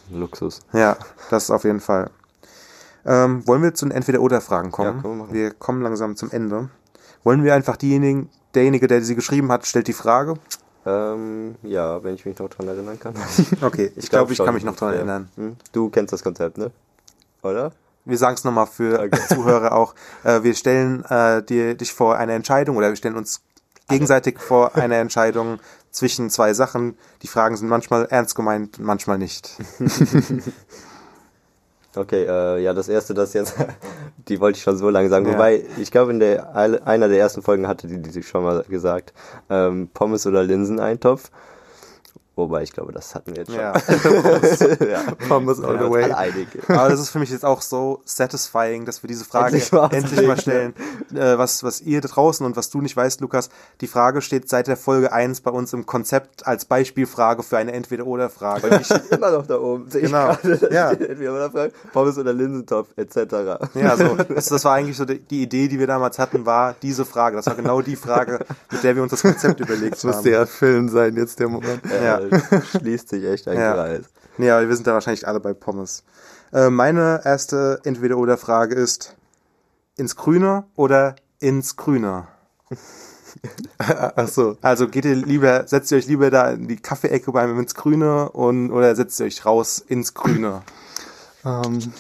Luxus. 0.10 0.62
Ja, 0.72 0.96
das 1.30 1.52
auf 1.52 1.66
jeden 1.66 1.82
Fall. 1.82 2.10
Ähm, 3.06 3.46
wollen 3.46 3.62
wir 3.62 3.74
zu 3.74 3.86
den 3.86 3.92
Entweder-Oder-Fragen 3.92 4.72
kommen? 4.72 5.02
Ja, 5.04 5.04
wir 5.04 5.34
wir 5.34 5.52
kommen 5.52 5.82
langsam 5.82 6.16
zum 6.16 6.32
Ende. 6.32 6.70
wollen 7.24 7.44
wir 7.44 7.54
einfach 7.54 7.78
diejenigen, 7.78 8.30
derjenige, 8.56 8.88
der 8.88 9.02
sie 9.02 9.16
geschrieben 9.16 9.52
hat, 9.52 9.66
stellt 9.66 9.88
die 9.88 9.94
Frage? 9.94 10.36
Ähm, 10.86 11.56
ja, 11.64 12.04
wenn 12.04 12.16
ich 12.16 12.26
mich 12.26 12.38
noch 12.40 12.50
dran 12.50 12.68
erinnern 12.68 13.00
kann. 13.00 13.14
Okay, 13.62 13.92
ich, 13.96 14.10
glaube, 14.10 14.32
ich 14.32 14.38
schon. 14.38 14.46
kann 14.46 14.56
mich 14.56 14.64
noch 14.64 14.76
dran 14.76 14.90
Ja. 14.92 14.96
erinnern. 14.98 15.30
Hm? 15.36 15.56
Du 15.74 15.90
kennst 15.90 16.14
das 16.14 16.24
Konzept, 16.24 16.58
ne? 16.58 16.72
Oder? 17.44 17.72
Wir 18.06 18.18
sagen 18.18 18.36
es 18.36 18.44
nochmal 18.46 18.68
für 18.68 19.00
Okay. 19.00 19.20
Zuhörer 19.28 19.74
auch. 19.74 19.94
Äh, 20.24 20.44
wir 20.44 20.54
stellen 20.56 21.04
äh, 21.06 21.44
dir, 21.44 21.76
dich 21.76 21.92
vor 21.94 22.16
eine 22.18 22.34
Entscheidung 22.34 22.78
oder 22.78 22.90
wir 22.90 22.96
stellen 22.96 23.18
uns 23.18 23.42
gegenseitig 23.90 24.40
vor 24.40 24.76
eine 24.76 24.96
Entscheidung 24.98 25.60
zwischen 25.92 26.30
zwei 26.30 26.54
Sachen. 26.54 26.98
Die 27.22 27.28
Fragen 27.28 27.58
sind 27.58 27.68
manchmal 27.68 28.06
ernst 28.06 28.36
gemeint 28.36 28.80
manchmal 28.80 29.18
nicht. 29.18 29.58
Okay, 31.98 32.26
äh, 32.26 32.64
ja, 32.64 32.74
das 32.74 32.90
erste, 32.90 33.14
das 33.14 33.34
jetzt, 33.34 33.56
die 34.28 34.40
wollte 34.40 34.58
ich 34.58 34.64
schon 34.64 34.78
so 34.78 34.90
lange 34.90 35.10
sagen. 35.10 35.26
Ja. 35.26 35.34
Wobei, 35.34 35.64
ich 35.78 35.92
glaube, 35.92 36.12
in 36.12 36.20
der 36.20 36.56
einer 36.56 37.08
der 37.08 37.20
ersten 37.20 37.42
Folgen 37.42 37.68
hatte 37.68 37.88
die, 37.88 38.02
die 38.02 38.24
schon 38.24 38.44
mal 38.44 38.64
gesagt, 38.64 39.14
ähm, 39.50 39.90
Pommes 39.94 40.28
oder 40.28 40.44
Linseneintopf. 40.44 41.32
Wobei, 42.38 42.62
ich 42.62 42.72
glaube, 42.72 42.92
das 42.94 43.16
hatten 43.16 43.32
wir 43.36 43.40
jetzt 43.44 43.52
schon. 43.52 43.60
Ja. 43.60 43.74
ja. 44.88 45.02
Pommes 45.28 45.60
all 45.60 45.78
the 45.80 45.90
way. 45.90 46.12
Aber 46.12 46.90
das 46.90 47.00
ist 47.00 47.10
für 47.10 47.18
mich 47.20 47.32
jetzt 47.32 47.44
auch 47.44 47.62
so 47.64 48.02
satisfying, 48.06 48.86
dass 48.86 49.02
wir 49.04 49.08
diese 49.08 49.26
Frage 49.26 49.56
Endlich 49.56 49.72
mal 49.72 49.90
endlich, 49.92 50.28
mal 50.28 50.40
stellen. 50.40 50.74
Äh, 51.16 51.38
was, 51.40 51.64
was 51.64 51.82
ihr 51.82 52.00
da 52.00 52.08
draußen 52.08 52.46
und 52.46 52.56
was 52.56 52.70
du 52.70 52.80
nicht 52.80 52.96
weißt, 52.96 53.22
Lukas, 53.22 53.50
die 53.82 53.88
Frage 53.88 54.22
steht 54.22 54.48
seit 54.50 54.68
der 54.68 54.78
Folge 54.78 55.12
1 55.12 55.42
bei 55.42 55.50
uns 55.52 55.74
im 55.74 55.86
Konzept 55.88 56.46
als 56.46 56.66
Beispielfrage 56.66 57.42
für 57.42 57.58
eine 57.58 57.72
Entweder-Oder-Frage. 57.74 58.82
Ich- 58.82 59.12
Immer 59.12 59.32
noch 59.32 59.48
da 59.48 59.58
oben. 59.60 59.90
Sehe 59.90 60.04
Genau. 60.04 60.38
Ja. 60.70 60.94
steht 60.94 61.10
entweder 61.10 61.34
oder 61.34 61.50
Frage, 61.52 61.74
Pommes 61.92 62.18
oder 62.20 62.34
Linsentopf, 62.34 62.90
etc. 62.98 63.18
Ja, 63.74 63.98
so, 63.98 64.16
das, 64.16 64.46
das 64.46 64.64
war 64.64 64.76
eigentlich 64.76 64.96
so 64.98 65.06
die, 65.06 65.20
die 65.20 65.42
Idee, 65.42 65.68
die 65.68 65.80
wir 65.80 65.88
damals 65.88 66.20
hatten, 66.20 66.46
war 66.46 66.76
diese 66.82 67.04
Frage. 67.04 67.36
Das 67.36 67.48
war 67.48 67.56
genau 67.56 67.82
die 67.82 67.96
Frage, 67.96 68.46
mit 68.72 68.84
der 68.84 68.96
wir 68.96 69.02
uns 69.02 69.10
das 69.12 69.24
Konzept 69.24 69.60
überlegt 69.60 69.96
Das 69.96 70.04
muss 70.04 70.16
haben. 70.18 70.24
sehr 70.24 70.38
erfüllend 70.40 70.92
sein, 70.92 71.16
jetzt 71.16 71.40
der 71.40 71.48
Moment. 71.50 71.82
Ja. 72.04 72.20
Schließt 72.72 73.10
sich 73.10 73.24
echt 73.26 73.48
ein 73.48 73.58
Ja. 73.58 73.74
Kreis. 73.74 74.06
Nee, 74.38 74.50
aber 74.52 74.68
wir 74.68 74.76
sind 74.76 74.88
da 74.88 74.94
wahrscheinlich 74.94 75.28
alle 75.28 75.40
bei 75.40 75.54
Pommes. 75.54 76.04
Äh, 76.54 76.70
meine 76.70 77.22
erste 77.26 77.80
Entweder-Oder-Frage 77.84 78.76
ist, 78.76 79.16
ins 79.98 80.16
Grüne 80.16 80.66
oder 80.76 81.16
ins 81.40 81.76
Grüne? 81.76 82.28
Ach 83.80 84.28
so. 84.28 84.58
Also 84.62 84.88
geht 84.88 85.06
ihr 85.06 85.16
lieber, 85.16 85.68
setzt 85.68 85.92
ihr 85.92 85.98
euch 85.98 86.08
lieber 86.08 86.30
da 86.30 86.52
in 86.52 86.68
die 86.68 86.78
Kaffeeecke 86.78 87.32
beim 87.32 87.60
ins 87.60 87.76
Grüne 87.76 88.30
und 88.30 88.72
oder 88.72 88.96
setzt 88.96 89.20
ihr 89.20 89.26
euch 89.26 89.46
raus 89.46 89.80
ins 89.80 90.14
Grüne? 90.14 90.62
Ähm, 91.46 91.94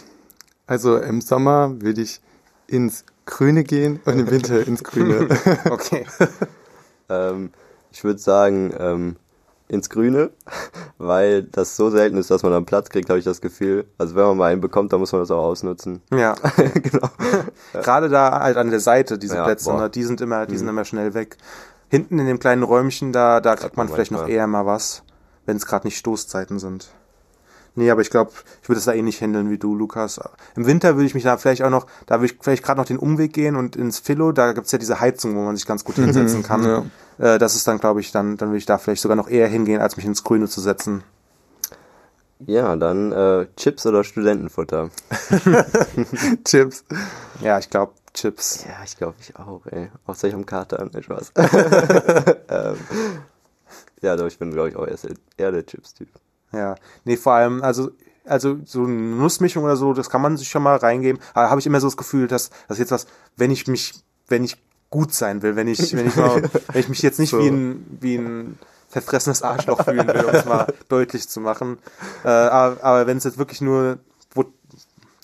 also 0.65 0.97
im 0.97 1.21
Sommer 1.21 1.79
würde 1.81 2.01
ich 2.01 2.21
ins 2.67 3.03
Grüne 3.25 3.63
gehen 3.63 3.99
und 4.05 4.19
im 4.19 4.29
Winter 4.31 4.65
ins 4.65 4.83
Grüne. 4.83 5.27
Okay. 5.69 6.05
Ähm, 7.09 7.51
ich 7.91 8.03
würde 8.03 8.19
sagen, 8.19 8.73
ähm, 8.77 9.15
ins 9.67 9.89
Grüne, 9.89 10.31
weil 10.97 11.43
das 11.43 11.75
so 11.75 11.89
selten 11.89 12.17
ist, 12.17 12.31
dass 12.31 12.43
man 12.43 12.51
dann 12.51 12.65
Platz 12.65 12.89
kriegt, 12.89 13.09
habe 13.09 13.19
ich 13.19 13.25
das 13.25 13.41
Gefühl. 13.41 13.85
Also 13.97 14.15
wenn 14.15 14.23
man 14.23 14.37
mal 14.37 14.51
einen 14.51 14.61
bekommt, 14.61 14.93
dann 14.93 14.99
muss 14.99 15.11
man 15.11 15.21
das 15.21 15.31
auch 15.31 15.43
ausnutzen. 15.43 16.01
Ja. 16.11 16.35
genau. 16.73 17.09
Gerade 17.73 18.09
da 18.09 18.39
halt 18.39 18.57
an 18.57 18.69
der 18.69 18.79
Seite, 18.79 19.17
diese 19.17 19.35
Ja, 19.35 19.45
Plätze, 19.45 19.73
ne, 19.73 19.89
die 19.89 20.03
sind 20.03 20.21
immer, 20.21 20.45
die 20.45 20.57
sind 20.57 20.67
immer 20.67 20.85
schnell 20.85 21.13
weg. 21.13 21.37
Hinten 21.89 22.19
in 22.19 22.27
dem 22.27 22.39
kleinen 22.39 22.63
Räumchen, 22.63 23.13
da, 23.13 23.39
da 23.39 23.55
kriegt 23.55 23.77
man 23.77 23.87
man 23.87 23.95
vielleicht 23.95 24.11
noch 24.11 24.27
eher 24.27 24.47
mal 24.47 24.65
was, 24.65 25.03
wenn 25.45 25.57
es 25.57 25.65
gerade 25.65 25.87
nicht 25.87 25.97
Stoßzeiten 25.97 26.59
sind. 26.59 26.89
Nee, 27.77 27.91
aber 27.91 28.01
ich 28.01 28.09
glaube, 28.09 28.31
ich 28.63 28.67
würde 28.67 28.79
es 28.79 28.85
da 28.85 28.93
eh 28.93 29.03
nicht 29.03 29.21
handeln 29.21 29.51
wie 29.51 29.59
du, 29.59 29.75
Lukas. 29.75 30.19
Im 30.55 30.65
Winter 30.65 30.95
würde 30.95 31.05
ich 31.05 31.13
mich 31.13 31.23
da 31.23 31.37
vielleicht 31.37 31.61
auch 31.61 31.69
noch, 31.69 31.85
da 32.07 32.15
würde 32.15 32.33
ich 32.33 32.39
vielleicht 32.41 32.63
gerade 32.63 32.79
noch 32.79 32.87
den 32.87 32.97
Umweg 32.97 33.33
gehen 33.33 33.55
und 33.55 33.75
ins 33.75 33.99
Philo, 33.99 34.31
da 34.31 34.53
gibt's 34.53 34.71
ja 34.71 34.79
diese 34.79 34.99
Heizung, 34.99 35.35
wo 35.35 35.41
man 35.41 35.55
sich 35.55 35.67
ganz 35.67 35.83
gut 35.83 35.95
hinsetzen 35.95 36.41
kann. 36.41 36.63
ja. 36.63 36.85
Äh, 37.19 37.37
das 37.37 37.55
ist 37.55 37.67
dann, 37.67 37.77
glaube 37.77 37.99
ich, 37.99 38.11
dann, 38.11 38.35
dann 38.37 38.49
würde 38.49 38.57
ich 38.57 38.65
da 38.65 38.79
vielleicht 38.79 39.03
sogar 39.03 39.15
noch 39.15 39.29
eher 39.29 39.47
hingehen, 39.47 39.79
als 39.79 39.95
mich 39.95 40.07
ins 40.07 40.23
Grüne 40.23 40.47
zu 40.47 40.59
setzen. 40.59 41.03
Ja, 42.39 42.75
dann 42.75 43.11
äh, 43.11 43.45
Chips 43.57 43.85
oder 43.85 44.03
Studentenfutter. 44.03 44.89
Chips. 46.45 46.83
Ja, 47.41 47.59
ich 47.59 47.69
glaube, 47.69 47.93
Chips. 48.15 48.65
Ja, 48.67 48.83
ich 48.83 48.97
glaube 48.97 49.17
ich 49.19 49.35
auch, 49.35 49.67
ey. 49.67 49.91
Außer 50.07 50.27
ich 50.27 50.33
am 50.33 50.47
Kater 50.47 50.79
an, 50.79 50.91
Spaß. 50.99 51.31
ähm, 52.49 52.77
ja, 54.01 54.15
doch, 54.15 54.25
ich 54.25 54.39
bin, 54.39 54.49
glaube 54.49 54.69
ich, 54.69 54.75
auch 54.75 54.87
erst 54.87 55.07
eher 55.37 55.51
der 55.51 55.63
Chips-Typ. 55.63 56.09
Ja, 56.53 56.75
nee, 57.03 57.17
vor 57.17 57.33
allem, 57.33 57.61
also, 57.61 57.91
also 58.25 58.57
so 58.65 58.83
eine 58.83 58.91
Nussmischung 58.93 59.63
oder 59.63 59.75
so, 59.75 59.93
das 59.93 60.09
kann 60.09 60.21
man 60.21 60.37
sich 60.37 60.49
schon 60.49 60.63
mal 60.63 60.77
reingeben. 60.77 61.21
Aber 61.33 61.49
habe 61.49 61.59
ich 61.59 61.65
immer 61.67 61.79
so 61.79 61.87
das 61.87 61.97
Gefühl, 61.97 62.27
dass 62.27 62.49
das 62.67 62.77
jetzt 62.79 62.91
was, 62.91 63.07
wenn 63.35 63.51
ich 63.51 63.67
mich, 63.67 63.93
wenn 64.27 64.43
ich 64.43 64.57
gut 64.89 65.13
sein 65.13 65.41
will, 65.41 65.55
wenn 65.55 65.67
ich, 65.67 65.95
wenn 65.95 66.07
ich 66.07 66.15
mal, 66.15 66.41
wenn 66.71 66.79
ich 66.79 66.89
mich 66.89 67.01
jetzt 67.01 67.19
nicht 67.19 67.31
So. 67.31 67.39
wie 67.39 67.47
ein, 67.47 67.85
wie 67.99 68.15
ein 68.15 68.57
verfressenes 68.89 69.41
Arschloch 69.43 69.83
fühlen 69.83 70.07
will, 70.07 70.23
um 70.25 70.33
es 70.33 70.45
mal 70.45 70.73
deutlich 70.89 71.27
zu 71.27 71.41
machen. 71.41 71.77
Äh, 72.23 72.29
aber 72.29 72.83
aber 72.83 73.07
wenn 73.07 73.17
es 73.17 73.25
jetzt 73.25 73.37
wirklich 73.37 73.59
nur, 73.59 73.97
wo, 74.33 74.45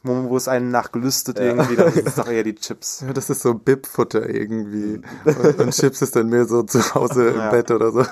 wo, 0.03 0.30
wo 0.30 0.36
es 0.38 0.49
einen 0.49 0.69
nachgelüstet 0.69 1.39
irgendwie, 1.39 1.78
dann 1.78 1.93
sind 1.93 2.05
es 2.05 2.15
doch 2.15 2.28
eher 2.28 2.43
die 2.43 2.55
Chips. 2.55 3.05
Ja, 3.07 3.13
das 3.13 3.30
ist 3.30 3.41
so 3.41 3.53
Bib-Futter 3.53 4.30
irgendwie. 4.30 5.01
Und, 5.26 5.59
und 5.59 5.71
Chips 5.71 6.01
ist 6.01 6.13
dann 6.17 6.28
mehr 6.28 6.45
so 6.45 6.63
zu 6.63 6.93
Hause 6.93 7.30
im 7.30 7.38
Ja. 7.38 7.49
Bett 7.51 7.71
oder 7.71 7.91
so. 7.93 8.05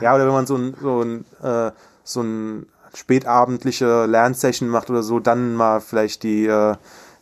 Ja, 0.00 0.14
oder 0.16 0.26
wenn 0.26 0.32
man 0.32 0.46
so 0.48 0.56
ein, 0.56 0.74
so 0.82 1.02
ein, 1.02 1.24
äh, 1.40 1.70
so 2.06 2.22
ein 2.22 2.66
spätabendliche 2.94 4.06
Lernsession 4.06 4.68
macht 4.68 4.88
oder 4.88 5.02
so, 5.02 5.20
dann 5.20 5.54
mal 5.54 5.80
vielleicht 5.80 6.22
die, 6.22 6.46
äh, 6.46 6.76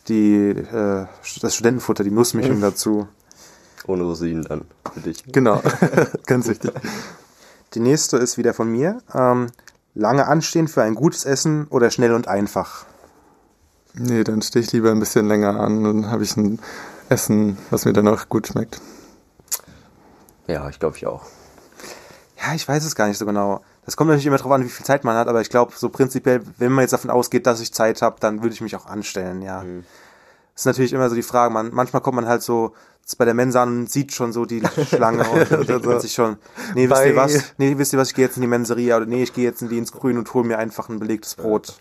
die, 0.07 0.51
äh, 0.51 1.07
das 1.41 1.55
Studentenfutter, 1.55 2.03
die 2.03 2.11
Nussmischung 2.11 2.61
dazu. 2.61 3.07
Ohne 3.87 4.03
Rosinen 4.03 4.43
dann, 4.43 4.61
für 4.93 5.01
dich. 5.01 5.23
Genau. 5.31 5.61
Ganz 6.25 6.47
wichtig. 6.47 6.71
Die 7.73 7.79
nächste 7.79 8.17
ist 8.17 8.37
wieder 8.37 8.53
von 8.53 8.71
mir. 8.71 8.99
Ähm, 9.13 9.47
lange 9.93 10.27
anstehen 10.27 10.67
für 10.67 10.83
ein 10.83 10.95
gutes 10.95 11.25
Essen 11.25 11.67
oder 11.69 11.91
schnell 11.91 12.13
und 12.13 12.27
einfach. 12.27 12.85
Nee, 13.93 14.23
dann 14.23 14.41
stehe 14.41 14.63
ich 14.63 14.71
lieber 14.71 14.91
ein 14.91 14.99
bisschen 14.99 15.27
länger 15.27 15.59
an 15.59 15.85
und 15.85 16.09
habe 16.09 16.23
ich 16.23 16.35
ein 16.37 16.59
Essen, 17.09 17.57
was 17.69 17.85
mir 17.85 17.93
dann 17.93 18.07
auch 18.07 18.29
gut 18.29 18.47
schmeckt. 18.47 18.81
Ja, 20.47 20.69
ich 20.69 20.79
glaube 20.79 20.97
ich 20.97 21.07
auch. 21.07 21.25
Ja, 22.37 22.53
ich 22.53 22.67
weiß 22.67 22.83
es 22.83 22.95
gar 22.95 23.07
nicht 23.07 23.17
so 23.17 23.25
genau. 23.25 23.61
Das 23.85 23.97
kommt 23.97 24.09
natürlich 24.09 24.25
immer 24.25 24.37
drauf 24.37 24.51
an, 24.51 24.63
wie 24.63 24.69
viel 24.69 24.85
Zeit 24.85 25.03
man 25.03 25.15
hat, 25.15 25.27
aber 25.27 25.41
ich 25.41 25.49
glaube, 25.49 25.73
so 25.75 25.89
prinzipiell, 25.89 26.41
wenn 26.57 26.71
man 26.71 26.81
jetzt 26.81 26.93
davon 26.93 27.11
ausgeht, 27.11 27.45
dass 27.45 27.61
ich 27.61 27.71
Zeit 27.71 28.01
habe, 28.01 28.17
dann 28.19 28.41
würde 28.41 28.53
ich 28.53 28.61
mich 28.61 28.75
auch 28.75 28.87
anstellen, 28.87 29.41
ja. 29.41 29.63
Das 29.63 30.61
ist 30.61 30.65
natürlich 30.65 30.93
immer 30.93 31.09
so 31.09 31.15
die 31.15 31.21
Frage, 31.21 31.53
man, 31.53 31.73
manchmal 31.73 32.01
kommt 32.01 32.15
man 32.15 32.27
halt 32.27 32.41
so 32.41 32.73
bei 33.19 33.25
der 33.25 33.35
Mensa 33.35 33.61
an 33.61 33.81
und 33.81 33.91
sieht 33.91 34.13
schon 34.13 34.33
so 34.33 34.45
die 34.45 34.63
Schlange 34.87 35.29
und 35.31 35.51
dann 35.51 35.67
denkt 35.67 35.85
man 35.85 35.99
sich 35.99 36.13
schon, 36.13 36.37
nee, 36.73 36.89
wisst 36.89 37.05
ihr 37.05 37.15
was, 37.15 37.43
nee, 37.57 37.77
wisst 37.77 37.93
ihr 37.93 37.99
was, 37.99 38.09
ich 38.09 38.15
gehe 38.15 38.25
jetzt 38.25 38.37
in 38.37 38.41
die 38.41 38.47
Menseria 38.47 38.97
oder 38.97 39.05
nee, 39.05 39.21
ich 39.21 39.33
gehe 39.33 39.43
jetzt 39.43 39.61
in 39.61 39.69
die 39.69 39.77
ins 39.77 39.91
Grün 39.91 40.17
und 40.17 40.33
hole 40.33 40.47
mir 40.47 40.57
einfach 40.57 40.89
ein 40.89 40.97
belegtes 40.97 41.35
Brot. 41.35 41.75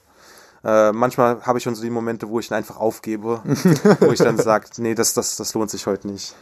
Äh, 0.63 0.93
manchmal 0.93 1.41
habe 1.43 1.59
ich 1.59 1.65
schon 1.65 1.75
so 1.75 1.83
die 1.83 1.91
Momente, 1.91 2.29
wo 2.29 2.41
ich 2.41 2.49
dann 2.49 2.59
einfach 2.59 2.77
aufgebe, 2.77 3.41
wo 4.01 4.13
ich 4.13 4.19
dann 4.19 4.37
sage, 4.37 4.67
nee, 4.77 4.95
das, 4.95 5.15
das, 5.15 5.37
das 5.37 5.55
lohnt 5.55 5.71
sich 5.71 5.87
heute 5.87 6.09
nicht. 6.09 6.35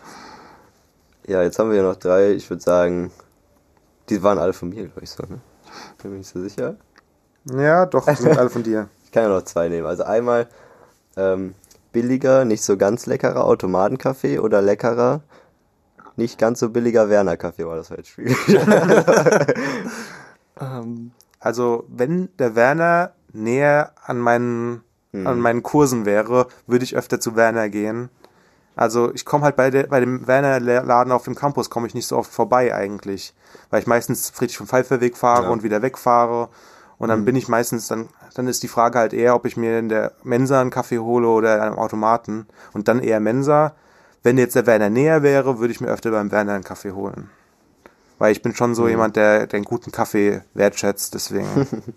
Ja, 1.26 1.42
jetzt 1.42 1.58
haben 1.60 1.70
wir 1.70 1.76
ja 1.76 1.82
noch 1.84 1.96
drei. 1.96 2.32
Ich 2.32 2.50
würde 2.50 2.62
sagen, 2.62 3.12
die 4.08 4.22
waren 4.22 4.38
alle 4.38 4.52
von 4.52 4.68
mir, 4.68 4.86
glaube 4.86 5.02
ich, 5.02 5.10
so, 5.10 5.22
ne? 5.22 5.40
Bin 6.02 6.12
mir 6.12 6.18
nicht 6.18 6.28
so 6.30 6.40
sicher. 6.40 6.76
Ja, 7.44 7.86
doch, 7.86 8.06
sind 8.16 8.38
alle 8.38 8.50
von 8.50 8.62
dir. 8.62 8.88
Ich 9.04 9.12
kann 9.14 9.24
ja 9.24 9.28
noch 9.28 9.42
zwei 9.42 9.68
nehmen. 9.68 9.86
Also 9.86 10.04
einmal 10.04 10.48
ähm, 11.18 11.54
billiger, 11.92 12.46
nicht 12.46 12.62
so 12.64 12.78
ganz 12.78 13.04
leckerer 13.04 13.44
Automatenkaffee 13.44 14.38
oder 14.38 14.62
leckerer, 14.62 15.20
nicht 16.16 16.38
ganz 16.38 16.60
so 16.60 16.70
billiger 16.70 17.10
Werner-Kaffee. 17.10 17.66
War 17.66 17.76
das 17.76 17.90
war 17.90 17.98
jetzt 17.98 18.08
schwierig. 18.08 18.38
Ähm, 20.60 21.12
Also, 21.40 21.84
wenn 21.88 22.28
der 22.38 22.54
Werner 22.54 23.12
näher 23.32 23.92
an 24.04 24.18
meinen, 24.18 24.82
an 25.12 25.40
meinen 25.40 25.62
Kursen 25.62 26.06
wäre, 26.06 26.46
würde 26.66 26.84
ich 26.84 26.96
öfter 26.96 27.20
zu 27.20 27.36
Werner 27.36 27.68
gehen. 27.68 28.08
Also, 28.74 29.12
ich 29.14 29.24
komme 29.24 29.44
halt 29.44 29.56
bei, 29.56 29.70
der, 29.70 29.84
bei 29.84 30.00
dem 30.00 30.26
Werner-Laden 30.26 31.12
auf 31.12 31.24
dem 31.24 31.34
Campus, 31.34 31.68
komme 31.68 31.86
ich 31.86 31.94
nicht 31.94 32.06
so 32.06 32.16
oft 32.16 32.32
vorbei 32.32 32.74
eigentlich. 32.74 33.34
Weil 33.70 33.80
ich 33.80 33.86
meistens 33.86 34.30
Friedrich 34.30 34.56
vom 34.56 34.66
Pfeifferweg 34.66 35.16
fahre 35.16 35.44
Ja. 35.44 35.48
und 35.50 35.62
wieder 35.62 35.82
wegfahre. 35.82 36.48
Und 36.98 37.08
dann 37.08 37.24
bin 37.24 37.36
ich 37.36 37.48
meistens, 37.48 37.88
dann, 37.88 38.08
dann 38.34 38.46
ist 38.46 38.62
die 38.62 38.68
Frage 38.68 38.98
halt 38.98 39.12
eher, 39.12 39.34
ob 39.34 39.44
ich 39.44 39.56
mir 39.56 39.78
in 39.78 39.88
der 39.88 40.12
Mensa 40.22 40.60
einen 40.60 40.70
Kaffee 40.70 41.00
hole 41.00 41.26
oder 41.28 41.56
in 41.56 41.60
einem 41.60 41.78
Automaten. 41.78 42.46
Und 42.72 42.88
dann 42.88 43.00
eher 43.00 43.20
Mensa. 43.20 43.74
Wenn 44.22 44.38
jetzt 44.38 44.54
der 44.54 44.66
Werner 44.66 44.88
näher 44.88 45.22
wäre, 45.24 45.58
würde 45.58 45.72
ich 45.72 45.80
mir 45.80 45.88
öfter 45.88 46.12
beim 46.12 46.30
Werner 46.30 46.52
einen 46.54 46.64
Kaffee 46.64 46.92
holen. 46.92 47.28
Weil 48.18 48.30
ich 48.30 48.40
bin 48.40 48.54
schon 48.54 48.76
so 48.76 48.86
jemand, 48.86 49.16
der, 49.16 49.48
einen 49.52 49.64
guten 49.64 49.90
Kaffee 49.90 50.42
wertschätzt, 50.54 51.12
deswegen. 51.14 51.66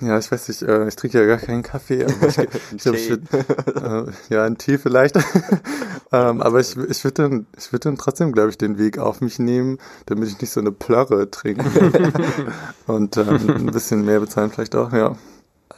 ja, 0.00 0.18
ich 0.18 0.30
weiß 0.30 0.48
nicht, 0.48 0.62
äh, 0.62 0.88
ich 0.88 0.96
trinke 0.96 1.20
ja 1.20 1.26
gar 1.26 1.38
keinen 1.38 1.62
Kaffee, 1.62 2.04
aber 2.04 2.28
ich, 2.28 2.38
ich 2.76 2.82
glaube, 2.82 2.98
ich 2.98 3.10
äh, 3.10 4.34
ja, 4.34 4.44
ein 4.44 4.56
Tee 4.56 4.78
vielleicht. 4.78 5.16
ähm, 6.12 6.40
aber 6.40 6.60
ich, 6.60 6.76
ich 6.76 7.04
würde 7.04 7.22
dann, 7.22 7.46
ich 7.56 7.72
würde 7.72 7.84
dann 7.84 7.98
trotzdem, 7.98 8.32
glaube 8.32 8.50
ich, 8.50 8.58
den 8.58 8.78
Weg 8.78 8.98
auf 8.98 9.20
mich 9.20 9.38
nehmen, 9.38 9.78
damit 10.06 10.28
ich 10.28 10.40
nicht 10.40 10.50
so 10.50 10.60
eine 10.60 10.72
Plörre 10.72 11.30
trinke. 11.30 11.64
Und 12.86 13.16
ähm, 13.16 13.50
ein 13.50 13.66
bisschen 13.66 14.04
mehr 14.04 14.20
bezahlen 14.20 14.50
vielleicht 14.50 14.74
auch, 14.74 14.92
ja. 14.92 15.16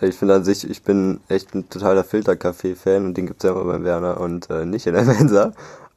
ich 0.01 0.17
finde 0.17 0.35
an 0.35 0.45
sich, 0.45 0.69
ich 0.69 0.83
bin 0.83 1.21
echt 1.29 1.55
ein 1.55 1.69
totaler 1.69 2.05
Filterkaffee-Fan 2.05 3.07
und 3.07 3.17
den 3.17 3.27
gibt's 3.27 3.45
ja 3.45 3.51
immer 3.51 3.65
beim 3.65 3.85
Werner 3.85 4.21
und 4.21 4.49
äh, 4.51 4.65
nicht 4.65 4.87
in 4.87 4.95
der 4.95 5.05
Mensa. 5.05 5.53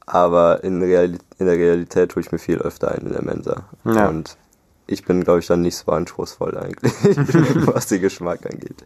Aber 0.08 0.64
in, 0.64 0.82
Reali 0.84 1.18
in 1.40 1.46
der 1.48 1.56
Realität 1.56 2.12
tue 2.12 2.22
ich 2.22 2.32
mir 2.32 2.38
viel 2.38 2.60
öfter 2.60 2.92
ein 2.92 3.08
in 3.08 3.14
der 3.14 3.24
Mensa. 3.24 3.64
Ja. 3.86 4.10
Und 4.10 4.38
ich 4.88 5.06
bin, 5.06 5.24
glaube 5.24 5.40
ich, 5.40 5.48
dann 5.48 5.62
nicht 5.62 5.76
so 5.76 5.92
anspruchsvoll 5.92 6.58
eigentlich, 6.58 6.94
was 7.68 7.88
den 7.88 8.02
Geschmack 8.02 8.46
angeht. 8.46 8.86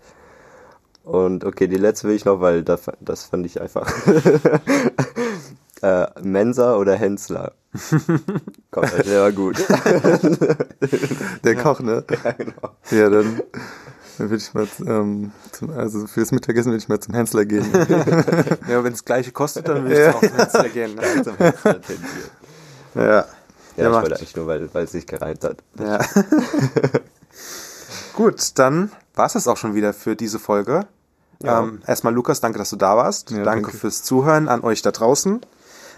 Und 1.04 1.44
okay, 1.44 1.68
die 1.68 1.78
letzte 1.78 2.08
will 2.08 2.16
ich 2.16 2.26
noch, 2.26 2.40
weil 2.40 2.64
das, 2.64 2.82
das 3.00 3.24
fand 3.24 3.46
ich 3.46 3.60
einfach. 3.60 3.92
äh, 5.82 6.08
Mensa 6.22 6.76
oder 6.76 6.96
Hensler? 6.96 7.54
Komm, 8.72 8.86
der 9.06 9.22
war 9.22 9.32
gut. 9.32 9.58
Der 11.44 11.56
Koch, 11.56 11.80
ne? 11.80 12.04
ja, 12.24 12.32
genau. 12.32 12.76
Ja, 12.92 13.10
dann, 13.10 13.42
dann 14.18 14.30
würde 14.30 14.44
ich 14.44 14.54
mal, 14.54 14.68
ähm, 14.86 15.32
zum, 15.52 15.72
also 15.72 16.06
fürs 16.06 16.32
Mittagessen 16.32 16.72
würde 16.72 16.84
ich 16.84 16.90
mal 16.90 17.00
zum 17.00 17.16
Hensler 17.16 17.46
gehen. 17.46 17.66
Ja, 18.68 18.84
wenn 18.84 18.94
es 18.94 19.04
gleiche 19.04 19.32
kostet, 19.32 19.68
dann 19.68 19.84
würde 19.84 20.10
ich 20.10 20.16
auch 20.16 20.22
zum 20.22 20.36
Hensler 20.36 20.70
gehen. 20.70 20.96
Ne? 20.96 21.24
Zum 21.24 21.38
Hensler 21.38 21.82
tendieren. 21.82 22.30
Ja. 22.96 23.26
Ja, 23.80 23.90
Der 23.90 23.98
ich 23.98 24.04
wollte 24.04 24.16
eigentlich 24.18 24.36
nur, 24.36 24.48
weil, 24.48 24.70
weil 24.74 24.84
es 24.86 24.92
sich 24.92 25.08
gereimt 25.08 25.44
hat. 25.44 25.58
ja. 25.80 26.00
Gut, 28.16 28.58
dann 28.60 28.92
war 29.16 29.26
es 29.28 29.34
das 29.34 29.48
auch 29.48 29.58
schon 29.58 29.76
wieder 29.76 29.94
für 29.94 30.16
diese 30.16 30.40
Folge. 30.40 30.88
Ja. 31.42 31.62
Ähm, 31.62 31.82
erstmal 31.88 32.14
Lukas, 32.14 32.42
danke, 32.42 32.60
dass 32.60 32.70
du 32.70 32.76
da 32.76 32.98
warst. 32.98 33.32
Ja, 33.32 33.44
danke, 33.44 33.62
danke. 33.64 33.78
fürs 33.78 34.04
Zuhören 34.04 34.50
an 34.50 34.62
euch 34.62 34.82
da 34.82 34.92
draußen. 34.92 35.40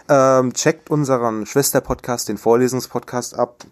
Ähm, 0.09 0.53
checkt 0.53 0.89
unseren 0.91 1.45
Schwester-Podcast, 1.45 2.29
den 2.29 2.37
Vorlesungspodcast 2.37 3.37
ab. 3.39 3.63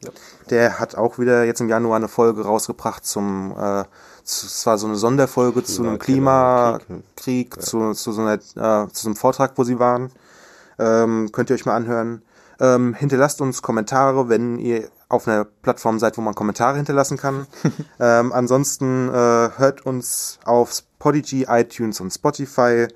Der 0.50 0.80
hat 0.80 0.96
auch 0.96 1.20
wieder 1.20 1.44
jetzt 1.44 1.60
im 1.62 1.70
Januar 1.70 1.98
eine 1.98 2.08
Folge 2.08 2.44
rausgebracht 2.44 3.06
zum, 3.06 3.54
äh, 3.60 3.84
es 4.24 4.66
war 4.66 4.78
so 4.78 4.88
eine 4.88 4.96
Sonderfolge 4.96 5.64
zu 5.64 5.84
einem 5.84 6.00
Klima- 6.00 6.80
Klimakrieg, 6.86 7.62
zu, 7.62 7.94
zu, 7.94 8.12
so 8.12 8.22
einer, 8.22 8.34
äh, 8.36 8.88
zu 8.92 9.04
so 9.04 9.10
einem 9.10 9.16
Vortrag, 9.16 9.54
wo 9.56 9.64
sie 9.64 9.80
waren. 9.80 10.12
Ähm, 10.80 11.30
könnt 11.32 11.50
ihr 11.50 11.56
euch 11.56 11.66
mal 11.66 11.76
anhören. 11.76 12.22
Ähm, 12.60 12.94
hinterlasst 12.94 13.42
uns 13.42 13.62
Kommentare, 13.62 14.30
wenn 14.30 14.60
ihr 14.60 14.90
auf 15.08 15.28
einer 15.28 15.46
Plattform 15.46 15.98
seid, 15.98 16.18
wo 16.18 16.22
man 16.22 16.36
Kommentare 16.36 16.78
hinterlassen 16.78 17.18
kann. 17.18 17.48
ähm, 18.00 18.32
ansonsten 18.32 19.10
äh, 19.10 19.12
hört 19.58 19.86
uns 19.86 20.40
auf 20.46 20.84
Podigy, 21.00 21.48
iTunes 21.50 22.00
und 22.00 22.12
Spotify 22.12 22.88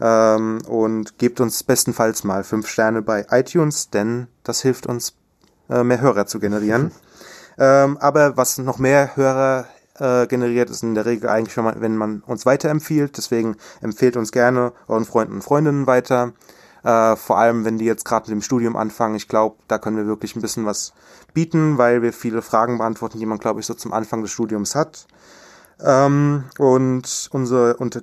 ähm, 0.00 0.58
und 0.68 1.18
gebt 1.18 1.40
uns 1.40 1.62
bestenfalls 1.62 2.24
mal 2.24 2.44
fünf 2.44 2.68
Sterne 2.68 3.02
bei 3.02 3.26
iTunes, 3.30 3.90
denn 3.90 4.26
das 4.42 4.60
hilft 4.60 4.86
uns, 4.86 5.14
äh, 5.70 5.82
mehr 5.82 6.00
Hörer 6.00 6.26
zu 6.26 6.40
generieren. 6.40 6.90
ähm, 7.58 7.96
aber 7.98 8.36
was 8.36 8.58
noch 8.58 8.78
mehr 8.78 9.16
Hörer 9.16 9.66
äh, 9.98 10.26
generiert, 10.26 10.70
ist 10.70 10.82
in 10.82 10.94
der 10.94 11.06
Regel 11.06 11.28
eigentlich, 11.28 11.56
wenn 11.56 11.64
man, 11.64 11.80
wenn 11.80 11.96
man 11.96 12.20
uns 12.26 12.44
weiterempfiehlt. 12.44 13.16
Deswegen 13.16 13.56
empfehlt 13.80 14.16
uns 14.16 14.32
gerne 14.32 14.72
euren 14.88 15.04
Freunden 15.04 15.34
und 15.34 15.42
Freundinnen 15.42 15.86
weiter. 15.86 16.32
Äh, 16.84 17.16
vor 17.16 17.38
allem, 17.38 17.64
wenn 17.64 17.78
die 17.78 17.84
jetzt 17.84 18.04
gerade 18.04 18.24
mit 18.30 18.40
dem 18.40 18.42
Studium 18.42 18.76
anfangen. 18.76 19.14
Ich 19.14 19.28
glaube, 19.28 19.56
da 19.68 19.78
können 19.78 19.96
wir 19.96 20.06
wirklich 20.06 20.34
ein 20.34 20.42
bisschen 20.42 20.66
was 20.66 20.92
bieten, 21.32 21.78
weil 21.78 22.02
wir 22.02 22.12
viele 22.12 22.42
Fragen 22.42 22.78
beantworten, 22.78 23.18
die 23.18 23.26
man, 23.26 23.38
glaube 23.38 23.60
ich, 23.60 23.66
so 23.66 23.74
zum 23.74 23.92
Anfang 23.92 24.22
des 24.22 24.32
Studiums 24.32 24.74
hat. 24.74 25.06
Ähm, 25.80 26.44
und 26.58 27.28
unsere 27.32 27.76
unter, 27.76 28.02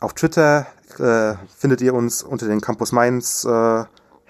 auf 0.00 0.14
Twitter 0.14 0.66
äh, 0.98 1.34
findet 1.56 1.80
ihr 1.80 1.94
uns 1.94 2.22
unter 2.22 2.46
den 2.46 2.60
Campus 2.60 2.92
Mainz 2.92 3.44
äh, 3.44 3.84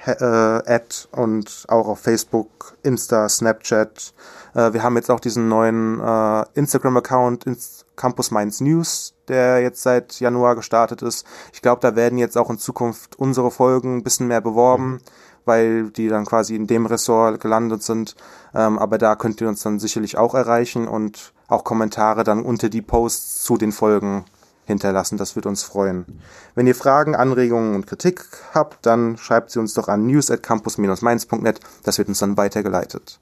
äh, 0.05 0.15
Ad 0.15 1.09
und 1.13 1.65
auch 1.69 1.89
auf 1.89 2.01
Facebook, 2.01 2.77
Insta, 2.83 3.29
Snapchat. 3.29 4.15
Äh, 4.55 4.73
wir 4.73 4.83
haben 4.83 4.97
jetzt 4.97 5.11
auch 5.11 5.21
diesen 5.21 5.49
neuen 5.49 6.01
äh, 6.01 6.45
Instagram-Account, 6.55 7.45
Ins 7.45 7.76
Campus 7.97 8.31
Mainz 8.31 8.61
News, 8.61 9.15
der 9.29 9.61
jetzt 9.61 9.83
seit 9.83 10.21
Januar 10.21 10.55
gestartet 10.55 11.03
ist. 11.03 11.27
Ich 11.53 11.63
glaube, 11.63 11.81
da 11.81 11.97
werden 11.97 12.19
jetzt 12.19 12.37
auch 12.37 12.51
in 12.51 12.59
Zukunft 12.59 13.19
unsere 13.19 13.51
Folgen 13.51 13.97
ein 13.97 14.03
bisschen 14.03 14.29
mehr 14.29 14.41
beworben, 14.41 15.01
weil 15.45 15.91
die 15.91 16.09
dann 16.09 16.27
quasi 16.27 16.55
in 16.55 16.67
dem 16.67 16.87
Ressort 16.87 17.41
gelandet 17.41 17.83
sind. 17.83 18.15
Ähm, 18.55 18.79
aber 18.79 18.99
da 18.99 19.17
könnt 19.17 19.41
ihr 19.41 19.49
uns 19.49 19.63
dann 19.63 19.79
sicherlich 19.79 20.19
auch 20.19 20.35
erreichen 20.35 20.87
und 20.87 21.33
auch 21.49 21.65
Kommentare 21.65 22.25
dann 22.25 22.45
unter 22.45 22.69
die 22.69 22.83
Posts 22.83 23.43
zu 23.45 23.57
den 23.57 23.73
Folgen 23.73 24.25
hinterlassen. 24.67 25.17
Das 25.17 25.37
wird 25.37 25.47
uns 25.47 25.63
freuen. 25.63 26.21
Wenn 26.55 26.67
ihr 26.67 26.75
Fragen, 26.75 27.15
Anregungen 27.15 27.75
und 27.75 27.87
Kritik 27.87 28.25
habt, 28.53 28.85
dann 28.85 29.17
schreibt 29.17 29.51
sie 29.51 29.61
uns 29.61 29.75
doch 29.75 29.89
an 29.89 30.07
news 30.07 30.31
at 30.31 30.43
campus-mainz.net. 30.43 31.61
Das 31.85 31.99
wird 31.99 32.09
uns 32.09 32.19
dann 32.19 32.37
weitergeleitet. 32.37 33.21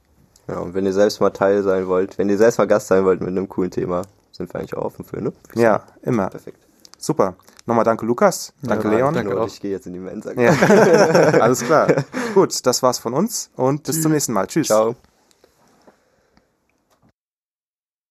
Ja, 0.49 0.59
und 0.59 0.75
wenn 0.75 0.85
ihr 0.85 0.93
selbst 0.93 1.21
mal 1.21 1.31
Teil 1.31 1.63
sein 1.63 1.87
wollt, 1.87 2.19
wenn 2.19 2.29
ihr 2.29 2.37
selbst 2.37 2.59
mal 2.59 2.67
Gast 2.67 2.89
sein 2.89 3.05
wollt 3.05 3.21
mit 3.21 3.31
einem 3.31 3.49
coolen 3.49 3.71
Thema, 3.71 4.03
sind 4.37 4.53
wir 4.53 4.59
eigentlich 4.61 4.75
auch 4.77 4.85
offen 4.85 5.05
für, 5.05 5.21
ne? 5.23 5.33
Ja, 5.55 5.83
immer. 6.03 6.29
Perfekt. 6.29 6.59
Super. 6.99 7.35
Nochmal 7.67 7.85
danke 7.85 8.05
Lukas. 8.05 8.53
Danke 8.63 8.89
Ja, 8.89 8.95
Leon. 8.97 9.15
danke. 9.15 9.41
Auch. 9.41 9.47
ich 9.47 9.61
gehe 9.61 9.71
jetzt 9.71 9.87
in 9.87 9.93
die 9.95 9.99
Mensa. 9.99 10.33
Ja. 10.33 10.53
Alles 11.41 11.61
klar. 11.65 11.87
Gut, 12.35 12.67
das 12.67 12.83
war's 12.83 12.99
von 12.99 13.15
uns 13.15 13.51
und 13.57 13.85
bis 13.85 14.03
zum 14.03 14.13
nächsten 14.13 14.33
Mal. 14.33 14.47
Tschüss. 14.47 14.67
Ciao. 14.67 14.95